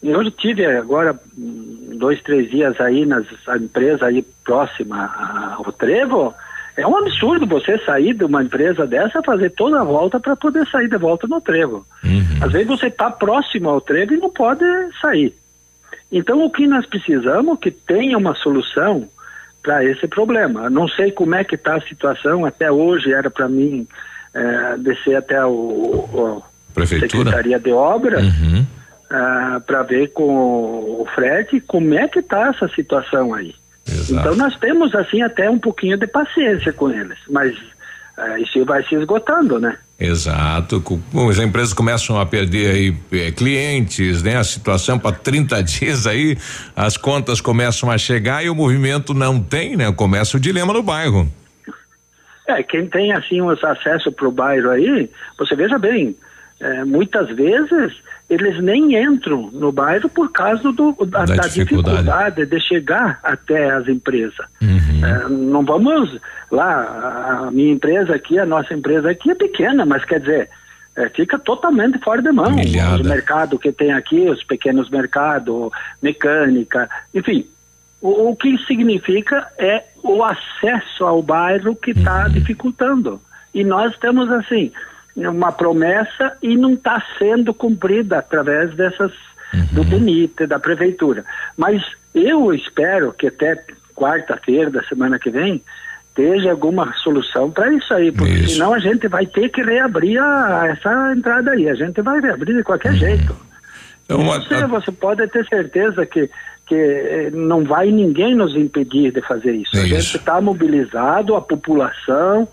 Eu 0.00 0.30
tive 0.30 0.64
agora 0.66 1.18
dois, 1.36 2.22
três 2.22 2.48
dias 2.48 2.80
aí 2.80 3.04
nas 3.04 3.26
empresas 3.60 4.02
aí 4.02 4.24
próxima 4.44 5.10
ao 5.56 5.72
Trevo. 5.72 6.32
É 6.76 6.86
um 6.86 6.96
absurdo 6.96 7.44
você 7.44 7.76
sair 7.78 8.14
de 8.14 8.24
uma 8.24 8.40
empresa 8.40 8.86
dessa, 8.86 9.20
fazer 9.20 9.50
toda 9.50 9.80
a 9.80 9.84
volta 9.84 10.20
para 10.20 10.36
poder 10.36 10.64
sair 10.68 10.88
de 10.88 10.96
volta 10.96 11.26
no 11.26 11.40
Trevo. 11.40 11.84
Uhum. 12.04 12.38
Às 12.40 12.52
vezes 12.52 12.68
você 12.68 12.86
está 12.86 13.10
próximo 13.10 13.68
ao 13.68 13.80
Trevo 13.80 14.14
e 14.14 14.18
não 14.18 14.30
pode 14.30 14.64
sair. 15.00 15.34
Então, 16.10 16.44
o 16.44 16.50
que 16.50 16.66
nós 16.66 16.86
precisamos 16.86 17.58
é 17.58 17.60
que 17.62 17.70
tenha 17.70 18.16
uma 18.16 18.34
solução 18.36 19.08
para 19.62 19.84
esse 19.84 20.06
problema. 20.08 20.70
Não 20.70 20.88
sei 20.88 21.12
como 21.12 21.34
é 21.34 21.44
que 21.44 21.54
está 21.54 21.76
a 21.76 21.80
situação, 21.82 22.46
até 22.46 22.70
hoje 22.70 23.12
era 23.12 23.30
para 23.30 23.48
mim 23.48 23.86
é, 24.34 24.78
descer 24.78 25.16
até 25.16 25.44
o, 25.44 25.50
o 25.50 26.42
Prefeitura? 26.74 27.24
Secretaria 27.24 27.58
de 27.58 27.72
Obras 27.72 28.24
uhum. 28.24 28.66
é, 29.10 29.60
para 29.60 29.82
ver 29.82 30.08
com 30.12 31.02
o 31.02 31.06
Fred 31.14 31.60
como 31.62 31.94
é 31.94 32.08
que 32.08 32.20
está 32.20 32.48
essa 32.48 32.68
situação 32.68 33.34
aí. 33.34 33.54
Exato. 33.86 34.20
Então 34.20 34.36
nós 34.36 34.56
temos 34.58 34.94
assim 34.94 35.22
até 35.22 35.50
um 35.50 35.58
pouquinho 35.58 35.96
de 35.96 36.06
paciência 36.06 36.72
com 36.72 36.90
eles, 36.90 37.18
mas 37.28 37.56
é, 38.18 38.40
isso 38.40 38.64
vai 38.64 38.82
se 38.84 38.96
esgotando, 38.96 39.60
né? 39.60 39.78
Exato. 39.98 40.82
As 41.30 41.38
empresas 41.38 41.72
começam 41.72 42.20
a 42.20 42.26
perder 42.26 42.70
aí 42.70 42.96
eh, 43.12 43.30
clientes, 43.30 44.24
né? 44.24 44.36
A 44.36 44.42
situação 44.42 44.98
para 44.98 45.14
30 45.14 45.62
dias 45.64 46.04
aí, 46.04 46.36
as 46.74 46.96
contas 46.96 47.40
começam 47.40 47.88
a 47.90 47.96
chegar 47.96 48.44
e 48.44 48.50
o 48.50 48.56
movimento 48.56 49.14
não 49.14 49.40
tem, 49.40 49.76
né? 49.76 49.92
Começa 49.92 50.36
o 50.36 50.40
dilema 50.40 50.72
no 50.72 50.82
bairro. 50.82 51.28
É, 52.48 52.62
quem 52.62 52.86
tem 52.86 53.12
assim 53.12 53.40
os 53.40 53.62
acesso 53.62 54.10
para 54.10 54.26
o 54.26 54.32
bairro 54.32 54.70
aí, 54.70 55.08
você 55.38 55.54
veja 55.54 55.78
bem, 55.78 56.16
é, 56.58 56.84
muitas 56.84 57.28
vezes 57.36 57.94
eles 58.28 58.62
nem 58.62 58.94
entram 58.94 59.50
no 59.52 59.72
bairro 59.72 60.08
por 60.08 60.30
causa 60.30 60.70
do, 60.72 60.92
da, 61.06 61.24
da, 61.24 61.34
da 61.34 61.46
dificuldade. 61.46 61.98
dificuldade. 61.98 62.46
de 62.46 62.60
chegar 62.60 63.18
até 63.22 63.70
as 63.70 63.88
empresas. 63.88 64.46
Uhum. 64.60 65.04
É, 65.04 65.28
não 65.28 65.64
vamos 65.64 66.20
lá, 66.50 67.46
a 67.46 67.50
minha 67.50 67.72
empresa 67.72 68.14
aqui, 68.14 68.38
a 68.38 68.44
nossa 68.44 68.74
empresa 68.74 69.10
aqui 69.10 69.30
é 69.30 69.34
pequena, 69.34 69.86
mas 69.86 70.04
quer 70.04 70.20
dizer, 70.20 70.50
é, 70.94 71.08
fica 71.10 71.38
totalmente 71.38 71.98
fora 72.00 72.20
de 72.20 72.30
mão. 72.30 72.50
Milhada. 72.50 73.02
O 73.02 73.06
mercado 73.06 73.58
que 73.58 73.72
tem 73.72 73.92
aqui, 73.92 74.28
os 74.28 74.44
pequenos 74.44 74.90
mercados, 74.90 75.70
mecânica, 76.02 76.88
enfim. 77.14 77.46
O, 78.00 78.30
o 78.30 78.36
que 78.36 78.58
significa 78.66 79.48
é 79.58 79.84
o 80.02 80.22
acesso 80.22 81.04
ao 81.04 81.22
bairro 81.22 81.74
que 81.74 81.92
está 81.92 82.24
uhum. 82.26 82.32
dificultando. 82.32 83.20
E 83.54 83.64
nós 83.64 83.96
temos 83.98 84.30
assim, 84.30 84.70
uma 85.26 85.52
promessa 85.52 86.36
e 86.42 86.56
não 86.56 86.74
está 86.74 87.02
sendo 87.18 87.52
cumprida 87.52 88.18
através 88.18 88.74
dessas 88.74 89.12
uhum. 89.52 89.66
do 89.72 89.84
DENIT, 89.84 90.46
da 90.46 90.58
prefeitura. 90.58 91.24
Mas 91.56 91.82
eu 92.14 92.52
espero 92.52 93.12
que 93.12 93.26
até 93.26 93.64
quarta-feira 93.94 94.70
da 94.70 94.82
semana 94.84 95.18
que 95.18 95.30
vem 95.30 95.62
esteja 96.08 96.50
alguma 96.50 96.92
solução 97.02 97.50
para 97.50 97.72
isso 97.72 97.94
aí, 97.94 98.10
porque 98.10 98.32
isso. 98.32 98.54
senão 98.54 98.74
a 98.74 98.78
gente 98.78 99.06
vai 99.06 99.24
ter 99.26 99.48
que 99.50 99.62
reabrir 99.62 100.20
a, 100.20 100.66
essa 100.68 101.12
entrada 101.16 101.52
aí, 101.52 101.68
a 101.68 101.74
gente 101.74 102.02
vai 102.02 102.20
reabrir 102.20 102.56
de 102.56 102.62
qualquer 102.62 102.92
uhum. 102.92 102.98
jeito. 102.98 103.36
Então, 104.04 104.24
você, 104.24 104.66
você 104.66 104.90
pode 104.92 105.26
ter 105.28 105.46
certeza 105.46 106.04
que 106.06 106.28
que 106.68 106.74
eh, 106.74 107.30
não 107.32 107.64
vai 107.64 107.90
ninguém 107.90 108.34
nos 108.34 108.54
impedir 108.54 109.10
de 109.10 109.22
fazer 109.22 109.52
isso. 109.52 109.74
É 109.74 109.80
a 109.80 109.86
gente 109.86 110.16
está 110.18 110.38
mobilizado, 110.38 111.34
a 111.34 111.40
população, 111.40 112.46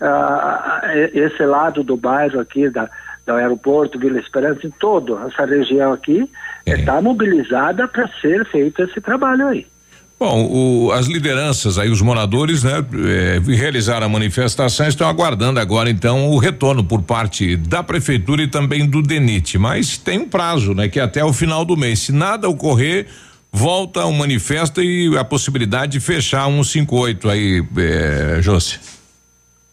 ah, 0.00 0.82
esse 1.12 1.44
lado 1.44 1.82
do 1.82 1.96
bairro 1.96 2.40
aqui, 2.40 2.68
da, 2.70 2.88
do 3.26 3.32
aeroporto, 3.32 3.98
Vila 3.98 4.18
Esperança, 4.18 4.66
em 4.66 4.70
toda 4.70 5.26
essa 5.26 5.44
região 5.44 5.92
aqui, 5.92 6.28
está 6.66 6.96
é. 6.96 7.00
mobilizada 7.00 7.86
para 7.88 8.08
ser 8.20 8.44
feito 8.46 8.82
esse 8.82 9.00
trabalho 9.00 9.48
aí. 9.48 9.66
Bom, 10.20 10.48
o, 10.50 10.92
as 10.92 11.06
lideranças 11.06 11.78
aí, 11.78 11.88
os 11.88 12.02
moradores, 12.02 12.64
né, 12.64 12.84
eh, 13.06 13.40
realizaram 13.54 14.06
a 14.06 14.08
manifestação, 14.08 14.88
estão 14.88 15.08
aguardando 15.08 15.60
agora 15.60 15.88
então 15.88 16.30
o 16.30 16.38
retorno 16.38 16.82
por 16.82 17.02
parte 17.02 17.54
da 17.54 17.84
prefeitura 17.84 18.42
e 18.42 18.48
também 18.48 18.84
do 18.84 19.00
DENIT, 19.00 19.58
mas 19.58 19.96
tem 19.96 20.18
um 20.18 20.28
prazo, 20.28 20.74
né, 20.74 20.88
que 20.88 20.98
é 20.98 21.04
até 21.04 21.24
o 21.24 21.32
final 21.32 21.64
do 21.64 21.76
mês. 21.76 22.00
Se 22.00 22.10
nada 22.10 22.48
ocorrer, 22.48 23.06
volta 23.52 24.04
o 24.06 24.12
manifesto 24.12 24.82
e 24.82 25.16
a 25.16 25.22
possibilidade 25.22 25.92
de 25.92 26.00
fechar 26.00 26.48
um 26.48 26.64
58 26.64 27.30
aí, 27.30 27.64
eh, 27.76 28.38
José. 28.40 28.78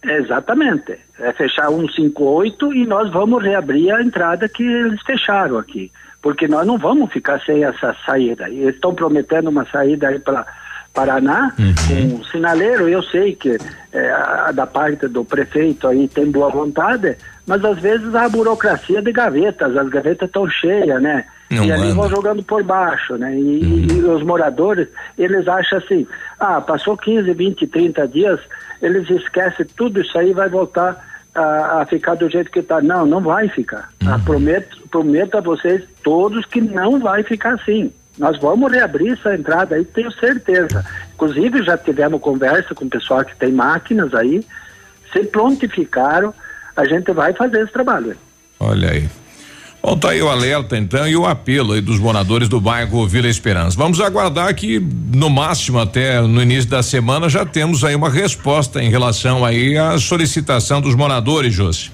Exatamente. 0.08 0.98
É 1.20 1.32
fechar 1.34 1.70
158 1.70 2.74
e 2.74 2.86
nós 2.86 3.12
vamos 3.12 3.44
reabrir 3.44 3.92
a 3.94 4.02
entrada 4.02 4.48
que 4.50 4.64
eles 4.64 5.02
fecharam 5.04 5.58
aqui. 5.58 5.92
Porque 6.22 6.48
nós 6.48 6.66
não 6.66 6.78
vamos 6.78 7.12
ficar 7.12 7.40
sem 7.42 7.64
essa 7.64 7.96
saída. 8.06 8.50
Eles 8.50 8.76
estão 8.76 8.94
prometendo 8.96 9.50
uma 9.50 9.66
saída 9.66 10.08
aí 10.10 10.20
para 10.20 10.46
Paraná, 10.94 11.54
um 11.92 12.24
sinaleiro, 12.24 12.88
eu 12.88 13.04
sei 13.04 13.36
que 13.36 13.58
é, 13.92 14.12
a- 14.12 14.52
da 14.54 14.66
parte 14.66 15.08
do 15.10 15.26
prefeito 15.26 15.88
aí 15.90 16.08
tem 16.08 16.32
boa 16.32 16.50
vontade, 16.50 17.18
mas 17.46 17.64
às 17.66 17.78
vezes 17.80 18.16
a 18.16 18.30
burocracia 18.30 19.02
de 19.02 19.12
gavetas, 19.12 19.76
as 19.76 19.90
gavetas 19.90 20.28
estão 20.30 20.50
cheias, 20.50 21.02
né? 21.02 21.26
Não 21.52 21.66
e 21.66 21.72
ali 21.72 21.88
anda. 21.88 21.96
vão 21.96 22.10
jogando 22.10 22.42
por 22.44 22.64
baixo, 22.64 23.18
né? 23.18 23.38
E, 23.38 23.88
e 23.92 24.04
os 24.06 24.24
moradores, 24.24 24.88
eles 25.18 25.46
acham 25.50 25.80
assim, 25.80 26.08
ah, 26.40 26.62
passou 26.62 26.96
15, 26.96 27.30
20, 27.34 27.68
30 27.68 28.08
dias, 28.08 28.40
eles 28.82 29.10
esquecem 29.10 29.66
tudo 29.76 30.02
isso 30.02 30.18
aí 30.18 30.34
vai 30.34 30.50
voltar 30.50 31.04
a, 31.36 31.82
a 31.82 31.86
ficar 31.86 32.16
do 32.16 32.30
jeito 32.30 32.50
que 32.50 32.60
está. 32.60 32.82
Não, 32.82 33.06
não 33.06 33.22
vai 33.22 33.50
ficar. 33.50 33.90
Ah, 34.06 34.18
prometo, 34.18 34.78
prometo 34.90 35.38
a 35.38 35.42
vocês 35.42 35.84
todos 36.04 36.46
que 36.46 36.62
não 36.62 37.00
vai 37.00 37.24
ficar 37.24 37.56
assim. 37.56 37.92
Nós 38.18 38.40
vamos 38.40 38.72
reabrir 38.72 39.14
essa 39.14 39.36
entrada 39.36 39.76
aí, 39.76 39.84
tenho 39.84 40.12
certeza. 40.14 40.86
Inclusive, 41.14 41.64
já 41.64 41.78
tivemos 41.78 42.22
conversa 42.22 42.74
com 42.74 42.86
o 42.86 42.90
pessoal 42.90 43.26
que 43.26 43.36
tem 43.36 43.52
máquinas 43.52 44.14
aí, 44.14 44.46
se 45.12 45.24
prontificaram, 45.26 46.34
a 46.76 46.86
gente 46.86 47.12
vai 47.12 47.34
fazer 47.34 47.64
esse 47.64 47.74
trabalho. 47.74 48.16
Olha 48.60 48.92
aí. 48.92 49.10
Bom, 49.86 49.96
tá 49.96 50.10
aí 50.10 50.22
o 50.24 50.28
alerta 50.28 50.76
então 50.76 51.08
e 51.08 51.16
o 51.16 51.28
apelo 51.28 51.74
aí 51.74 51.80
dos 51.80 52.00
moradores 52.00 52.50
do 52.50 52.60
bairro 52.60 53.08
Vila 53.08 53.28
Esperança. 53.28 53.78
Vamos 53.78 54.02
aguardar 54.02 54.52
que 54.56 54.80
no 54.80 55.30
máximo 55.30 55.80
até 55.80 56.20
no 56.22 56.42
início 56.42 56.68
da 56.68 56.82
semana 56.82 57.30
já 57.30 57.46
temos 57.46 57.84
aí 57.84 57.94
uma 57.94 58.10
resposta 58.10 58.82
em 58.82 58.90
relação 58.90 59.46
aí 59.46 59.78
à 59.78 59.96
solicitação 60.00 60.82
dos 60.82 60.96
moradores, 60.96 61.54
Josi. 61.54 61.92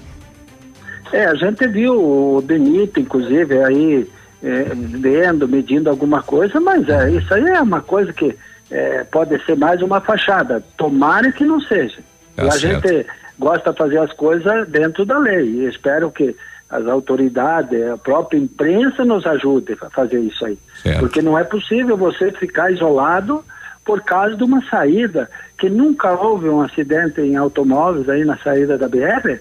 É, 1.12 1.26
a 1.26 1.34
gente 1.34 1.68
viu 1.68 1.92
o 1.92 2.40
Benito, 2.40 2.98
inclusive, 2.98 3.62
aí 3.62 4.08
é, 4.42 4.72
vendo, 4.74 5.46
medindo 5.46 5.90
alguma 5.90 6.22
coisa, 6.22 6.58
mas 6.58 6.88
é, 6.88 7.10
isso 7.10 7.34
aí 7.34 7.44
é 7.44 7.60
uma 7.60 7.82
coisa 7.82 8.10
que 8.10 8.34
é, 8.70 9.04
pode 9.04 9.38
ser 9.44 9.54
mais 9.54 9.82
uma 9.82 10.00
fachada. 10.00 10.64
Tomara 10.78 11.30
que 11.30 11.44
não 11.44 11.60
seja. 11.60 11.98
Tá 12.36 12.44
a 12.44 12.56
gente 12.56 13.04
gosta 13.38 13.70
de 13.70 13.76
fazer 13.76 13.98
as 13.98 14.14
coisas 14.14 14.66
dentro 14.68 15.04
da 15.04 15.18
lei. 15.18 15.44
E 15.44 15.66
espero 15.66 16.10
que 16.10 16.34
as 16.72 16.86
autoridades, 16.86 17.86
a 17.86 17.98
própria 17.98 18.38
imprensa 18.38 19.04
nos 19.04 19.26
ajude 19.26 19.76
a 19.82 19.90
fazer 19.90 20.20
isso 20.20 20.42
aí. 20.46 20.58
Certo. 20.82 21.00
Porque 21.00 21.20
não 21.20 21.38
é 21.38 21.44
possível 21.44 21.98
você 21.98 22.32
ficar 22.32 22.72
isolado 22.72 23.44
por 23.84 24.00
causa 24.00 24.34
de 24.36 24.42
uma 24.42 24.62
saída, 24.70 25.28
que 25.58 25.68
nunca 25.68 26.12
houve 26.12 26.48
um 26.48 26.62
acidente 26.62 27.20
em 27.20 27.36
automóveis 27.36 28.08
aí 28.08 28.24
na 28.24 28.38
saída 28.38 28.78
da 28.78 28.88
BR. 28.88 29.38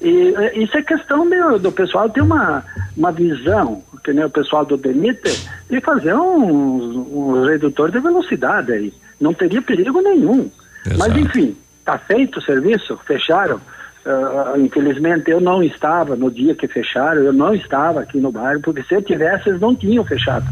E 0.00 0.34
eh, 0.36 0.58
isso 0.58 0.76
é 0.76 0.82
questão 0.82 1.28
do, 1.28 1.58
do 1.60 1.70
pessoal 1.70 2.10
ter 2.10 2.22
uma, 2.22 2.64
uma 2.96 3.12
visão, 3.12 3.80
que 4.02 4.12
nem 4.12 4.24
o 4.24 4.30
pessoal 4.30 4.64
do 4.64 4.76
DENIT, 4.76 5.48
e 5.70 5.80
fazer 5.80 6.14
um, 6.14 7.38
um 7.38 7.44
redutor 7.44 7.92
de 7.92 8.00
velocidade 8.00 8.72
aí. 8.72 8.92
Não 9.20 9.32
teria 9.32 9.62
perigo 9.62 10.00
nenhum. 10.00 10.50
Mas 10.98 11.16
enfim, 11.16 11.56
está 11.78 11.96
feito 11.96 12.40
o 12.40 12.42
serviço, 12.42 12.98
fecharam. 13.06 13.60
Ah, 14.04 14.54
infelizmente 14.58 15.30
eu 15.30 15.40
não 15.40 15.62
estava 15.62 16.16
no 16.16 16.30
dia 16.30 16.54
que 16.54 16.66
fecharam, 16.66 17.22
eu 17.22 17.32
não 17.32 17.54
estava 17.54 18.00
aqui 18.00 18.18
no 18.18 18.32
bairro, 18.32 18.60
porque 18.60 18.82
se 18.82 18.94
eu 18.94 19.02
tivesse, 19.02 19.48
eles 19.48 19.60
não 19.60 19.74
tinham 19.76 20.04
fechado. 20.04 20.46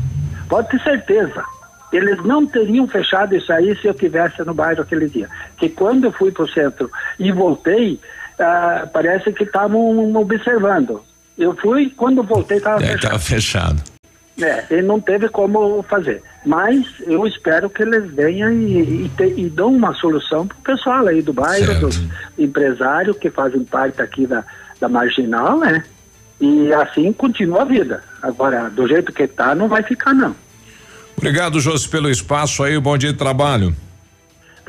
Pode 0.48 0.68
ter 0.70 0.81
certeza. 0.82 1.43
Eles 1.93 2.22
não 2.24 2.47
teriam 2.47 2.86
fechado 2.86 3.35
isso 3.35 3.52
aí 3.52 3.77
se 3.81 3.89
eu 3.89 3.94
tivesse 3.94 4.40
no 4.44 4.55
bairro 4.55 4.82
aquele 4.82 5.09
dia. 5.09 5.28
Que 5.56 5.68
quando 5.68 6.05
eu 6.05 6.12
fui 6.12 6.31
para 6.31 6.44
o 6.44 6.48
centro 6.48 6.89
e 7.18 7.32
voltei, 7.32 7.98
ah, 8.39 8.89
parece 8.93 9.32
que 9.32 9.43
estavam 9.43 10.14
observando. 10.14 11.02
Eu 11.36 11.55
fui, 11.56 11.90
quando 11.97 12.22
voltei, 12.22 12.59
estava 12.59 12.82
É, 12.85 12.93
fechado. 12.93 13.10
tá 13.12 13.18
fechado. 13.18 13.82
É, 14.42 14.64
ele 14.70 14.82
não 14.82 15.00
teve 15.00 15.28
como 15.28 15.82
fazer. 15.82 16.22
Mas 16.46 16.86
eu 17.00 17.26
espero 17.26 17.68
que 17.68 17.82
eles 17.82 18.10
venham 18.12 18.50
e, 18.52 19.04
e, 19.04 19.10
te- 19.16 19.34
e 19.36 19.48
dão 19.50 19.72
uma 19.74 19.92
solução 19.94 20.46
para 20.46 20.56
o 20.56 20.60
pessoal 20.62 21.06
aí 21.06 21.20
do 21.20 21.32
bairro, 21.32 21.78
dos 21.80 22.00
empresários 22.38 23.16
que 23.18 23.30
fazem 23.30 23.64
parte 23.64 24.00
aqui 24.00 24.26
da, 24.26 24.44
da 24.80 24.88
marginal, 24.88 25.58
né? 25.58 25.84
E 26.40 26.72
assim 26.72 27.12
continua 27.12 27.62
a 27.62 27.64
vida. 27.66 28.02
Agora, 28.22 28.70
do 28.70 28.88
jeito 28.88 29.12
que 29.12 29.26
tá, 29.26 29.54
não 29.54 29.68
vai 29.68 29.82
ficar, 29.82 30.14
não. 30.14 30.34
Obrigado, 31.16 31.60
Josi, 31.60 31.86
pelo 31.88 32.08
espaço 32.08 32.62
aí, 32.62 32.78
bom 32.80 32.96
dia 32.96 33.12
de 33.12 33.18
trabalho. 33.18 33.74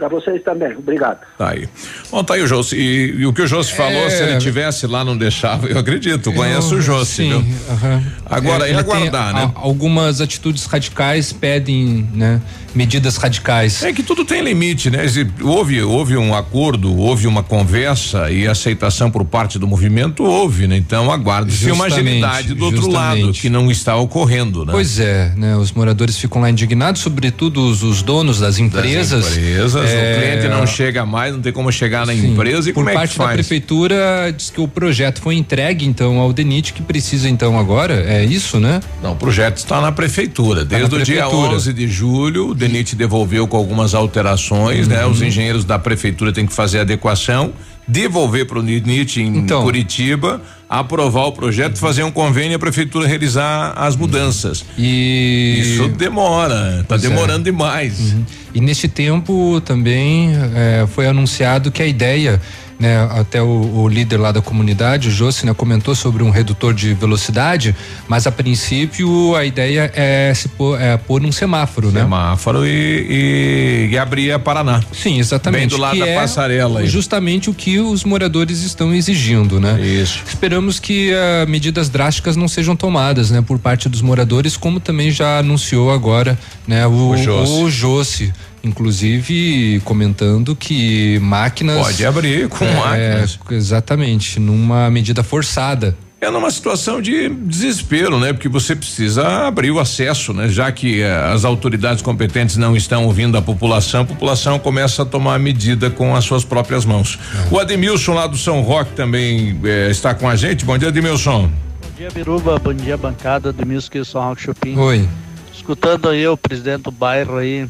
Para 0.01 0.09
vocês 0.09 0.41
também. 0.43 0.75
Obrigado. 0.75 1.19
Tá 1.37 1.51
aí. 1.51 1.69
Bom, 2.09 2.23
tá 2.23 2.33
aí 2.33 2.41
o 2.41 2.47
Josi. 2.47 2.75
E, 2.75 3.19
e 3.19 3.25
o 3.27 3.31
que 3.31 3.43
o 3.43 3.45
Josi 3.47 3.71
falou, 3.71 4.03
É. 4.07 4.09
se 4.09 4.23
ele 4.23 4.37
tivesse 4.39 4.87
lá, 4.87 5.05
não 5.05 5.15
deixava, 5.15 5.67
eu 5.67 5.77
acredito, 5.77 6.33
conheço 6.33 6.73
o 6.73 6.81
Josi, 6.81 7.11
sim, 7.11 7.29
viu? 7.43 7.55
aham. 7.69 8.03
Agora, 8.25 8.65
É, 8.65 8.71
ele 8.71 8.83
tem 8.83 8.93
aguardar, 8.95 9.29
a- 9.29 9.33
né? 9.33 9.51
Algumas 9.53 10.19
atitudes 10.19 10.65
radicais 10.65 11.31
pedem, 11.31 12.09
né, 12.15 12.41
medidas 12.73 13.17
radicais. 13.17 13.83
É 13.83 13.91
que 13.93 14.03
tudo 14.03 14.23
tem 14.25 14.41
limite, 14.41 14.89
né? 14.89 15.05
Houve, 15.41 15.81
houve 15.81 16.17
um 16.17 16.33
acordo, 16.35 16.95
houve 16.97 17.27
uma 17.27 17.43
conversa 17.43 18.29
e 18.31 18.47
aceitação 18.47 19.09
por 19.11 19.25
parte 19.25 19.57
do 19.59 19.67
movimento, 19.67 20.23
houve, 20.23 20.67
né? 20.67 20.77
Então 20.77 21.11
aguarde-se 21.11 21.71
uma 21.71 21.85
agilidade 21.85 22.53
do 22.53 22.65
outro 22.65 22.89
lado, 22.89 23.31
que 23.33 23.49
não 23.49 23.69
está 23.71 23.95
ocorrendo, 23.95 24.65
né? 24.65 24.71
Pois 24.71 24.99
é, 24.99 25.33
né? 25.35 25.55
Os 25.55 25.71
moradores 25.71 26.17
ficam 26.17 26.41
lá 26.41 26.49
indignados, 26.49 27.01
sobretudo 27.01 27.61
os, 27.67 27.83
os 27.83 28.01
donos 28.01 28.39
das 28.39 28.57
empresas. 28.59 29.25
Das 29.25 29.37
empresas, 29.37 29.89
É, 29.89 30.13
o 30.15 30.19
cliente 30.19 30.47
não 30.47 30.65
chega 30.67 31.05
mais, 31.05 31.33
não 31.33 31.41
tem 31.41 31.51
como 31.51 31.71
chegar 31.71 32.05
na 32.05 32.13
Sim, 32.13 32.31
empresa 32.31 32.69
e 32.69 32.73
por 32.73 32.81
como 32.81 32.89
é 32.89 32.93
que 32.93 32.97
parte 32.99 33.17
da 33.17 33.23
faz? 33.25 33.35
prefeitura 33.35 34.33
diz 34.35 34.49
que 34.49 34.61
o 34.61 34.67
projeto 34.67 35.21
foi 35.21 35.35
entregue 35.35 35.85
então 35.85 36.19
ao 36.19 36.31
DENIT 36.33 36.73
que 36.73 36.81
precisa 36.81 37.29
então 37.29 37.57
agora 37.57 37.93
é 38.07 38.23
isso, 38.23 38.59
né? 38.59 38.79
Não, 39.01 39.13
o 39.13 39.15
projeto 39.15 39.57
está 39.57 39.81
na 39.81 39.91
prefeitura. 39.91 40.61
Tá 40.61 40.77
Desde 40.77 40.95
na 40.95 41.01
o 41.01 41.05
dia 41.05 41.21
prefeitura. 41.21 41.55
11 41.55 41.73
de 41.73 41.87
julho, 41.87 42.53
DENIT 42.67 42.95
devolveu 42.95 43.47
com 43.47 43.57
algumas 43.57 43.93
alterações, 43.93 44.87
né? 44.87 45.05
Uhum. 45.05 45.11
Os 45.11 45.21
engenheiros 45.21 45.65
da 45.65 45.77
prefeitura 45.79 46.31
têm 46.31 46.45
que 46.45 46.53
fazer 46.53 46.79
adequação, 46.79 47.53
devolver 47.87 48.45
para 48.45 48.59
o 48.59 48.63
DENIT 48.63 49.21
em 49.21 49.37
Então. 49.37 49.63
Curitiba, 49.63 50.41
aprovar 50.69 51.25
o 51.25 51.31
projeto, 51.33 51.77
fazer 51.77 52.03
um 52.03 52.11
convênio 52.11 52.51
e 52.51 52.55
a 52.55 52.59
prefeitura 52.59 53.05
realizar 53.07 53.73
as 53.75 53.95
mudanças. 53.95 54.63
E 54.77 55.59
isso 55.59 55.89
demora, 55.89 56.79
está 56.81 56.95
é. 56.95 56.97
demorando 56.99 57.43
demais. 57.43 58.15
E 58.53 58.61
neste 58.61 58.87
tempo 58.87 59.61
também 59.65 60.31
eh, 60.33 60.85
foi 60.93 61.07
anunciado 61.07 61.71
que 61.71 61.81
a 61.81 61.87
ideia, 61.87 62.39
né, 62.81 63.07
até 63.11 63.39
o, 63.43 63.83
o 63.83 63.87
líder 63.87 64.17
lá 64.17 64.31
da 64.31 64.41
comunidade, 64.41 65.09
o 65.09 65.11
Jossi, 65.11 65.45
né, 65.45 65.53
comentou 65.53 65.93
sobre 65.93 66.23
um 66.23 66.31
redutor 66.31 66.73
de 66.73 66.95
velocidade, 66.95 67.75
mas 68.07 68.25
a 68.25 68.31
princípio 68.31 69.35
a 69.35 69.45
ideia 69.45 69.91
é 69.95 70.33
se 70.33 70.47
pôr, 70.47 70.81
é 70.81 70.97
pôr 70.97 71.23
um 71.23 71.31
semáforo, 71.31 71.91
né? 71.91 72.01
Semáforo 72.01 72.65
e, 72.65 73.89
e, 73.91 73.97
abrir 73.99 74.31
a 74.31 74.39
Paraná. 74.39 74.81
Sim, 74.91 75.19
exatamente. 75.19 75.59
Bem 75.59 75.67
do 75.67 75.77
lado 75.77 75.99
da 75.99 76.07
é 76.07 76.15
passarela 76.15 76.79
aí. 76.79 76.87
Justamente 76.87 77.51
o 77.51 77.53
que 77.53 77.79
os 77.79 78.03
moradores 78.03 78.63
estão 78.63 78.91
exigindo, 78.91 79.59
né? 79.59 79.79
Isso. 79.79 80.23
Esperamos 80.27 80.79
que 80.79 81.13
ah, 81.13 81.45
medidas 81.45 81.87
drásticas 81.87 82.35
não 82.35 82.47
sejam 82.47 82.75
tomadas, 82.75 83.29
né, 83.29 83.43
por 83.43 83.59
parte 83.59 83.87
dos 83.87 84.01
moradores, 84.01 84.57
como 84.57 84.79
também 84.79 85.11
já 85.11 85.37
anunciou 85.37 85.91
agora, 85.91 86.37
né, 86.67 86.87
o, 86.87 87.11
O 87.11 87.69
Jossi. 87.69 88.33
Inclusive 88.63 89.81
comentando 89.83 90.55
que 90.55 91.19
máquinas 91.19 91.77
Pode 91.77 92.05
abrir 92.05 92.47
com 92.47 92.65
é, 92.65 92.75
máquinas. 92.75 93.39
Exatamente, 93.49 94.39
numa 94.39 94.89
medida 94.89 95.23
forçada. 95.23 95.95
É 96.19 96.29
numa 96.29 96.51
situação 96.51 97.01
de 97.01 97.29
desespero, 97.29 98.19
né? 98.19 98.31
Porque 98.31 98.47
você 98.47 98.75
precisa 98.75 99.47
abrir 99.47 99.71
o 99.71 99.79
acesso, 99.79 100.31
né? 100.33 100.47
Já 100.47 100.71
que 100.71 101.01
eh, 101.01 101.11
as 101.33 101.43
autoridades 101.43 102.03
competentes 102.03 102.57
não 102.57 102.75
estão 102.75 103.05
ouvindo 103.05 103.35
a 103.39 103.41
população, 103.41 104.01
a 104.01 104.05
população 104.05 104.59
começa 104.59 105.01
a 105.01 105.05
tomar 105.05 105.39
medida 105.39 105.89
com 105.89 106.15
as 106.15 106.23
suas 106.23 106.45
próprias 106.45 106.85
mãos. 106.85 107.17
O 107.49 107.57
Ademilson 107.57 108.13
lá 108.13 108.27
do 108.27 108.37
São 108.37 108.61
Roque 108.61 108.91
também 108.91 109.59
eh, 109.63 109.89
está 109.89 110.13
com 110.13 110.29
a 110.29 110.35
gente. 110.35 110.63
Bom 110.63 110.77
dia, 110.77 110.89
Ademilson. 110.89 111.49
Bom 111.49 111.97
dia, 111.97 112.09
Biruba. 112.13 112.59
Bom 112.59 112.73
dia, 112.75 112.95
bancada 112.95 113.51
do 113.51 113.65
Music 113.65 114.05
São 114.05 114.21
Roque 114.21 114.43
Chopin. 114.43 114.77
Oi. 114.77 115.09
Escutando 115.51 116.07
aí 116.07 116.27
o 116.27 116.37
presidente 116.37 116.83
do 116.83 116.91
bairro 116.91 117.37
aí 117.37 117.67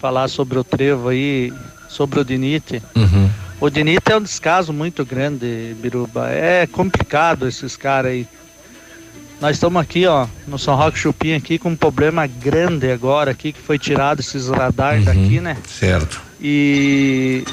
falar 0.00 0.28
sobre 0.28 0.58
o 0.58 0.64
trevo 0.64 1.08
aí, 1.08 1.52
sobre 1.88 2.20
o 2.20 2.24
Dinite. 2.24 2.82
Uhum. 2.94 3.30
O 3.60 3.68
Dinite 3.68 4.12
é 4.12 4.16
um 4.16 4.22
descaso 4.22 4.72
muito 4.72 5.04
grande, 5.04 5.74
Biruba. 5.80 6.30
É 6.30 6.66
complicado 6.66 7.48
esses 7.48 7.76
caras 7.76 8.12
aí. 8.12 8.26
Nós 9.40 9.56
estamos 9.56 9.80
aqui, 9.80 10.06
ó, 10.06 10.26
no 10.46 10.58
São 10.58 10.74
Roque 10.76 10.98
Chupim 10.98 11.32
aqui 11.34 11.58
com 11.58 11.70
um 11.70 11.76
problema 11.76 12.26
grande 12.26 12.90
agora 12.90 13.30
aqui 13.30 13.52
que 13.52 13.60
foi 13.60 13.78
tirado 13.78 14.20
esses 14.20 14.48
radares 14.48 15.04
daqui, 15.04 15.40
né? 15.40 15.56
Certo. 15.66 16.20
E 16.40 17.44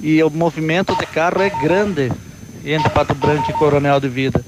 e 0.00 0.22
o 0.22 0.30
movimento 0.30 0.96
de 0.96 1.06
carro 1.06 1.40
é 1.40 1.48
grande 1.48 2.10
entre 2.64 2.90
Pato 2.90 3.14
Branco 3.14 3.50
e 3.50 3.54
Coronel 3.54 4.00
de 4.00 4.08
Vida. 4.08 4.44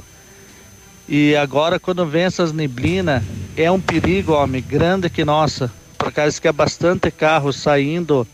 E 1.08 1.36
agora 1.36 1.78
quando 1.78 2.04
vem 2.04 2.24
essas 2.24 2.52
neblinas, 2.52 3.22
é 3.56 3.70
um 3.70 3.80
perigo, 3.80 4.32
homem, 4.32 4.62
grande 4.66 5.08
que 5.08 5.24
nossa. 5.24 5.70
Por 5.98 6.12
causa 6.12 6.40
que 6.40 6.48
é 6.48 6.52
bastante 6.52 7.10
carro 7.10 7.52
saindo 7.52 8.26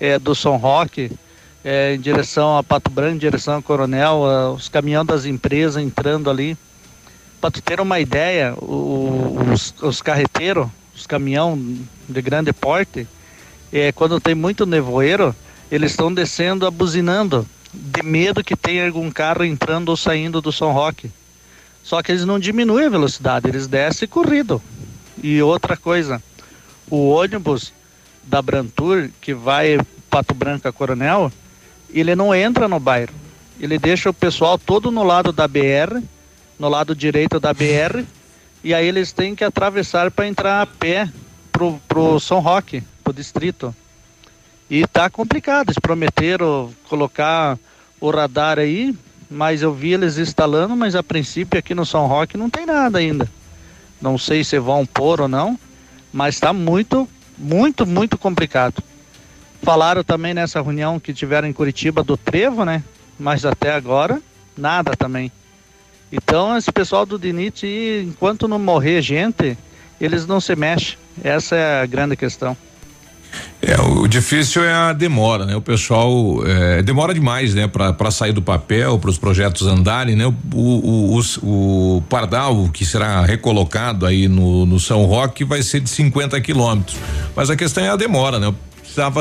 é, 0.00 0.18
do 0.18 0.34
São 0.34 0.56
Roque 0.56 1.10
é, 1.64 1.94
em 1.94 2.00
direção 2.00 2.56
a 2.58 2.62
Pato 2.62 2.90
Branco, 2.90 3.14
em 3.14 3.18
direção 3.18 3.58
a 3.58 3.62
Coronel, 3.62 4.22
os 4.56 4.68
caminhões 4.68 5.06
das 5.06 5.24
empresas 5.24 5.82
entrando 5.82 6.28
ali. 6.30 6.56
Para 7.40 7.50
tu 7.50 7.62
ter 7.62 7.80
uma 7.80 8.00
ideia, 8.00 8.54
o- 8.58 9.38
os, 9.52 9.74
os 9.82 10.00
carreteiros, 10.02 10.66
os 10.96 11.06
caminhão 11.06 11.58
de 12.08 12.22
grande 12.22 12.52
porte, 12.52 13.06
é, 13.72 13.92
quando 13.92 14.20
tem 14.20 14.34
muito 14.34 14.64
nevoeiro, 14.66 15.34
eles 15.70 15.90
estão 15.92 16.12
descendo 16.12 16.66
abuzinando, 16.66 17.46
de 17.72 18.02
medo 18.02 18.44
que 18.44 18.54
tenha 18.56 18.86
algum 18.86 19.10
carro 19.10 19.44
entrando 19.44 19.88
ou 19.88 19.96
saindo 19.96 20.40
do 20.40 20.52
São 20.52 20.72
Roque. 20.72 21.10
Só 21.82 22.02
que 22.02 22.12
eles 22.12 22.24
não 22.24 22.38
diminuem 22.38 22.86
a 22.86 22.90
velocidade, 22.90 23.48
eles 23.48 23.66
descem 23.66 24.08
corrido. 24.08 24.62
E 25.22 25.42
outra 25.42 25.76
coisa, 25.76 26.22
o 26.94 27.08
ônibus 27.08 27.72
da 28.22 28.40
Brantur, 28.40 29.10
que 29.20 29.34
vai 29.34 29.78
Pato 30.08 30.32
Branco 30.32 30.68
a 30.68 30.72
Coronel, 30.72 31.32
ele 31.90 32.14
não 32.14 32.34
entra 32.34 32.68
no 32.68 32.78
bairro. 32.78 33.12
Ele 33.60 33.78
deixa 33.78 34.10
o 34.10 34.14
pessoal 34.14 34.58
todo 34.58 34.90
no 34.90 35.02
lado 35.02 35.32
da 35.32 35.46
BR, 35.46 36.00
no 36.58 36.68
lado 36.68 36.94
direito 36.94 37.40
da 37.40 37.52
BR, 37.52 38.04
e 38.62 38.72
aí 38.72 38.86
eles 38.86 39.12
têm 39.12 39.34
que 39.34 39.44
atravessar 39.44 40.10
para 40.10 40.26
entrar 40.26 40.62
a 40.62 40.66
pé 40.66 41.08
pro, 41.52 41.80
pro 41.86 42.18
São 42.18 42.40
Roque, 42.40 42.82
pro 43.02 43.12
distrito. 43.12 43.74
E 44.70 44.86
tá 44.86 45.10
complicado, 45.10 45.68
eles 45.68 45.78
prometeram 45.78 46.72
colocar 46.88 47.58
o 48.00 48.10
radar 48.10 48.58
aí, 48.58 48.94
mas 49.30 49.62
eu 49.62 49.72
vi 49.72 49.92
eles 49.92 50.16
instalando, 50.16 50.76
mas 50.76 50.94
a 50.94 51.02
princípio 51.02 51.58
aqui 51.58 51.74
no 51.74 51.84
São 51.84 52.06
Roque 52.06 52.36
não 52.36 52.48
tem 52.48 52.64
nada 52.64 52.98
ainda. 52.98 53.28
Não 54.00 54.16
sei 54.16 54.42
se 54.42 54.58
vão 54.58 54.86
pôr 54.86 55.20
ou 55.20 55.28
não, 55.28 55.58
mas 56.14 56.36
está 56.36 56.52
muito, 56.52 57.08
muito, 57.36 57.84
muito 57.84 58.16
complicado. 58.16 58.80
Falaram 59.64 60.04
também 60.04 60.32
nessa 60.32 60.62
reunião 60.62 61.00
que 61.00 61.12
tiveram 61.12 61.48
em 61.48 61.52
Curitiba 61.52 62.04
do 62.04 62.16
trevo, 62.16 62.64
né? 62.64 62.84
Mas 63.18 63.44
até 63.44 63.72
agora, 63.72 64.22
nada 64.56 64.96
também. 64.96 65.32
Então, 66.12 66.56
esse 66.56 66.70
pessoal 66.70 67.04
do 67.04 67.18
DINIT, 67.18 67.66
enquanto 68.06 68.46
não 68.46 68.60
morrer 68.60 69.02
gente, 69.02 69.58
eles 70.00 70.24
não 70.24 70.40
se 70.40 70.54
mexem. 70.54 70.96
Essa 71.22 71.56
é 71.56 71.82
a 71.82 71.86
grande 71.86 72.14
questão. 72.14 72.56
É, 73.62 73.80
o 73.80 74.06
difícil 74.06 74.62
é 74.62 74.72
a 74.72 74.92
demora, 74.92 75.46
né? 75.46 75.56
O 75.56 75.60
pessoal 75.60 76.46
é, 76.46 76.82
demora 76.82 77.14
demais, 77.14 77.54
né? 77.54 77.66
Para 77.66 78.10
sair 78.10 78.32
do 78.32 78.42
papel, 78.42 78.98
para 78.98 79.08
os 79.08 79.16
projetos 79.16 79.66
andarem, 79.66 80.14
né? 80.14 80.26
O, 80.26 80.34
o, 80.54 81.18
o, 81.18 81.96
o, 81.96 82.02
Pardal 82.02 82.68
que 82.68 82.84
será 82.84 83.22
recolocado 83.24 84.04
aí 84.04 84.28
no, 84.28 84.66
no 84.66 84.78
São 84.78 85.04
Roque 85.04 85.44
vai 85.44 85.62
ser 85.62 85.80
de 85.80 85.88
50 85.88 86.38
quilômetros, 86.42 86.96
mas 87.34 87.48
a 87.48 87.56
questão 87.56 87.82
é 87.82 87.88
a 87.88 87.96
demora, 87.96 88.38
né? 88.38 88.52
precisava 88.52 88.73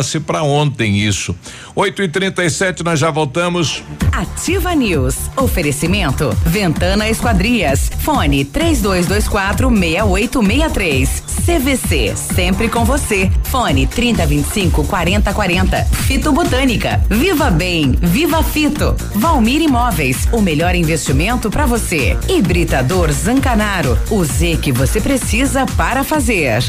ser 0.04 0.20
para 0.22 0.44
ontem 0.44 0.98
isso. 0.98 1.36
8 1.76 2.04
e 2.04 2.08
37 2.08 2.84
nós 2.84 3.00
já 3.00 3.10
voltamos. 3.10 3.84
Ativa 4.12 4.76
News. 4.76 5.16
Oferecimento. 5.36 6.30
Ventana 6.46 7.10
Esquadrias. 7.10 7.90
Fone 8.00 8.46
3224 8.46 9.70
6863. 9.70 11.24
CVC. 11.46 12.16
Sempre 12.16 12.70
com 12.70 12.86
você. 12.86 13.32
Fone 13.44 13.88
3025 13.88 14.84
4040. 14.86 15.86
Fito 15.86 16.32
Botânica. 16.32 17.04
Viva 17.10 17.50
Bem. 17.50 17.94
Viva 18.00 18.44
Fito. 18.44 18.96
Valmir 19.16 19.62
Imóveis. 19.62 20.28
O 20.32 20.42
melhor 20.42 20.76
investimento 20.76 21.50
para 21.50 21.66
você. 21.66 22.18
Hibridador 22.30 23.12
Zancanaro. 23.12 23.98
O 24.10 24.24
Z 24.24 24.58
que 24.62 24.72
você 24.72 25.02
precisa 25.02 25.66
para 25.66 26.04
fazer. 26.04 26.64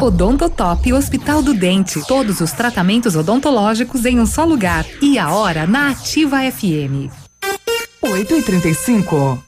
Odontotop 0.00 0.92
Hospital 0.92 1.42
do 1.42 1.52
Dente. 1.52 2.00
Todos 2.06 2.40
os 2.40 2.52
tratamentos 2.52 3.16
odontológicos 3.16 4.04
em 4.04 4.20
um 4.20 4.26
só 4.26 4.44
lugar. 4.44 4.86
E 5.02 5.18
a 5.18 5.32
hora 5.32 5.66
na 5.66 5.90
Ativa 5.90 6.38
FM. 6.50 7.10
8 8.00 8.34
e 8.36 8.42
35 8.42 9.47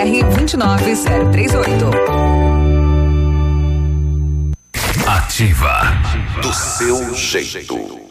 BR 0.01 0.23
29038. 0.47 1.91
Ativa. 5.05 6.01
Do 6.41 6.51
seu 6.51 7.13
jeito. 7.13 8.10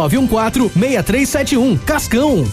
914 0.07 0.71
6371. 0.73 1.77
Cascão. 1.77 2.47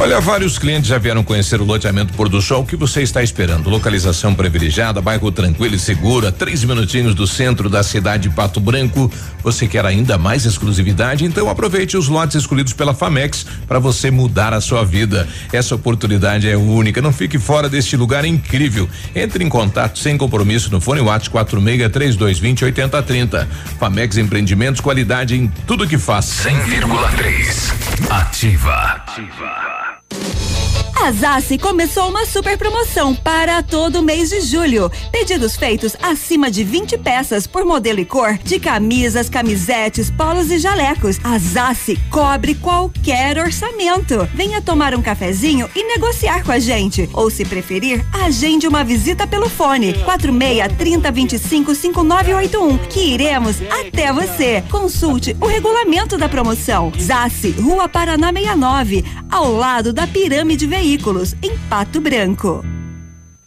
Olha, 0.00 0.20
vários 0.20 0.58
clientes 0.58 0.88
já 0.88 0.98
vieram 0.98 1.22
conhecer 1.22 1.60
o 1.60 1.64
loteamento 1.64 2.12
Pôr 2.14 2.28
do 2.28 2.42
Sol. 2.42 2.62
O 2.62 2.66
que 2.66 2.74
você 2.74 3.02
está 3.02 3.22
esperando? 3.22 3.70
Localização 3.70 4.34
privilegiada, 4.34 5.00
bairro 5.00 5.30
tranquilo 5.30 5.76
e 5.76 5.78
seguro, 5.78 6.26
a 6.26 6.32
três 6.32 6.64
minutinhos 6.64 7.14
do 7.14 7.26
centro 7.26 7.70
da 7.70 7.84
cidade 7.84 8.28
de 8.28 8.34
Pato 8.34 8.58
Branco. 8.58 9.12
Você 9.42 9.66
quer 9.66 9.84
ainda 9.84 10.16
mais 10.16 10.44
exclusividade? 10.44 11.24
Então 11.24 11.48
aproveite 11.48 11.96
os 11.96 12.08
lotes 12.08 12.36
escolhidos 12.36 12.72
pela 12.72 12.94
Famex 12.94 13.46
para 13.66 13.78
você 13.78 14.10
mudar 14.10 14.52
a 14.52 14.60
sua 14.60 14.84
vida. 14.84 15.28
Essa 15.52 15.74
oportunidade 15.74 16.48
é 16.48 16.56
única. 16.56 17.02
Não 17.02 17.12
fique 17.12 17.38
fora 17.38 17.68
deste 17.68 17.96
lugar 17.96 18.24
incrível. 18.24 18.88
Entre 19.14 19.44
em 19.44 19.48
contato 19.48 19.98
sem 19.98 20.16
compromisso 20.16 20.70
no 20.70 20.80
fone 20.80 21.00
WhatsApp 21.00 21.30
46 21.30 21.92
3220 21.92 22.64
8030. 22.64 23.48
Famex 23.78 24.16
Empreendimentos, 24.16 24.80
qualidade 24.80 25.36
em 25.36 25.48
tudo 25.66 25.86
que 25.86 25.98
faz. 25.98 26.26
100,3. 26.26 28.10
Ativa. 28.10 28.74
Ativa. 28.74 30.61
A 31.02 31.10
Zassi 31.10 31.58
começou 31.58 32.08
uma 32.08 32.24
super 32.24 32.56
promoção 32.56 33.12
para 33.12 33.60
todo 33.60 34.04
mês 34.04 34.30
de 34.30 34.40
julho. 34.40 34.88
Pedidos 35.10 35.56
feitos 35.56 35.96
acima 36.00 36.48
de 36.48 36.62
20 36.62 36.96
peças 36.98 37.44
por 37.44 37.64
modelo 37.64 37.98
e 37.98 38.04
cor 38.04 38.38
de 38.38 38.60
camisas, 38.60 39.28
camisetes, 39.28 40.12
polos 40.12 40.48
e 40.52 40.58
jalecos. 40.58 41.18
A 41.24 41.36
Zassi 41.38 41.98
cobre 42.08 42.54
qualquer 42.54 43.36
orçamento. 43.36 44.28
Venha 44.32 44.62
tomar 44.62 44.94
um 44.94 45.02
cafezinho 45.02 45.68
e 45.74 45.82
negociar 45.82 46.44
com 46.44 46.52
a 46.52 46.60
gente. 46.60 47.10
Ou 47.12 47.28
se 47.30 47.44
preferir, 47.44 48.06
agende 48.12 48.68
uma 48.68 48.84
visita 48.84 49.26
pelo 49.26 49.50
fone 49.50 49.94
46 50.04 50.76
30 50.78 51.10
25 51.10 51.74
5981 51.74 52.78
que 52.78 53.00
iremos 53.00 53.56
até 53.68 54.12
você. 54.12 54.62
Consulte 54.70 55.36
o 55.40 55.46
regulamento 55.46 56.16
da 56.16 56.28
promoção. 56.28 56.92
Zassi, 56.96 57.50
Rua 57.50 57.88
Paraná 57.88 58.32
69, 58.32 59.04
ao 59.28 59.52
lado 59.52 59.92
da 59.92 60.06
Pirâmide 60.06 60.64
Veículos 60.64 60.91
Veículos, 60.92 61.34
em 61.42 61.56
Pato 61.70 62.02
Branco. 62.02 62.81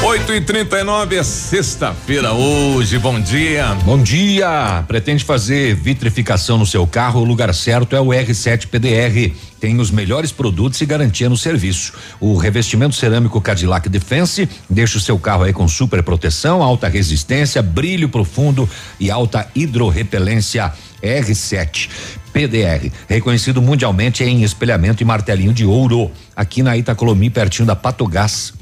8 0.00 0.32
e 0.32 0.40
39 0.40 1.16
é 1.16 1.24
sexta-feira 1.24 2.32
hoje. 2.32 2.96
Bom 3.00 3.20
dia. 3.20 3.74
Bom 3.84 4.00
dia. 4.00 4.84
Pretende 4.86 5.24
fazer 5.24 5.74
vitrificação 5.74 6.56
no 6.56 6.64
seu 6.64 6.86
carro? 6.86 7.20
O 7.20 7.24
lugar 7.24 7.52
certo 7.52 7.96
é 7.96 8.00
o 8.00 8.06
R7 8.06 8.68
PDR. 8.68 9.34
Tem 9.58 9.76
os 9.80 9.90
melhores 9.90 10.30
produtos 10.30 10.80
e 10.80 10.86
garantia 10.86 11.28
no 11.28 11.36
serviço. 11.36 11.94
O 12.20 12.36
revestimento 12.36 12.94
cerâmico 12.94 13.40
Cadillac 13.40 13.88
Defense 13.88 14.48
deixa 14.70 14.98
o 14.98 15.00
seu 15.00 15.18
carro 15.18 15.42
aí 15.42 15.52
com 15.52 15.66
super 15.66 16.00
proteção, 16.04 16.62
alta 16.62 16.86
resistência, 16.86 17.60
brilho 17.60 18.08
profundo 18.08 18.68
e 19.00 19.10
alta 19.10 19.48
hidrorrepelência. 19.52 20.72
R7 21.02 21.88
PDR, 22.32 22.90
reconhecido 23.08 23.60
mundialmente 23.60 24.22
em 24.22 24.44
espelhamento 24.44 25.02
e 25.02 25.06
martelinho 25.06 25.52
de 25.52 25.64
ouro, 25.64 26.10
aqui 26.36 26.62
na 26.62 26.76
Itacolomi, 26.76 27.30
pertinho 27.30 27.66
da 27.66 27.74
Patogás. 27.74 28.52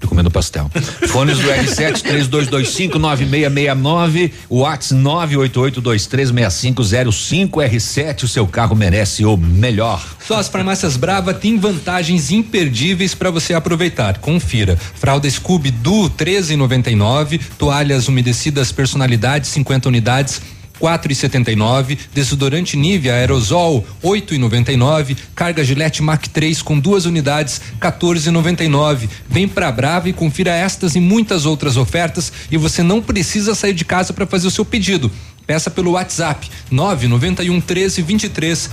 Tô 0.00 0.08
comendo 0.08 0.30
pastel. 0.30 0.70
Fones 1.08 1.38
do 1.38 1.48
R7 1.48 2.00
3225 2.00 2.98
9669, 2.98 4.32
Whats 4.50 4.92
988236505 4.92 7.50
R7, 7.50 8.22
o 8.22 8.28
seu 8.28 8.46
carro 8.46 8.74
merece 8.74 9.26
o 9.26 9.36
melhor. 9.36 10.02
Só 10.26 10.38
as 10.38 10.48
farmácias 10.48 10.96
Brava 10.96 11.34
têm 11.34 11.58
vantagens 11.58 12.30
imperdíveis 12.30 13.14
para 13.14 13.30
você 13.30 13.52
aproveitar. 13.52 14.16
Confira. 14.18 14.74
Fralda 14.76 15.28
Scooby 15.28 15.70
do 15.70 16.08
13,99, 16.08 17.38
toalhas 17.58 18.08
umedecidas 18.08 18.72
personalidade 18.72 19.46
50 19.48 19.88
unidades 19.88 20.40
quatro 20.80 21.12
e 21.12 21.14
setenta 21.14 21.52
e 21.52 21.56
nove, 21.56 21.98
desodorante 22.12 22.76
Nivea 22.76 23.14
aerosol 23.14 23.86
oito 24.02 24.34
e 24.34 24.38
noventa 24.38 24.72
e 24.72 24.76
nove, 24.76 25.16
carga 25.34 25.62
Gillette 25.62 26.02
Mac 26.02 26.26
3 26.26 26.62
com 26.62 26.78
duas 26.78 27.04
unidades 27.04 27.60
quatorze 27.78 28.30
e 28.30 28.32
noventa 28.32 28.64
e 28.64 28.68
nove. 28.68 29.08
Vem 29.28 29.46
pra 29.46 29.70
Brava 29.70 30.08
e 30.08 30.12
confira 30.12 30.52
estas 30.52 30.96
e 30.96 31.00
muitas 31.00 31.44
outras 31.44 31.76
ofertas 31.76 32.32
e 32.50 32.56
você 32.56 32.82
não 32.82 33.02
precisa 33.02 33.54
sair 33.54 33.74
de 33.74 33.84
casa 33.84 34.12
para 34.12 34.26
fazer 34.26 34.48
o 34.48 34.50
seu 34.50 34.64
pedido. 34.64 35.12
Peça 35.46 35.70
pelo 35.70 35.92
WhatsApp 35.92 36.48
991 36.70 37.60
13 37.60 38.02
2300. 38.02 38.70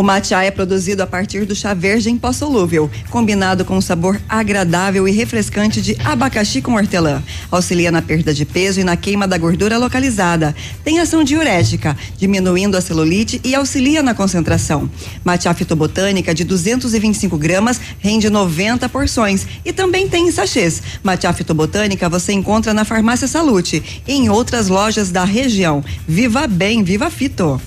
O 0.00 0.02
matcha 0.02 0.42
é 0.42 0.50
produzido 0.50 1.02
a 1.02 1.06
partir 1.06 1.44
do 1.44 1.54
chá 1.54 1.74
verde 1.74 2.08
em 2.08 2.16
pó 2.16 2.32
solúvel, 2.32 2.90
combinado 3.10 3.66
com 3.66 3.76
um 3.76 3.82
sabor 3.82 4.18
agradável 4.26 5.06
e 5.06 5.12
refrescante 5.12 5.82
de 5.82 5.94
abacaxi 6.02 6.62
com 6.62 6.72
hortelã. 6.72 7.22
Auxilia 7.50 7.92
na 7.92 8.00
perda 8.00 8.32
de 8.32 8.46
peso 8.46 8.80
e 8.80 8.82
na 8.82 8.96
queima 8.96 9.28
da 9.28 9.36
gordura 9.36 9.76
localizada. 9.76 10.56
Tem 10.82 11.00
ação 11.00 11.22
diurética, 11.22 11.94
diminuindo 12.16 12.78
a 12.78 12.80
celulite 12.80 13.42
e 13.44 13.54
auxilia 13.54 14.02
na 14.02 14.14
concentração. 14.14 14.90
Matcha 15.22 15.52
fitobotânica 15.52 16.34
de 16.34 16.44
225 16.44 17.36
gramas 17.36 17.78
rende 17.98 18.30
90 18.30 18.88
porções 18.88 19.46
e 19.66 19.70
também 19.70 20.08
tem 20.08 20.28
em 20.28 20.32
sachês. 20.32 20.82
Matcha 21.02 21.30
fitobotânica 21.34 22.08
você 22.08 22.32
encontra 22.32 22.72
na 22.72 22.86
Farmácia 22.86 23.28
Salute 23.28 24.02
e 24.08 24.14
em 24.14 24.30
outras 24.30 24.68
lojas 24.68 25.10
da 25.10 25.26
região. 25.26 25.84
Viva 26.08 26.46
bem, 26.46 26.82
viva 26.82 27.10
fito. 27.10 27.60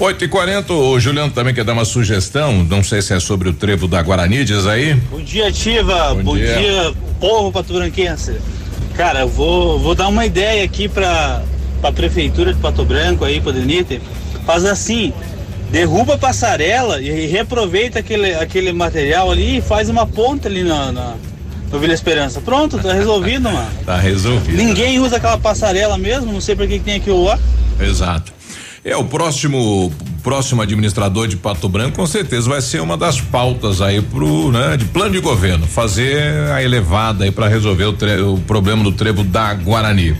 8 0.00 0.24
e 0.24 0.28
40 0.28 0.72
o 0.72 1.00
Juliano 1.00 1.32
também 1.32 1.52
quer 1.52 1.64
dar 1.64 1.72
uma 1.72 1.84
sugestão, 1.84 2.64
não 2.64 2.84
sei 2.84 3.02
se 3.02 3.12
é 3.12 3.18
sobre 3.18 3.48
o 3.48 3.52
trevo 3.52 3.88
da 3.88 4.00
Guarani, 4.00 4.44
diz 4.44 4.64
aí. 4.64 4.94
Bom 4.94 5.20
dia, 5.20 5.48
Ativa. 5.48 6.14
Bom 6.14 6.22
Bom, 6.22 6.36
dia. 6.36 6.56
dia. 6.56 6.94
povo 7.18 7.50
patobranquense. 7.50 8.36
Cara, 8.94 9.20
eu 9.20 9.28
vou, 9.28 9.78
vou 9.80 9.96
dar 9.96 10.06
uma 10.06 10.24
ideia 10.24 10.64
aqui 10.64 10.88
pra, 10.88 11.42
pra 11.80 11.90
prefeitura 11.90 12.54
de 12.54 12.60
Pato 12.60 12.84
Branco 12.84 13.24
aí, 13.24 13.40
pro 13.40 13.52
Denite. 13.52 14.00
Faz 14.46 14.64
assim, 14.64 15.12
derruba 15.70 16.14
a 16.14 16.18
passarela 16.18 17.00
e 17.00 17.26
reaproveita 17.26 17.98
aquele, 17.98 18.34
aquele 18.34 18.72
material 18.72 19.30
ali 19.30 19.58
e 19.58 19.60
faz 19.60 19.88
uma 19.88 20.06
ponta 20.06 20.48
ali 20.48 20.62
na, 20.62 20.92
na, 20.92 21.14
no 21.72 21.78
Vila 21.80 21.92
Esperança. 21.92 22.40
Pronto, 22.40 22.78
tá 22.78 22.92
resolvido, 22.92 23.50
mano. 23.50 23.68
Tá 23.84 23.96
resolvido. 23.96 24.56
Ninguém 24.56 25.00
usa 25.00 25.16
aquela 25.16 25.38
passarela 25.38 25.98
mesmo, 25.98 26.32
não 26.32 26.40
sei 26.40 26.54
pra 26.54 26.68
que 26.68 26.78
que 26.78 26.84
tem 26.84 26.94
aquilo 26.96 27.24
lá. 27.24 27.36
Exato. 27.80 28.37
É, 28.90 28.96
o 28.96 29.04
próximo 29.04 29.92
próximo 30.22 30.60
administrador 30.60 31.26
de 31.28 31.36
Pato 31.36 31.68
Branco 31.68 31.96
com 31.96 32.06
certeza 32.06 32.48
vai 32.50 32.60
ser 32.60 32.80
uma 32.82 32.96
das 32.98 33.18
pautas 33.20 33.80
aí 33.80 34.02
pro, 34.02 34.50
né, 34.52 34.76
de 34.76 34.84
plano 34.86 35.12
de 35.12 35.20
governo, 35.20 35.66
fazer 35.66 36.50
a 36.52 36.62
elevada 36.62 37.24
aí 37.24 37.30
para 37.30 37.48
resolver 37.48 37.84
o, 37.84 37.92
tre- 37.94 38.20
o 38.20 38.36
problema 38.46 38.82
do 38.82 38.92
trevo 38.92 39.22
da 39.24 39.54
Guarani. 39.54 40.14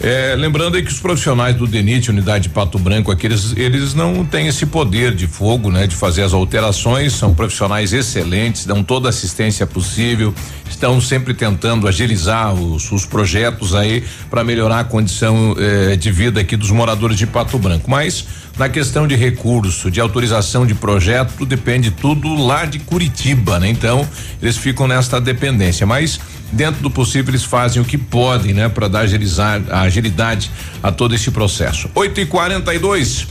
É, 0.00 0.36
lembrando 0.36 0.76
aí 0.76 0.82
que 0.82 0.92
os 0.92 1.00
profissionais 1.00 1.56
do 1.56 1.66
DENIT, 1.66 2.10
unidade 2.10 2.44
de 2.44 2.48
Pato 2.50 2.78
Branco, 2.78 3.10
aqui, 3.10 3.26
eles, 3.26 3.52
eles 3.56 3.94
não 3.94 4.24
têm 4.24 4.46
esse 4.46 4.64
poder 4.64 5.12
de 5.12 5.26
fogo, 5.26 5.72
né? 5.72 5.88
De 5.88 5.96
fazer 5.96 6.22
as 6.22 6.32
alterações, 6.32 7.14
são 7.14 7.34
profissionais 7.34 7.92
excelentes, 7.92 8.64
dão 8.64 8.84
toda 8.84 9.08
a 9.08 9.10
assistência 9.10 9.66
possível, 9.66 10.32
estão 10.70 11.00
sempre 11.00 11.34
tentando 11.34 11.88
agilizar 11.88 12.54
os, 12.54 12.92
os 12.92 13.04
projetos 13.04 13.74
aí 13.74 14.04
para 14.30 14.44
melhorar 14.44 14.80
a 14.80 14.84
condição 14.84 15.56
eh, 15.58 15.96
de 15.96 16.12
vida 16.12 16.40
aqui 16.40 16.56
dos 16.56 16.70
moradores 16.70 17.16
de 17.16 17.26
Pato 17.26 17.58
Branco. 17.58 17.90
Mas 17.90 18.24
na 18.56 18.68
questão 18.68 19.06
de 19.06 19.16
recurso, 19.16 19.90
de 19.90 20.00
autorização 20.00 20.66
de 20.66 20.74
projeto, 20.74 21.46
depende 21.46 21.90
tudo 21.90 22.34
lá 22.34 22.64
de 22.64 22.78
Curitiba, 22.80 23.58
né? 23.58 23.68
Então, 23.68 24.06
eles 24.42 24.56
ficam 24.56 24.86
nesta 24.86 25.20
dependência, 25.20 25.86
mas 25.86 26.20
dentro 26.52 26.82
do 26.82 26.90
possível 26.90 27.30
eles 27.30 27.44
fazem 27.44 27.80
o 27.80 27.84
que 27.84 27.98
podem, 27.98 28.54
né, 28.54 28.68
para 28.68 28.88
dar 28.88 29.00
agilizar 29.00 29.62
a 29.70 29.82
agilidade 29.82 30.50
a 30.82 30.90
todo 30.90 31.14
esse 31.14 31.30
processo. 31.30 31.90
8 31.94 32.20
e 32.20 32.26
42 32.26 33.26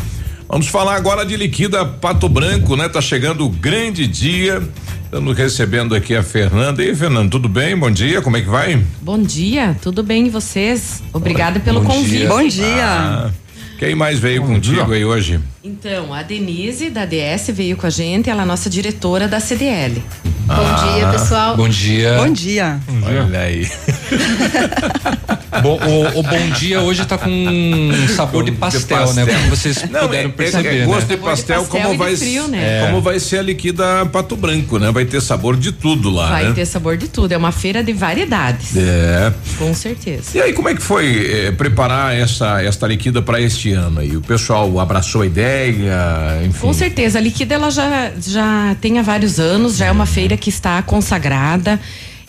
Vamos 0.50 0.68
falar 0.68 0.96
agora 0.96 1.26
de 1.26 1.36
liquida 1.36 1.86
Pato 1.86 2.30
Branco, 2.30 2.78
né? 2.78 2.88
Tá 2.88 3.02
chegando 3.02 3.46
o 3.46 3.50
grande 3.50 4.08
dia. 4.08 4.64
Estamos 5.04 5.38
recebendo 5.38 5.94
aqui 5.94 6.16
a 6.16 6.24
Fernanda. 6.24 6.82
E 6.82 6.88
aí, 6.88 6.96
Fernanda, 6.96 7.30
tudo 7.30 7.50
bem? 7.50 7.76
Bom 7.78 7.92
dia, 7.92 8.22
como 8.22 8.38
é 8.38 8.42
que 8.42 8.48
vai? 8.48 8.82
Bom 9.02 9.22
dia, 9.22 9.76
tudo 9.82 10.02
bem 10.04 10.28
e 10.28 10.30
vocês? 10.30 11.04
Obrigada 11.12 11.60
pelo 11.60 11.82
Bom 11.82 11.88
convite. 11.90 12.50
dia. 12.50 12.86
Ah, 12.86 13.30
quem 13.78 13.96
mais 13.96 14.20
veio 14.20 14.44
contigo 14.44 14.92
aí 14.92 15.06
hoje? 15.06 15.40
Então, 15.64 16.14
a 16.14 16.24
Denise 16.24 16.90
da 16.90 17.06
DS 17.06 17.50
veio 17.52 17.78
com 17.78 17.86
a 17.86 17.90
gente, 17.90 18.30
ela 18.30 18.42
é 18.42 18.44
a 18.44 18.46
nossa 18.46 18.70
diretora 18.70 19.28
da 19.28 19.40
CDL. 19.40 20.04
Ah, 20.50 20.96
dia, 20.96 21.08
pessoal. 21.10 21.56
Bom 21.56 21.70
dia. 21.70 22.18
Bom 22.18 22.32
dia. 22.32 22.80
Olha 23.06 23.40
aí. 23.40 23.68
Bom, 25.62 25.80
o, 25.82 26.20
o 26.20 26.24
bom 26.24 26.50
dia 26.58 26.82
hoje 26.82 27.06
tá 27.06 27.18
com 27.18 27.30
um 27.30 28.08
sabor 28.10 28.44
de 28.44 28.52
pastel, 28.52 29.14
né? 29.14 29.26
Como 29.26 29.50
vocês 29.50 29.90
Não, 29.90 30.02
puderam 30.02 30.30
é- 30.30 30.32
perceber, 30.32 30.82
é, 30.82 30.86
gosto 30.86 31.08
né? 31.10 31.16
de 31.16 31.22
pastel, 31.22 31.62
pastel 31.62 31.82
como 31.82 31.88
e 31.88 31.92
de 31.92 31.98
vai 31.98 32.16
frio, 32.16 32.48
né? 32.48 32.80
é, 32.80 32.86
como 32.86 33.02
vai 33.02 33.20
ser 33.20 33.40
a 33.40 33.42
liquida 33.42 34.06
Pato 34.08 34.36
Branco, 34.36 34.78
né? 34.80 34.92
Vai 34.92 35.06
ter 35.06 35.22
sabor 35.22 35.56
de 35.58 35.72
tudo 35.72 36.10
lá, 36.10 36.30
Vai 36.30 36.46
né? 36.46 36.54
ter 36.54 36.66
sabor 36.66 36.98
de 36.98 37.08
tudo, 37.08 37.32
é 37.32 37.38
uma 37.38 37.52
feira 37.52 37.84
de 37.84 37.94
variedades. 37.94 38.76
É. 38.76 39.34
Com 39.58 39.74
certeza. 39.74 40.38
E 40.38 40.42
aí, 40.42 40.54
como 40.54 40.70
é 40.70 40.76
que 40.76 40.82
foi 40.82 41.48
eh, 41.48 41.52
preparar 41.52 42.16
essa 42.16 42.62
esta 42.62 42.88
liquida 42.88 43.22
para 43.22 43.40
este 43.42 43.72
ano 43.74 44.00
aí? 44.00 44.16
O 44.16 44.22
pessoal 44.22 44.80
abraçou 44.80 45.22
a 45.22 45.26
ideia, 45.26 46.42
enfim. 46.46 46.60
Com 46.60 46.74
certeza, 46.74 47.18
a 47.20 47.22
Liquida 47.22 47.56
ela 47.56 47.70
já, 47.70 48.12
já 48.20 48.76
tem 48.82 49.00
há 49.00 49.02
vários 49.02 49.40
anos, 49.40 49.78
já 49.78 49.88
é 49.88 49.92
uma 49.92 50.06
feira 50.06 50.36
que 50.38 50.50
está 50.50 50.82
consagrada. 50.82 51.80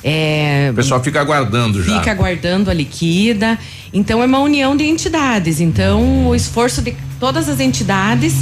É, 0.03 0.69
O 0.73 0.75
pessoal 0.75 1.03
fica 1.03 1.21
aguardando 1.21 1.83
já. 1.83 1.99
fica 1.99 2.13
aguardando 2.13 2.71
a 2.71 2.75
liquida. 2.75 3.59
Então 3.93 4.23
é 4.23 4.27
uma 4.27 4.39
união 4.39 4.77
de 4.77 4.85
entidades. 4.85 5.61
Então 5.61 6.29
o 6.29 6.35
esforço 6.35 6.83
de 6.83 6.95
todas 7.19 7.49
as 7.49 7.61
entidades 7.61 8.35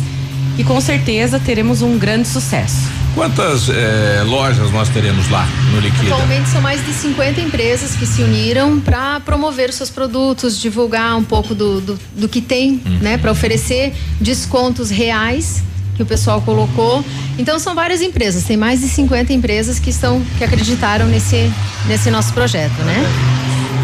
e 0.59 0.65
com 0.65 0.81
certeza 0.81 1.39
teremos 1.39 1.83
um 1.83 1.99
grande 1.99 2.28
sucesso. 2.28 2.97
Quantas 3.15 3.70
eh, 3.70 4.23
lojas 4.27 4.70
nós 4.70 4.91
teremos 4.91 5.31
lá 5.31 5.49
no 5.73 5.81
Liquida? 5.81 6.12
Atualmente 6.12 6.51
são 6.51 6.61
mais 6.61 6.85
de 6.85 6.93
50 6.93 7.41
empresas 7.41 7.97
que 7.97 8.05
se 8.05 8.23
uniram 8.23 8.78
para 8.78 9.20
promover 9.20 9.70
os 9.70 9.77
seus 9.77 9.89
produtos, 9.89 10.61
divulgar 10.61 11.16
um 11.16 11.24
pouco 11.24 11.55
do, 11.55 11.81
do, 11.81 11.99
do 12.15 12.28
que 12.28 12.43
tem, 12.43 12.78
né, 13.01 13.16
para 13.16 13.33
oferecer 13.33 13.95
descontos 14.20 14.91
reais 14.91 15.62
que 15.97 16.02
o 16.02 16.06
pessoal 16.06 16.40
colocou. 16.43 17.05
Então 17.39 17.59
são 17.59 17.74
várias 17.74 18.02
empresas, 18.02 18.44
tem 18.44 18.56
mais 18.56 18.81
de 18.81 18.89
50 18.89 19.32
empresas 19.32 19.78
que 19.78 19.90
estão 19.90 20.23
que 20.39 20.44
acreditaram 20.44 21.06
nesse 21.06 21.51
nesse 21.89 22.10
nosso 22.10 22.32
projeto, 22.32 22.81
né? 22.82 23.05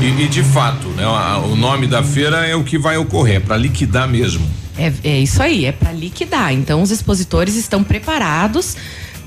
E, 0.00 0.22
e 0.22 0.28
de 0.28 0.42
fato, 0.42 0.88
né, 0.88 1.06
o 1.44 1.54
nome 1.54 1.86
da 1.86 2.02
feira 2.02 2.44
é 2.46 2.56
o 2.56 2.64
que 2.64 2.76
vai 2.76 2.96
ocorrer, 2.96 3.40
para 3.40 3.56
liquidar 3.56 4.08
mesmo. 4.08 4.44
É, 4.76 4.92
é 5.04 5.18
isso 5.20 5.42
aí, 5.42 5.64
é 5.64 5.72
para 5.72 5.92
liquidar. 5.92 6.52
Então 6.52 6.82
os 6.82 6.90
expositores 6.90 7.54
estão 7.56 7.84
preparados 7.84 8.76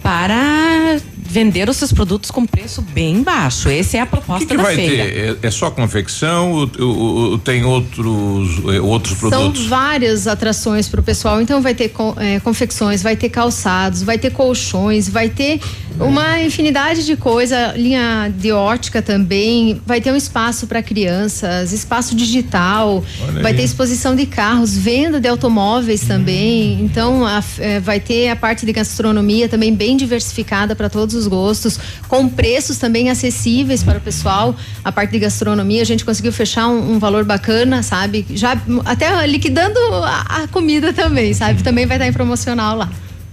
para 0.06 1.00
vender 1.18 1.68
os 1.68 1.78
seus 1.78 1.92
produtos 1.92 2.30
com 2.30 2.46
preço 2.46 2.80
bem 2.82 3.24
baixo. 3.24 3.68
Essa 3.68 3.98
é 3.98 4.00
a 4.02 4.06
proposta 4.06 4.46
que, 4.46 4.52
que 4.52 4.56
da 4.56 4.64
vai 4.64 4.76
feira. 4.76 5.04
ter? 5.04 5.38
É, 5.44 5.48
é 5.48 5.52
só 5.52 5.72
confecção 5.72 6.52
ou, 6.52 6.70
ou- 6.80 7.32
ou 7.32 7.38
tem 7.40 7.66
outros, 7.66 8.50
eh, 8.74 8.80
outros 8.80 9.18
produtos? 9.18 9.62
São 9.62 9.68
várias 9.70 10.28
atrações 10.28 10.88
para 10.88 11.00
o 11.02 11.04
pessoal. 11.04 11.42
Então 11.42 11.60
vai 11.62 11.74
ter 11.74 11.92
eh, 12.20 12.40
confecções, 12.42 13.02
vai 13.02 13.16
ter 13.18 13.30
calçados, 13.30 14.04
vai 14.04 14.18
ter 14.20 14.32
colchões, 14.32 15.10
vai 15.10 15.28
ter 15.28 15.60
uma 16.00 16.42
infinidade 16.42 17.06
de 17.06 17.18
coisa, 17.18 17.74
linha 17.76 18.32
de 18.38 18.52
ótica 18.52 19.02
também, 19.02 19.82
vai 19.86 20.00
ter 20.02 20.12
um 20.12 20.16
espaço 20.16 20.68
para 20.68 20.84
crianças, 20.84 21.72
espaço 21.74 22.14
digital, 22.16 23.04
vai 23.42 23.54
ter 23.54 23.64
exposição 23.64 24.16
de 24.16 24.26
carros, 24.26 24.78
venda 24.78 25.20
de 25.20 25.28
automóveis 25.28 26.02
também. 26.02 26.82
Então 26.82 27.26
a 27.26 27.44
eh, 27.60 27.80
vai 27.82 28.00
ter 28.00 28.30
a 28.30 28.36
parte 28.38 28.66
de 28.66 28.72
gastronomia 28.72 29.50
também 29.50 29.74
bem 29.74 29.95
diversificada 29.96 30.76
para 30.76 30.90
todos 30.90 31.16
os 31.16 31.28
gostos, 31.28 31.80
com 32.08 32.28
preços 32.28 32.78
também 32.78 33.10
acessíveis 33.10 33.84
para 33.84 33.98
o 33.98 34.02
pessoal. 34.02 34.56
A 34.84 34.92
parte 34.92 35.12
de 35.12 35.20
gastronomia 35.20 35.82
a 35.82 35.86
gente 35.86 36.04
conseguiu 36.06 36.32
fechar 36.32 36.68
um, 36.68 36.94
um 36.94 37.00
valor 37.00 37.24
bacana, 37.24 37.84
sabe? 37.84 38.26
Já 38.32 38.60
até 38.86 39.26
liquidando 39.28 39.80
a, 40.04 40.44
a 40.44 40.48
comida 40.48 40.94
também, 40.94 41.34
sabe? 41.34 41.64
Também 41.64 41.86
vai 41.86 41.98
estar 41.98 42.08
em 42.08 42.14
promocional 42.14 42.78
lá. 42.78 42.90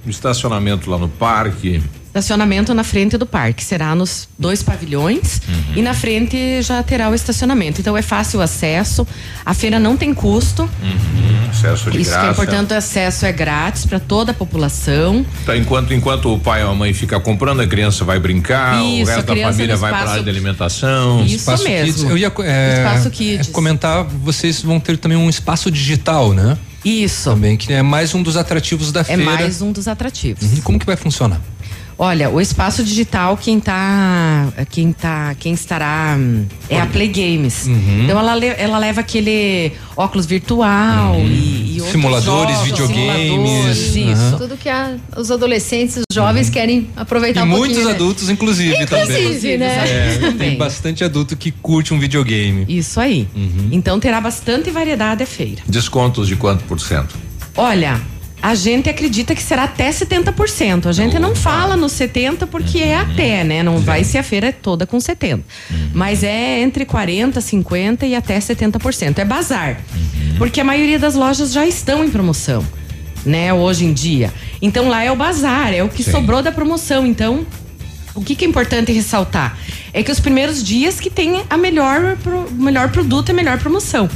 Estacionamento 0.06 0.90
lá 0.90 0.98
no 0.98 1.08
parque. 1.08 1.82
Estacionamento 2.14 2.74
na 2.74 2.84
frente 2.84 3.16
do 3.16 3.24
parque. 3.24 3.64
Será 3.64 3.94
nos 3.94 4.28
dois 4.38 4.62
pavilhões 4.62 5.40
Uhum. 5.48 5.76
e 5.76 5.82
na 5.82 5.94
frente 5.94 6.60
já 6.60 6.82
terá 6.82 7.08
o 7.08 7.14
estacionamento. 7.14 7.80
Então 7.80 7.96
é 7.96 8.02
fácil 8.02 8.40
o 8.40 8.42
acesso. 8.42 9.06
A 9.46 9.54
feira 9.54 9.78
não 9.78 9.96
tem 9.96 10.12
custo. 10.12 10.62
Uhum, 10.82 11.48
acesso 11.50 11.90
de 11.90 12.02
Isso 12.02 12.10
que 12.10 12.16
graça. 12.16 12.28
é 12.28 12.30
importante, 12.32 12.74
o 12.74 12.76
acesso 12.76 13.24
é 13.24 13.32
grátis 13.32 13.86
para 13.86 13.98
toda 13.98 14.32
a 14.32 14.34
população. 14.34 15.24
Tá, 15.46 15.56
enquanto, 15.56 15.94
enquanto 15.94 16.34
o 16.34 16.38
pai 16.38 16.62
ou 16.62 16.72
a 16.72 16.74
mãe 16.74 16.92
fica 16.92 17.18
comprando, 17.18 17.60
a 17.60 17.66
criança 17.66 18.04
vai 18.04 18.18
brincar, 18.20 18.82
o 18.82 18.86
Isso, 19.00 19.10
a 19.10 19.14
resto 19.14 19.34
da 19.34 19.42
família 19.50 19.76
vai 19.78 19.90
para 19.90 20.02
a 20.02 20.10
área 20.12 20.22
de 20.22 20.28
alimentação. 20.28 21.24
Isso 21.24 21.36
Espaço 21.36 21.64
mesmo. 21.64 21.86
Kids. 21.94 22.02
Eu 22.10 22.18
ia 22.18 22.30
é, 22.40 22.76
Espaço 22.84 23.10
Kids. 23.10 23.48
é, 23.48 23.52
comentar, 23.52 24.04
vocês 24.04 24.60
vão 24.60 24.78
ter 24.78 24.98
também 24.98 25.16
um 25.16 25.30
espaço 25.30 25.70
digital, 25.70 26.34
né? 26.34 26.58
Isso. 26.84 27.30
Também, 27.30 27.56
que 27.56 27.72
é 27.72 27.80
mais 27.80 28.12
um 28.12 28.22
dos 28.22 28.36
atrativos 28.36 28.90
da 28.90 29.00
É 29.00 29.04
feira. 29.04 29.24
mais 29.24 29.62
um 29.62 29.70
dos 29.72 29.86
atrativos. 29.88 30.42
Uhum. 30.42 30.60
Como 30.62 30.78
que 30.80 30.84
vai 30.84 30.96
funcionar? 30.96 31.40
Olha, 32.04 32.28
o 32.28 32.40
espaço 32.40 32.82
digital, 32.82 33.36
quem 33.36 33.60
tá. 33.60 34.52
Quem 34.70 34.92
tá. 34.92 35.36
Quem 35.38 35.52
estará. 35.52 36.18
É 36.68 36.80
a 36.80 36.86
Play 36.86 37.06
Games. 37.06 37.66
Uhum. 37.68 38.02
Então 38.02 38.18
ela, 38.18 38.44
ela 38.44 38.76
leva 38.76 39.00
aquele 39.00 39.70
óculos 39.96 40.26
virtual 40.26 41.14
e, 41.20 41.74
e 41.76 41.80
outros 41.80 41.92
Simuladores, 41.92 42.56
jogos, 42.56 42.70
videogames. 42.72 43.30
simuladores, 43.30 43.78
Isso. 43.94 44.20
Aham. 44.20 44.36
Tudo 44.38 44.56
que 44.56 44.68
a- 44.68 44.96
os 45.16 45.30
adolescentes, 45.30 45.98
os 45.98 46.04
jovens 46.12 46.50
querem 46.50 46.88
aproveitar 46.96 47.38
E 47.38 47.44
um 47.44 47.46
muitos 47.46 47.84
né? 47.84 47.92
adultos, 47.92 48.28
inclusive, 48.28 48.84
também. 48.86 49.22
Inclusive, 49.24 49.58
né? 49.58 49.84
É, 49.88 50.18
tem 50.18 50.30
Também. 50.32 50.56
bastante 50.58 51.04
adulto 51.04 51.36
que 51.36 51.52
curte 51.52 51.94
um 51.94 52.00
videogame. 52.00 52.64
Isso 52.68 52.98
aí. 52.98 53.28
Uhum. 53.32 53.68
Então 53.70 54.00
terá 54.00 54.20
bastante 54.20 54.72
variedade 54.72 55.22
a 55.22 55.26
feira. 55.26 55.62
Descontos 55.68 56.26
de 56.26 56.34
quanto 56.34 56.64
por 56.64 56.80
cento? 56.80 57.14
Olha, 57.56 58.00
a 58.42 58.54
gente 58.56 58.90
acredita 58.90 59.34
que 59.36 59.42
será 59.42 59.64
até 59.64 59.88
70%. 59.90 60.86
A 60.86 60.92
gente 60.92 61.16
não 61.18 61.34
fala 61.34 61.76
no 61.76 61.88
70 61.88 62.46
porque 62.48 62.78
é 62.78 62.96
até, 62.96 63.44
né? 63.44 63.62
Não 63.62 63.78
vai 63.78 64.02
ser 64.02 64.18
a 64.18 64.22
feira 64.24 64.52
toda 64.52 64.84
com 64.84 64.98
70. 64.98 65.42
Mas 65.94 66.24
é 66.24 66.60
entre 66.60 66.84
40, 66.84 67.40
50 67.40 68.04
e 68.04 68.14
até 68.16 68.38
70%. 68.38 69.18
É 69.18 69.24
bazar. 69.24 69.80
Porque 70.38 70.60
a 70.60 70.64
maioria 70.64 70.98
das 70.98 71.14
lojas 71.14 71.52
já 71.52 71.64
estão 71.66 72.04
em 72.04 72.10
promoção, 72.10 72.66
né, 73.24 73.52
hoje 73.54 73.84
em 73.84 73.92
dia. 73.92 74.32
Então 74.60 74.88
lá 74.88 75.04
é 75.04 75.12
o 75.12 75.16
bazar, 75.16 75.72
é 75.72 75.82
o 75.84 75.88
que 75.88 76.02
sobrou 76.02 76.42
da 76.42 76.50
promoção. 76.50 77.06
Então, 77.06 77.46
o 78.14 78.22
que, 78.22 78.34
que 78.34 78.44
é 78.44 78.48
importante 78.48 78.90
ressaltar? 78.92 79.56
É 79.92 80.02
que 80.02 80.10
os 80.10 80.18
primeiros 80.18 80.64
dias 80.64 80.98
que 80.98 81.10
tem 81.10 81.42
a 81.48 81.56
melhor, 81.56 82.16
pro- 82.16 82.50
melhor 82.52 82.90
produto 82.90 83.28
e 83.28 83.32
a 83.32 83.34
melhor 83.34 83.58
promoção. 83.58 84.08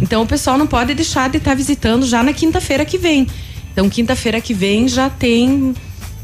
Então 0.00 0.22
o 0.22 0.26
pessoal 0.26 0.56
não 0.56 0.66
pode 0.66 0.94
deixar 0.94 1.28
de 1.30 1.38
estar 1.38 1.54
visitando 1.56 2.06
já 2.06 2.22
na 2.22 2.32
quinta-feira 2.32 2.84
que 2.84 2.96
vem. 2.98 3.26
Então, 3.72 3.88
quinta-feira 3.88 4.40
que 4.40 4.52
vem 4.54 4.86
já 4.86 5.08
tem 5.08 5.74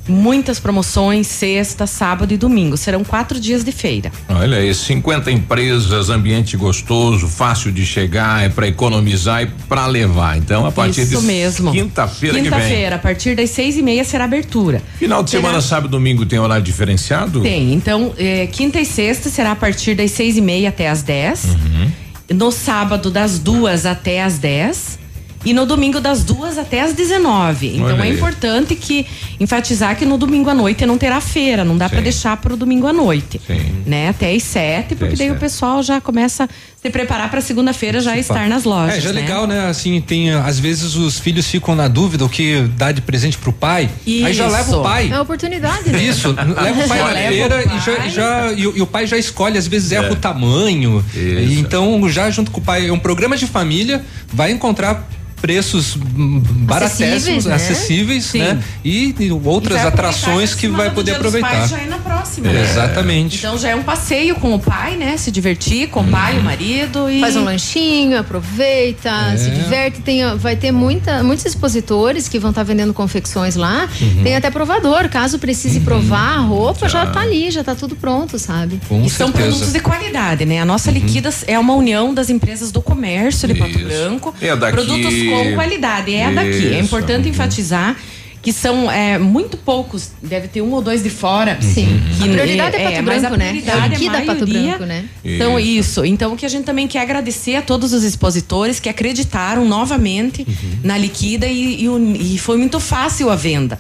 muitas 0.07 0.59
promoções, 0.59 1.27
sexta, 1.27 1.87
sábado 1.87 2.33
e 2.33 2.37
domingo. 2.39 2.79
Serão 2.79 3.05
quatro 3.05 3.39
dias 3.39 3.63
de 3.63 3.71
feira. 3.73 4.11
Olha 4.27 4.57
aí, 4.57 4.75
50 4.75 5.31
empresas, 5.31 6.09
ambiente 6.09 6.57
gostoso, 6.57 7.29
fácil 7.29 7.71
de 7.71 7.85
chegar, 7.85 8.43
é 8.43 8.49
para 8.49 8.67
economizar 8.67 9.43
e 9.43 9.47
para 9.69 9.87
levar. 9.87 10.39
Então, 10.39 10.65
a 10.65 10.73
partir 10.73 11.03
Isso 11.03 11.21
de 11.21 11.27
mesmo. 11.27 11.71
quinta-feira 11.73 12.37
que 12.37 12.41
vem. 12.43 12.51
Quinta-feira, 12.51 12.97
a 12.97 12.99
partir 12.99 13.37
das 13.37 13.51
seis 13.51 13.77
e 13.77 13.83
meia 13.83 14.03
será 14.03 14.25
abertura. 14.25 14.83
Final 14.99 15.23
de 15.23 15.31
Terá- 15.31 15.43
semana, 15.43 15.61
sábado 15.61 15.89
e 15.89 15.91
domingo 15.91 16.25
tem 16.25 16.39
horário 16.39 16.65
diferenciado? 16.65 17.43
Tem. 17.43 17.75
Então, 17.75 18.15
eh, 18.17 18.49
quinta 18.51 18.81
e 18.81 18.87
sexta 18.87 19.29
será 19.29 19.53
a 19.53 19.57
partir 19.57 19.95
das 19.95 20.11
seis 20.13 20.39
e 20.39 20.41
meia 20.41 20.71
até 20.71 20.89
as 20.89 21.03
10. 21.03 21.45
Uhum. 21.45 21.91
No 22.35 22.51
sábado, 22.51 23.11
das 23.11 23.39
duas 23.39 23.85
até 23.85 24.23
as 24.23 24.39
10. 24.39 24.99
E 25.45 25.53
no 25.55 25.65
domingo, 25.65 26.01
das 26.01 26.25
duas 26.25 26.59
até 26.59 26.81
as 26.83 26.93
19. 26.93 27.69
Então 27.77 27.87
Olha 27.87 27.99
é 28.01 28.03
aí. 28.03 28.15
importante 28.15 28.75
que 28.75 29.07
enfatizar 29.39 29.97
que 29.97 30.05
no 30.05 30.19
domingo 30.19 30.51
à 30.51 30.55
noite 30.55 30.85
não 30.85 30.99
terá 30.99 31.21
feira, 31.21 31.65
não 31.65 31.77
dá 31.77 31.89
para 31.89 32.01
deixar 32.01 32.37
para 32.37 32.53
o 32.55 32.57
domingo 32.57 32.87
à 32.87 32.93
noite. 32.93 33.41
Né? 33.87 34.09
Até 34.09 34.35
às 34.35 34.43
sete, 34.43 34.95
porque 34.95 35.15
daí 35.17 35.31
o 35.31 35.37
pessoal 35.37 35.83
já 35.83 36.01
começa 36.01 36.45
a 36.45 36.49
se 36.83 36.91
preparar 36.91 37.31
para 37.31 37.41
segunda-feira 37.41 38.01
já 38.01 38.17
estar 38.19 38.49
nas 38.49 38.65
lojas. 38.65 38.99
É, 38.99 39.01
já 39.01 39.11
é 39.11 39.13
né? 39.13 39.21
legal, 39.21 39.47
né? 39.47 39.67
Assim, 39.69 40.01
tem, 40.01 40.31
às 40.33 40.59
vezes 40.59 40.95
os 40.97 41.19
filhos 41.19 41.47
ficam 41.47 41.75
na 41.75 41.89
dúvida 41.89 42.25
o 42.25 42.29
que 42.29 42.63
dá 42.77 42.91
de 42.93 43.01
presente 43.01 43.39
pro 43.39 43.53
pai. 43.53 43.89
Aí 44.07 44.33
já 44.35 44.49
leva 44.49 44.77
o 44.77 44.83
pai. 44.83 45.09
É 45.11 45.15
a 45.15 45.23
oportunidade, 45.23 45.89
né? 45.91 46.03
Isso, 46.03 46.29
leva 46.33 46.85
o 46.85 46.87
pai 46.89 46.99
na 46.99 47.29
feira 47.31 47.63
e 47.65 47.81
já, 47.81 47.97
pai. 47.97 48.11
já- 48.11 48.53
e, 48.53 48.67
o- 48.67 48.77
e 48.77 48.83
o 48.83 48.87
pai 48.87 49.07
já 49.07 49.17
escolhe, 49.17 49.57
às 49.57 49.67
vezes 49.67 49.93
erra 49.93 50.09
É. 50.09 50.13
o 50.13 50.17
tamanho. 50.17 51.05
E 51.15 51.59
Então, 51.59 52.09
já 52.09 52.29
junto 52.31 52.51
com 52.51 52.61
o 52.61 52.63
pai, 52.65 52.89
é 52.89 52.93
um 52.93 52.99
programa 52.99 53.37
de 53.37 53.47
família, 53.47 54.05
vai 54.33 54.51
encontrar 54.51 55.09
preços 55.41 55.97
hum, 55.97 56.41
baratésimos, 56.45 57.45
né? 57.45 57.55
acessíveis, 57.55 58.33
né? 58.35 58.63
E, 58.85 59.15
e 59.19 59.33
outras 59.33 59.83
E 59.83 59.87
atrações 59.87 60.55
que 60.55 60.69
vai 60.69 60.91
poder 60.91 61.17
aproveitar. 61.17 61.67
Já 61.69 61.79
é 61.79 61.87
na 61.87 61.99
próxima. 61.99 62.49
É, 62.49 62.53
né? 62.53 62.63
Exatamente. 62.63 63.39
Então 63.39 63.59
já 63.59 63.71
é 63.71 63.77
um 63.77 63.83
passeio 63.83 64.35
com 64.37 64.55
o 64.55 64.59
pai, 64.59 64.97
né? 64.97 65.17
Se 65.17 65.31
divertir 65.31 65.89
com 65.89 66.01
o 66.01 66.09
pai, 66.09 66.39
o 66.39 66.43
marido 66.43 67.11
e 67.11 67.21
Faz 67.21 67.37
um 67.37 67.45
lanchinho, 67.45 68.19
aproveita, 68.19 69.11
É. 69.33 69.37
se 69.37 69.51
diverte. 69.51 70.01
Tem, 70.01 70.37
vai 70.37 70.57
ter 70.57 70.73
muita, 70.73 71.23
muitos 71.23 71.45
expositores 71.45 72.29
que 72.29 72.39
vão 72.39 72.51
estar 72.51 72.63
vendendo 72.63 72.93
confecções 72.95 73.57
lá. 73.57 73.89
Uhum. 74.01 74.23
Tem 74.23 74.37
até 74.37 74.51
provador. 74.51 75.09
Caso 75.09 75.39
precise 75.39 75.81
provar 75.81 76.39
a 76.39 76.41
roupa, 76.41 76.89
já 76.89 77.07
tá 77.07 77.21
ali, 77.21 77.51
já 77.51 77.63
tá 77.65 77.75
tudo 77.75 77.97
pronto, 77.97 78.39
sabe? 78.39 78.81
e 79.05 79.11
são 79.11 79.31
produtos 79.31 79.73
de 79.73 79.81
qualidade, 79.81 80.45
né? 80.45 80.61
A 80.61 80.65
nossa 80.65 80.91
Liquidas 80.91 81.45
é 81.47 81.59
uma 81.59 81.75
união 81.75 82.13
das 82.13 82.31
empresas 82.31 82.71
do 82.73 82.81
comércio 82.83 83.47
de 83.49 83.55
Pato 83.55 83.79
Branco. 83.79 84.35
É 84.41 84.55
daqui. 84.57 84.73
Produtos 84.73 85.13
com 85.31 85.55
qualidade, 85.55 86.15
é 86.15 86.33
daqui. 86.33 86.49
É 86.49 86.53
Isso. 86.73 86.85
importante 86.85 87.29
enfatizar 87.29 87.97
que 88.41 88.53
são 88.53 88.91
é, 88.91 89.19
muito 89.19 89.57
poucos, 89.57 90.13
deve 90.23 90.47
ter 90.47 90.63
um 90.63 90.71
ou 90.73 90.81
dois 90.81 91.03
de 91.03 91.11
fora. 91.11 91.59
Sim. 91.61 92.01
Que, 92.17 92.29
A 92.29 92.33
prioridade 92.33 92.77
é 92.77 92.91
Pato 92.93 93.03
mas 93.03 93.25
a 93.25 93.29
Branco, 93.31 93.37
né? 93.37 93.49
prioridade 93.51 93.81
É 93.81 93.85
é 93.85 93.89
liquida 93.89 94.11
a 94.19 94.23
Pato 94.23 94.47
maioria. 94.47 94.63
Branco, 94.71 94.85
né? 94.87 95.05
Então, 95.25 95.61
isso. 95.61 96.05
Então, 96.05 96.33
o 96.33 96.37
que 96.37 96.47
a 96.47 96.49
gente 96.49 96.65
também 96.65 96.87
quer 96.87 97.01
agradecer 97.01 97.57
a 97.57 97.63
todos 97.63 97.93
os 97.93 98.05
expositores 98.05 98.79
que 98.79 98.89
acreditaram 98.89 99.65
novamente 99.67 100.47
na 100.85 100.97
liquida 100.97 101.47
e, 101.47 101.83
e 101.83 101.89
o- 101.89 102.15
e 102.15 102.39
foi 102.39 102.57
muito 102.57 102.79
fácil 102.79 103.29
a 103.29 103.35
venda. 103.37 103.79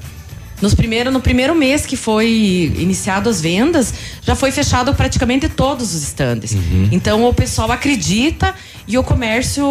Nos 0.60 0.74
primeiro, 0.74 1.12
no 1.12 1.20
primeiro 1.20 1.54
mês 1.54 1.86
que 1.86 1.96
foi 1.96 2.72
iniciado 2.76 3.30
as 3.30 3.40
vendas, 3.40 3.94
já 4.26 4.34
foi 4.34 4.50
fechado 4.50 4.92
praticamente 4.92 5.48
todos 5.48 5.94
os 5.94 6.02
estandes. 6.02 6.56
Então 6.90 7.24
o 7.24 7.32
pessoal 7.32 7.70
acredita 7.70 8.52
e 8.86 8.98
o 8.98 9.04
comércio 9.04 9.64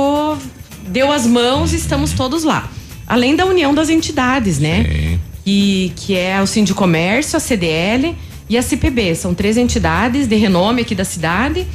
deu 0.88 1.12
as 1.12 1.26
mãos 1.26 1.74
e 1.74 1.76
estamos 1.76 2.14
todos 2.14 2.44
lá. 2.44 2.70
Além 3.06 3.36
da 3.36 3.46
união 3.46 3.74
das 3.74 3.90
entidades, 3.90 4.60
né? 4.60 5.20
Que, 5.44 5.94
que 5.96 6.16
é 6.16 6.42
o 6.42 6.48
Sindicomércio, 6.48 7.38
a 7.38 7.40
CDL, 7.40 8.16
e 8.50 8.58
a 8.58 8.62
CPB. 8.62 9.16
São 9.16 9.34
três 9.34 9.58
entidades 9.58 10.28
de 10.28 10.36
renome 10.36 10.82
aqui 10.82 10.96
da 10.96 11.06
cidade 11.06 11.66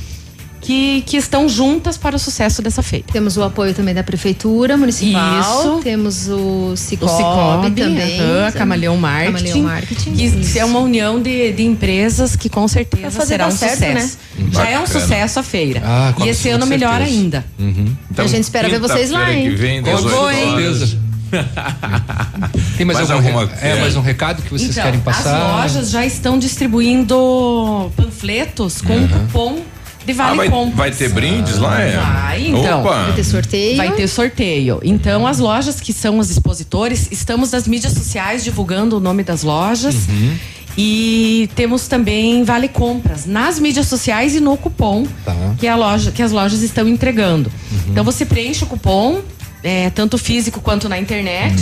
que, 0.62 1.02
que 1.02 1.16
estão 1.16 1.48
juntas 1.48 1.98
para 1.98 2.14
o 2.14 2.18
sucesso 2.18 2.62
dessa 2.62 2.82
feira. 2.82 3.04
Temos 3.12 3.36
o 3.36 3.42
apoio 3.42 3.74
também 3.74 3.92
da 3.92 4.02
Prefeitura 4.04 4.76
Municipal. 4.76 5.40
Isso. 5.40 5.80
Temos 5.82 6.28
o 6.28 6.74
Cicobi, 6.76 7.12
o 7.12 7.16
Cicobi 7.16 7.70
também. 7.82 8.20
aham, 8.20 8.52
Camaleão 8.52 8.96
Marketing. 8.96 9.32
Camaleão 9.32 9.62
Marketing. 9.62 10.12
Que 10.12 10.24
Isso. 10.24 10.58
é 10.58 10.64
uma 10.64 10.78
união 10.78 11.20
de, 11.20 11.52
de 11.52 11.64
empresas 11.64 12.36
que 12.36 12.48
com 12.48 12.60
Vai 12.60 12.68
certeza 12.68 13.10
fazer 13.10 13.26
será 13.28 13.48
um 13.48 13.50
certo, 13.50 13.74
sucesso. 13.74 14.18
Já 14.52 14.68
é 14.70 14.78
um 14.78 14.86
sucesso 14.86 15.40
a 15.40 15.42
feira. 15.42 15.82
Ah, 15.84 16.14
e 16.24 16.28
esse 16.28 16.48
ano 16.48 16.64
melhor 16.64 16.96
certeza. 16.98 17.10
ainda. 17.18 17.44
Uhum. 17.58 17.96
Então, 18.10 18.24
A 18.24 18.28
gente 18.28 18.44
espera 18.44 18.68
ver 18.68 18.78
vocês 18.78 19.10
lá, 19.10 19.32
hein? 19.32 19.50
Que 19.50 19.56
vem, 19.56 19.82
Com 19.82 19.94
18 19.96 20.16
horas. 20.16 20.38
certeza. 20.78 20.98
Tem 22.76 22.86
mais, 22.86 22.98
Mais 22.98 23.10
algum 23.10 23.38
alguma- 23.38 23.50
é, 23.60 23.70
é. 23.70 23.80
mais 23.80 23.96
um 23.96 24.00
recado 24.00 24.42
que 24.42 24.50
vocês 24.50 24.70
então, 24.70 24.84
querem 24.84 25.00
passar? 25.00 25.64
As 25.64 25.72
lojas 25.72 25.90
já 25.90 26.04
estão 26.06 26.38
distribuindo 26.38 27.90
panfletos 27.96 28.80
com 28.82 28.94
um 28.96 29.08
cupom 29.08 29.58
de 30.04 30.12
Ah, 30.12 30.14
vale 30.14 30.36
vai, 30.36 30.50
compra. 30.50 30.76
vai 30.76 30.90
ter 30.90 31.08
brindes 31.10 31.58
lá, 31.58 31.80
é? 31.80 31.96
Vai, 31.96 32.46
então. 32.48 32.80
Opa. 32.80 33.02
Vai 33.04 33.12
ter 33.14 33.24
sorteio. 33.24 33.76
Vai 33.76 33.92
ter 33.92 34.08
sorteio. 34.08 34.80
Então, 34.82 35.26
as 35.26 35.38
lojas 35.38 35.80
que 35.80 35.92
são 35.92 36.18
os 36.18 36.30
expositores, 36.30 37.08
estamos 37.10 37.50
nas 37.52 37.66
mídias 37.68 37.92
sociais 37.92 38.42
divulgando 38.44 38.96
o 38.96 39.00
nome 39.00 39.22
das 39.22 39.42
lojas. 39.42 39.94
Uhum. 40.08 40.36
E 40.76 41.50
temos 41.54 41.86
também 41.86 42.44
vale 42.44 42.66
compras 42.66 43.26
nas 43.26 43.58
mídias 43.58 43.86
sociais 43.88 44.34
e 44.34 44.40
no 44.40 44.56
cupom 44.56 45.06
Tá. 45.24 45.34
que, 45.58 45.68
a 45.68 45.76
loja, 45.76 46.10
que 46.10 46.22
as 46.22 46.32
lojas 46.32 46.62
estão 46.62 46.88
entregando. 46.88 47.52
Então 47.88 48.02
você 48.02 48.24
preenche 48.24 48.64
o 48.64 48.66
cupom, 48.66 49.20
é, 49.62 49.90
tanto 49.90 50.18
físico 50.18 50.60
quanto 50.60 50.88
na 50.88 50.98
internet, 50.98 51.54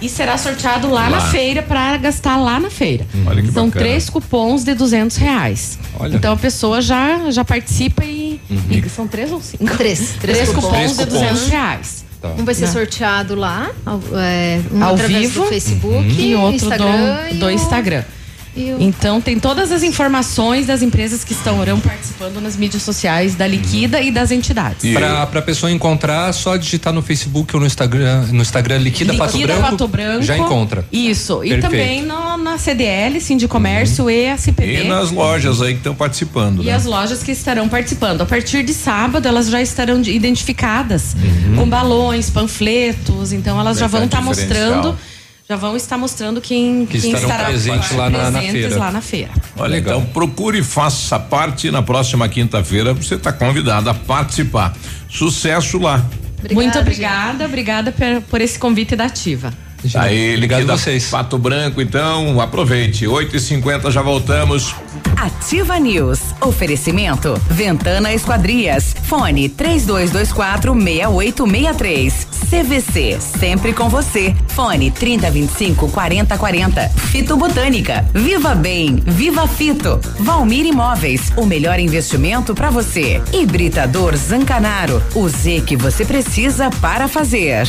e 0.00 0.08
será 0.08 0.36
sorteado 0.36 0.88
lá, 0.90 1.08
Lá. 1.08 1.10
na 1.10 1.20
feira 1.30 1.62
para 1.62 1.96
gastar 1.96 2.36
lá 2.36 2.58
na 2.60 2.70
feira. 2.70 3.06
Olha 3.26 3.42
que 3.42 3.50
São 3.52 3.66
bacana. 3.66 3.84
três 3.86 4.10
cupons 4.10 4.64
de 4.64 4.74
200 4.74 5.16
reais. 5.16 5.78
Olha. 5.98 6.16
Então 6.16 6.32
a 6.32 6.36
pessoa 6.36 6.80
já, 6.82 7.30
já 7.30 7.44
participa 7.44 8.04
e, 8.04 8.40
e 8.70 8.88
são 8.88 9.06
três 9.06 9.30
ou 9.32 9.40
cinco? 9.40 9.64
Três. 9.76 10.14
Três, 10.20 10.38
Três 10.38 10.48
cupons, 10.50 10.64
cupons. 10.70 10.90
de 10.90 11.06
Três 11.06 11.08
cupons. 11.08 11.20
200 11.30 11.48
reais. 11.48 12.04
Tá. 12.20 12.28
Um 12.38 12.44
vai 12.44 12.54
ser 12.54 12.66
Né? 12.66 12.72
sorteado 12.72 13.34
lá, 13.34 13.70
ao, 13.84 14.00
é, 14.14 14.60
um 14.72 14.84
Ao 14.84 14.94
através 14.94 15.20
vivo. 15.22 15.40
do 15.42 15.48
Facebook 15.48 16.20
E 16.22 16.34
outro 16.36 16.54
Instagram 16.54 17.26
do, 17.30 17.34
e 17.34 17.38
do 17.38 17.50
Instagram. 17.50 18.04
E 18.56 18.72
o- 18.72 18.76
Então 18.80 19.20
tem 19.20 19.38
todas 19.38 19.72
as 19.72 19.82
informações 19.82 20.66
das 20.66 20.82
empresas 20.82 21.24
que 21.24 21.32
estarão 21.32 21.80
participando 21.80 22.40
nas 22.40 22.56
mídias 22.56 22.82
sociais 22.82 23.34
da 23.34 23.46
Liquida 23.46 24.00
e 24.00 24.10
das 24.10 24.30
entidades. 24.30 24.84
E- 24.84 24.92
Pra, 24.92 25.26
pra 25.26 25.42
pessoa 25.42 25.70
encontrar, 25.72 26.32
só 26.32 26.56
digitar 26.56 26.92
no 26.92 27.02
Facebook 27.02 27.54
ou 27.54 27.60
no 27.60 27.66
Instagram, 27.66 28.26
no 28.32 28.42
Instagram 28.42 28.78
Liquida, 28.78 29.14
Pato, 29.14 29.36
Liquida 29.36 29.54
Branco, 29.54 29.70
Pato 29.70 29.88
Branco. 29.88 30.22
já 30.22 30.36
encontra. 30.36 30.84
Isso. 30.92 31.42
E 31.44 31.48
Perfeito. 31.50 31.62
também 31.70 32.02
no, 32.02 32.36
na 32.36 32.58
CDL, 32.58 33.20
Sindicomércio 33.20 34.10
e 34.10 34.28
a 34.28 34.36
CPD. 34.36 34.84
E 34.84 34.88
nas 34.88 35.10
lojas 35.10 35.60
aí 35.62 35.72
que 35.72 35.78
estão 35.80 35.94
participando, 35.94 36.62
E 36.62 36.66
né? 36.66 36.72
as 36.74 36.84
lojas 36.84 37.22
que 37.22 37.32
estarão 37.32 37.68
participando. 37.68 38.20
A 38.20 38.26
partir 38.26 38.62
de 38.62 38.74
sábado, 38.74 39.26
elas 39.26 39.48
já 39.48 39.60
estarão 39.62 40.00
de- 40.00 40.12
identificadas 40.12 41.16
com 41.56 41.68
balões, 41.68 42.28
panfletos. 42.30 43.32
Então, 43.32 43.58
elas 43.58 43.78
já 43.78 43.86
vão 43.86 44.04
estar 44.04 44.20
diferencial. 44.20 44.74
mostrando. 44.76 44.98
Já 45.48 45.56
vão 45.56 45.76
estar 45.76 45.98
mostrando 45.98 46.40
quem, 46.40 46.86
Que 46.86 47.00
quem 47.00 47.12
estará 47.12 47.46
presentes 47.46 47.90
lá 47.92 48.08
na- 48.08 48.30
na 48.30 48.38
presentes 48.38 48.60
feira. 48.68 48.78
lá 48.78 48.90
na 48.92 49.00
feira. 49.00 49.30
Olha, 49.56 49.72
Legal. 49.72 49.98
então 50.00 50.12
procure 50.12 50.58
e 50.60 50.62
faça 50.62 51.18
parte 51.18 51.70
na 51.70 51.82
próxima 51.82 52.28
quinta-feira. 52.28 52.94
Você 52.94 53.16
está 53.16 53.32
convidado 53.32 53.90
a 53.90 53.94
participar. 53.94 54.74
Sucesso 55.10 55.78
lá. 55.78 55.96
Obrigada, 56.38 56.54
Muito 56.54 56.72
gente. 56.74 56.82
obrigada, 56.82 57.44
obrigada 57.44 57.92
por, 57.92 58.22
por 58.30 58.40
esse 58.40 58.58
convite 58.58 58.96
da 58.96 59.04
Ativa. 59.06 59.52
Já, 59.84 60.02
Aí, 60.02 60.48
a 60.54 60.76
vocês. 60.76 61.10
Pato 61.10 61.38
Branco, 61.38 61.80
então, 61.80 62.40
aproveite. 62.40 63.06
8 63.06 63.36
e 63.36 63.40
50 63.40 63.90
já 63.90 64.02
voltamos. 64.02 64.74
Ativa 65.16 65.78
News. 65.78 66.20
Oferecimento. 66.40 67.40
Ventana 67.48 68.12
Esquadrias. 68.12 68.94
Fone 69.04 69.48
3224 69.48 70.74
6863. 70.74 72.26
CVC. 72.50 73.18
Sempre 73.20 73.72
com 73.72 73.88
você. 73.88 74.34
Fone 74.48 74.90
3025 74.90 75.88
4040. 75.88 76.88
Fito 76.88 77.36
Botânica. 77.36 78.04
Viva 78.12 78.54
Bem. 78.54 78.96
Viva 78.96 79.46
Fito. 79.46 80.00
Valmir 80.18 80.66
Imóveis. 80.66 81.32
O 81.36 81.46
melhor 81.46 81.78
investimento 81.78 82.54
para 82.54 82.70
você. 82.70 83.22
Hibridador 83.32 84.16
Zancanaro. 84.16 85.02
O 85.14 85.28
Z 85.28 85.62
que 85.66 85.76
você 85.76 86.04
precisa 86.04 86.70
para 86.80 87.08
fazer. 87.08 87.68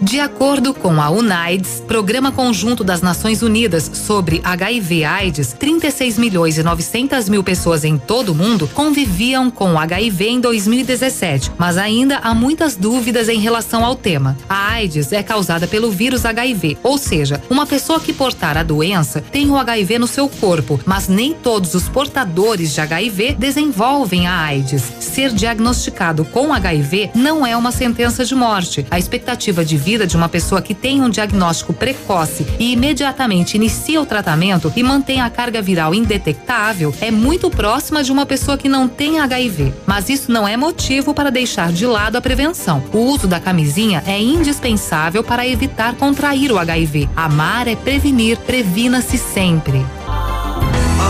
De 0.00 0.20
acordo 0.20 0.72
com 0.72 1.00
a 1.00 1.10
UNAIDS, 1.10 1.82
Programa 1.86 2.30
Conjunto 2.30 2.84
das 2.84 3.02
Nações 3.02 3.42
Unidas 3.42 3.90
sobre 3.92 4.40
HIV/AIDS, 4.44 5.54
36 5.58 6.16
milhões 6.16 6.56
e 6.56 6.62
900 6.62 7.28
mil 7.28 7.42
pessoas 7.42 7.84
em 7.84 7.98
todo 7.98 8.28
o 8.30 8.34
mundo 8.34 8.70
conviviam 8.72 9.50
com 9.50 9.76
HIV 9.76 10.28
em 10.28 10.40
2017, 10.40 11.50
mas 11.58 11.76
ainda 11.76 12.18
há 12.18 12.32
muitas 12.32 12.76
dúvidas 12.76 13.28
em 13.28 13.40
relação 13.40 13.84
ao 13.84 13.96
tema. 13.96 14.36
A 14.48 14.74
AIDS 14.74 15.12
é 15.12 15.20
causada 15.20 15.66
pelo 15.66 15.90
vírus 15.90 16.24
HIV, 16.24 16.78
ou 16.84 16.96
seja, 16.96 17.42
uma 17.50 17.66
pessoa 17.66 17.98
que 17.98 18.12
portar 18.12 18.56
a 18.56 18.62
doença 18.62 19.20
tem 19.32 19.50
o 19.50 19.56
HIV 19.56 19.98
no 19.98 20.06
seu 20.06 20.28
corpo, 20.28 20.78
mas 20.86 21.08
nem 21.08 21.32
todos 21.32 21.74
os 21.74 21.88
portadores 21.88 22.72
de 22.72 22.80
HIV 22.80 23.34
desenvolvem 23.36 24.28
a 24.28 24.42
AIDS. 24.42 24.84
Ser 25.00 25.32
diagnosticado 25.32 26.24
com 26.24 26.54
HIV 26.54 27.10
não 27.16 27.44
é 27.44 27.56
uma 27.56 27.72
sentença 27.72 28.24
de 28.24 28.36
morte. 28.36 28.86
A 28.92 28.98
expectativa 28.98 29.64
de 29.64 29.76
vida 29.76 29.87
de 29.96 30.16
uma 30.16 30.28
pessoa 30.28 30.60
que 30.60 30.74
tem 30.74 31.00
um 31.00 31.08
diagnóstico 31.08 31.72
precoce 31.72 32.46
e 32.58 32.72
imediatamente 32.72 33.56
inicia 33.56 34.00
o 34.00 34.06
tratamento 34.06 34.70
e 34.76 34.82
mantém 34.82 35.20
a 35.20 35.30
carga 35.30 35.62
viral 35.62 35.94
indetectável 35.94 36.94
é 37.00 37.10
muito 37.10 37.48
próxima 37.48 38.02
de 38.02 38.12
uma 38.12 38.26
pessoa 38.26 38.58
que 38.58 38.68
não 38.68 38.86
tem 38.86 39.18
HIV. 39.18 39.72
Mas 39.86 40.10
isso 40.10 40.30
não 40.30 40.46
é 40.46 40.56
motivo 40.56 41.14
para 41.14 41.30
deixar 41.30 41.72
de 41.72 41.86
lado 41.86 42.16
a 42.16 42.20
prevenção. 42.20 42.82
O 42.92 42.98
uso 42.98 43.26
da 43.26 43.40
camisinha 43.40 44.02
é 44.06 44.20
indispensável 44.20 45.24
para 45.24 45.46
evitar 45.46 45.94
contrair 45.94 46.52
o 46.52 46.58
HIV. 46.58 47.08
Amar 47.16 47.66
é 47.66 47.74
prevenir, 47.74 48.36
previna-se 48.38 49.16
sempre. 49.16 49.84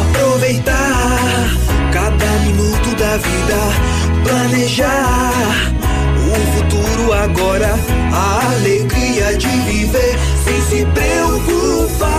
Aproveitar 0.00 1.18
cada 1.92 2.26
minuto 2.44 2.94
da 2.96 3.16
vida, 3.16 4.28
planejar 4.28 5.87
o 6.30 6.46
futuro 6.56 7.12
agora, 7.12 7.70
a 8.12 8.52
alegria 8.52 9.36
de 9.36 9.48
viver 9.48 10.18
sem 10.44 10.60
se 10.62 10.86
preocupar. 10.86 12.18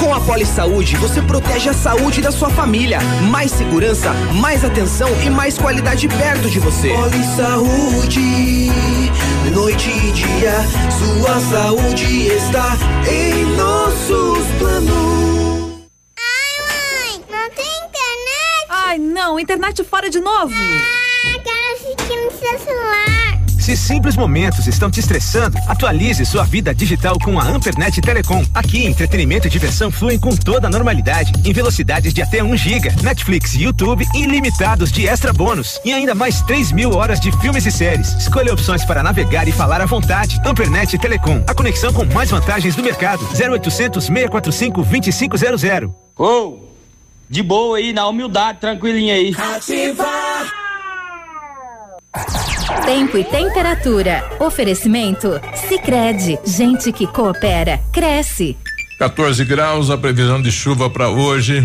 Com 0.00 0.12
a 0.14 0.20
Poli 0.20 0.44
Saúde, 0.44 0.96
você 0.96 1.22
protege 1.22 1.68
a 1.70 1.72
saúde 1.72 2.20
da 2.20 2.30
sua 2.32 2.50
família. 2.50 2.98
Mais 3.30 3.50
segurança, 3.52 4.12
mais 4.40 4.64
atenção 4.64 5.08
e 5.24 5.30
mais 5.30 5.56
qualidade 5.56 6.08
perto 6.08 6.50
de 6.50 6.58
você. 6.58 6.88
Poli 6.88 7.24
Saúde, 7.36 8.72
noite 9.54 9.90
e 9.90 10.12
dia, 10.12 10.54
sua 10.98 11.40
saúde 11.40 12.26
está 12.26 12.76
em 13.08 13.44
nossos 13.56 14.46
planos. 14.58 15.82
Não 17.30 17.50
tem 17.50 17.66
internet? 17.66 18.66
Ai, 18.68 18.98
não, 18.98 19.38
internet 19.38 19.84
fora 19.84 20.10
de 20.10 20.20
novo. 20.20 20.52
Ah, 20.52 21.01
seu 22.42 22.58
celular. 22.58 23.42
Se 23.62 23.76
simples 23.76 24.16
momentos 24.16 24.66
estão 24.66 24.90
te 24.90 24.98
estressando, 24.98 25.56
atualize 25.68 26.26
sua 26.26 26.42
vida 26.42 26.74
digital 26.74 27.16
com 27.22 27.38
a 27.38 27.44
Ampernet 27.44 28.00
Telecom. 28.00 28.44
Aqui, 28.52 28.84
entretenimento 28.84 29.46
e 29.46 29.50
diversão 29.50 29.88
fluem 29.88 30.18
com 30.18 30.34
toda 30.34 30.66
a 30.66 30.70
normalidade, 30.70 31.32
em 31.44 31.52
velocidades 31.52 32.12
de 32.12 32.20
até 32.20 32.42
1 32.42 32.56
giga, 32.56 32.92
Netflix 33.02 33.54
e 33.54 33.62
YouTube 33.62 34.04
ilimitados 34.16 34.90
de 34.90 35.06
extra 35.06 35.32
bônus 35.32 35.80
e 35.84 35.92
ainda 35.92 36.12
mais 36.12 36.42
3 36.42 36.72
mil 36.72 36.90
horas 36.90 37.20
de 37.20 37.30
filmes 37.40 37.64
e 37.64 37.70
séries. 37.70 38.12
Escolha 38.14 38.52
opções 38.52 38.84
para 38.84 39.00
navegar 39.00 39.46
e 39.46 39.52
falar 39.52 39.80
à 39.80 39.86
vontade. 39.86 40.40
Ampernet 40.44 40.98
Telecom, 40.98 41.44
a 41.46 41.54
conexão 41.54 41.92
com 41.92 42.04
mais 42.06 42.30
vantagens 42.30 42.74
do 42.74 42.82
mercado. 42.82 43.22
0800 43.26 44.04
645 44.04 44.82
2500. 44.82 45.62
Ô, 46.18 46.58
de 47.30 47.44
boa 47.44 47.78
aí, 47.78 47.92
na 47.92 48.08
humildade, 48.08 48.58
tranquilinha 48.58 49.14
aí. 49.14 49.32
Ativa. 49.38 50.11
Tempo 52.84 53.16
e 53.16 53.24
temperatura. 53.24 54.24
Oferecimento? 54.40 55.40
Sicredi 55.68 56.38
Gente 56.44 56.92
que 56.92 57.06
coopera, 57.06 57.80
cresce. 57.92 58.56
14 58.98 59.44
graus, 59.44 59.88
a 59.88 59.96
previsão 59.96 60.42
de 60.42 60.50
chuva 60.50 60.90
para 60.90 61.08
hoje. 61.08 61.64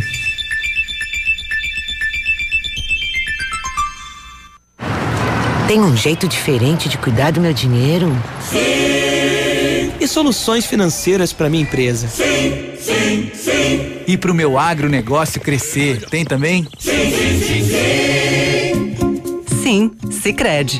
Tem 5.68 5.82
um 5.82 5.98
jeito 5.98 6.28
diferente 6.28 6.88
de 6.88 6.98
cuidar 6.98 7.32
do 7.32 7.42
meu 7.42 7.52
dinheiro? 7.52 8.16
Sim. 8.40 9.92
E 10.00 10.08
soluções 10.08 10.66
financeiras 10.66 11.34
para 11.34 11.50
minha 11.50 11.64
empresa? 11.64 12.08
Sim, 12.08 12.74
sim, 12.80 13.32
sim. 13.34 13.98
E 14.08 14.18
para 14.18 14.32
o 14.32 14.36
meu 14.36 14.58
agronegócio 14.58 15.42
crescer, 15.42 16.06
tem 16.10 16.24
também? 16.24 16.66
Sim, 16.78 17.12
sim, 17.12 17.42
sim, 17.42 17.64
sim. 17.66 18.98
Sim, 19.62 19.92
Sicredi. 20.12 20.80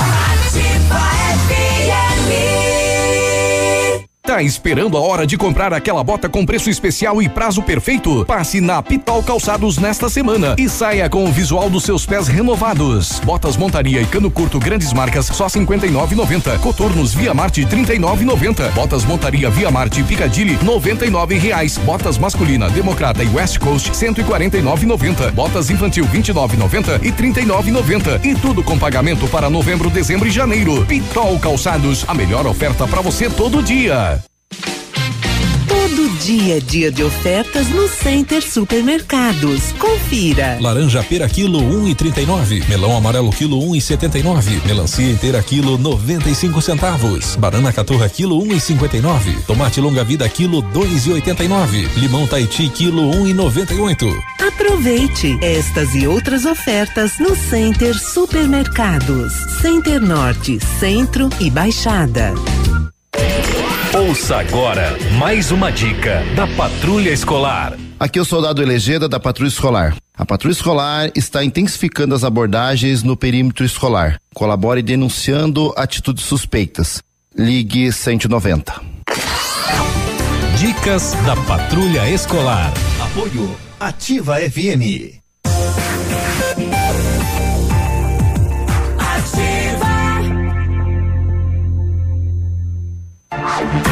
Tá 4.31 4.41
esperando 4.41 4.95
a 4.95 5.01
hora 5.01 5.27
de 5.27 5.37
comprar 5.37 5.73
aquela 5.73 6.01
bota 6.05 6.29
com 6.29 6.45
preço 6.45 6.69
especial 6.69 7.21
e 7.21 7.27
prazo 7.27 7.61
perfeito? 7.61 8.23
Passe 8.23 8.61
na 8.61 8.81
Pitol 8.81 9.21
Calçados 9.21 9.77
nesta 9.77 10.07
semana 10.07 10.55
e 10.57 10.69
saia 10.69 11.09
com 11.09 11.25
o 11.25 11.31
visual 11.33 11.69
dos 11.69 11.83
seus 11.83 12.05
pés 12.05 12.29
renovados. 12.29 13.19
Botas 13.25 13.57
montaria 13.57 14.01
e 14.01 14.05
cano 14.05 14.31
curto 14.31 14.57
grandes 14.57 14.93
marcas 14.93 15.25
só 15.25 15.47
59,90. 15.47 16.57
Coturnos 16.59 17.13
Via 17.13 17.33
Marte 17.33 17.65
39,90. 17.65 18.71
Botas 18.71 19.03
montaria 19.03 19.49
Via 19.49 19.69
Marte 19.69 20.01
Picadilly 20.01 20.57
99 20.63 21.37
reais. 21.37 21.77
Botas 21.79 22.17
masculina 22.17 22.69
Democrata 22.69 23.21
e 23.25 23.27
West 23.27 23.59
Coast 23.59 23.91
149,90. 23.91 25.29
Botas 25.31 25.69
infantil 25.69 26.07
29,90 26.07 27.03
e 27.03 27.11
39,90. 27.11 28.23
E 28.23 28.33
tudo 28.35 28.63
com 28.63 28.79
pagamento 28.79 29.27
para 29.27 29.49
novembro, 29.49 29.89
dezembro 29.89 30.29
e 30.29 30.31
janeiro. 30.31 30.85
Pitol 30.85 31.37
Calçados, 31.37 32.05
a 32.07 32.13
melhor 32.13 32.47
oferta 32.47 32.87
para 32.87 33.01
você 33.01 33.29
todo 33.29 33.61
dia. 33.61 34.20
Todo 35.91 36.09
dia 36.19 36.61
dia 36.61 36.89
de 36.89 37.03
ofertas 37.03 37.67
no 37.67 37.85
Center 37.85 38.41
Supermercados. 38.41 39.73
Confira. 39.77 40.57
Laranja 40.61 41.03
pera 41.03 41.27
quilo 41.27 41.59
um 41.59 41.85
e 41.85 41.93
trinta 41.93 42.21
e 42.21 42.25
nove. 42.25 42.63
Melão 42.69 42.95
amarelo 42.95 43.29
quilo 43.29 43.61
um 43.61 43.75
e 43.75 43.81
setenta 43.81 44.17
e 44.17 44.23
nove. 44.23 44.61
Melancia 44.65 45.11
inteira 45.11 45.43
quilo 45.43 45.77
noventa 45.77 46.29
e 46.29 46.35
cinco 46.35 46.61
centavos. 46.61 47.35
Banana 47.35 47.73
caturra 47.73 48.07
quilo 48.07 48.41
um 48.41 48.53
e 48.53 48.59
cinquenta 48.61 48.95
e 48.95 49.01
nove. 49.01 49.35
Tomate 49.45 49.81
longa 49.81 50.01
vida 50.05 50.29
quilo 50.29 50.61
dois 50.61 51.05
e 51.07 51.11
oitenta 51.11 51.43
e 51.43 51.49
nove. 51.49 51.85
Limão 51.97 52.25
Tahiti 52.25 52.69
quilo 52.69 53.13
um 53.13 53.27
e 53.27 53.33
noventa 53.33 53.73
e 53.73 53.79
oito. 53.81 54.07
Aproveite 54.39 55.37
estas 55.41 55.93
e 55.93 56.07
outras 56.07 56.45
ofertas 56.45 57.19
no 57.19 57.35
Center 57.35 57.99
Supermercados. 57.99 59.33
Center 59.61 59.99
Norte, 59.99 60.57
Centro 60.79 61.29
e 61.41 61.49
Baixada. 61.49 62.33
Ouça 64.07 64.37
agora 64.37 64.97
mais 65.19 65.51
uma 65.51 65.71
dica 65.71 66.23
da 66.35 66.47
Patrulha 66.47 67.11
Escolar. 67.11 67.77
Aqui 67.99 68.17
é 68.17 68.21
o 68.21 68.25
soldado 68.25 68.59
Elegeda 68.59 69.07
da 69.07 69.19
Patrulha 69.19 69.47
Escolar. 69.47 69.95
A 70.17 70.25
Patrulha 70.25 70.53
Escolar 70.53 71.11
está 71.15 71.43
intensificando 71.43 72.15
as 72.15 72.23
abordagens 72.23 73.03
no 73.03 73.15
perímetro 73.15 73.63
escolar. 73.63 74.19
Colabore 74.33 74.81
denunciando 74.81 75.71
atitudes 75.77 76.25
suspeitas. 76.25 76.99
Ligue 77.37 77.91
190. 77.91 78.81
Dicas 80.57 81.13
da 81.23 81.35
Patrulha 81.35 82.09
Escolar. 82.09 82.73
Apoio 83.03 83.55
Ativa 83.79 84.37
FM. 84.37 85.21
Ativa 88.97 89.91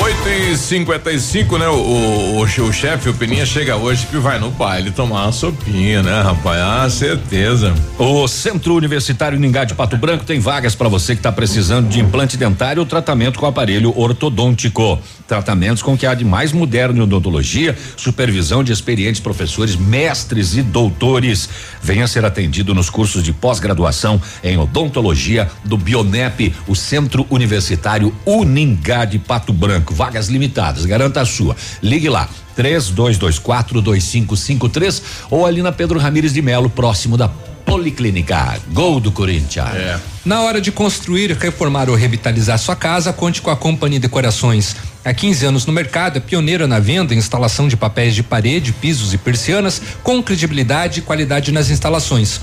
8 0.00 0.28
e 0.28 0.56
55 0.56 1.58
né? 1.58 1.68
O, 1.68 1.74
o, 1.74 2.40
o, 2.40 2.72
chefe, 2.72 3.08
o 3.08 3.14
Peninha, 3.14 3.44
chega 3.44 3.76
hoje 3.76 4.06
que 4.06 4.16
vai 4.16 4.38
no 4.38 4.50
baile 4.50 4.90
tomar 4.90 5.24
uma 5.24 5.32
sopinha, 5.32 6.02
né, 6.02 6.22
rapaz? 6.22 6.60
Ah, 6.60 6.88
certeza. 6.90 7.74
O 7.98 8.26
Centro 8.26 8.74
Universitário 8.74 9.38
Ningá 9.38 9.64
de 9.64 9.74
Pato 9.74 9.96
Branco 9.96 10.24
tem 10.24 10.40
vagas 10.40 10.74
para 10.74 10.88
você 10.88 11.14
que 11.14 11.20
está 11.20 11.30
precisando 11.30 11.88
de 11.88 12.00
implante 12.00 12.36
dentário 12.36 12.80
ou 12.80 12.86
tratamento 12.86 13.38
com 13.38 13.46
aparelho 13.46 13.92
ortodôntico. 13.96 14.98
Tratamentos 15.26 15.82
com 15.82 15.94
o 15.94 15.98
que 15.98 16.06
há 16.06 16.14
de 16.14 16.24
mais 16.24 16.52
moderno 16.52 16.98
em 16.98 17.02
odontologia, 17.02 17.76
supervisão 17.96 18.62
de 18.62 18.72
experientes 18.72 19.20
professores, 19.20 19.76
mestres 19.76 20.56
e 20.56 20.62
doutores. 20.62 21.48
Venha 21.82 22.06
ser 22.06 22.24
atendido 22.24 22.74
nos 22.74 22.90
cursos 22.90 23.22
de 23.22 23.32
pós-graduação 23.32 24.20
em 24.42 24.58
odontologia 24.58 25.50
do 25.64 25.76
Bionep, 25.76 26.54
o 26.66 26.74
Centro 26.74 27.26
Universitário 27.30 28.14
Uningá 28.26 29.04
de 29.04 29.18
Pato 29.18 29.52
Branco. 29.52 29.94
Vagas 29.94 30.28
limitadas, 30.28 30.84
garanta 30.84 31.20
a 31.20 31.24
sua. 31.24 31.56
Ligue 31.82 32.08
lá. 32.08 32.28
32242553 32.56 35.02
ou 35.30 35.46
ali 35.46 35.62
na 35.62 35.72
Pedro 35.72 35.98
Ramires 35.98 36.34
de 36.34 36.42
Melo, 36.42 36.68
próximo 36.68 37.16
da 37.16 37.30
Policlínica. 37.64 38.60
Gol 38.72 39.00
do 39.00 39.10
Corinthians. 39.10 39.74
É. 39.74 39.98
Na 40.24 40.42
hora 40.42 40.60
de 40.60 40.70
construir, 40.70 41.32
reformar 41.32 41.88
ou 41.88 41.96
revitalizar 41.96 42.58
sua 42.58 42.76
casa, 42.76 43.10
conte 43.12 43.40
com 43.40 43.50
a 43.50 43.56
Companhia 43.56 43.98
Decorações. 43.98 44.76
Há 45.04 45.12
15 45.12 45.46
anos 45.46 45.66
no 45.66 45.72
mercado, 45.72 46.18
é 46.18 46.20
pioneira 46.20 46.68
na 46.68 46.78
venda 46.78 47.12
e 47.12 47.18
instalação 47.18 47.66
de 47.66 47.76
papéis 47.76 48.14
de 48.14 48.22
parede, 48.22 48.72
pisos 48.72 49.12
e 49.12 49.18
persianas, 49.18 49.82
com 50.00 50.22
credibilidade 50.22 51.00
e 51.00 51.02
qualidade 51.02 51.50
nas 51.50 51.70
instalações. 51.70 52.40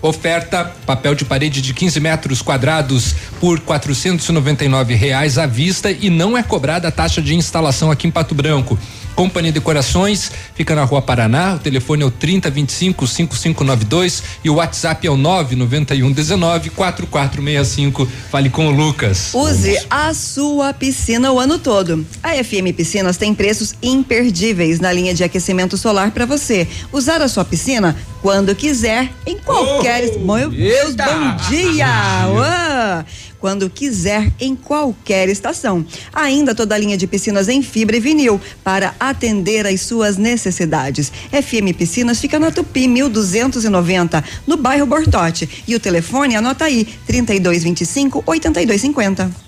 Oferta 0.00 0.72
papel 0.86 1.14
de 1.14 1.26
parede 1.26 1.60
de 1.60 1.74
15 1.74 2.00
metros 2.00 2.40
quadrados 2.40 3.14
por 3.38 3.58
R$ 3.58 4.94
reais 4.94 5.36
à 5.36 5.44
vista 5.44 5.90
e 5.90 6.08
não 6.08 6.38
é 6.38 6.42
cobrada 6.42 6.88
a 6.88 6.92
taxa 6.92 7.20
de 7.20 7.34
instalação 7.34 7.90
aqui 7.90 8.06
em 8.06 8.10
Pato 8.10 8.34
Branco. 8.34 8.78
Companhia 9.18 9.50
Decorações 9.50 10.30
fica 10.54 10.76
na 10.76 10.84
Rua 10.84 11.02
Paraná, 11.02 11.56
o 11.56 11.58
telefone 11.58 12.04
é 12.04 12.06
o 12.06 12.10
3025 12.10 13.04
5592 13.04 14.22
e 14.44 14.48
o 14.48 14.54
WhatsApp 14.54 15.04
é 15.08 15.10
o 15.10 15.16
991 15.16 16.12
19 16.12 16.70
4465. 16.70 18.08
Fale 18.30 18.48
com 18.48 18.68
o 18.68 18.70
Lucas. 18.70 19.34
Use 19.34 19.76
a 19.90 20.14
sua 20.14 20.72
piscina 20.72 21.32
o 21.32 21.40
ano 21.40 21.58
todo. 21.58 22.06
A 22.22 22.32
FM 22.44 22.72
Piscinas 22.76 23.16
tem 23.16 23.34
preços 23.34 23.74
imperdíveis 23.82 24.78
na 24.78 24.92
linha 24.92 25.12
de 25.12 25.24
aquecimento 25.24 25.76
solar 25.76 26.12
para 26.12 26.24
você. 26.24 26.68
Usar 26.92 27.20
a 27.20 27.26
sua 27.26 27.44
piscina 27.44 27.96
quando 28.22 28.54
quiser, 28.54 29.10
em 29.26 29.36
qualquer. 29.36 30.12
Oh, 30.14 30.32
Meu 30.32 30.48
Deus, 30.48 30.94
bom 30.94 31.36
dia! 31.50 31.88
Uau 32.28 33.04
quando 33.40 33.70
quiser, 33.70 34.32
em 34.40 34.54
qualquer 34.54 35.28
estação. 35.28 35.84
Ainda 36.12 36.54
toda 36.54 36.74
a 36.74 36.78
linha 36.78 36.96
de 36.96 37.06
piscinas 37.06 37.48
em 37.48 37.62
fibra 37.62 37.96
e 37.96 38.00
vinil 38.00 38.40
para 38.62 38.94
atender 38.98 39.66
às 39.66 39.80
suas 39.80 40.16
necessidades. 40.16 41.12
FM 41.30 41.76
Piscinas 41.76 42.20
fica 42.20 42.38
na 42.38 42.50
Tupi 42.50 42.88
1290, 42.88 44.24
no 44.46 44.56
bairro 44.56 44.86
Bortote. 44.86 45.48
E 45.66 45.74
o 45.74 45.80
telefone 45.80 46.36
anota 46.36 46.64
aí: 46.64 46.86
3225 47.06 48.22
8250. 48.26 49.47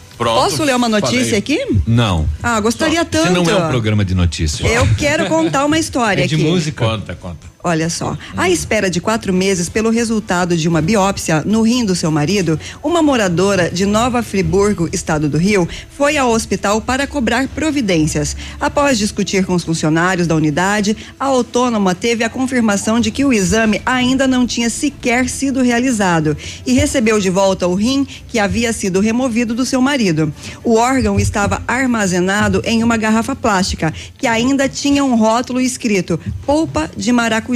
Pronto, 0.21 0.39
Posso 0.39 0.63
ler 0.63 0.75
uma 0.75 0.87
notícia 0.87 1.23
falei. 1.23 1.37
aqui? 1.39 1.65
Não. 1.87 2.29
Ah, 2.43 2.59
gostaria 2.59 3.03
tanto. 3.03 3.23
Você 3.25 3.33
não 3.33 3.49
é 3.49 3.55
um 3.65 3.69
programa 3.69 4.05
de 4.05 4.13
notícias. 4.13 4.69
Eu 4.71 4.87
quero 4.95 5.25
contar 5.25 5.65
uma 5.65 5.79
história 5.79 6.23
É 6.23 6.27
de 6.27 6.35
aqui. 6.35 6.43
música. 6.43 6.85
Conta, 6.85 7.15
conta. 7.15 7.50
Olha 7.63 7.91
só, 7.91 8.17
à 8.35 8.49
espera 8.49 8.89
de 8.89 8.99
quatro 8.99 9.31
meses 9.31 9.69
pelo 9.69 9.91
resultado 9.91 10.57
de 10.57 10.67
uma 10.67 10.81
biópsia 10.81 11.43
no 11.45 11.61
rim 11.61 11.85
do 11.85 11.95
seu 11.95 12.09
marido, 12.09 12.59
uma 12.81 13.03
moradora 13.03 13.69
de 13.69 13.85
Nova 13.85 14.23
Friburgo, 14.23 14.89
estado 14.91 15.29
do 15.29 15.37
Rio, 15.37 15.69
foi 15.95 16.17
ao 16.17 16.31
hospital 16.31 16.81
para 16.81 17.05
cobrar 17.05 17.47
providências. 17.49 18.35
Após 18.59 18.97
discutir 18.97 19.45
com 19.45 19.53
os 19.53 19.63
funcionários 19.63 20.25
da 20.25 20.35
unidade, 20.35 20.97
a 21.19 21.25
autônoma 21.25 21.93
teve 21.93 22.23
a 22.23 22.29
confirmação 22.31 22.99
de 22.99 23.11
que 23.11 23.23
o 23.23 23.31
exame 23.31 23.79
ainda 23.85 24.27
não 24.27 24.47
tinha 24.47 24.69
sequer 24.69 25.29
sido 25.29 25.61
realizado 25.61 26.35
e 26.65 26.73
recebeu 26.73 27.19
de 27.19 27.29
volta 27.29 27.67
o 27.67 27.75
rim 27.75 28.07
que 28.27 28.39
havia 28.39 28.73
sido 28.73 28.99
removido 28.99 29.53
do 29.53 29.67
seu 29.67 29.81
marido. 29.81 30.33
O 30.63 30.77
órgão 30.77 31.19
estava 31.19 31.61
armazenado 31.67 32.59
em 32.65 32.83
uma 32.83 32.97
garrafa 32.97 33.35
plástica 33.35 33.93
que 34.17 34.25
ainda 34.25 34.67
tinha 34.67 35.03
um 35.03 35.15
rótulo 35.15 35.61
escrito 35.61 36.19
polpa 36.43 36.89
de 36.97 37.11
maracujá. 37.11 37.50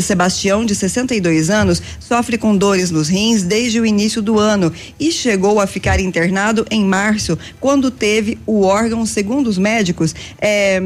Sebastião, 0.00 0.64
de 0.64 0.74
62 0.74 1.50
anos, 1.50 1.82
sofre 2.00 2.36
com 2.36 2.56
dores 2.56 2.90
nos 2.90 3.08
rins 3.08 3.42
desde 3.42 3.80
o 3.80 3.86
início 3.86 4.20
do 4.20 4.38
ano 4.38 4.72
e 4.98 5.12
chegou 5.12 5.60
a 5.60 5.66
ficar 5.66 6.00
internado 6.00 6.66
em 6.70 6.84
março, 6.84 7.38
quando 7.60 7.90
teve 7.90 8.38
o 8.46 8.62
órgão, 8.62 9.06
segundo 9.06 9.46
os 9.48 9.58
médicos, 9.58 10.14
é, 10.40 10.82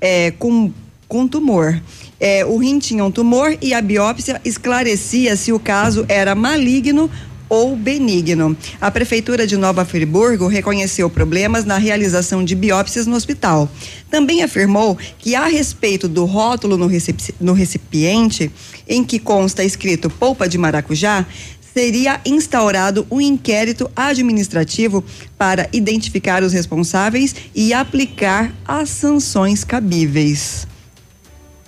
é, 0.00 0.30
com, 0.32 0.72
com 1.08 1.26
tumor. 1.26 1.80
É, 2.18 2.44
o 2.44 2.58
rim 2.58 2.78
tinha 2.78 3.04
um 3.04 3.10
tumor 3.10 3.56
e 3.62 3.72
a 3.72 3.80
biópsia 3.80 4.40
esclarecia 4.44 5.34
se 5.36 5.52
o 5.52 5.58
caso 5.58 6.04
era 6.06 6.34
maligno 6.34 7.10
ou 7.50 7.76
benigno. 7.76 8.56
A 8.80 8.90
Prefeitura 8.90 9.46
de 9.46 9.56
Nova 9.56 9.84
Friburgo 9.84 10.46
reconheceu 10.46 11.10
problemas 11.10 11.66
na 11.66 11.76
realização 11.76 12.42
de 12.42 12.54
biópsias 12.54 13.06
no 13.06 13.16
hospital. 13.16 13.68
Também 14.08 14.42
afirmou 14.42 14.96
que, 15.18 15.34
a 15.34 15.46
respeito 15.46 16.08
do 16.08 16.24
rótulo 16.24 16.78
no, 16.78 16.86
recipi 16.86 17.34
no 17.40 17.52
recipiente, 17.52 18.50
em 18.88 19.04
que 19.04 19.18
consta 19.18 19.64
escrito 19.64 20.08
polpa 20.08 20.48
de 20.48 20.56
maracujá, 20.56 21.26
seria 21.74 22.20
instaurado 22.24 23.06
um 23.10 23.20
inquérito 23.20 23.90
administrativo 23.94 25.04
para 25.36 25.68
identificar 25.72 26.42
os 26.42 26.52
responsáveis 26.52 27.34
e 27.54 27.72
aplicar 27.72 28.52
as 28.66 28.88
sanções 28.90 29.64
cabíveis. 29.64 30.66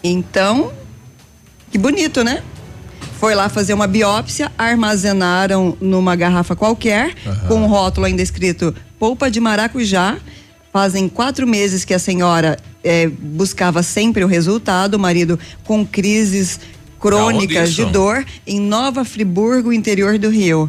Então, 0.03 0.73
que 1.71 1.79
bonito, 1.79 2.25
né? 2.25 2.43
Foi 3.23 3.37
lá 3.37 3.49
fazer 3.49 3.73
uma 3.73 3.87
biópsia, 3.87 4.51
armazenaram 4.59 5.79
numa 5.81 6.17
garrafa 6.17 6.57
qualquer, 6.57 7.15
uhum. 7.25 7.47
com 7.47 7.55
um 7.63 7.67
rótulo 7.69 8.05
ainda 8.05 8.21
escrito 8.21 8.75
polpa 8.99 9.31
de 9.31 9.39
maracujá. 9.39 10.17
Fazem 10.73 11.09
quatro 11.09 11.47
meses 11.47 11.85
que 11.85 11.95
a 11.95 12.01
senhora 12.01 12.59
eh, 12.83 13.09
buscava 13.09 13.81
sempre 13.81 14.25
o 14.25 14.27
resultado, 14.27 14.95
o 14.95 14.99
marido 14.99 15.39
com 15.63 15.87
crises 15.87 16.59
crônicas 16.99 17.73
de 17.73 17.85
dor 17.85 18.27
em 18.45 18.59
Nova 18.59 19.05
Friburgo, 19.05 19.73
interior 19.73 20.19
do 20.19 20.29
Rio. 20.29 20.69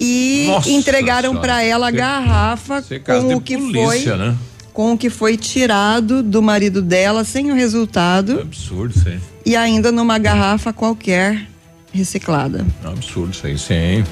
E 0.00 0.46
Nossa 0.48 0.70
entregaram 0.70 1.36
para 1.36 1.62
ela 1.62 1.88
a 1.88 1.90
garrafa 1.90 2.82
com 3.04 3.34
o 3.34 3.42
que 3.42 3.58
polícia, 3.58 4.16
foi. 4.16 4.16
Né? 4.16 4.36
Com 4.72 4.92
o 4.94 4.96
que 4.96 5.10
foi 5.10 5.36
tirado 5.36 6.22
do 6.22 6.40
marido 6.40 6.80
dela 6.80 7.24
sem 7.24 7.52
o 7.52 7.54
resultado. 7.54 8.38
É 8.38 8.40
absurdo, 8.40 8.98
sim. 8.98 9.20
E 9.44 9.54
ainda 9.54 9.92
numa 9.92 10.16
garrafa 10.16 10.72
qualquer 10.72 11.50
reciclada. 11.92 12.66
É 12.84 12.88
absurdo 12.88 13.32
isso 13.32 13.46
aí, 13.46 13.58
sim. 13.58 14.04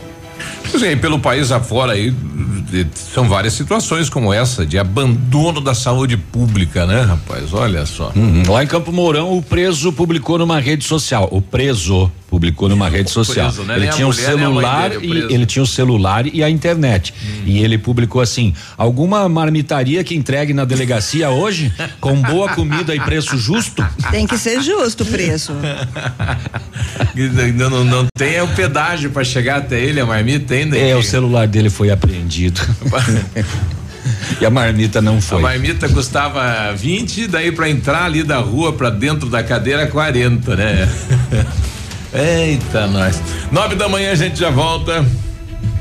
Dizer, 0.73 1.01
pelo 1.01 1.19
país 1.19 1.51
afora 1.51 1.93
aí, 1.93 2.12
são 2.94 3.28
várias 3.28 3.55
situações 3.55 4.10
como 4.10 4.32
essa, 4.32 4.66
de 4.66 4.78
abandono 4.78 5.60
da 5.60 5.74
saúde 5.74 6.16
pública, 6.16 6.86
né, 6.86 7.02
rapaz? 7.02 7.52
Olha 7.52 7.86
só. 7.86 8.12
Uhum. 8.15 8.43
Lá 8.48 8.62
em 8.62 8.66
Campo 8.66 8.93
Mourão, 8.93 9.36
o 9.36 9.43
preso 9.43 9.93
publicou 9.93 10.39
numa 10.39 10.60
rede 10.60 10.85
social. 10.85 11.28
O 11.31 11.40
preso 11.40 12.10
publicou 12.28 12.69
numa 12.69 12.89
rede 12.89 13.10
social. 13.10 13.47
Preso, 13.47 13.65
né? 13.65 13.77
Ele 13.77 13.89
tinha 13.89 14.06
o 14.06 14.10
um 14.10 14.12
celular 14.12 14.90
dele, 14.90 15.27
e 15.31 15.35
ele 15.35 15.47
tinha 15.47 15.62
o 15.62 15.65
um 15.65 15.66
celular 15.66 16.27
e 16.27 16.44
a 16.44 16.51
internet. 16.51 17.15
Hum. 17.23 17.43
E 17.47 17.59
ele 17.59 17.78
publicou 17.78 18.20
assim: 18.20 18.52
alguma 18.77 19.27
marmitaria 19.28 20.05
que 20.05 20.15
entregue 20.15 20.52
na 20.52 20.65
delegacia 20.65 21.31
hoje, 21.31 21.73
com 22.01 22.20
boa 22.20 22.51
comida 22.51 22.94
e 22.94 23.01
preço 23.01 23.36
justo? 23.39 23.85
Tem 24.10 24.27
que 24.27 24.36
ser 24.36 24.60
justo 24.60 25.05
o 25.05 25.06
preço. 25.06 25.52
não, 27.55 27.70
não, 27.70 27.85
não 27.85 28.06
tem 28.15 28.40
o 28.43 28.48
pedágio 28.48 29.10
para 29.10 29.24
chegar 29.24 29.59
até 29.59 29.81
ele, 29.81 30.01
a 30.01 30.06
marmita 30.06 30.28
ainda. 30.55 30.77
É, 30.77 30.95
o 30.97 31.03
celular 31.03 31.47
dele 31.47 31.71
foi 31.71 31.91
apreendido. 31.91 32.61
E 34.41 34.47
a 34.47 34.51
marmita 34.51 35.03
não 35.03 35.21
foi. 35.21 35.39
A 35.39 35.43
marmita 35.43 35.89
custava 35.89 36.73
20, 36.75 37.27
daí 37.27 37.53
para 37.53 37.69
entrar 37.69 38.05
ali 38.05 38.23
da 38.23 38.39
rua 38.39 38.73
para 38.73 38.89
dentro 38.89 39.29
da 39.29 39.43
cadeira 39.43 39.87
40, 39.87 40.57
né? 40.57 40.89
Eita, 42.15 42.87
nós. 42.87 43.21
Nove 43.53 43.75
da 43.75 43.89
manhã 43.89 44.13
a 44.13 44.15
gente 44.15 44.39
já 44.39 44.51
volta. 44.51 45.05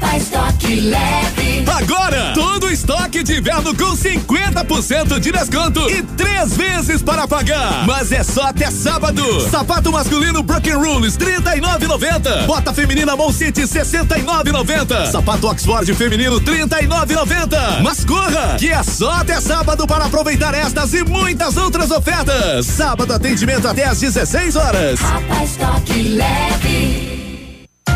happy. 0.00 0.10
Rapaz, 0.10 0.28
toque 0.28 0.80
leve. 0.80 1.64
Agora, 1.66 2.32
todo 2.34 2.70
estoque 2.70 3.22
de 3.22 3.38
inverno 3.38 3.74
com 3.76 3.92
50% 3.96 5.20
de 5.20 5.30
desconto 5.30 5.88
e 5.90 6.02
três 6.02 6.56
vezes 6.56 7.02
para 7.02 7.28
pagar. 7.28 7.86
Mas 7.86 8.10
é 8.10 8.22
só 8.22 8.44
até 8.44 8.70
sábado. 8.70 9.22
Sapato 9.50 9.92
masculino 9.92 10.42
Broken 10.42 10.74
Rules 10.74 11.16
39,90. 11.16 12.46
Bota 12.46 12.72
feminina 12.72 13.14
Mall 13.14 13.32
City 13.32 13.62
69,90. 13.62 15.10
Sapato 15.10 15.48
Oxford 15.48 15.94
feminino 15.94 16.40
39,90. 16.40 17.82
Mas 17.82 18.04
corra, 18.04 18.56
que 18.58 18.70
é 18.70 18.82
só 18.82 19.12
até 19.12 19.40
sábado 19.40 19.86
para 19.86 20.06
aproveitar 20.06 20.54
estas 20.54 20.92
e 20.94 21.04
muitas 21.04 21.56
outras 21.56 21.90
ofertas. 21.90 22.66
Sábado 22.66 23.12
atendimento 23.12 23.68
até 23.68 23.84
às 23.84 24.00
16 24.00 24.56
horas. 24.56 25.00
Rapaz, 25.00 25.56
toque 25.56 26.02
leve. 26.02 27.29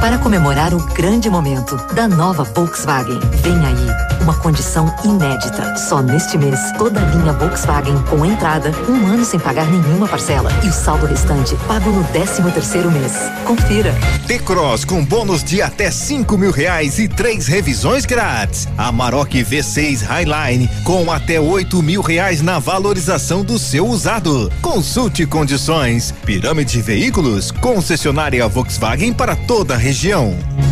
Para 0.04 0.18
comemorar 0.18 0.74
o 0.74 0.84
grande 0.92 1.30
momento 1.30 1.76
da 1.94 2.06
nova 2.06 2.44
Volkswagen, 2.44 3.18
vem 3.40 3.56
aí 3.64 4.20
uma 4.20 4.34
condição 4.34 4.94
inédita. 5.02 5.76
Só 5.76 6.02
neste 6.02 6.36
mês, 6.36 6.58
toda 6.76 7.00
a 7.00 7.04
linha 7.04 7.32
Volkswagen 7.32 7.96
com 8.10 8.24
entrada, 8.24 8.70
um 8.86 9.06
ano 9.06 9.24
sem 9.24 9.40
pagar 9.40 9.66
nenhuma 9.66 10.06
parcela 10.06 10.50
e 10.62 10.68
o 10.68 10.72
saldo 10.72 11.06
restante 11.06 11.56
pago 11.66 11.90
no 11.90 12.04
13 12.04 12.42
terceiro 12.52 12.90
mês. 12.90 13.14
Confira. 13.46 13.94
T-Cross 14.26 14.84
com 14.84 15.02
bônus 15.02 15.42
de 15.42 15.62
até 15.62 15.90
cinco 15.90 16.36
mil 16.36 16.50
reais 16.50 16.98
e 16.98 17.08
três 17.08 17.46
revisões 17.46 18.04
grátis. 18.04 18.68
Amarok 18.76 19.42
V6 19.42 20.02
Highline 20.02 20.68
com 20.84 21.10
até 21.10 21.40
oito 21.40 21.82
mil 21.82 22.02
reais 22.02 22.42
na 22.42 22.58
valorização 22.58 23.42
do 23.42 23.58
seu 23.58 23.86
usado. 23.86 24.52
Consulte 24.60 25.24
condições. 25.24 26.12
Pirâmide 26.26 26.82
Veículos, 26.82 27.50
concessionária 27.50 28.46
Volkswagen 28.46 29.14
para 29.14 29.34
toda 29.34 29.72
a 29.72 29.78
região. 29.78 29.93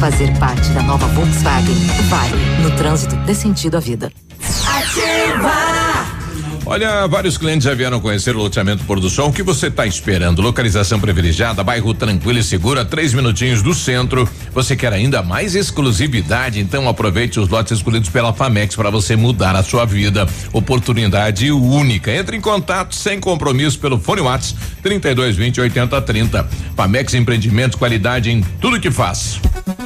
Fazer 0.00 0.36
parte 0.40 0.68
da 0.70 0.82
nova 0.82 1.06
Volkswagen 1.06 1.76
vale 2.08 2.36
no 2.60 2.76
trânsito 2.76 3.14
dê 3.24 3.32
sentido 3.32 3.76
à 3.76 3.80
vida. 3.80 4.12
Ativa! 4.66 5.61
Olha, 6.72 7.06
vários 7.06 7.36
clientes 7.36 7.64
já 7.64 7.74
vieram 7.74 8.00
conhecer 8.00 8.34
o 8.34 8.38
loteamento 8.38 8.82
Pôr 8.84 8.98
do 8.98 9.10
Sol. 9.10 9.28
O 9.28 9.32
que 9.32 9.42
você 9.42 9.66
está 9.66 9.86
esperando? 9.86 10.40
Localização 10.40 10.98
privilegiada, 10.98 11.62
bairro 11.62 11.92
tranquilo 11.92 12.38
e 12.38 12.42
seguro, 12.42 12.80
a 12.80 12.84
três 12.86 13.12
minutinhos 13.12 13.60
do 13.60 13.74
centro. 13.74 14.26
Você 14.54 14.74
quer 14.74 14.90
ainda 14.90 15.22
mais 15.22 15.54
exclusividade? 15.54 16.60
Então 16.60 16.88
aproveite 16.88 17.38
os 17.38 17.50
lotes 17.50 17.76
escolhidos 17.76 18.08
pela 18.08 18.32
Famex 18.32 18.74
para 18.74 18.88
você 18.88 19.14
mudar 19.16 19.54
a 19.54 19.62
sua 19.62 19.84
vida. 19.84 20.26
Oportunidade 20.50 21.52
única. 21.52 22.10
Entre 22.10 22.38
em 22.38 22.40
contato 22.40 22.94
sem 22.94 23.20
compromisso 23.20 23.78
pelo 23.78 24.00
fone 24.00 24.22
Whats 24.22 24.56
3220 24.82 25.60
8030. 25.60 26.48
Famex 26.74 27.12
Empreendimentos, 27.12 27.78
qualidade 27.78 28.30
em 28.30 28.40
tudo 28.62 28.80
que 28.80 28.90
faz. 28.90 29.38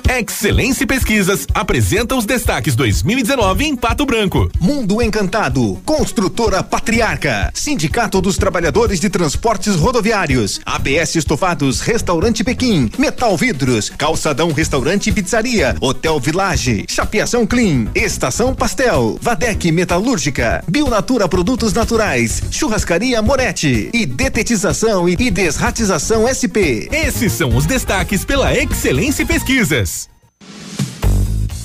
Excelência 0.09 0.87
Pesquisas 0.87 1.47
apresenta 1.53 2.15
os 2.15 2.25
destaques 2.25 2.75
2019 2.77 3.65
em 3.65 3.77
Pato 3.77 4.07
Branco. 4.07 4.51
Mundo 4.61 5.03
Encantado, 5.03 5.81
Construtora 5.85 6.63
Patriarca, 6.77 7.51
Sindicato 7.55 8.21
dos 8.21 8.37
Trabalhadores 8.37 9.01
de 9.01 9.09
Transportes 9.09 9.77
Rodoviários, 9.77 10.61
ABS 10.67 11.17
Estofados, 11.17 11.81
Restaurante 11.81 12.45
Pequim, 12.45 12.91
Metal 12.99 13.35
Vidros, 13.35 13.89
Calçadão 13.89 14.53
Restaurante 14.53 15.09
e 15.09 15.13
Pizzaria, 15.13 15.75
Hotel 15.81 16.21
Village, 16.21 16.85
Chapeação 16.87 17.47
Clean, 17.47 17.87
Estação 17.95 18.55
Pastel, 18.55 19.19
Vadec 19.23 19.73
Metalúrgica, 19.73 20.63
Bionatura 20.69 21.27
Produtos 21.27 21.73
Naturais, 21.73 22.43
Churrascaria 22.51 23.23
Moretti 23.23 23.89
e 23.95 24.05
Detetização 24.05 25.09
e 25.09 25.17
Desratização 25.17 26.29
SP. 26.29 26.91
Esses 26.93 27.33
são 27.33 27.57
os 27.57 27.65
destaques 27.65 28.23
pela 28.23 28.55
Excelência 28.55 29.25
Pesquisas. 29.25 30.11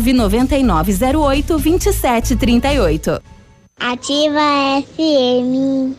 99908 0.00 1.58
2738. 1.58 3.20
Ativa 3.78 4.78
FM. 4.96 5.94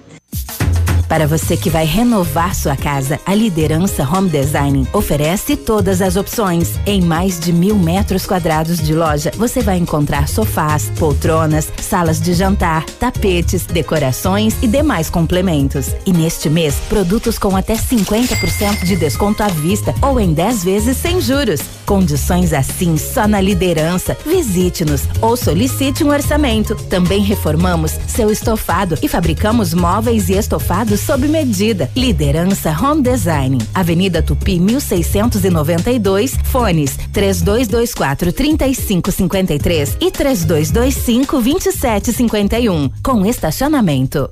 Para 1.12 1.28
você 1.28 1.58
que 1.58 1.70
vai 1.70 1.84
renovar 1.84 2.56
sua 2.56 2.78
casa, 2.78 3.20
a 3.26 3.36
Liderança 3.36 4.02
Home 4.02 4.30
Design 4.30 4.88
oferece 4.94 5.58
todas 5.58 6.02
as 6.02 6.16
opções. 6.16 6.80
Em 6.86 7.02
mais 7.02 7.38
de 7.38 7.52
mil 7.52 7.76
metros 7.76 8.26
quadrados 8.26 8.78
de 8.78 8.96
loja, 8.96 9.30
você 9.36 9.62
vai 9.62 9.78
encontrar 9.78 10.30
sofás, 10.30 10.90
poltronas, 10.98 11.70
salas 11.82 12.22
de 12.22 12.34
jantar, 12.34 12.86
tapetes, 12.92 13.66
decorações 13.66 14.56
e 14.64 14.68
demais 14.70 15.10
complementos. 15.10 15.88
E 16.06 16.14
neste 16.14 16.50
mês, 16.50 16.76
produtos 16.88 17.38
com 17.38 17.58
até 17.58 17.74
50% 17.76 18.86
de 18.86 18.96
desconto 18.96 19.44
à 19.44 19.50
vista 19.50 19.94
ou 20.02 20.18
em 20.18 20.32
10 20.32 20.64
vezes 20.64 20.96
sem 20.96 21.20
juros. 21.20 21.60
Condições 21.86 22.54
assim 22.54 22.96
só 22.96 23.28
na 23.28 23.42
Liderança. 23.42 24.16
Visite-nos 24.26 25.02
ou 25.22 25.36
solicite 25.36 26.06
um 26.06 26.10
orçamento. 26.10 26.74
Também 26.74 27.20
reformamos 27.20 28.00
seu 28.08 28.32
estofado 28.32 28.98
e 29.02 29.10
fabricamos 29.10 29.74
móveis 29.74 30.30
e 30.30 30.38
estofados 30.38 31.01
sob 31.02 31.28
medida. 31.28 31.90
Liderança 31.96 32.72
Home 32.72 33.02
Design. 33.02 33.58
Avenida 33.74 34.22
Tupi 34.22 34.60
1692, 34.60 36.36
fones 36.46 36.98
3224 37.12 38.32
3553 38.32 39.98
e 40.00 40.12
3225 40.12 41.42
2751, 41.42 42.90
com 43.04 43.26
estacionamento. 43.26 44.30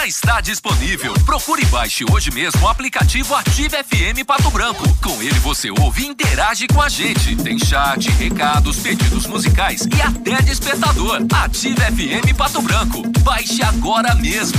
Já 0.00 0.06
está 0.06 0.40
disponível. 0.40 1.12
Procure 1.26 1.62
e 1.62 1.66
baixe 1.66 2.06
hoje 2.10 2.30
mesmo 2.30 2.62
o 2.62 2.68
aplicativo 2.68 3.34
Ative 3.34 3.76
FM 3.84 4.24
Pato 4.26 4.50
Branco. 4.50 4.82
Com 5.02 5.22
ele 5.22 5.38
você 5.40 5.70
ouve 5.70 6.04
e 6.04 6.06
interage 6.06 6.66
com 6.68 6.80
a 6.80 6.88
gente. 6.88 7.36
Tem 7.36 7.58
chat, 7.58 8.08
recados, 8.12 8.78
pedidos 8.78 9.26
musicais 9.26 9.86
e 9.94 10.00
até 10.00 10.40
despertador. 10.42 11.20
Ative 11.30 11.76
FM 11.76 12.34
Pato 12.34 12.62
Branco. 12.62 13.02
Baixe 13.20 13.62
agora 13.62 14.14
mesmo. 14.14 14.58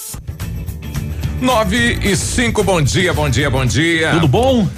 9 1.41 1.99
e 2.03 2.15
5, 2.15 2.63
bom 2.63 2.79
dia, 2.79 3.11
bom 3.13 3.27
dia, 3.27 3.49
bom 3.49 3.65
dia. 3.65 4.11
Tudo 4.11 4.27
bom? 4.27 4.69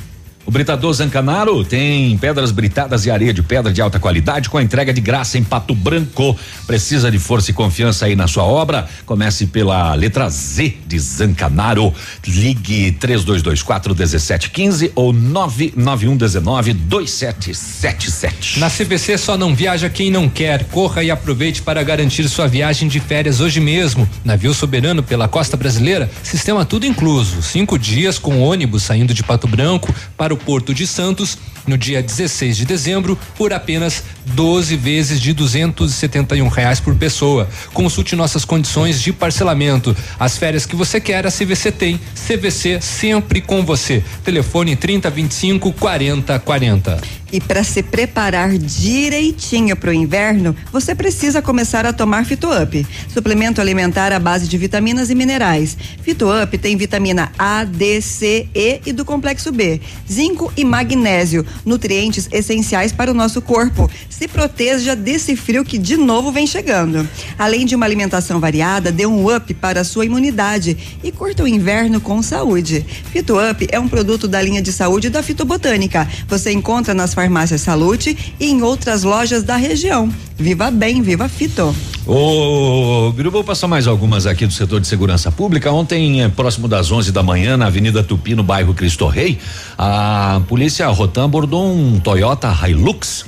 Britador 0.53 0.93
Zancanaro 0.93 1.65
tem 1.65 2.15
pedras 2.19 2.51
britadas 2.51 3.07
e 3.07 3.09
areia 3.09 3.33
de 3.33 3.41
pedra 3.41 3.73
de 3.73 3.81
alta 3.81 3.99
qualidade 3.99 4.49
com 4.49 4.61
entrega 4.61 4.93
de 4.93 5.01
graça 5.01 5.35
em 5.35 5.43
Pato 5.43 5.73
Branco. 5.73 6.37
Precisa 6.67 7.09
de 7.09 7.17
força 7.17 7.49
e 7.49 7.55
confiança 7.55 8.05
aí 8.05 8.15
na 8.15 8.27
sua 8.27 8.43
obra? 8.43 8.87
Comece 9.03 9.47
pela 9.47 9.95
letra 9.95 10.29
Z 10.29 10.75
de 10.85 10.99
Zancanaro. 10.99 11.91
Ligue 12.27 12.91
3224 12.91 13.95
1715 13.95 14.91
ou 14.93 15.11
99119 15.11 16.73
2777. 16.73 18.59
Na 18.59 18.69
CVC 18.69 19.17
só 19.17 19.35
não 19.35 19.55
viaja 19.55 19.89
quem 19.89 20.11
não 20.11 20.29
quer. 20.29 20.65
Corra 20.65 21.03
e 21.03 21.09
aproveite 21.09 21.63
para 21.63 21.81
garantir 21.81 22.29
sua 22.29 22.45
viagem 22.45 22.87
de 22.87 22.99
férias 22.99 23.39
hoje 23.39 23.59
mesmo. 23.59 24.07
Navio 24.23 24.53
soberano 24.53 25.01
pela 25.01 25.27
costa 25.27 25.57
brasileira, 25.57 26.11
sistema 26.21 26.63
tudo 26.63 26.85
incluso. 26.85 27.41
Cinco 27.41 27.79
dias 27.79 28.19
com 28.19 28.39
ônibus 28.39 28.83
saindo 28.83 29.15
de 29.15 29.23
Pato 29.23 29.47
Branco 29.47 29.91
para 30.15 30.31
o 30.31 30.42
Porto 30.45 30.73
de 30.73 30.85
Santos 30.85 31.37
no 31.65 31.77
dia 31.77 32.01
16 32.01 32.57
de 32.57 32.65
dezembro 32.65 33.17
por 33.37 33.53
apenas 33.53 34.03
12 34.25 34.75
vezes 34.75 35.19
de 35.19 35.33
271 35.33 36.47
reais 36.47 36.79
por 36.79 36.95
pessoa. 36.95 37.47
Consulte 37.73 38.15
nossas 38.15 38.45
condições 38.45 39.01
de 39.01 39.13
parcelamento. 39.13 39.95
As 40.19 40.37
férias 40.37 40.65
que 40.65 40.75
você 40.75 40.99
quer, 40.99 41.25
a 41.25 41.31
CVC 41.31 41.71
tem. 41.71 41.99
CVC 42.15 42.81
sempre 42.81 43.41
com 43.41 43.63
você. 43.65 44.03
Telefone 44.23 44.75
3025 44.75 45.71
4040. 45.73 47.22
E 47.33 47.41
para 47.41 47.63
se 47.63 47.81
preparar 47.81 48.55
direitinho 48.59 49.75
para 49.75 49.89
o 49.89 49.93
inverno, 49.93 50.55
você 50.71 50.93
precisa 50.93 51.41
começar 51.41 51.83
a 51.83 51.91
tomar 51.91 52.27
Fito 52.27 52.47
Up, 52.47 52.85
suplemento 53.11 53.59
alimentar 53.59 54.13
à 54.13 54.19
base 54.19 54.47
de 54.47 54.55
vitaminas 54.55 55.09
e 55.09 55.15
minerais. 55.15 55.75
Fito 56.03 56.27
Up 56.29 56.55
tem 56.59 56.77
vitamina 56.77 57.31
A, 57.35 57.63
D, 57.63 57.99
C, 58.01 58.47
E 58.53 58.81
e 58.85 58.93
do 58.93 59.03
complexo 59.03 59.51
B, 59.51 59.81
zinco 60.07 60.53
e 60.55 60.63
magnésio, 60.63 61.43
nutrientes 61.65 62.29
essenciais 62.31 62.91
para 62.91 63.09
o 63.09 63.15
nosso 63.15 63.41
corpo. 63.41 63.89
Se 64.07 64.27
proteja 64.27 64.95
desse 64.95 65.35
frio 65.35 65.65
que 65.65 65.79
de 65.79 65.97
novo 65.97 66.31
vem 66.31 66.45
chegando. 66.45 67.09
Além 67.39 67.65
de 67.65 67.73
uma 67.73 67.87
alimentação 67.87 68.39
variada, 68.39 68.91
dê 68.91 69.07
um 69.07 69.35
up 69.35 69.51
para 69.55 69.81
a 69.81 69.83
sua 69.83 70.05
imunidade 70.05 70.77
e 71.03 71.11
curta 71.11 71.41
o 71.41 71.47
inverno 71.47 71.99
com 71.99 72.21
saúde. 72.21 72.85
Fito 73.11 73.39
Up 73.39 73.67
é 73.71 73.79
um 73.79 73.87
produto 73.87 74.27
da 74.27 74.39
linha 74.39 74.61
de 74.61 74.71
saúde 74.71 75.09
da 75.09 75.23
Fitobotânica. 75.23 76.07
Você 76.27 76.51
encontra 76.51 76.93
nas 76.93 77.11
farmácias 77.11 77.22
Salute 77.57 78.35
e 78.39 78.45
em 78.51 78.61
outras 78.61 79.03
lojas 79.03 79.43
da 79.43 79.55
região. 79.55 80.09
Viva 80.37 80.71
bem, 80.71 81.01
viva 81.01 81.27
Fito. 81.29 81.75
Ô, 82.05 83.11
Biru, 83.15 83.31
vou 83.31 83.43
passar 83.43 83.67
mais 83.67 83.87
algumas 83.87 84.25
aqui 84.25 84.45
do 84.45 84.51
setor 84.51 84.81
de 84.81 84.87
segurança 84.87 85.31
pública. 85.31 85.71
Ontem, 85.71 86.21
eh, 86.21 86.27
próximo 86.27 86.67
das 86.67 86.91
11 86.91 87.13
da 87.13 87.23
manhã, 87.23 87.55
na 87.55 87.67
Avenida 87.67 88.03
Tupi, 88.03 88.35
no 88.35 88.43
bairro 88.43 88.73
Cristo 88.73 89.07
Rei, 89.07 89.37
a 89.77 90.41
polícia 90.47 90.85
Rotan 90.87 91.25
abordou 91.25 91.65
um 91.65 91.99
Toyota 91.99 92.53
Hilux. 92.67 93.25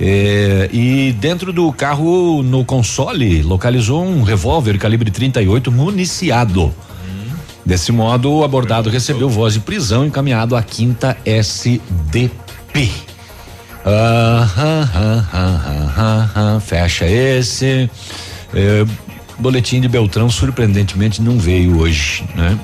eh, 0.00 0.68
e 0.72 1.12
dentro 1.20 1.52
do 1.52 1.72
carro, 1.72 2.42
no 2.42 2.64
console, 2.64 3.42
localizou 3.42 4.04
um 4.04 4.22
revólver 4.22 4.78
calibre 4.78 5.10
38 5.10 5.72
municiado. 5.72 6.74
Desse 7.64 7.90
modo, 7.90 8.30
o 8.30 8.44
abordado 8.44 8.90
recebeu 8.90 9.28
voz 9.28 9.54
de 9.54 9.60
prisão 9.60 10.04
encaminhado 10.04 10.54
à 10.54 10.62
quinta 10.62 11.16
SDP. 11.24 12.30
Aham, 13.86 14.88
aham, 14.94 15.26
aham, 15.34 16.30
aham, 16.34 16.60
fecha 16.60 17.06
esse. 17.06 17.90
É, 18.54 18.84
boletim 19.38 19.78
de 19.78 19.88
Beltrão, 19.88 20.30
surpreendentemente, 20.30 21.20
não 21.20 21.38
veio 21.38 21.78
hoje, 21.78 22.24
né? 22.34 22.58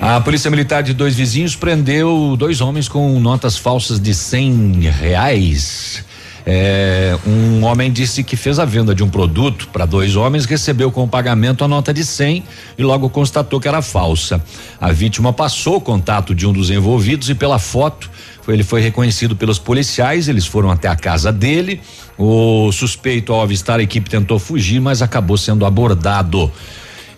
A 0.00 0.20
Polícia 0.20 0.50
Militar 0.50 0.82
de 0.82 0.94
dois 0.94 1.14
vizinhos 1.14 1.56
prendeu 1.56 2.36
dois 2.38 2.60
homens 2.60 2.88
com 2.88 3.18
notas 3.18 3.56
falsas 3.56 4.00
de 4.00 4.14
cem 4.14 4.72
reais. 4.80 6.04
É, 6.46 7.18
Um 7.26 7.64
homem 7.64 7.92
disse 7.92 8.24
que 8.24 8.36
fez 8.36 8.58
a 8.58 8.64
venda 8.64 8.94
de 8.94 9.02
um 9.02 9.10
produto 9.10 9.68
para 9.68 9.84
dois 9.84 10.16
homens, 10.16 10.46
recebeu 10.46 10.90
com 10.90 11.06
pagamento 11.06 11.64
a 11.64 11.68
nota 11.68 11.92
de 11.92 12.04
100 12.04 12.42
e 12.78 12.82
logo 12.82 13.10
constatou 13.10 13.60
que 13.60 13.68
era 13.68 13.82
falsa. 13.82 14.42
A 14.80 14.90
vítima 14.90 15.32
passou 15.32 15.76
o 15.76 15.80
contato 15.80 16.34
de 16.34 16.46
um 16.46 16.52
dos 16.52 16.70
envolvidos 16.70 17.28
e 17.28 17.34
pela 17.34 17.58
foto 17.58 18.10
ele 18.52 18.62
foi 18.62 18.80
reconhecido 18.80 19.36
pelos 19.36 19.58
policiais, 19.58 20.28
eles 20.28 20.46
foram 20.46 20.70
até 20.70 20.88
a 20.88 20.96
casa 20.96 21.32
dele. 21.32 21.80
O 22.18 22.70
suspeito, 22.72 23.32
ao 23.32 23.42
avistar 23.42 23.80
a 23.80 23.82
equipe, 23.82 24.08
tentou 24.08 24.38
fugir, 24.38 24.80
mas 24.80 25.02
acabou 25.02 25.36
sendo 25.36 25.64
abordado. 25.64 26.50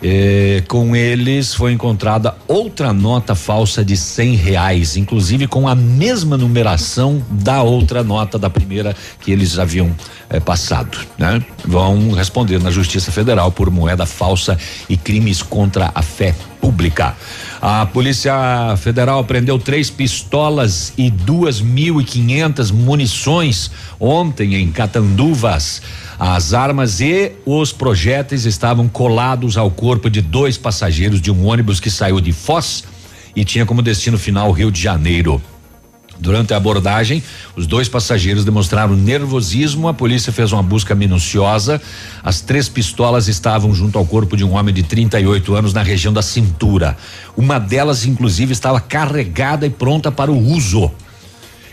Eh, 0.05 0.65
com 0.67 0.97
eles 0.97 1.55
foi 1.55 1.73
encontrada 1.73 2.35
outra 2.49 2.93
nota 2.93 3.37
falsa 3.37 3.85
de 3.85 3.97
cem 3.97 4.35
reais, 4.35 4.97
inclusive 4.97 5.47
com 5.47 5.69
a 5.69 5.77
mesma 5.77 6.37
numeração 6.37 7.23
da 7.31 7.63
outra 7.63 8.03
nota 8.03 8.37
da 8.37 8.51
primeira 8.51 8.97
que 9.21 9.31
eles 9.31 9.61
haviam 9.61 9.95
eh, 10.29 10.41
passado, 10.41 10.99
né? 11.17 11.41
Vão 11.65 12.11
responder 12.11 12.59
na 12.59 12.71
Justiça 12.73 13.13
Federal 13.13 13.53
por 13.53 13.71
moeda 13.71 14.05
falsa 14.05 14.59
e 14.89 14.97
crimes 14.97 15.41
contra 15.41 15.93
a 15.95 16.03
fé 16.03 16.35
pública. 16.61 17.17
A 17.61 17.87
Polícia 17.87 18.35
Federal 18.77 19.25
prendeu 19.25 19.59
três 19.59 19.89
pistolas 19.89 20.93
e 20.97 21.11
duas 21.11 21.61
mil 21.61 22.01
e 22.01 22.05
quinhentas 22.05 22.71
munições 22.73 23.71
ontem 24.01 24.55
em 24.55 24.73
Catanduvas. 24.73 25.81
As 26.19 26.53
armas 26.53 27.01
e 27.01 27.33
os 27.45 27.73
projéteis 27.73 28.45
estavam 28.45 28.89
colados 28.89 29.57
ao 29.57 29.71
corpo 29.71 30.11
de 30.11 30.21
dois 30.21 30.57
passageiros 30.57 31.21
de 31.21 31.31
um 31.31 31.47
ônibus 31.47 31.81
que 31.81 31.91
saiu 31.91 32.21
de 32.21 32.33
Foz 32.33 32.85
e 33.35 33.45
tinha 33.45 33.65
como 33.65 33.83
destino 33.83 34.19
final 34.19 34.51
Rio 34.53 34.71
de 34.71 34.81
Janeiro. 34.81 35.43
Durante 36.23 36.55
a 36.55 36.57
abordagem, 36.57 37.21
os 37.57 37.67
dois 37.67 37.89
passageiros 37.89 38.45
demonstraram 38.45 38.95
nervosismo. 38.95 39.89
A 39.89 39.95
polícia 39.95 40.33
fez 40.33 40.53
uma 40.53 40.63
busca 40.63 40.95
minuciosa. 40.95 41.83
As 42.23 42.41
três 42.41 42.69
pistolas 42.69 43.27
estavam 43.27 43.75
junto 43.75 43.99
ao 43.99 44.07
corpo 44.07 44.37
de 44.37 44.45
um 44.45 44.53
homem 44.53 44.73
de 44.73 44.85
38 44.85 45.53
anos 45.55 45.73
na 45.73 45.83
região 45.83 46.13
da 46.13 46.23
cintura. 46.23 46.97
Uma 47.37 47.59
delas, 47.59 48.07
inclusive, 48.07 48.53
estava 48.53 48.81
carregada 48.81 49.67
e 49.67 49.71
pronta 49.71 50.13
para 50.13 50.31
o 50.31 50.39
uso. 50.39 50.93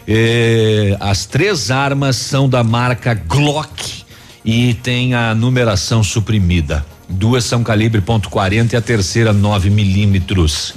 Eh, 0.08 0.98
as 1.00 1.28
três 1.28 1.70
armas 1.70 2.16
são 2.16 2.50
da 2.50 2.64
marca 2.64 3.14
Glock 3.14 4.09
e 4.52 4.74
tem 4.74 5.14
a 5.14 5.36
numeração 5.36 6.04
suprimida. 6.04 6.84
Duas 7.08 7.44
são 7.44 7.64
calibre 7.64 8.02
ponto 8.02 8.32
.40 8.32 8.74
e 8.74 8.76
a 8.76 8.82
terceira 8.82 9.32
9 9.32 9.70
milímetros. 9.70 10.74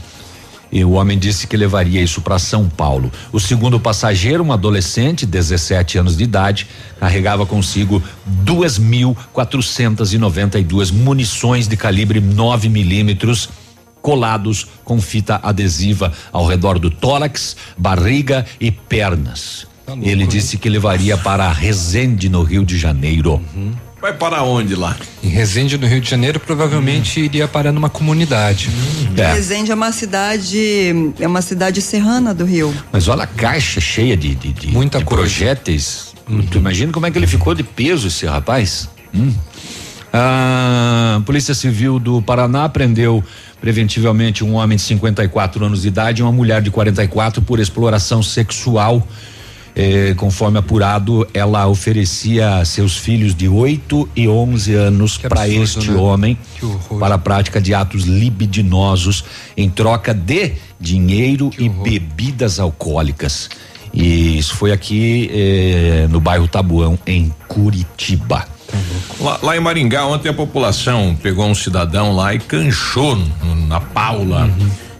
E 0.70 0.84
o 0.84 0.90
homem 0.90 1.18
disse 1.18 1.46
que 1.46 1.56
levaria 1.56 2.02
isso 2.02 2.20
para 2.20 2.38
São 2.38 2.68
Paulo. 2.68 3.10
O 3.32 3.40
segundo 3.40 3.80
passageiro, 3.80 4.44
um 4.44 4.52
adolescente, 4.52 5.24
17 5.24 5.96
anos 5.96 6.18
de 6.18 6.24
idade, 6.24 6.66
carregava 7.00 7.46
consigo 7.46 8.02
2.492 8.44 10.92
munições 10.92 11.66
de 11.66 11.74
calibre 11.74 12.20
9 12.20 12.68
milímetros 12.68 13.48
colados 14.02 14.66
com 14.84 15.00
fita 15.00 15.40
adesiva 15.42 16.12
ao 16.30 16.46
redor 16.46 16.78
do 16.78 16.90
tórax, 16.90 17.56
barriga 17.78 18.44
e 18.60 18.70
pernas. 18.70 19.71
Tá 19.86 19.94
Ele 20.00 20.26
disse 20.26 20.56
que 20.56 20.68
levaria 20.68 21.16
para 21.16 21.50
Resende, 21.50 22.28
no 22.28 22.42
Rio 22.42 22.64
de 22.64 22.78
Janeiro. 22.78 23.40
Vai 24.00 24.12
para 24.12 24.42
onde 24.42 24.74
lá? 24.74 24.96
Em 25.22 25.28
Resende, 25.28 25.78
no 25.78 25.86
Rio 25.86 26.00
de 26.00 26.10
Janeiro, 26.10 26.40
provavelmente 26.40 27.20
iria 27.20 27.46
parar 27.46 27.70
numa 27.70 27.88
comunidade. 27.88 28.68
Resende 29.16 29.70
é 29.70 29.74
uma 29.74 29.92
cidade, 29.92 31.14
é 31.20 31.26
uma 31.26 31.40
cidade 31.40 31.80
serrana 31.80 32.34
do 32.34 32.44
Rio. 32.44 32.74
Mas 32.90 33.06
olha 33.06 33.22
a 33.22 33.26
caixa 33.28 33.80
cheia 33.80 34.16
de, 34.16 34.34
de, 34.34 34.52
de, 34.52 34.66
Muita 34.68 34.98
de 34.98 35.04
coisa. 35.04 35.22
projéteis. 35.22 36.14
Tu 36.50 36.59
imagina 36.59 36.92
como 36.92 37.06
é 37.06 37.10
que 37.10 37.18
ele 37.18 37.28
ficou 37.28 37.54
de 37.54 37.62
peso, 37.62 38.09
esse 38.09 38.26
rapaz? 38.26 38.88
Hum. 39.14 39.32
A 40.12 41.22
Polícia 41.24 41.54
Civil 41.54 41.98
do 41.98 42.20
Paraná 42.20 42.68
prendeu 42.68 43.22
preventivamente 43.60 44.44
um 44.44 44.54
homem 44.54 44.76
de 44.76 44.82
54 44.82 45.64
anos 45.64 45.82
de 45.82 45.88
idade 45.88 46.20
e 46.20 46.22
uma 46.24 46.32
mulher 46.32 46.60
de 46.60 46.70
44 46.70 47.40
por 47.40 47.60
exploração 47.60 48.22
sexual. 48.22 49.06
Eh, 49.74 50.12
conforme 50.18 50.58
apurado, 50.58 51.26
ela 51.32 51.66
oferecia 51.66 52.62
seus 52.64 52.96
filhos 52.96 53.34
de 53.34 53.48
8 53.48 54.08
e 54.14 54.28
11 54.28 54.74
anos 54.74 55.16
para 55.16 55.48
este 55.48 55.90
né? 55.90 55.98
homem 55.98 56.38
para 56.98 57.14
a 57.14 57.18
prática 57.18 57.58
de 57.58 57.72
atos 57.72 58.04
libidinosos 58.04 59.24
em 59.56 59.70
troca 59.70 60.12
de 60.12 60.52
dinheiro 60.78 61.50
e 61.58 61.70
bebidas 61.70 62.60
alcoólicas. 62.60 63.48
E 63.94 64.38
isso 64.38 64.54
foi 64.56 64.72
aqui 64.72 65.30
eh, 65.32 66.06
no 66.10 66.20
bairro 66.20 66.46
Tabuão, 66.46 66.98
em 67.06 67.32
Curitiba. 67.48 68.46
Lá, 69.20 69.38
lá 69.42 69.56
em 69.56 69.60
Maringá, 69.60 70.06
ontem 70.06 70.28
a 70.28 70.34
população 70.34 71.16
pegou 71.22 71.46
um 71.46 71.54
cidadão 71.54 72.14
lá 72.14 72.34
e 72.34 72.38
canchou 72.38 73.18
na 73.68 73.80
Paula. 73.80 74.50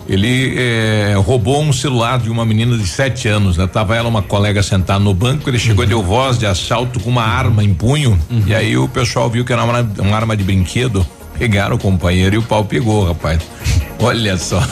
Ele 0.08 0.54
eh, 0.56 1.14
roubou 1.24 1.62
um 1.62 1.72
celular 1.72 2.18
de 2.18 2.28
uma 2.28 2.44
menina 2.44 2.76
de 2.76 2.86
sete 2.86 3.28
anos, 3.28 3.56
né? 3.56 3.66
Tava 3.66 3.96
ela, 3.96 4.08
uma 4.08 4.22
colega 4.22 4.62
sentada 4.62 4.98
no 4.98 5.14
banco, 5.14 5.48
ele 5.48 5.58
chegou 5.58 5.84
e 5.84 5.86
deu 5.86 6.02
voz 6.02 6.38
de 6.38 6.46
assalto 6.46 6.98
com 7.00 7.08
uma 7.08 7.22
arma 7.24 7.62
em 7.62 7.72
punho. 7.72 8.18
E 8.46 8.54
aí 8.54 8.76
o 8.76 8.88
pessoal 8.88 9.30
viu 9.30 9.44
que 9.44 9.52
era 9.52 9.62
uma, 9.62 9.80
uma 9.98 10.16
arma 10.16 10.36
de 10.36 10.42
brinquedo. 10.42 11.06
Pegaram 11.38 11.76
o 11.76 11.78
companheiro 11.78 12.34
e 12.34 12.38
o 12.38 12.42
pau 12.42 12.64
pegou, 12.64 13.06
rapaz. 13.06 13.40
Olha 13.98 14.36
só. 14.36 14.62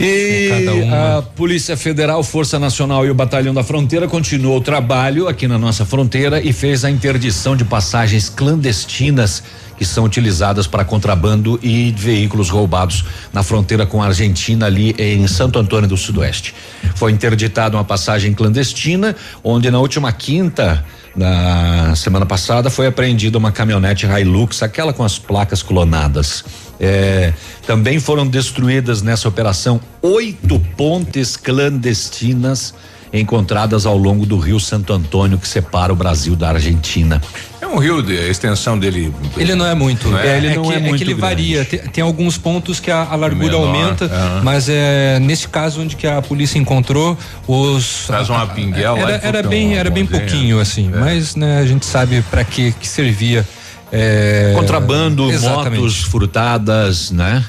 E 0.00 0.48
Cada 0.48 0.74
uma. 0.74 1.18
a 1.18 1.22
Polícia 1.22 1.76
Federal, 1.76 2.22
Força 2.22 2.58
Nacional 2.58 3.04
e 3.06 3.10
o 3.10 3.14
Batalhão 3.14 3.52
da 3.52 3.62
Fronteira 3.62 4.08
continuou 4.08 4.56
o 4.58 4.60
trabalho 4.60 5.28
aqui 5.28 5.46
na 5.46 5.58
nossa 5.58 5.84
fronteira 5.84 6.40
e 6.40 6.52
fez 6.52 6.84
a 6.84 6.90
interdição 6.90 7.54
de 7.54 7.64
passagens 7.64 8.28
clandestinas 8.28 9.42
são 9.84 10.04
utilizadas 10.04 10.66
para 10.66 10.84
contrabando 10.84 11.58
e 11.62 11.92
veículos 11.96 12.50
roubados 12.50 13.04
na 13.32 13.42
fronteira 13.42 13.86
com 13.86 14.02
a 14.02 14.06
Argentina 14.06 14.66
ali 14.66 14.94
em 14.98 15.26
Santo 15.26 15.58
Antônio 15.58 15.88
do 15.88 15.96
Sudoeste. 15.96 16.54
Foi 16.94 17.12
interditada 17.12 17.76
uma 17.76 17.84
passagem 17.84 18.34
clandestina, 18.34 19.14
onde 19.42 19.70
na 19.70 19.78
última 19.78 20.12
quinta 20.12 20.84
na 21.14 21.94
semana 21.94 22.24
passada 22.24 22.70
foi 22.70 22.86
apreendida 22.86 23.36
uma 23.36 23.52
caminhonete 23.52 24.06
Hilux, 24.06 24.62
aquela 24.62 24.92
com 24.92 25.04
as 25.04 25.18
placas 25.18 25.62
clonadas. 25.62 26.44
É, 26.80 27.32
também 27.66 28.00
foram 28.00 28.26
destruídas 28.26 29.02
nessa 29.02 29.28
operação 29.28 29.80
oito 30.00 30.58
pontes 30.76 31.36
clandestinas 31.36 32.74
encontradas 33.12 33.84
ao 33.86 33.96
longo 33.96 34.24
do 34.24 34.38
rio 34.38 34.58
Santo 34.58 34.92
Antônio, 34.92 35.36
que 35.38 35.46
separa 35.46 35.92
o 35.92 35.96
Brasil 35.96 36.34
da 36.34 36.48
Argentina. 36.50 37.20
É 37.60 37.66
um 37.66 37.78
rio 37.78 38.02
de 38.02 38.16
a 38.18 38.28
extensão 38.28 38.78
dele. 38.78 39.12
Ele 39.36 39.54
não 39.54 39.64
é 39.66 39.74
muito. 39.74 40.08
Não 40.08 40.18
é? 40.18 40.36
ele 40.36 40.54
não 40.54 40.62
que, 40.64 40.72
é 40.74 40.78
muito 40.78 40.96
que 40.98 41.04
ele 41.04 41.14
grande. 41.14 41.20
varia. 41.20 41.64
Tem, 41.64 41.78
tem 41.80 42.04
alguns 42.04 42.36
pontos 42.36 42.80
que 42.80 42.90
a, 42.90 43.02
a 43.04 43.14
largura 43.16 43.52
Menor, 43.58 43.66
aumenta, 43.68 44.06
aham. 44.06 44.40
mas 44.42 44.68
é 44.68 45.18
nesse 45.20 45.48
caso 45.48 45.80
onde 45.80 45.94
que 45.96 46.06
a 46.06 46.20
polícia 46.20 46.58
encontrou 46.58 47.16
os 47.46 48.06
Faz 48.06 48.28
uma 48.28 48.46
pinguela 48.46 48.98
era, 48.98 49.20
era 49.26 49.42
bem 49.42 49.74
era 49.76 49.90
bem 49.90 50.04
pouquinho 50.06 50.58
é. 50.58 50.62
assim, 50.62 50.90
É. 50.92 50.98
mas 50.98 51.34
né, 51.36 51.58
a 51.60 51.66
gente 51.66 51.86
sabe 51.86 52.22
para 52.30 52.44
que 52.44 52.72
que 52.72 52.88
servia. 52.88 53.46
é, 53.92 54.52
Contrabando, 54.56 55.30
exatamente. 55.30 55.80
motos 55.80 56.02
furtadas, 56.02 57.10
né? 57.10 57.44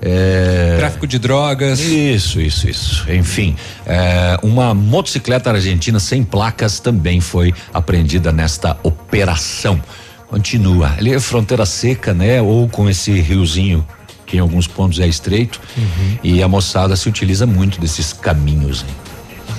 É, 0.00 0.76
Tráfico 0.78 1.06
de 1.06 1.18
drogas. 1.18 1.80
Isso, 1.80 2.40
isso, 2.40 2.68
isso. 2.68 3.10
Enfim, 3.10 3.56
é, 3.86 4.38
uma 4.42 4.74
motocicleta 4.74 5.50
argentina 5.50 5.98
sem 5.98 6.22
placas 6.22 6.80
também 6.80 7.20
foi 7.20 7.54
apreendida 7.72 8.32
nesta 8.32 8.76
operação. 8.82 9.80
Continua. 10.28 10.94
Ali 10.98 11.14
é 11.14 11.20
fronteira 11.20 11.64
seca, 11.64 12.12
né? 12.12 12.42
Ou 12.42 12.68
com 12.68 12.88
esse 12.88 13.12
riozinho 13.20 13.86
que 14.26 14.36
em 14.36 14.40
alguns 14.40 14.66
pontos 14.66 14.98
é 14.98 15.06
estreito. 15.06 15.60
Uhum. 15.76 16.18
E 16.22 16.42
a 16.42 16.48
moçada 16.48 16.96
se 16.96 17.08
utiliza 17.08 17.46
muito 17.46 17.80
desses 17.80 18.12
caminhos. 18.12 18.84
Hein? 18.88 18.94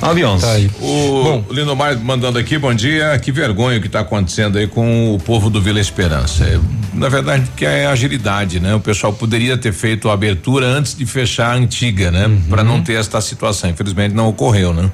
9 0.01 0.21
e 0.21 0.25
11. 0.25 0.45
Tá 0.45 0.51
aí. 0.51 0.71
O 0.81 1.43
Lindomar 1.51 1.97
mandando 1.97 2.37
aqui, 2.37 2.57
bom 2.57 2.73
dia. 2.73 3.17
Que 3.19 3.31
vergonha 3.31 3.77
o 3.77 3.81
que 3.81 3.87
está 3.87 4.01
acontecendo 4.01 4.57
aí 4.57 4.67
com 4.67 5.13
o 5.15 5.19
povo 5.19 5.49
do 5.49 5.61
Vila 5.61 5.79
Esperança. 5.79 6.43
É, 6.43 6.59
na 6.93 7.09
verdade, 7.09 7.49
que 7.55 7.65
é 7.65 7.87
agilidade, 7.87 8.59
né? 8.59 8.73
O 8.75 8.79
pessoal 8.79 9.13
poderia 9.13 9.57
ter 9.57 9.73
feito 9.73 10.09
a 10.09 10.13
abertura 10.13 10.65
antes 10.65 10.95
de 10.95 11.05
fechar 11.05 11.51
a 11.51 11.55
antiga, 11.55 12.11
né? 12.11 12.27
Uhum. 12.27 12.41
Para 12.49 12.63
não 12.63 12.81
ter 12.81 12.93
esta 12.93 13.19
situação. 13.21 13.69
Infelizmente 13.69 14.13
não 14.13 14.27
ocorreu, 14.27 14.73
né? 14.73 14.91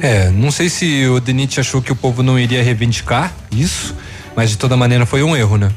É, 0.00 0.30
não 0.30 0.50
sei 0.50 0.68
se 0.68 1.06
o 1.06 1.18
Denit 1.18 1.58
achou 1.58 1.82
que 1.82 1.90
o 1.90 1.96
povo 1.96 2.22
não 2.22 2.38
iria 2.38 2.62
reivindicar 2.62 3.32
isso, 3.50 3.94
mas 4.36 4.50
de 4.50 4.56
toda 4.56 4.76
maneira 4.76 5.04
foi 5.04 5.22
um 5.22 5.36
erro, 5.36 5.56
né? 5.56 5.70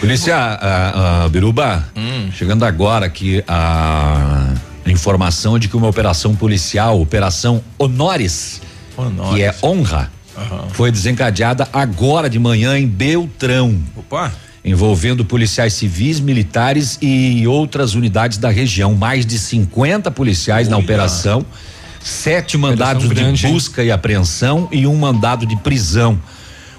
Polícia 0.00 0.36
a, 0.36 1.24
a, 1.24 1.28
Biruba, 1.28 1.84
chegando 2.32 2.64
agora 2.64 3.06
aqui 3.06 3.42
a 3.48 4.54
informação 4.86 5.58
de 5.58 5.68
que 5.68 5.76
uma 5.76 5.88
operação 5.88 6.34
policial, 6.34 7.00
Operação 7.00 7.62
Honores, 7.78 8.60
que 9.32 9.42
é 9.42 9.54
honra, 9.62 10.10
foi 10.70 10.90
desencadeada 10.90 11.68
agora 11.72 12.28
de 12.28 12.38
manhã 12.38 12.78
em 12.78 12.86
Beltrão. 12.86 13.78
Opa! 13.96 14.32
Envolvendo 14.64 15.24
policiais 15.24 15.72
civis, 15.74 16.20
militares 16.20 16.98
e 17.00 17.46
outras 17.46 17.94
unidades 17.94 18.38
da 18.38 18.50
região. 18.50 18.94
Mais 18.94 19.24
de 19.24 19.38
50 19.38 20.10
policiais 20.10 20.68
na 20.68 20.76
Olha. 20.76 20.84
operação, 20.84 21.46
sete 22.00 22.58
mandados 22.58 23.06
grande, 23.06 23.40
de 23.40 23.46
hein? 23.46 23.52
busca 23.52 23.82
e 23.82 23.90
apreensão 23.90 24.68
e 24.70 24.86
um 24.86 24.96
mandado 24.96 25.46
de 25.46 25.56
prisão. 25.56 26.18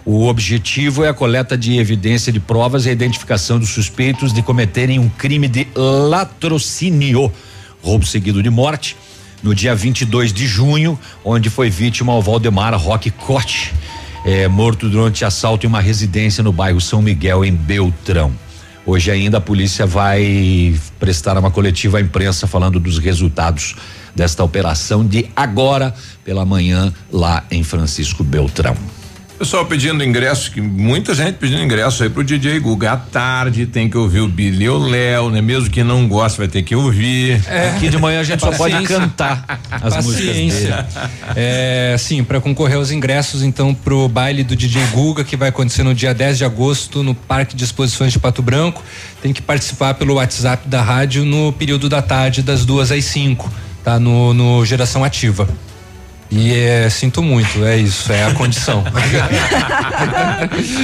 O 0.05 0.27
objetivo 0.27 1.03
é 1.03 1.09
a 1.09 1.13
coleta 1.13 1.57
de 1.57 1.77
evidência 1.77 2.31
de 2.31 2.39
provas 2.39 2.85
e 2.85 2.89
a 2.89 2.91
identificação 2.91 3.59
dos 3.59 3.69
suspeitos 3.69 4.33
de 4.33 4.41
cometerem 4.41 4.97
um 4.97 5.09
crime 5.09 5.47
de 5.47 5.67
latrocínio, 5.75 7.31
roubo 7.81 8.05
seguido 8.05 8.41
de 8.41 8.49
morte, 8.49 8.95
no 9.41 9.55
dia 9.55 9.73
22 9.73 10.33
de 10.33 10.45
junho, 10.45 10.99
onde 11.23 11.49
foi 11.49 11.69
vítima 11.69 12.13
o 12.13 12.21
Valdemar 12.21 12.75
Roque 12.77 13.09
Cote, 13.09 13.73
é, 14.25 14.47
morto 14.47 14.89
durante 14.89 15.23
assalto 15.23 15.65
em 15.65 15.69
uma 15.69 15.79
residência 15.79 16.43
no 16.43 16.51
bairro 16.51 16.81
São 16.81 17.01
Miguel, 17.01 17.45
em 17.45 17.55
Beltrão. 17.55 18.33
Hoje 18.85 19.11
ainda 19.11 19.37
a 19.37 19.41
polícia 19.41 19.85
vai 19.85 20.75
prestar 20.99 21.37
uma 21.37 21.51
coletiva 21.51 21.99
à 21.99 22.01
imprensa 22.01 22.47
falando 22.47 22.79
dos 22.79 22.97
resultados 22.97 23.75
desta 24.15 24.43
operação 24.43 25.05
de 25.05 25.29
agora 25.35 25.93
pela 26.25 26.45
manhã 26.45 26.91
lá 27.11 27.43
em 27.51 27.63
Francisco 27.63 28.23
Beltrão. 28.23 28.75
Pessoal 29.39 29.65
pedindo 29.65 30.03
ingresso, 30.03 30.51
que 30.51 30.59
muita 30.59 31.15
gente 31.15 31.35
pedindo 31.35 31.63
ingresso 31.63 32.03
aí 32.03 32.09
pro 32.09 32.25
DJ 32.25 32.59
Guga. 32.59 32.91
À 32.91 32.97
tarde 32.97 33.65
tem 33.65 33.89
que 33.89 33.97
ouvir 33.97 34.19
o 34.19 34.27
Billy 34.27 34.65
e 34.65 34.69
o 34.69 34.77
Léo, 34.77 35.29
né? 35.29 35.41
Mesmo 35.41 35.69
que 35.69 35.81
não 35.81 36.09
goste, 36.09 36.39
vai 36.39 36.49
ter 36.49 36.61
que 36.61 36.75
ouvir. 36.75 37.41
É. 37.47 37.69
Aqui 37.69 37.87
de 37.87 37.97
manhã 37.97 38.19
a 38.19 38.23
gente 38.25 38.41
só 38.41 38.51
pode 38.51 38.83
cantar 38.83 39.61
as 39.71 39.95
Paciência. 39.95 40.43
músicas 40.43 40.93
dele. 40.93 41.09
É, 41.37 41.95
sim, 41.97 42.21
para 42.21 42.41
concorrer 42.41 42.75
aos 42.75 42.91
ingressos, 42.91 43.41
então, 43.41 43.73
pro 43.73 44.09
baile 44.09 44.43
do 44.43 44.57
DJ 44.57 44.85
Guga, 44.87 45.23
que 45.23 45.37
vai 45.37 45.47
acontecer 45.47 45.83
no 45.83 45.95
dia 45.95 46.13
10 46.13 46.39
de 46.39 46.43
agosto 46.43 47.01
no 47.01 47.15
Parque 47.15 47.55
de 47.55 47.63
Exposições 47.63 48.11
de 48.11 48.19
Pato 48.19 48.41
Branco, 48.41 48.83
tem 49.21 49.31
que 49.31 49.41
participar 49.41 49.93
pelo 49.93 50.15
WhatsApp 50.15 50.67
da 50.67 50.81
rádio 50.81 51.23
no 51.23 51.53
período 51.53 51.87
da 51.87 52.01
tarde, 52.01 52.43
das 52.43 52.65
duas 52.65 52.91
às 52.91 53.05
cinco, 53.05 53.49
tá? 53.85 53.97
No, 53.97 54.33
no 54.33 54.65
Geração 54.65 55.01
Ativa. 55.01 55.47
E 56.31 56.53
é, 56.53 56.87
sinto 56.91 57.23
muito, 57.23 57.65
é 57.65 57.77
isso, 57.77 58.13
é 58.13 58.25
a 58.25 58.33
condição. 58.35 58.83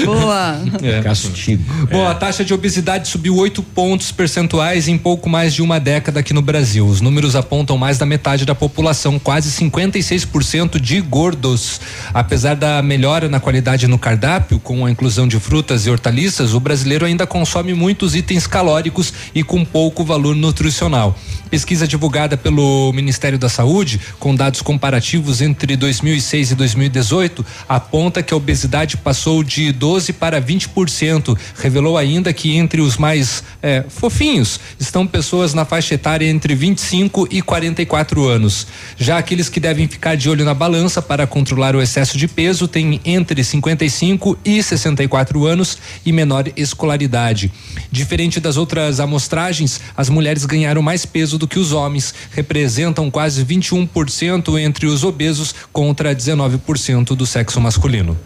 Boa. 0.03 0.59
É. 0.81 1.03
Castigo. 1.03 1.63
Bom, 1.91 2.07
a 2.07 2.15
taxa 2.15 2.43
de 2.43 2.51
obesidade 2.51 3.07
subiu 3.07 3.37
8 3.37 3.61
pontos 3.61 4.11
percentuais 4.11 4.87
em 4.87 4.97
pouco 4.97 5.29
mais 5.29 5.53
de 5.53 5.61
uma 5.61 5.79
década 5.79 6.21
aqui 6.21 6.33
no 6.33 6.41
Brasil. 6.41 6.87
Os 6.87 6.99
números 6.99 7.35
apontam 7.35 7.77
mais 7.77 7.99
da 7.99 8.07
metade 8.07 8.43
da 8.43 8.55
população, 8.55 9.19
quase 9.19 9.51
56% 9.51 10.79
de 10.79 10.99
gordos. 10.99 11.79
Apesar 12.11 12.55
da 12.55 12.81
melhora 12.81 13.29
na 13.29 13.39
qualidade 13.39 13.87
no 13.87 13.99
cardápio, 13.99 14.59
com 14.59 14.83
a 14.83 14.89
inclusão 14.89 15.27
de 15.27 15.39
frutas 15.39 15.85
e 15.85 15.91
hortaliças, 15.91 16.55
o 16.55 16.59
brasileiro 16.59 17.05
ainda 17.05 17.27
consome 17.27 17.75
muitos 17.75 18.15
itens 18.15 18.47
calóricos 18.47 19.13
e 19.35 19.43
com 19.43 19.63
pouco 19.63 20.03
valor 20.03 20.35
nutricional. 20.35 21.15
Pesquisa 21.51 21.87
divulgada 21.87 22.35
pelo 22.35 22.91
Ministério 22.93 23.37
da 23.37 23.47
Saúde, 23.47 24.01
com 24.19 24.35
dados 24.35 24.61
comparativos 24.61 25.34
entre 25.41 25.75
2006 25.75 26.51
e 26.51 26.55
2018, 26.55 27.45
aponta 27.67 28.23
que 28.23 28.33
a 28.33 28.37
obesidade 28.37 28.97
passou 28.97 29.43
de 29.43 29.71
12 29.71 30.13
para 30.13 30.41
20%. 30.41 31.37
Revelou 31.57 31.97
ainda 31.97 32.33
que 32.33 32.55
entre 32.55 32.81
os 32.81 32.97
mais 32.97 33.43
eh, 33.61 33.83
fofinhos 33.87 34.59
estão 34.79 35.05
pessoas 35.05 35.53
na 35.53 35.65
faixa 35.65 35.95
etária 35.95 36.27
entre 36.27 36.55
25 36.55 37.27
e 37.29 37.41
44 37.41 38.27
anos. 38.27 38.67
Já 38.97 39.17
aqueles 39.17 39.49
que 39.49 39.59
devem 39.59 39.87
ficar 39.87 40.15
de 40.15 40.29
olho 40.29 40.45
na 40.45 40.53
balança 40.53 41.01
para 41.01 41.27
controlar 41.27 41.75
o 41.75 41.81
excesso 41.81 42.17
de 42.17 42.27
peso 42.27 42.67
têm 42.67 42.99
entre 43.03 43.43
55 43.43 44.37
e 44.43 44.61
64 44.61 45.45
anos 45.45 45.77
e 46.05 46.11
menor 46.11 46.45
escolaridade. 46.55 47.51
Diferente 47.91 48.39
das 48.39 48.57
outras 48.57 48.99
amostragens, 48.99 49.79
as 49.95 50.09
mulheres 50.09 50.45
ganharam 50.45 50.81
mais 50.81 51.05
peso 51.05 51.37
do 51.37 51.47
que 51.47 51.59
os 51.59 51.71
homens, 51.71 52.13
representam 52.31 53.11
quase 53.11 53.43
21% 53.43 54.59
entre 54.59 54.85
os 54.85 55.03
obesos 55.03 55.24
contra 55.71 56.15
19% 56.15 57.15
do 57.15 57.25
sexo 57.25 57.59
masculino. 57.59 58.17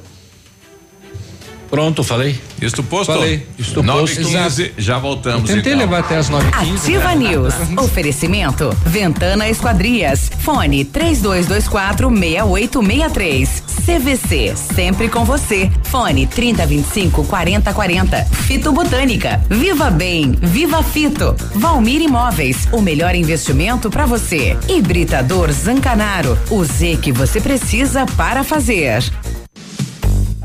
Pronto, 1.70 2.04
falei. 2.04 2.40
Isto 2.62 2.82
posto? 2.84 3.14
Falei. 3.14 3.46
Isto 3.58 3.84
9 3.84 4.00
posto. 4.00 4.24
15, 4.24 4.74
já 4.78 4.98
voltamos. 4.98 5.50
Tentei 5.50 5.74
então. 5.74 5.86
levar 5.86 6.00
até 6.00 6.18
as 6.18 6.30
9h15. 6.30 6.76
Ativa 6.78 7.16
News. 7.16 7.54
Oferecimento. 7.78 8.76
Ventana 8.86 9.48
Esquadrias. 9.48 10.32
Fone 10.40 10.84
3224 10.84 12.10
6863. 12.10 13.64
CVC. 13.86 14.56
Sempre 14.56 15.10
com 15.10 15.24
você. 15.24 15.72
Fone 15.84 16.26
3025 16.28 17.24
4040. 17.26 18.26
Fito 18.26 18.72
Botânica. 18.72 19.42
Viva 19.50 19.90
Bem. 19.92 20.32
Viva 20.32 20.82
Fito. 20.84 21.36
Valmir 21.56 22.02
Imóveis. 22.02 22.68
O 22.72 22.82
melhor 22.82 23.16
investimento 23.16 23.90
para 23.90 24.06
você. 24.06 24.58
Hibridador 24.68 25.52
Zancanaro. 25.52 26.38
O 26.50 26.64
Z 26.64 26.98
que 27.02 27.12
você 27.12 27.40
precisa 27.40 28.06
para 28.18 28.44
fazer. 28.44 29.04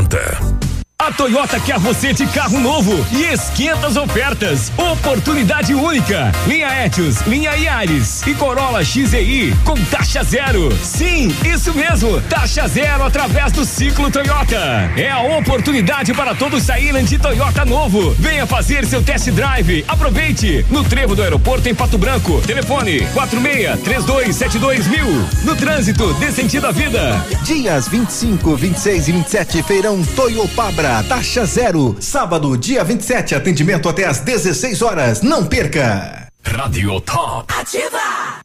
процента. 0.00 0.40
A 1.00 1.10
Toyota 1.10 1.58
quer 1.58 1.78
você 1.78 2.12
de 2.12 2.26
carro 2.26 2.60
novo 2.60 2.94
e 3.10 3.22
esquenta 3.24 3.86
as 3.86 3.96
ofertas. 3.96 4.70
Oportunidade 4.76 5.74
única. 5.74 6.30
Linha 6.46 6.84
Etios, 6.84 7.22
linha 7.22 7.52
Yaris 7.52 8.20
e 8.26 8.34
Corolla 8.34 8.84
XEI 8.84 9.56
com 9.64 9.74
taxa 9.86 10.22
zero. 10.22 10.70
Sim, 10.82 11.34
isso 11.42 11.72
mesmo. 11.72 12.20
Taxa 12.28 12.68
zero 12.68 13.02
através 13.02 13.50
do 13.50 13.64
ciclo 13.64 14.10
Toyota. 14.10 14.92
É 14.94 15.10
a 15.10 15.38
oportunidade 15.38 16.12
para 16.12 16.34
todos 16.34 16.64
saírem 16.64 17.02
de 17.02 17.18
Toyota 17.18 17.64
novo. 17.64 18.14
Venha 18.18 18.46
fazer 18.46 18.84
seu 18.84 19.02
test 19.02 19.30
drive. 19.30 19.82
Aproveite. 19.88 20.66
No 20.68 20.84
trevo 20.84 21.16
do 21.16 21.22
aeroporto 21.22 21.66
em 21.66 21.74
Pato 21.74 21.96
Branco. 21.96 22.42
Telefone 22.42 23.06
46 23.14 23.80
3272 23.80 24.86
mil. 24.86 25.06
No 25.44 25.56
trânsito, 25.56 26.12
dê 26.14 26.30
sentido 26.30 26.66
à 26.66 26.72
vida. 26.72 27.24
Dias 27.42 27.88
25, 27.88 28.54
26 28.54 29.08
e 29.08 29.12
27, 29.12 29.62
feirão 29.62 30.02
Toyopabra, 30.14 30.89
taxa 31.08 31.44
zero. 31.44 31.96
Sábado, 32.00 32.58
dia 32.58 32.82
27, 32.82 33.34
atendimento 33.34 33.88
até 33.88 34.04
às 34.04 34.20
16 34.20 34.82
horas. 34.82 35.22
Não 35.22 35.46
perca! 35.46 36.26
Radio 36.44 37.00
Top. 37.00 37.52
Ativa! 37.54 38.40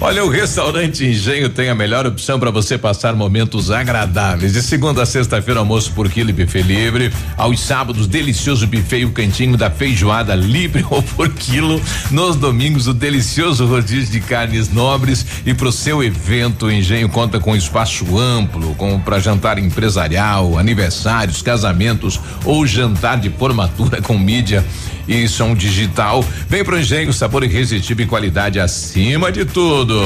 Olha, 0.00 0.24
o 0.24 0.28
restaurante 0.28 1.04
Engenho 1.04 1.48
tem 1.48 1.68
a 1.68 1.74
melhor 1.74 2.06
opção 2.06 2.38
para 2.38 2.52
você 2.52 2.78
passar 2.78 3.16
momentos 3.16 3.68
agradáveis. 3.68 4.52
De 4.52 4.62
segunda 4.62 5.02
a 5.02 5.06
sexta-feira, 5.06 5.58
almoço 5.58 5.92
por 5.92 6.08
quilo 6.08 6.30
e 6.30 6.32
buffet 6.32 6.62
livre. 6.62 7.12
Aos 7.36 7.58
sábados, 7.58 8.06
delicioso 8.06 8.64
buffet 8.68 9.00
e 9.00 9.04
o 9.04 9.10
cantinho 9.10 9.56
da 9.56 9.68
feijoada 9.68 10.36
livre 10.36 10.86
ou 10.88 11.02
por 11.02 11.28
quilo. 11.30 11.82
Nos 12.12 12.36
domingos, 12.36 12.86
o 12.86 12.94
delicioso 12.94 13.66
rodízio 13.66 14.12
de 14.12 14.20
carnes 14.20 14.72
nobres. 14.72 15.26
E 15.44 15.52
para 15.52 15.66
o 15.66 15.72
seu 15.72 16.00
evento, 16.00 16.66
o 16.66 16.72
Engenho 16.72 17.08
conta 17.08 17.40
com 17.40 17.56
espaço 17.56 18.16
amplo, 18.16 18.76
como 18.76 19.00
para 19.00 19.18
jantar 19.18 19.58
empresarial, 19.58 20.56
aniversários, 20.56 21.42
casamentos 21.42 22.20
ou 22.44 22.64
jantar 22.64 23.18
de 23.18 23.30
formatura 23.30 24.00
com 24.00 24.16
mídia 24.16 24.64
e 25.08 25.26
som 25.26 25.54
digital. 25.54 26.24
Vem 26.48 26.62
pro 26.62 26.78
Engenho, 26.78 27.12
sabor 27.12 27.42
irresistível 27.42 28.04
e 28.04 28.08
qualidade 28.08 28.60
acima 28.60 29.32
de 29.32 29.44
tudo. 29.44 30.00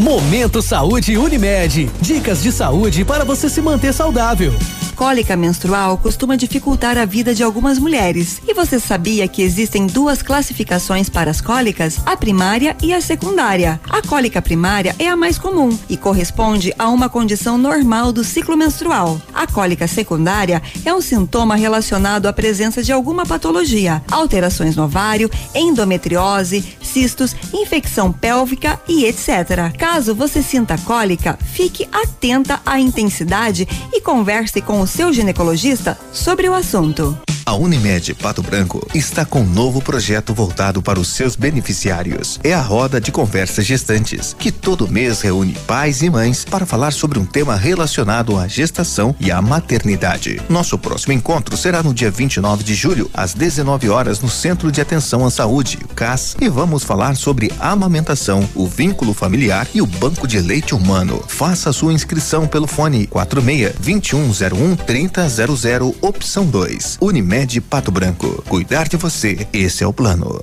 Momento 0.00 0.60
Saúde 0.60 1.16
Unimed. 1.16 1.90
Dicas 2.00 2.42
de 2.42 2.50
saúde 2.50 3.04
para 3.04 3.24
você 3.24 3.48
se 3.48 3.60
manter 3.60 3.92
saudável. 3.92 4.52
Cólica 4.94 5.36
menstrual 5.36 5.98
costuma 5.98 6.36
dificultar 6.36 6.96
a 6.96 7.04
vida 7.04 7.34
de 7.34 7.42
algumas 7.42 7.78
mulheres. 7.78 8.40
E 8.46 8.54
você 8.54 8.78
sabia 8.78 9.26
que 9.26 9.42
existem 9.42 9.86
duas 9.86 10.22
classificações 10.22 11.08
para 11.08 11.30
as 11.30 11.40
cólicas? 11.40 11.98
A 12.06 12.16
primária 12.16 12.76
e 12.80 12.94
a 12.94 13.00
secundária. 13.00 13.80
A 13.90 14.00
cólica 14.02 14.40
primária 14.40 14.94
é 14.98 15.08
a 15.08 15.16
mais 15.16 15.36
comum 15.36 15.76
e 15.88 15.96
corresponde 15.96 16.72
a 16.78 16.88
uma 16.88 17.08
condição 17.08 17.58
normal 17.58 18.12
do 18.12 18.22
ciclo 18.22 18.56
menstrual. 18.56 19.20
A 19.34 19.46
cólica 19.48 19.88
secundária 19.88 20.62
é 20.84 20.94
um 20.94 21.00
sintoma 21.00 21.56
relacionado 21.56 22.26
à 22.26 22.32
presença 22.32 22.82
de 22.82 22.92
alguma 22.92 23.26
patologia, 23.26 24.00
alterações 24.10 24.76
no 24.76 24.84
ovário, 24.84 25.28
endometriose, 25.54 26.64
cistos, 26.80 27.34
infecção 27.52 28.12
pélvica 28.12 28.80
e 28.88 29.06
etc. 29.06 29.76
Caso 29.76 30.14
você 30.14 30.40
sinta 30.40 30.78
cólica, 30.78 31.36
fique 31.52 31.88
atenta 31.92 32.60
à 32.64 32.78
intensidade 32.78 33.66
e 33.92 34.00
converse 34.00 34.60
com 34.60 34.83
o 34.84 34.86
seu 34.86 35.10
ginecologista 35.14 35.98
sobre 36.12 36.46
o 36.46 36.52
assunto. 36.52 37.18
A 37.46 37.52
Unimed 37.52 38.14
Pato 38.14 38.42
Branco 38.42 38.86
está 38.94 39.22
com 39.22 39.42
um 39.42 39.46
novo 39.46 39.82
projeto 39.82 40.32
voltado 40.32 40.80
para 40.80 40.98
os 40.98 41.08
seus 41.08 41.36
beneficiários. 41.36 42.40
É 42.42 42.54
a 42.54 42.60
roda 42.62 42.98
de 42.98 43.12
conversas 43.12 43.66
gestantes, 43.66 44.34
que 44.38 44.50
todo 44.50 44.88
mês 44.88 45.20
reúne 45.20 45.52
pais 45.66 46.00
e 46.00 46.08
mães 46.08 46.42
para 46.42 46.64
falar 46.64 46.90
sobre 46.92 47.18
um 47.18 47.26
tema 47.26 47.54
relacionado 47.54 48.38
à 48.38 48.48
gestação 48.48 49.14
e 49.20 49.30
à 49.30 49.42
maternidade. 49.42 50.40
Nosso 50.48 50.78
próximo 50.78 51.12
encontro 51.12 51.54
será 51.54 51.82
no 51.82 51.92
dia 51.92 52.10
29 52.10 52.64
de 52.64 52.74
julho, 52.74 53.10
às 53.12 53.34
19 53.34 53.90
horas, 53.90 54.20
no 54.20 54.30
Centro 54.30 54.72
de 54.72 54.80
Atenção 54.80 55.26
à 55.26 55.30
Saúde, 55.30 55.76
CAS, 55.94 56.34
e 56.40 56.48
vamos 56.48 56.82
falar 56.82 57.14
sobre 57.14 57.52
amamentação, 57.60 58.48
o 58.54 58.66
vínculo 58.66 59.12
familiar 59.12 59.68
e 59.74 59.82
o 59.82 59.86
banco 59.86 60.26
de 60.26 60.40
leite 60.40 60.74
humano. 60.74 61.22
Faça 61.28 61.74
sua 61.74 61.92
inscrição 61.92 62.46
pelo 62.46 62.66
fone 62.66 63.06
46 63.06 63.74
2101 63.78 64.73
3000 64.76 65.96
opção 66.00 66.46
2. 66.46 66.98
Unimed 67.00 67.60
Pato 67.60 67.90
Branco. 67.90 68.42
Cuidar 68.48 68.88
de 68.88 68.96
você, 68.96 69.46
esse 69.52 69.82
é 69.82 69.86
o 69.86 69.92
plano. 69.92 70.42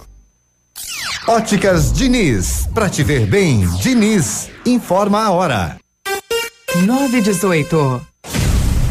Óticas 1.27 1.93
Diniz, 1.93 2.68
pra 2.74 2.90
te 2.90 3.03
ver 3.03 3.27
bem, 3.27 3.68
Diniz, 3.77 4.50
informa 4.66 5.24
a 5.24 5.32
hora. 5.32 5.77
918. 6.84 8.10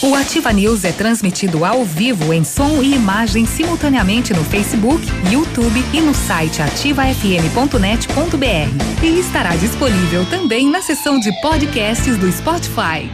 O 0.00 0.14
Ativa 0.14 0.52
News 0.52 0.84
é 0.84 0.92
transmitido 0.92 1.64
ao 1.64 1.84
vivo 1.84 2.32
em 2.32 2.44
som 2.44 2.80
e 2.80 2.94
imagem 2.94 3.44
simultaneamente 3.44 4.32
no 4.32 4.44
Facebook, 4.44 5.04
YouTube 5.28 5.84
e 5.92 6.00
no 6.00 6.14
site 6.14 6.62
ativafm.net.br. 6.62 9.02
E 9.02 9.18
estará 9.18 9.56
disponível 9.56 10.24
também 10.26 10.70
na 10.70 10.80
seção 10.80 11.18
de 11.18 11.32
podcasts 11.40 12.16
do 12.16 12.30
Spotify. 12.30 13.10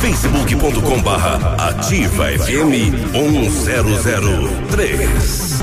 facebook.com 0.00 1.00
barra 1.02 1.68
ativa 1.68 2.26
FM 2.26 3.12
1003. 3.12 5.62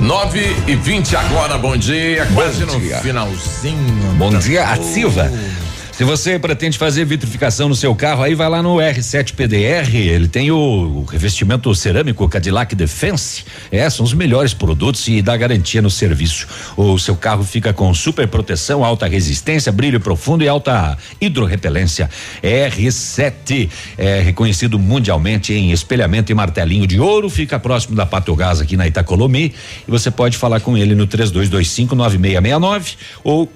9 0.00 0.56
e 0.66 0.76
20 0.76 1.14
agora, 1.14 1.58
bom 1.58 1.76
dia. 1.76 2.26
Quase 2.32 2.64
no 2.64 2.80
dia. 2.80 2.96
finalzinho. 3.00 4.14
Bom 4.16 4.30
dia, 4.30 4.64
ativa. 4.64 5.30
Se 6.00 6.04
você 6.04 6.38
pretende 6.38 6.78
fazer 6.78 7.04
vitrificação 7.04 7.68
no 7.68 7.74
seu 7.74 7.94
carro, 7.94 8.22
aí 8.22 8.34
vai 8.34 8.48
lá 8.48 8.62
no 8.62 8.76
R7 8.76 9.34
PDR, 9.34 9.94
ele 9.94 10.28
tem 10.28 10.50
o 10.50 11.04
revestimento 11.04 11.74
cerâmico 11.74 12.26
Cadillac 12.26 12.74
Defense. 12.74 13.44
É, 13.70 13.90
são 13.90 14.06
os 14.06 14.14
melhores 14.14 14.54
produtos 14.54 15.06
e 15.08 15.20
dá 15.20 15.36
garantia 15.36 15.82
no 15.82 15.90
serviço. 15.90 16.48
O 16.74 16.98
seu 16.98 17.14
carro 17.14 17.44
fica 17.44 17.74
com 17.74 17.92
super 17.92 18.26
proteção, 18.28 18.82
alta 18.82 19.06
resistência, 19.06 19.70
brilho 19.70 20.00
profundo 20.00 20.42
e 20.42 20.48
alta 20.48 20.96
hidrorrepelência. 21.20 22.08
R7 22.42 23.68
é 23.98 24.20
reconhecido 24.20 24.78
mundialmente 24.78 25.52
em 25.52 25.70
espelhamento 25.70 26.32
e 26.32 26.34
martelinho 26.34 26.86
de 26.86 26.98
ouro, 26.98 27.28
fica 27.28 27.60
próximo 27.60 27.94
da 27.94 28.06
Patogás 28.06 28.58
aqui 28.58 28.74
na 28.74 28.88
Itacolomi 28.88 29.52
e 29.86 29.90
você 29.90 30.10
pode 30.10 30.38
falar 30.38 30.60
com 30.60 30.78
ele 30.78 30.94
no 30.94 31.06
3225 31.06 31.94
9669 31.94 32.96
ou 33.22 33.52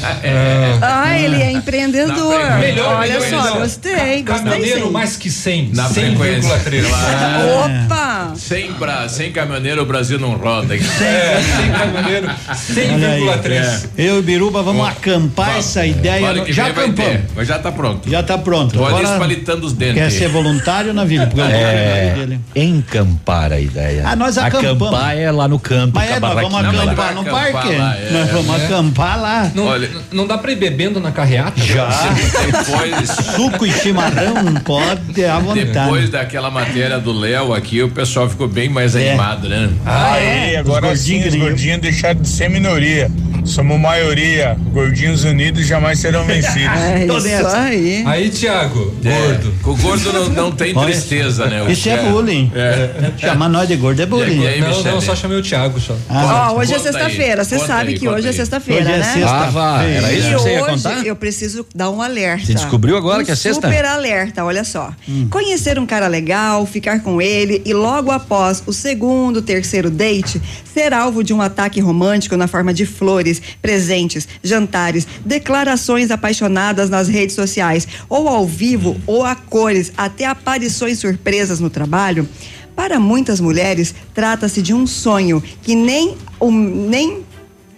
Ah, 0.82 1.18
ele 1.20 1.42
é 1.42 1.52
empreendedor. 1.52 2.40
Frequência. 2.42 2.84
Olha 2.86 3.20
Melhor, 3.20 3.22
só, 3.22 3.44
melhor. 3.44 3.58
gostei, 3.60 3.94
gostei 3.94 4.24
Caminhoneiro 4.24 4.86
sim. 4.88 4.92
mais 4.92 5.18
que 5.18 5.30
100. 5.30 5.72
Na 5.74 5.90
frequência. 5.90 6.52
100,3. 6.60 6.84
Opa! 7.86 8.34
Sem, 8.36 8.72
bra, 8.74 9.08
sem 9.10 9.32
caminhoneiro 9.32 9.82
o 9.82 9.86
Brasil 9.86 10.20
não 10.20 10.36
roda. 10.36 10.76
É, 10.76 10.80
100 10.80 11.72
caminhoneiro, 11.72 12.28
Olha 12.28 13.10
aí. 13.14 13.22
100,3. 13.22 13.90
Eu 13.98 14.20
e 14.20 14.22
Biruba 14.22 14.62
vamos 14.62 14.88
acampar 14.88 15.58
essa 15.58 15.86
ideia. 15.86 16.34
No- 16.34 16.52
Já 16.52 16.68
acampamos. 16.68 16.96
ter, 16.96 17.26
mas 17.36 17.48
já 17.48 17.60
tá 17.60 17.72
pronto. 17.72 18.10
Já 18.10 18.24
tá 18.24 18.38
pronto. 18.38 18.74
Tô 18.74 18.86
ali 18.86 18.96
Agora 18.96 19.14
espalitando 19.14 19.66
os 19.68 19.74
dentes. 19.74 19.96
quer 19.96 20.12
ser 20.12 20.30
voluntário 20.30 20.94
na 20.94 21.06
vida? 21.06 21.28
Porque 21.28 21.42
eu 21.42 21.46
vou 21.46 21.56
É, 21.56 22.16
encampar 22.56 23.52
a 23.52 23.60
ideia. 23.60 24.04
Ah, 24.06 24.16
nós 24.16 24.38
acampamos. 24.38 24.88
Acampar 24.88 25.18
é 25.18 25.32
lá 25.32 25.48
no 25.48 25.60
campo. 25.60 25.99
Mas 26.00 26.08
com 26.08 26.14
a 26.14 26.16
é, 26.16 26.20
nós 26.20 26.42
vamos 26.42 26.60
acampar 26.82 27.14
no 27.14 27.22
acampar 27.22 27.52
parque. 27.52 27.76
lá, 27.76 27.96
é. 27.98 28.10
Nós 28.12 28.30
vamos 28.32 28.62
É. 28.62 28.66
acampar 28.66 29.22
lá. 29.22 29.52
Não, 29.54 29.66
Olha- 29.66 29.90
não 30.12 30.28
dá 30.28 30.38
pra 30.38 30.52
ir 30.52 30.56
bebendo 30.56 31.00
na 31.00 31.12
carreata? 31.12 31.62
Já. 31.62 31.88
Depois, 32.46 33.10
Suco 33.36 33.66
e 33.66 33.72
chimarrão 33.72 34.54
pode 34.64 35.26
à 35.26 35.40
vontade. 35.40 35.66
depois 35.66 36.10
daquela 36.10 36.50
matéria 36.50 37.00
do 37.00 37.12
Léo 37.12 37.54
aqui, 37.54 37.82
o 37.84 37.90
pessoal 37.90 38.30
ficou 38.30 38.48
bem 38.48 38.70
mais 38.70 38.96
É. 38.96 39.10
animado, 39.10 39.48
né? 39.50 39.70
Aí, 39.86 40.56
agora 40.56 40.88
Os 40.92 41.00
sim, 41.00 41.14
gordinhos 41.20 41.26
os 41.28 41.32
ganham. 41.34 41.48
gordinhos 41.50 41.82
deixaram 41.82 42.22
de 42.22 42.28
ser 42.30 42.50
minoria. 42.50 43.12
Somos 43.46 43.80
maioria. 43.80 44.58
Gordinhos 44.72 45.24
unidos 45.24 45.66
jamais 45.66 45.98
serão 46.00 46.24
vencidos. 46.28 46.78
É 46.78 47.06
Tô 47.08 47.18
isso 47.18 47.48
aí. 47.48 48.04
Aí, 48.06 48.30
Thiago, 48.30 48.94
É, 49.04 49.10
gordo. 49.28 49.54
O 49.64 49.76
gordo 49.78 50.14
não, 50.14 50.30
não 50.30 50.52
tem 50.52 50.74
tristeza, 50.74 51.46
né? 51.48 51.66
Isso 51.72 51.90
é 51.90 51.98
bullying. 51.98 52.52
É. 52.54 53.12
Chamar 53.18 53.50
nós 53.50 53.68
de 53.68 53.76
gordo 53.76 54.02
é 54.02 54.06
bullying. 54.06 54.42
E 54.42 54.48
aí, 54.48 54.60
Não, 54.62 54.68
Michele? 54.70 54.90
não, 54.92 55.02
só 55.02 55.16
chamei 55.16 55.38
o 55.38 55.42
Thiago 55.42 55.80
só. 55.90 55.98
Ah, 56.10 56.52
Ó, 56.52 56.60
hoje 56.60 56.74
é 56.74 56.80
sexta-feira. 56.80 57.44
Você 57.44 57.60
sabe 57.60 57.92
aí, 57.94 58.00
que 58.00 58.08
hoje 58.08 58.28
é 58.28 58.30
aí. 58.30 58.36
sexta-feira, 58.36 58.82
Hoje 58.82 58.92
é 58.92 58.98
né? 58.98 59.14
sexta. 59.14 59.50
Ah, 59.60 59.84
era 59.84 60.14
isso 60.14 60.28
E 60.28 60.32
que 60.32 60.38
você 60.40 60.54
ia 60.54 60.64
hoje 60.64 60.84
contar? 60.84 61.06
eu 61.06 61.16
preciso 61.16 61.66
dar 61.74 61.90
um 61.90 62.02
alerta. 62.02 62.46
Você 62.46 62.54
descobriu 62.54 62.96
agora 62.98 63.22
um 63.22 63.26
que 63.26 63.32
é 63.32 63.36
sexta? 63.36 63.68
Hum. 63.68 63.72
Super 63.72 63.86
alerta, 63.86 64.44
olha 64.44 64.64
só. 64.64 64.92
Conhecer 65.30 65.80
um 65.80 65.86
cara 65.86 66.08
legal, 66.08 66.66
ficar 66.66 67.02
com 67.02 67.22
ele 67.22 67.62
e 67.66 67.74
logo 67.74 68.12
após 68.12 68.62
o 68.66 68.74
segundo, 68.74 69.42
terceiro 69.42 69.90
date, 69.90 70.42
ser 70.74 70.94
alvo 70.94 71.24
de 71.24 71.34
um 71.34 71.42
ataque 71.42 71.80
romântico 71.80 72.38
na 72.38 72.48
forma 72.48 72.74
de 72.74 72.86
flores, 72.86 73.42
presentes, 73.62 74.28
jantares, 74.44 75.08
declarações 75.26 76.12
apaixonadas 76.12 76.90
nas 76.90 77.08
redes 77.08 77.36
sociais, 77.36 77.88
ou 78.08 78.28
ao 78.28 78.46
vivo 78.46 78.96
ou 79.08 79.24
a 79.26 79.36
cores, 79.36 79.92
até 79.98 80.26
aparições 80.26 81.00
surpresas 81.00 81.60
no 81.60 81.70
trabalho. 81.70 82.28
Para 82.80 82.98
muitas 82.98 83.42
mulheres, 83.42 83.94
trata-se 84.14 84.62
de 84.62 84.74
um 84.74 84.88
sonho 84.88 85.44
que 85.62 85.76
nem, 85.76 86.16
nem 86.42 87.26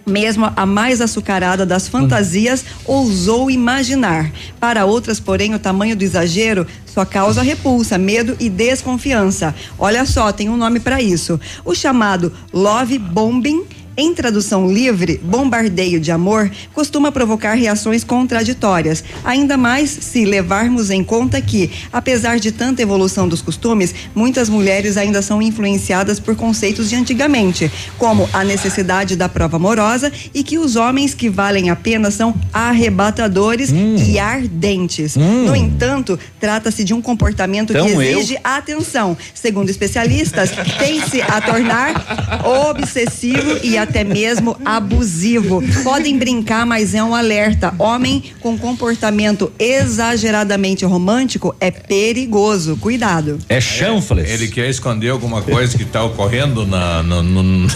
mesmo 0.06 0.48
a 0.54 0.64
mais 0.64 1.00
açucarada 1.00 1.66
das 1.66 1.88
fantasias 1.88 2.64
ousou 2.84 3.50
imaginar. 3.50 4.30
Para 4.60 4.84
outras, 4.84 5.18
porém, 5.18 5.56
o 5.56 5.58
tamanho 5.58 5.96
do 5.96 6.04
exagero 6.04 6.68
só 6.86 7.04
causa 7.04 7.42
repulsa, 7.42 7.98
medo 7.98 8.36
e 8.38 8.48
desconfiança. 8.48 9.52
Olha 9.76 10.06
só, 10.06 10.30
tem 10.30 10.48
um 10.48 10.56
nome 10.56 10.78
para 10.78 11.02
isso. 11.02 11.40
O 11.64 11.74
chamado 11.74 12.32
love 12.52 12.96
bombing 12.96 13.64
em 13.96 14.14
tradução 14.14 14.70
livre, 14.72 15.20
bombardeio 15.22 16.00
de 16.00 16.10
amor 16.10 16.50
costuma 16.72 17.12
provocar 17.12 17.54
reações 17.54 18.02
contraditórias, 18.04 19.04
ainda 19.24 19.56
mais 19.56 19.90
se 19.90 20.24
levarmos 20.24 20.90
em 20.90 21.04
conta 21.04 21.40
que, 21.40 21.70
apesar 21.92 22.38
de 22.38 22.50
tanta 22.52 22.80
evolução 22.82 23.28
dos 23.28 23.42
costumes, 23.42 23.94
muitas 24.14 24.48
mulheres 24.48 24.96
ainda 24.96 25.20
são 25.22 25.42
influenciadas 25.42 26.18
por 26.18 26.34
conceitos 26.36 26.88
de 26.88 26.96
antigamente, 26.96 27.70
como 27.98 28.28
a 28.32 28.42
necessidade 28.44 29.16
da 29.16 29.28
prova 29.28 29.56
amorosa 29.56 30.10
e 30.34 30.42
que 30.42 30.58
os 30.58 30.76
homens 30.76 31.14
que 31.14 31.28
valem 31.28 31.68
a 31.70 31.76
pena 31.76 32.10
são 32.10 32.34
arrebatadores 32.52 33.70
e 33.70 34.18
ardentes. 34.18 35.16
No 35.16 35.54
entanto, 35.54 36.18
trata-se 36.40 36.84
de 36.84 36.94
um 36.94 37.02
comportamento 37.02 37.70
Então, 37.72 37.86
que 37.86 37.92
eu- 37.92 38.00
exige 38.02 38.38
atenção. 38.42 39.16
Segundo 39.34 39.68
especialistas, 39.70 40.50
tem-se 40.78 41.20
a 41.22 41.40
tornar 41.40 42.42
obsessivo 42.70 43.58
e 43.62 43.76
até 43.82 44.02
mesmo 44.04 44.56
abusivo. 44.64 45.62
Podem 45.82 46.18
brincar, 46.18 46.64
mas 46.66 46.94
é 46.94 47.02
um 47.02 47.14
alerta. 47.14 47.74
Homem 47.78 48.22
com 48.40 48.56
comportamento 48.58 49.52
exageradamente 49.58 50.84
romântico 50.84 51.54
é 51.60 51.70
perigoso. 51.70 52.76
Cuidado. 52.76 53.38
É 53.48 53.60
chanfles. 53.60 54.28
Ele 54.30 54.48
quer 54.48 54.68
esconder 54.70 55.10
alguma 55.10 55.42
coisa 55.42 55.76
que 55.76 55.82
está 55.84 56.02
ocorrendo 56.04 56.66
na, 56.66 57.02
no, 57.02 57.22
no- 57.22 57.66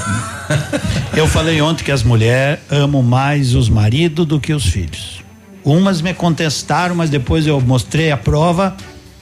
Eu 1.16 1.26
falei 1.26 1.60
ontem 1.60 1.84
que 1.84 1.92
as 1.92 2.02
mulheres 2.02 2.60
amam 2.70 3.02
mais 3.02 3.54
os 3.54 3.68
maridos 3.68 4.26
do 4.26 4.38
que 4.40 4.52
os 4.52 4.66
filhos. 4.66 5.22
Umas 5.64 6.00
me 6.00 6.14
contestaram, 6.14 6.94
mas 6.94 7.10
depois 7.10 7.46
eu 7.46 7.60
mostrei 7.60 8.10
a 8.12 8.16
prova. 8.16 8.76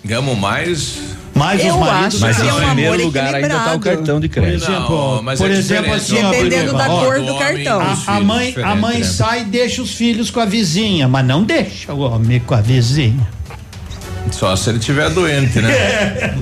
Gamo 0.05 0.37
mais. 0.37 0.99
Mais 1.35 1.65
Eu 1.65 1.75
os 1.75 1.81
maridos. 1.81 2.21
Mas 2.21 2.41
em 2.41 2.49
é 2.49 2.55
um 2.55 2.61
primeiro 2.61 3.05
lugar 3.05 3.35
ainda 3.35 3.59
tá 3.59 3.75
o 3.75 3.81
cartão 3.81 4.21
de 4.21 4.29
Por 4.29 4.35
crédito. 4.35 4.71
exemplo, 4.71 5.17
Não, 5.17 5.23
mas 5.23 5.39
por 5.41 5.51
é 5.51 5.55
exemplo, 5.55 5.93
assim, 5.93 6.23
ó, 6.23 6.31
Dependendo 6.31 6.65
Biruba, 6.67 6.79
da 6.79 6.93
ó, 6.93 7.05
cor 7.05 7.21
do 7.21 7.39
cartão. 7.39 7.81
A, 7.81 8.17
a 8.17 8.21
mãe, 8.21 8.55
a 8.63 8.75
mãe 8.77 8.99
né? 8.99 9.05
sai 9.05 9.41
e 9.43 9.45
deixa 9.45 9.83
os 9.83 9.95
filhos 9.95 10.31
com 10.31 10.41
a 10.41 10.45
vizinha, 10.45 11.09
mas 11.09 11.27
não 11.27 11.43
deixa 11.43 11.93
o 11.93 12.01
homem 12.01 12.39
com 12.41 12.55
a 12.55 12.61
vizinha. 12.61 13.27
Só 14.33 14.55
se 14.57 14.69
ele 14.71 14.79
tiver 14.81 15.09
doente, 15.11 15.61
né? 15.61 15.71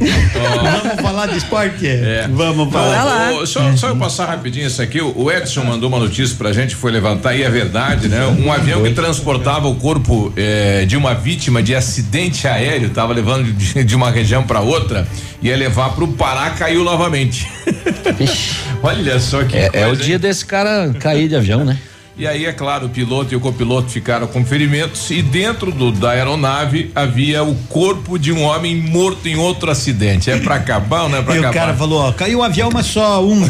Vamos 0.82 1.00
falar 1.02 1.26
de 1.26 1.36
esporte? 1.36 1.86
É. 1.86 2.26
Vamos 2.30 2.72
falar. 2.72 3.32
O- 3.32 3.46
só, 3.46 3.76
só 3.76 3.88
eu 3.88 3.96
passar 3.96 4.26
rapidinho 4.26 4.66
isso 4.66 4.80
aqui. 4.80 5.00
O 5.00 5.30
Edson 5.30 5.62
mandou 5.64 5.88
uma 5.90 5.98
notícia 5.98 6.34
pra 6.36 6.52
gente, 6.52 6.74
foi 6.74 6.90
levantar, 6.90 7.34
e 7.34 7.42
é 7.42 7.50
verdade, 7.50 8.08
né? 8.08 8.24
Um 8.26 8.50
avião 8.50 8.82
que 8.82 8.92
transportava 8.94 9.68
o 9.68 9.74
corpo 9.76 10.32
eh, 10.36 10.84
de 10.86 10.96
uma 10.96 11.14
vítima 11.14 11.62
de 11.62 11.74
acidente 11.74 12.48
aéreo, 12.48 12.90
tava 12.90 13.12
levando 13.12 13.52
de, 13.52 13.84
de 13.84 13.94
uma 13.96 14.10
região 14.10 14.42
pra 14.42 14.60
outra, 14.60 15.06
ia 15.42 15.56
levar 15.56 15.90
pro 15.90 16.08
Pará, 16.08 16.50
caiu 16.50 16.82
novamente. 16.84 17.46
Olha 18.82 19.18
só 19.20 19.44
que 19.44 19.56
É, 19.56 19.70
é 19.72 19.84
o 19.84 19.88
coisa, 19.88 20.02
dia 20.02 20.14
hein? 20.14 20.20
desse 20.20 20.44
cara 20.46 20.92
cair 20.98 21.28
de 21.28 21.36
avião, 21.36 21.64
né? 21.64 21.78
E 22.22 22.26
aí, 22.28 22.46
é 22.46 22.52
claro, 22.52 22.86
o 22.86 22.88
piloto 22.88 23.34
e 23.34 23.36
o 23.36 23.40
copiloto 23.40 23.90
ficaram 23.90 24.28
com 24.28 24.44
ferimentos 24.46 25.10
e 25.10 25.20
dentro 25.22 25.72
do, 25.72 25.90
da 25.90 26.10
aeronave 26.10 26.92
havia 26.94 27.42
o 27.42 27.52
corpo 27.68 28.16
de 28.16 28.30
um 28.30 28.44
homem 28.44 28.76
morto 28.76 29.26
em 29.26 29.34
outro 29.34 29.68
acidente. 29.68 30.30
É 30.30 30.36
pra 30.38 30.54
acabar 30.54 31.02
ou 31.02 31.08
não 31.08 31.18
é 31.18 31.22
pra 31.22 31.34
E 31.34 31.38
o 31.38 31.40
acabar? 31.40 31.54
cara 31.66 31.74
falou, 31.76 32.00
ó, 32.00 32.12
caiu 32.12 32.38
o 32.38 32.42
avião, 32.44 32.70
mas 32.72 32.86
só 32.86 33.26
um. 33.26 33.42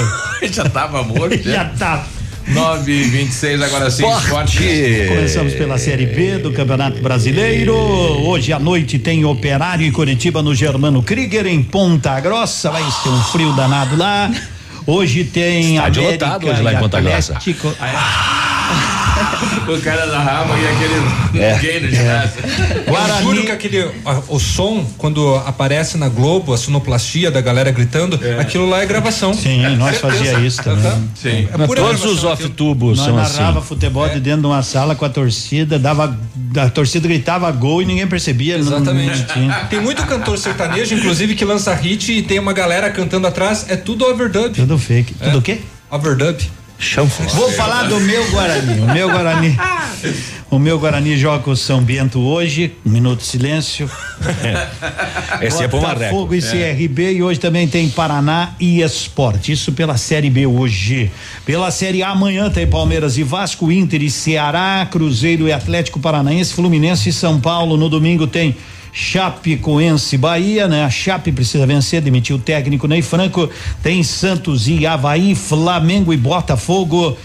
Já 0.50 0.66
tava 0.70 1.02
morto. 1.02 1.36
Já 1.44 1.66
tá. 1.66 2.06
9 2.48 2.90
e 2.90 3.02
26 3.02 3.60
agora 3.60 3.90
sim, 3.90 4.10
esporte. 4.10 4.58
Começamos 5.08 5.52
pela 5.52 5.76
Série 5.76 6.06
B 6.06 6.38
do 6.38 6.50
Campeonato 6.50 7.02
Brasileiro. 7.02 7.74
Hoje 7.76 8.54
à 8.54 8.58
noite 8.58 8.98
tem 8.98 9.22
Operário 9.26 9.86
e 9.86 9.90
Curitiba 9.90 10.42
no 10.42 10.54
Germano 10.54 11.02
Krieger 11.02 11.46
em 11.46 11.62
Ponta 11.62 12.18
Grossa. 12.20 12.70
Vai 12.70 12.82
ser 13.02 13.10
um 13.10 13.20
frio 13.24 13.52
danado 13.52 13.96
lá. 13.96 14.30
Hoje 14.86 15.24
tem 15.24 15.76
Estádio 15.76 16.02
América 16.02 16.26
lotado 16.26 16.48
hoje 16.48 16.62
lá 16.62 16.72
em 16.74 16.78
Ponta 16.78 17.00
Grossa. 17.00 17.32
Atlético. 17.36 17.74
O 19.72 19.80
cara 19.80 20.06
da 20.06 20.18
raba 20.18 20.54
e 20.58 20.66
aquele 20.66 21.42
É. 21.44 21.58
gay 21.58 21.80
no 21.80 21.88
ginásio. 21.90 22.42
Eu 22.86 23.22
juro 23.22 23.42
que 23.44 23.50
aquele, 23.52 23.90
o 24.28 24.38
som, 24.38 24.84
quando 24.98 25.34
aparece 25.46 25.96
na 25.96 26.08
Globo, 26.08 26.52
a 26.52 26.58
sonoplastia 26.58 27.30
da 27.30 27.40
galera 27.40 27.70
gritando, 27.70 28.18
aquilo 28.38 28.68
lá 28.68 28.82
é 28.82 28.86
gravação. 28.86 29.32
Sim, 29.34 29.76
nós 29.76 29.96
Certeza. 29.98 30.24
fazia 30.24 30.46
isso 30.46 30.62
também. 30.62 31.08
Sim. 31.14 31.48
É 31.52 31.56
Todos 31.66 31.74
gravação 31.74 32.10
os 32.12 32.24
off-tubos 32.24 32.98
Nós 32.98 33.06
são 33.06 33.18
assim. 33.18 33.38
narrava 33.38 33.60
futebol 33.62 34.08
de 34.08 34.20
dentro 34.20 34.42
de 34.42 34.46
uma 34.46 34.62
sala 34.62 34.94
com 34.94 35.04
a 35.04 35.08
torcida, 35.08 35.78
dava, 35.78 36.16
a 36.56 36.70
torcida 36.70 37.06
gritava 37.08 37.50
gol 37.50 37.82
e 37.82 37.84
ninguém 37.84 38.06
percebia. 38.06 38.58
não- 38.58 38.66
Exatamente. 38.66 39.18
não 39.20 39.26
tinha. 39.26 39.54
Tem 39.70 39.80
muito 39.80 40.04
cantor 40.06 40.38
sertanejo, 40.38 40.94
inclusive, 40.94 41.34
que 41.34 41.44
lança 41.44 41.74
hit 41.74 42.12
e 42.12 42.22
tem 42.22 42.38
uma 42.38 42.52
galera 42.52 42.90
cantando 42.90 43.26
atrás, 43.26 43.66
é 43.68 43.76
tudo 43.76 44.04
overdub. 44.04 44.54
Tudo 44.54 44.78
fake. 44.78 45.14
Tudo 45.14 45.38
o 45.38 45.42
quê? 45.42 45.60
Overdub. 45.90 46.36
Vou 47.34 47.50
falar 47.52 47.84
do 47.84 48.00
meu 48.00 48.30
Guarani. 48.30 48.80
O 48.80 48.92
meu 48.92 49.10
Guarani. 49.10 49.56
O 50.50 50.58
meu 50.58 50.78
Guarani 50.78 51.16
joga 51.16 51.42
com 51.42 51.50
o 51.50 51.56
São 51.56 51.82
Bento 51.82 52.20
hoje. 52.20 52.76
Um 52.86 52.90
minuto 52.90 53.20
de 53.20 53.26
silêncio. 53.26 53.90
Esse 55.42 55.64
é 55.64 55.68
bom. 55.68 55.80
Botafogo 55.80 56.34
e 56.34 56.40
CRB 56.40 57.14
e 57.14 57.22
hoje 57.22 57.40
também 57.40 57.66
tem 57.66 57.88
Paraná 57.88 58.54
e 58.60 58.80
Esporte. 58.80 59.52
Isso 59.52 59.72
pela 59.72 59.96
Série 59.96 60.30
B 60.30 60.46
hoje. 60.46 61.10
Pela 61.44 61.70
Série 61.70 62.02
A 62.02 62.10
amanhã 62.10 62.50
tem 62.50 62.66
Palmeiras 62.66 63.18
e 63.18 63.22
Vasco, 63.22 63.72
Inter 63.72 64.02
e 64.02 64.10
Ceará, 64.10 64.86
Cruzeiro 64.90 65.48
e 65.48 65.52
Atlético 65.52 65.98
Paranaense, 65.98 66.54
Fluminense 66.54 67.08
e 67.08 67.12
São 67.12 67.40
Paulo. 67.40 67.76
No 67.76 67.88
domingo 67.88 68.26
tem 68.26 68.54
Chapecoense 68.96 70.16
Bahia, 70.16 70.68
né? 70.68 70.84
A 70.84 70.88
Chape 70.88 71.32
precisa 71.32 71.66
vencer, 71.66 72.00
demitiu 72.00 72.36
o 72.36 72.38
técnico 72.38 72.86
Ney 72.86 73.02
Franco. 73.02 73.50
Tem 73.82 74.04
Santos 74.04 74.68
e 74.68 74.86
Havaí, 74.86 75.34
Flamengo 75.34 76.12
e 76.14 76.16
Botafogo. 76.16 77.18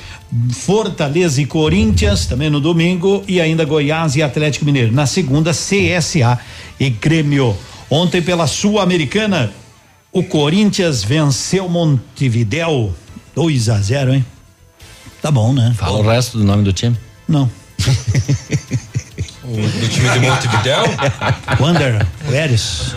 Fortaleza 0.51 1.39
e 1.39 1.45
Corinthians, 1.45 2.25
também 2.25 2.49
no 2.49 2.59
domingo, 2.59 3.23
e 3.27 3.39
ainda 3.39 3.65
Goiás 3.65 4.15
e 4.15 4.23
Atlético 4.23 4.65
Mineiro. 4.65 4.91
Na 4.91 5.06
segunda, 5.06 5.51
CSA 5.51 6.39
e 6.80 6.89
Grêmio. 6.89 7.56
Ontem, 7.88 8.22
pela 8.22 8.48
Sul-Americana, 8.48 9.51
o 10.11 10.23
Corinthians 10.23 11.03
venceu 11.03 11.69
Montevidéu 11.69 12.93
2 13.35 13.69
a 13.69 13.80
0 13.80 14.15
hein? 14.15 14.25
Tá 15.22 15.30
bom, 15.30 15.53
né? 15.53 15.73
Fala 15.77 15.99
o 15.99 16.01
resto 16.01 16.38
do 16.39 16.43
nome 16.43 16.64
do 16.64 16.73
time. 16.73 16.98
Não. 17.27 17.49
O, 19.49 19.79
do 19.79 19.89
time 19.89 20.09
de 20.09 20.19
Montevidéu? 20.19 20.83
Wander 21.59 22.05
Oeres. 22.29 22.95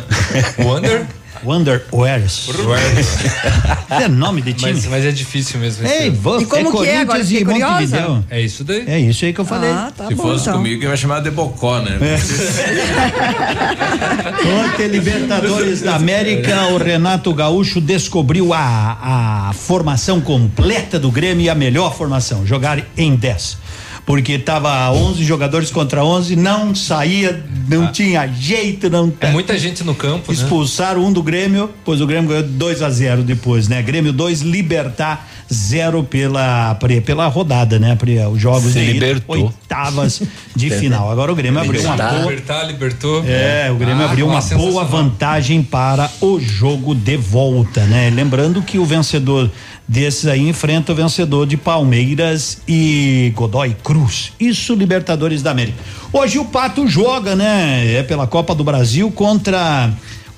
Wander? 0.59 1.07
Wander 1.45 1.85
Oeres. 1.91 2.49
É 3.91 4.09
nome 4.09 4.41
de 4.41 4.55
time. 4.55 4.73
Mas, 4.73 4.87
mas 4.87 5.05
é 5.05 5.11
difícil 5.11 5.61
mesmo. 5.61 5.87
Ei, 5.87 6.09
você 6.09 6.45
E 6.45 6.47
como 6.47 6.69
é 6.69 6.73
que 6.85 6.89
é? 6.89 7.01
Agora 7.01 7.19
Corinthians 7.19 7.29
fiquei 7.29 7.43
e 7.43 7.45
curiosa. 7.45 8.25
É 8.31 8.41
isso 8.41 8.65
daí. 8.65 8.85
É 8.87 8.99
isso 8.99 9.23
aí 9.25 9.33
que 9.35 9.41
eu 9.41 9.45
falei. 9.45 9.71
Ah, 9.71 9.93
tá 9.95 10.07
Se 10.07 10.15
bom 10.15 10.23
fosse 10.23 10.43
então. 10.45 10.55
comigo, 10.55 10.83
eu 10.83 10.91
ia 10.91 10.97
chamar 10.97 11.21
de 11.21 11.31
Bocó, 11.31 11.81
né? 11.81 11.99
Ontem, 14.65 14.87
Libertadores 14.89 15.83
da 15.83 15.97
América, 15.97 16.69
o 16.69 16.79
Renato 16.79 17.35
Gaúcho 17.35 17.83
descobriu 17.83 18.55
a, 18.55 19.49
a 19.49 19.53
formação 19.53 20.23
completa 20.23 20.99
do 20.99 21.11
Grêmio 21.11 21.45
e 21.45 21.51
a 21.51 21.55
melhor 21.55 21.95
formação, 21.95 22.47
jogar 22.47 22.83
em 22.97 23.15
10. 23.15 23.59
Porque 24.13 24.39
tava 24.39 24.91
11 24.91 25.25
jogadores 25.25 25.71
contra 25.71 26.05
11, 26.05 26.37
não 26.37 26.75
saía, 26.75 27.43
não 27.67 27.91
tinha 27.91 28.27
jeito, 28.27 28.91
não 28.91 29.11
É 29.19 29.31
muita 29.31 29.59
gente 29.59 29.83
no 29.83 29.95
campo, 29.95 30.31
né? 30.31 30.37
Expulsaram 30.37 31.03
um 31.03 31.11
do 31.11 31.23
Grêmio, 31.23 31.71
pois 31.83 32.03
o 32.03 32.07
Grêmio 32.07 32.29
ganhou 32.29 32.43
2 32.43 32.83
a 32.83 32.91
0 32.91 33.23
depois, 33.23 33.69
né? 33.69 33.81
Grêmio 33.81 34.13
2, 34.13 34.43
Libertar 34.43 35.27
0 35.51 36.05
pela, 36.05 36.79
pela 37.07 37.27
rodada, 37.27 37.79
né? 37.79 37.97
Os 38.31 38.39
jogos 38.39 38.73
Se 38.75 38.85
de 38.85 38.97
ida, 38.99 39.23
oitavas 39.27 40.23
de 40.55 40.69
final. 40.77 41.11
Agora 41.11 41.33
o 41.33 41.35
Grêmio 41.35 41.61
abriu 41.61 41.81
uma 41.81 41.97
boa. 41.97 42.21
Libertar, 42.21 42.65
libertou. 42.65 43.25
É, 43.27 43.71
o 43.71 43.77
Grêmio 43.77 44.03
Ah, 44.03 44.11
abriu 44.11 44.27
uma 44.27 44.41
boa 44.41 44.85
vantagem 44.85 45.63
para 45.63 46.11
o 46.21 46.39
jogo 46.39 46.95
de 46.95 47.17
volta, 47.17 47.81
né? 47.87 48.11
Lembrando 48.11 48.61
que 48.61 48.79
o 48.79 48.85
vencedor 48.85 49.51
desses 49.87 50.27
aí 50.27 50.49
enfrenta 50.49 50.93
o 50.93 50.95
vencedor 50.95 51.47
de 51.47 51.57
Palmeiras 51.57 52.59
e 52.67 53.33
Godoy 53.35 53.77
Cruz. 53.83 54.33
Isso, 54.39 54.75
Libertadores 54.75 55.43
da 55.43 55.51
América. 55.51 55.79
Hoje 56.13 56.39
o 56.39 56.45
Pato 56.45 56.87
joga, 56.87 57.35
né? 57.35 57.95
É 57.95 58.03
pela 58.03 58.27
Copa 58.27 58.55
do 58.55 58.65
Brasil 58.65 59.11
contra. 59.11 59.91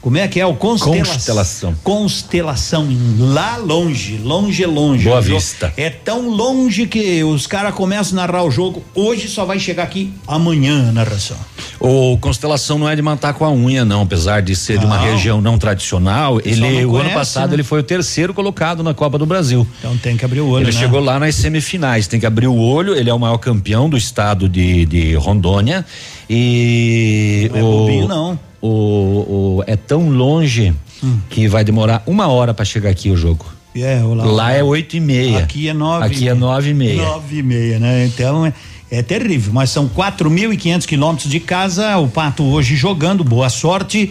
Como 0.05 0.18
é 0.18 0.28
que 0.28 0.39
é? 0.39 0.44
O 0.44 0.55
Constelação. 0.55 1.15
Constelação. 1.15 1.74
Constelação, 1.83 2.89
lá 3.18 3.57
longe, 3.57 4.18
longe, 4.18 4.66
longe. 4.66 5.05
Boa 5.08 5.23
Vista. 5.23 5.73
É 5.78 5.89
tão 5.89 6.28
longe 6.28 6.86
que 6.86 7.24
os 7.24 7.47
caras 7.47 7.74
começam 7.74 8.18
a 8.18 8.26
narrar 8.26 8.44
o 8.44 8.50
jogo. 8.50 8.84
Hoje 8.94 9.28
só 9.28 9.47
vai 9.47 9.58
chegar 9.58 9.84
aqui 9.84 10.12
amanhã 10.26 10.91
a 10.91 10.92
narração. 10.92 11.39
O 11.81 12.18
Constelação 12.18 12.78
não 12.78 12.86
é 12.86 12.94
de 12.94 13.00
matar 13.00 13.33
com 13.33 13.47
a 13.47 13.50
unha, 13.50 13.83
não, 13.83 14.02
apesar 14.02 14.42
de 14.42 14.55
ser 14.55 14.76
de 14.78 14.84
uma 14.84 14.99
Não. 14.99 15.05
região 15.05 15.41
não 15.41 15.57
tradicional. 15.57 16.39
Ele, 16.44 16.83
não 16.83 16.91
o 16.91 16.97
ano 16.99 17.10
passado, 17.12 17.49
né? 17.49 17.57
ele 17.57 17.62
foi 17.62 17.81
o 17.81 17.83
terceiro 17.83 18.34
colocado 18.34 18.83
na 18.83 18.92
Copa 18.92 19.16
do 19.16 19.24
Brasil. 19.24 19.66
Então 19.78 19.97
tem 19.97 20.18
que 20.18 20.24
abrir 20.26 20.41
o 20.41 20.49
olho, 20.49 20.65
Ele 20.65 20.73
né? 20.73 20.78
chegou 20.78 21.00
lá 21.00 21.18
nas 21.18 21.34
semifinais, 21.34 22.07
tem 22.07 22.20
que 22.20 22.26
abrir 22.26 22.47
o 22.47 22.57
olho. 22.58 22.94
Ele 22.94 23.08
é 23.08 23.15
o 23.15 23.18
maior 23.18 23.39
campeão 23.39 23.89
do 23.89 23.97
estado 23.97 24.50
de, 24.50 24.84
de 24.84 25.15
Rondônia. 25.15 25.83
E. 26.28 27.49
Não 27.50 27.58
é 27.58 27.62
o, 27.62 27.66
bobinho, 27.66 28.08
não. 28.08 28.39
O, 28.66 29.58
o- 29.58 29.64
é 29.66 29.76
tão 29.76 30.08
longe 30.08 30.72
Hum. 31.02 31.18
que 31.28 31.46
vai 31.48 31.62
demorar 31.64 32.02
uma 32.06 32.28
hora 32.28 32.54
para 32.54 32.64
chegar 32.64 32.88
aqui 32.90 33.10
o 33.10 33.16
jogo. 33.16 33.44
É, 33.76 34.00
lá, 34.02 34.24
Lá 34.24 34.52
é 34.52 34.62
oito 34.62 34.96
e 34.96 35.00
meia. 35.00 35.40
Aqui 35.40 35.68
é 35.68 35.74
nove. 35.74 36.06
Aqui 36.06 36.28
é 36.28 36.32
nove 36.34 36.70
e 36.70 36.74
meia. 36.74 37.02
Nove 37.02 37.38
e 37.38 37.42
meia, 37.42 37.78
né? 37.78 38.06
Então 38.06 38.46
é, 38.46 38.52
é 38.90 39.02
terrível, 39.02 39.52
mas 39.52 39.68
são 39.68 39.86
4.500 39.88 40.86
quilômetros 40.86 41.28
de 41.30 41.40
casa. 41.40 41.98
O 41.98 42.08
Pato 42.08 42.42
hoje 42.44 42.74
jogando, 42.76 43.22
boa 43.22 43.50
sorte. 43.50 44.10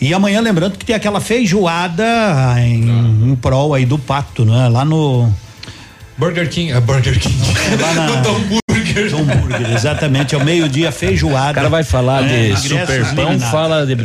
E 0.00 0.12
amanhã, 0.12 0.40
lembrando 0.40 0.76
que 0.78 0.84
tem 0.84 0.96
aquela 0.96 1.20
feijoada 1.20 2.04
em, 2.58 3.30
em 3.30 3.36
prol 3.36 3.72
aí 3.74 3.84
do 3.86 3.98
Pato, 3.98 4.44
né? 4.44 4.68
Lá 4.68 4.84
no. 4.84 5.30
Burger 6.18 6.48
King. 6.50 6.72
É 6.72 6.80
Burger 6.80 7.20
King. 7.20 7.36
Lá 7.80 7.94
na. 7.94 8.22
Do 8.92 9.10
Dom 9.10 9.24
Burger. 9.24 9.36
Dom 9.36 9.48
Burger, 9.48 9.72
exatamente. 9.72 10.34
É 10.34 10.38
o 10.38 10.44
meio-dia 10.44 10.92
feijoada. 10.92 11.50
O 11.52 11.54
cara 11.54 11.68
vai 11.68 11.84
falar 11.84 12.24
É, 12.24 12.50
de 12.50 12.60
super 12.60 13.14
pão, 13.14 13.38
fala 13.40 13.86
de 13.86 13.96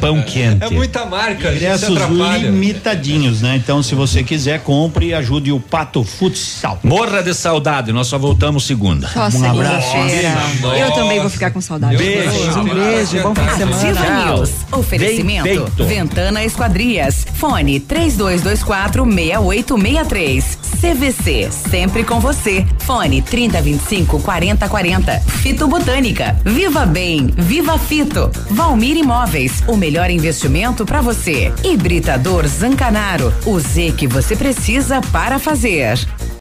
pão 0.00 0.22
quente. 0.22 0.64
É 0.64 0.70
muita 0.70 1.04
marca, 1.06 1.52
Ingressos 1.52 1.98
limitadinhos, 2.40 3.42
né? 3.42 3.56
Então, 3.56 3.82
se 3.82 3.94
você 3.94 4.22
quiser, 4.22 4.60
compre 4.60 5.06
e 5.06 5.14
ajude 5.14 5.52
o 5.52 5.60
Pato 5.60 6.02
Futsal. 6.04 6.78
Morra 6.82 7.22
de 7.22 7.34
saudade, 7.34 7.92
nós 7.92 8.06
só 8.06 8.18
voltamos 8.18 8.64
segunda. 8.66 9.10
Nossa, 9.14 9.38
Um 9.38 9.50
abraço. 9.50 9.96
Nossa. 9.96 10.76
Eu 10.78 10.92
também 10.92 11.20
vou 11.20 11.30
ficar 11.30 11.50
com 11.50 11.60
saudade. 11.60 11.96
Beijo. 11.96 12.60
Um 12.60 12.64
beijo, 12.64 13.22
bom 13.22 13.34
fim 13.34 13.44
de 13.46 13.56
semana. 13.56 14.24
News. 14.26 14.50
Oferecimento. 14.72 15.42
Feito. 15.44 15.84
Ventana 15.84 16.44
Esquadrias. 16.44 17.26
Fone 17.34 17.80
3224 17.80 19.04
6863. 19.04 20.58
CVC. 20.80 21.48
Sempre 21.70 22.04
com 22.04 22.20
você. 22.20 22.64
Fone 22.80 23.22
3025 24.18 24.22
4040. 24.22 25.20
Fito 25.20 25.66
Botânica. 25.68 26.36
Viva 26.44 26.84
Bem. 26.84 27.26
Viva 27.36 27.78
Fito. 27.78 28.30
Valmir 28.50 28.96
Imóveis. 28.96 29.62
O 29.66 29.76
melhor 29.76 30.10
investimento 30.10 30.84
para 30.84 31.00
você. 31.00 31.52
Hibridador 31.64 32.46
Zancanaro. 32.46 33.32
O 33.46 33.58
Z 33.58 33.94
que 33.96 34.06
você 34.06 34.36
precisa 34.36 35.00
para 35.12 35.38
fazer. 35.38 35.98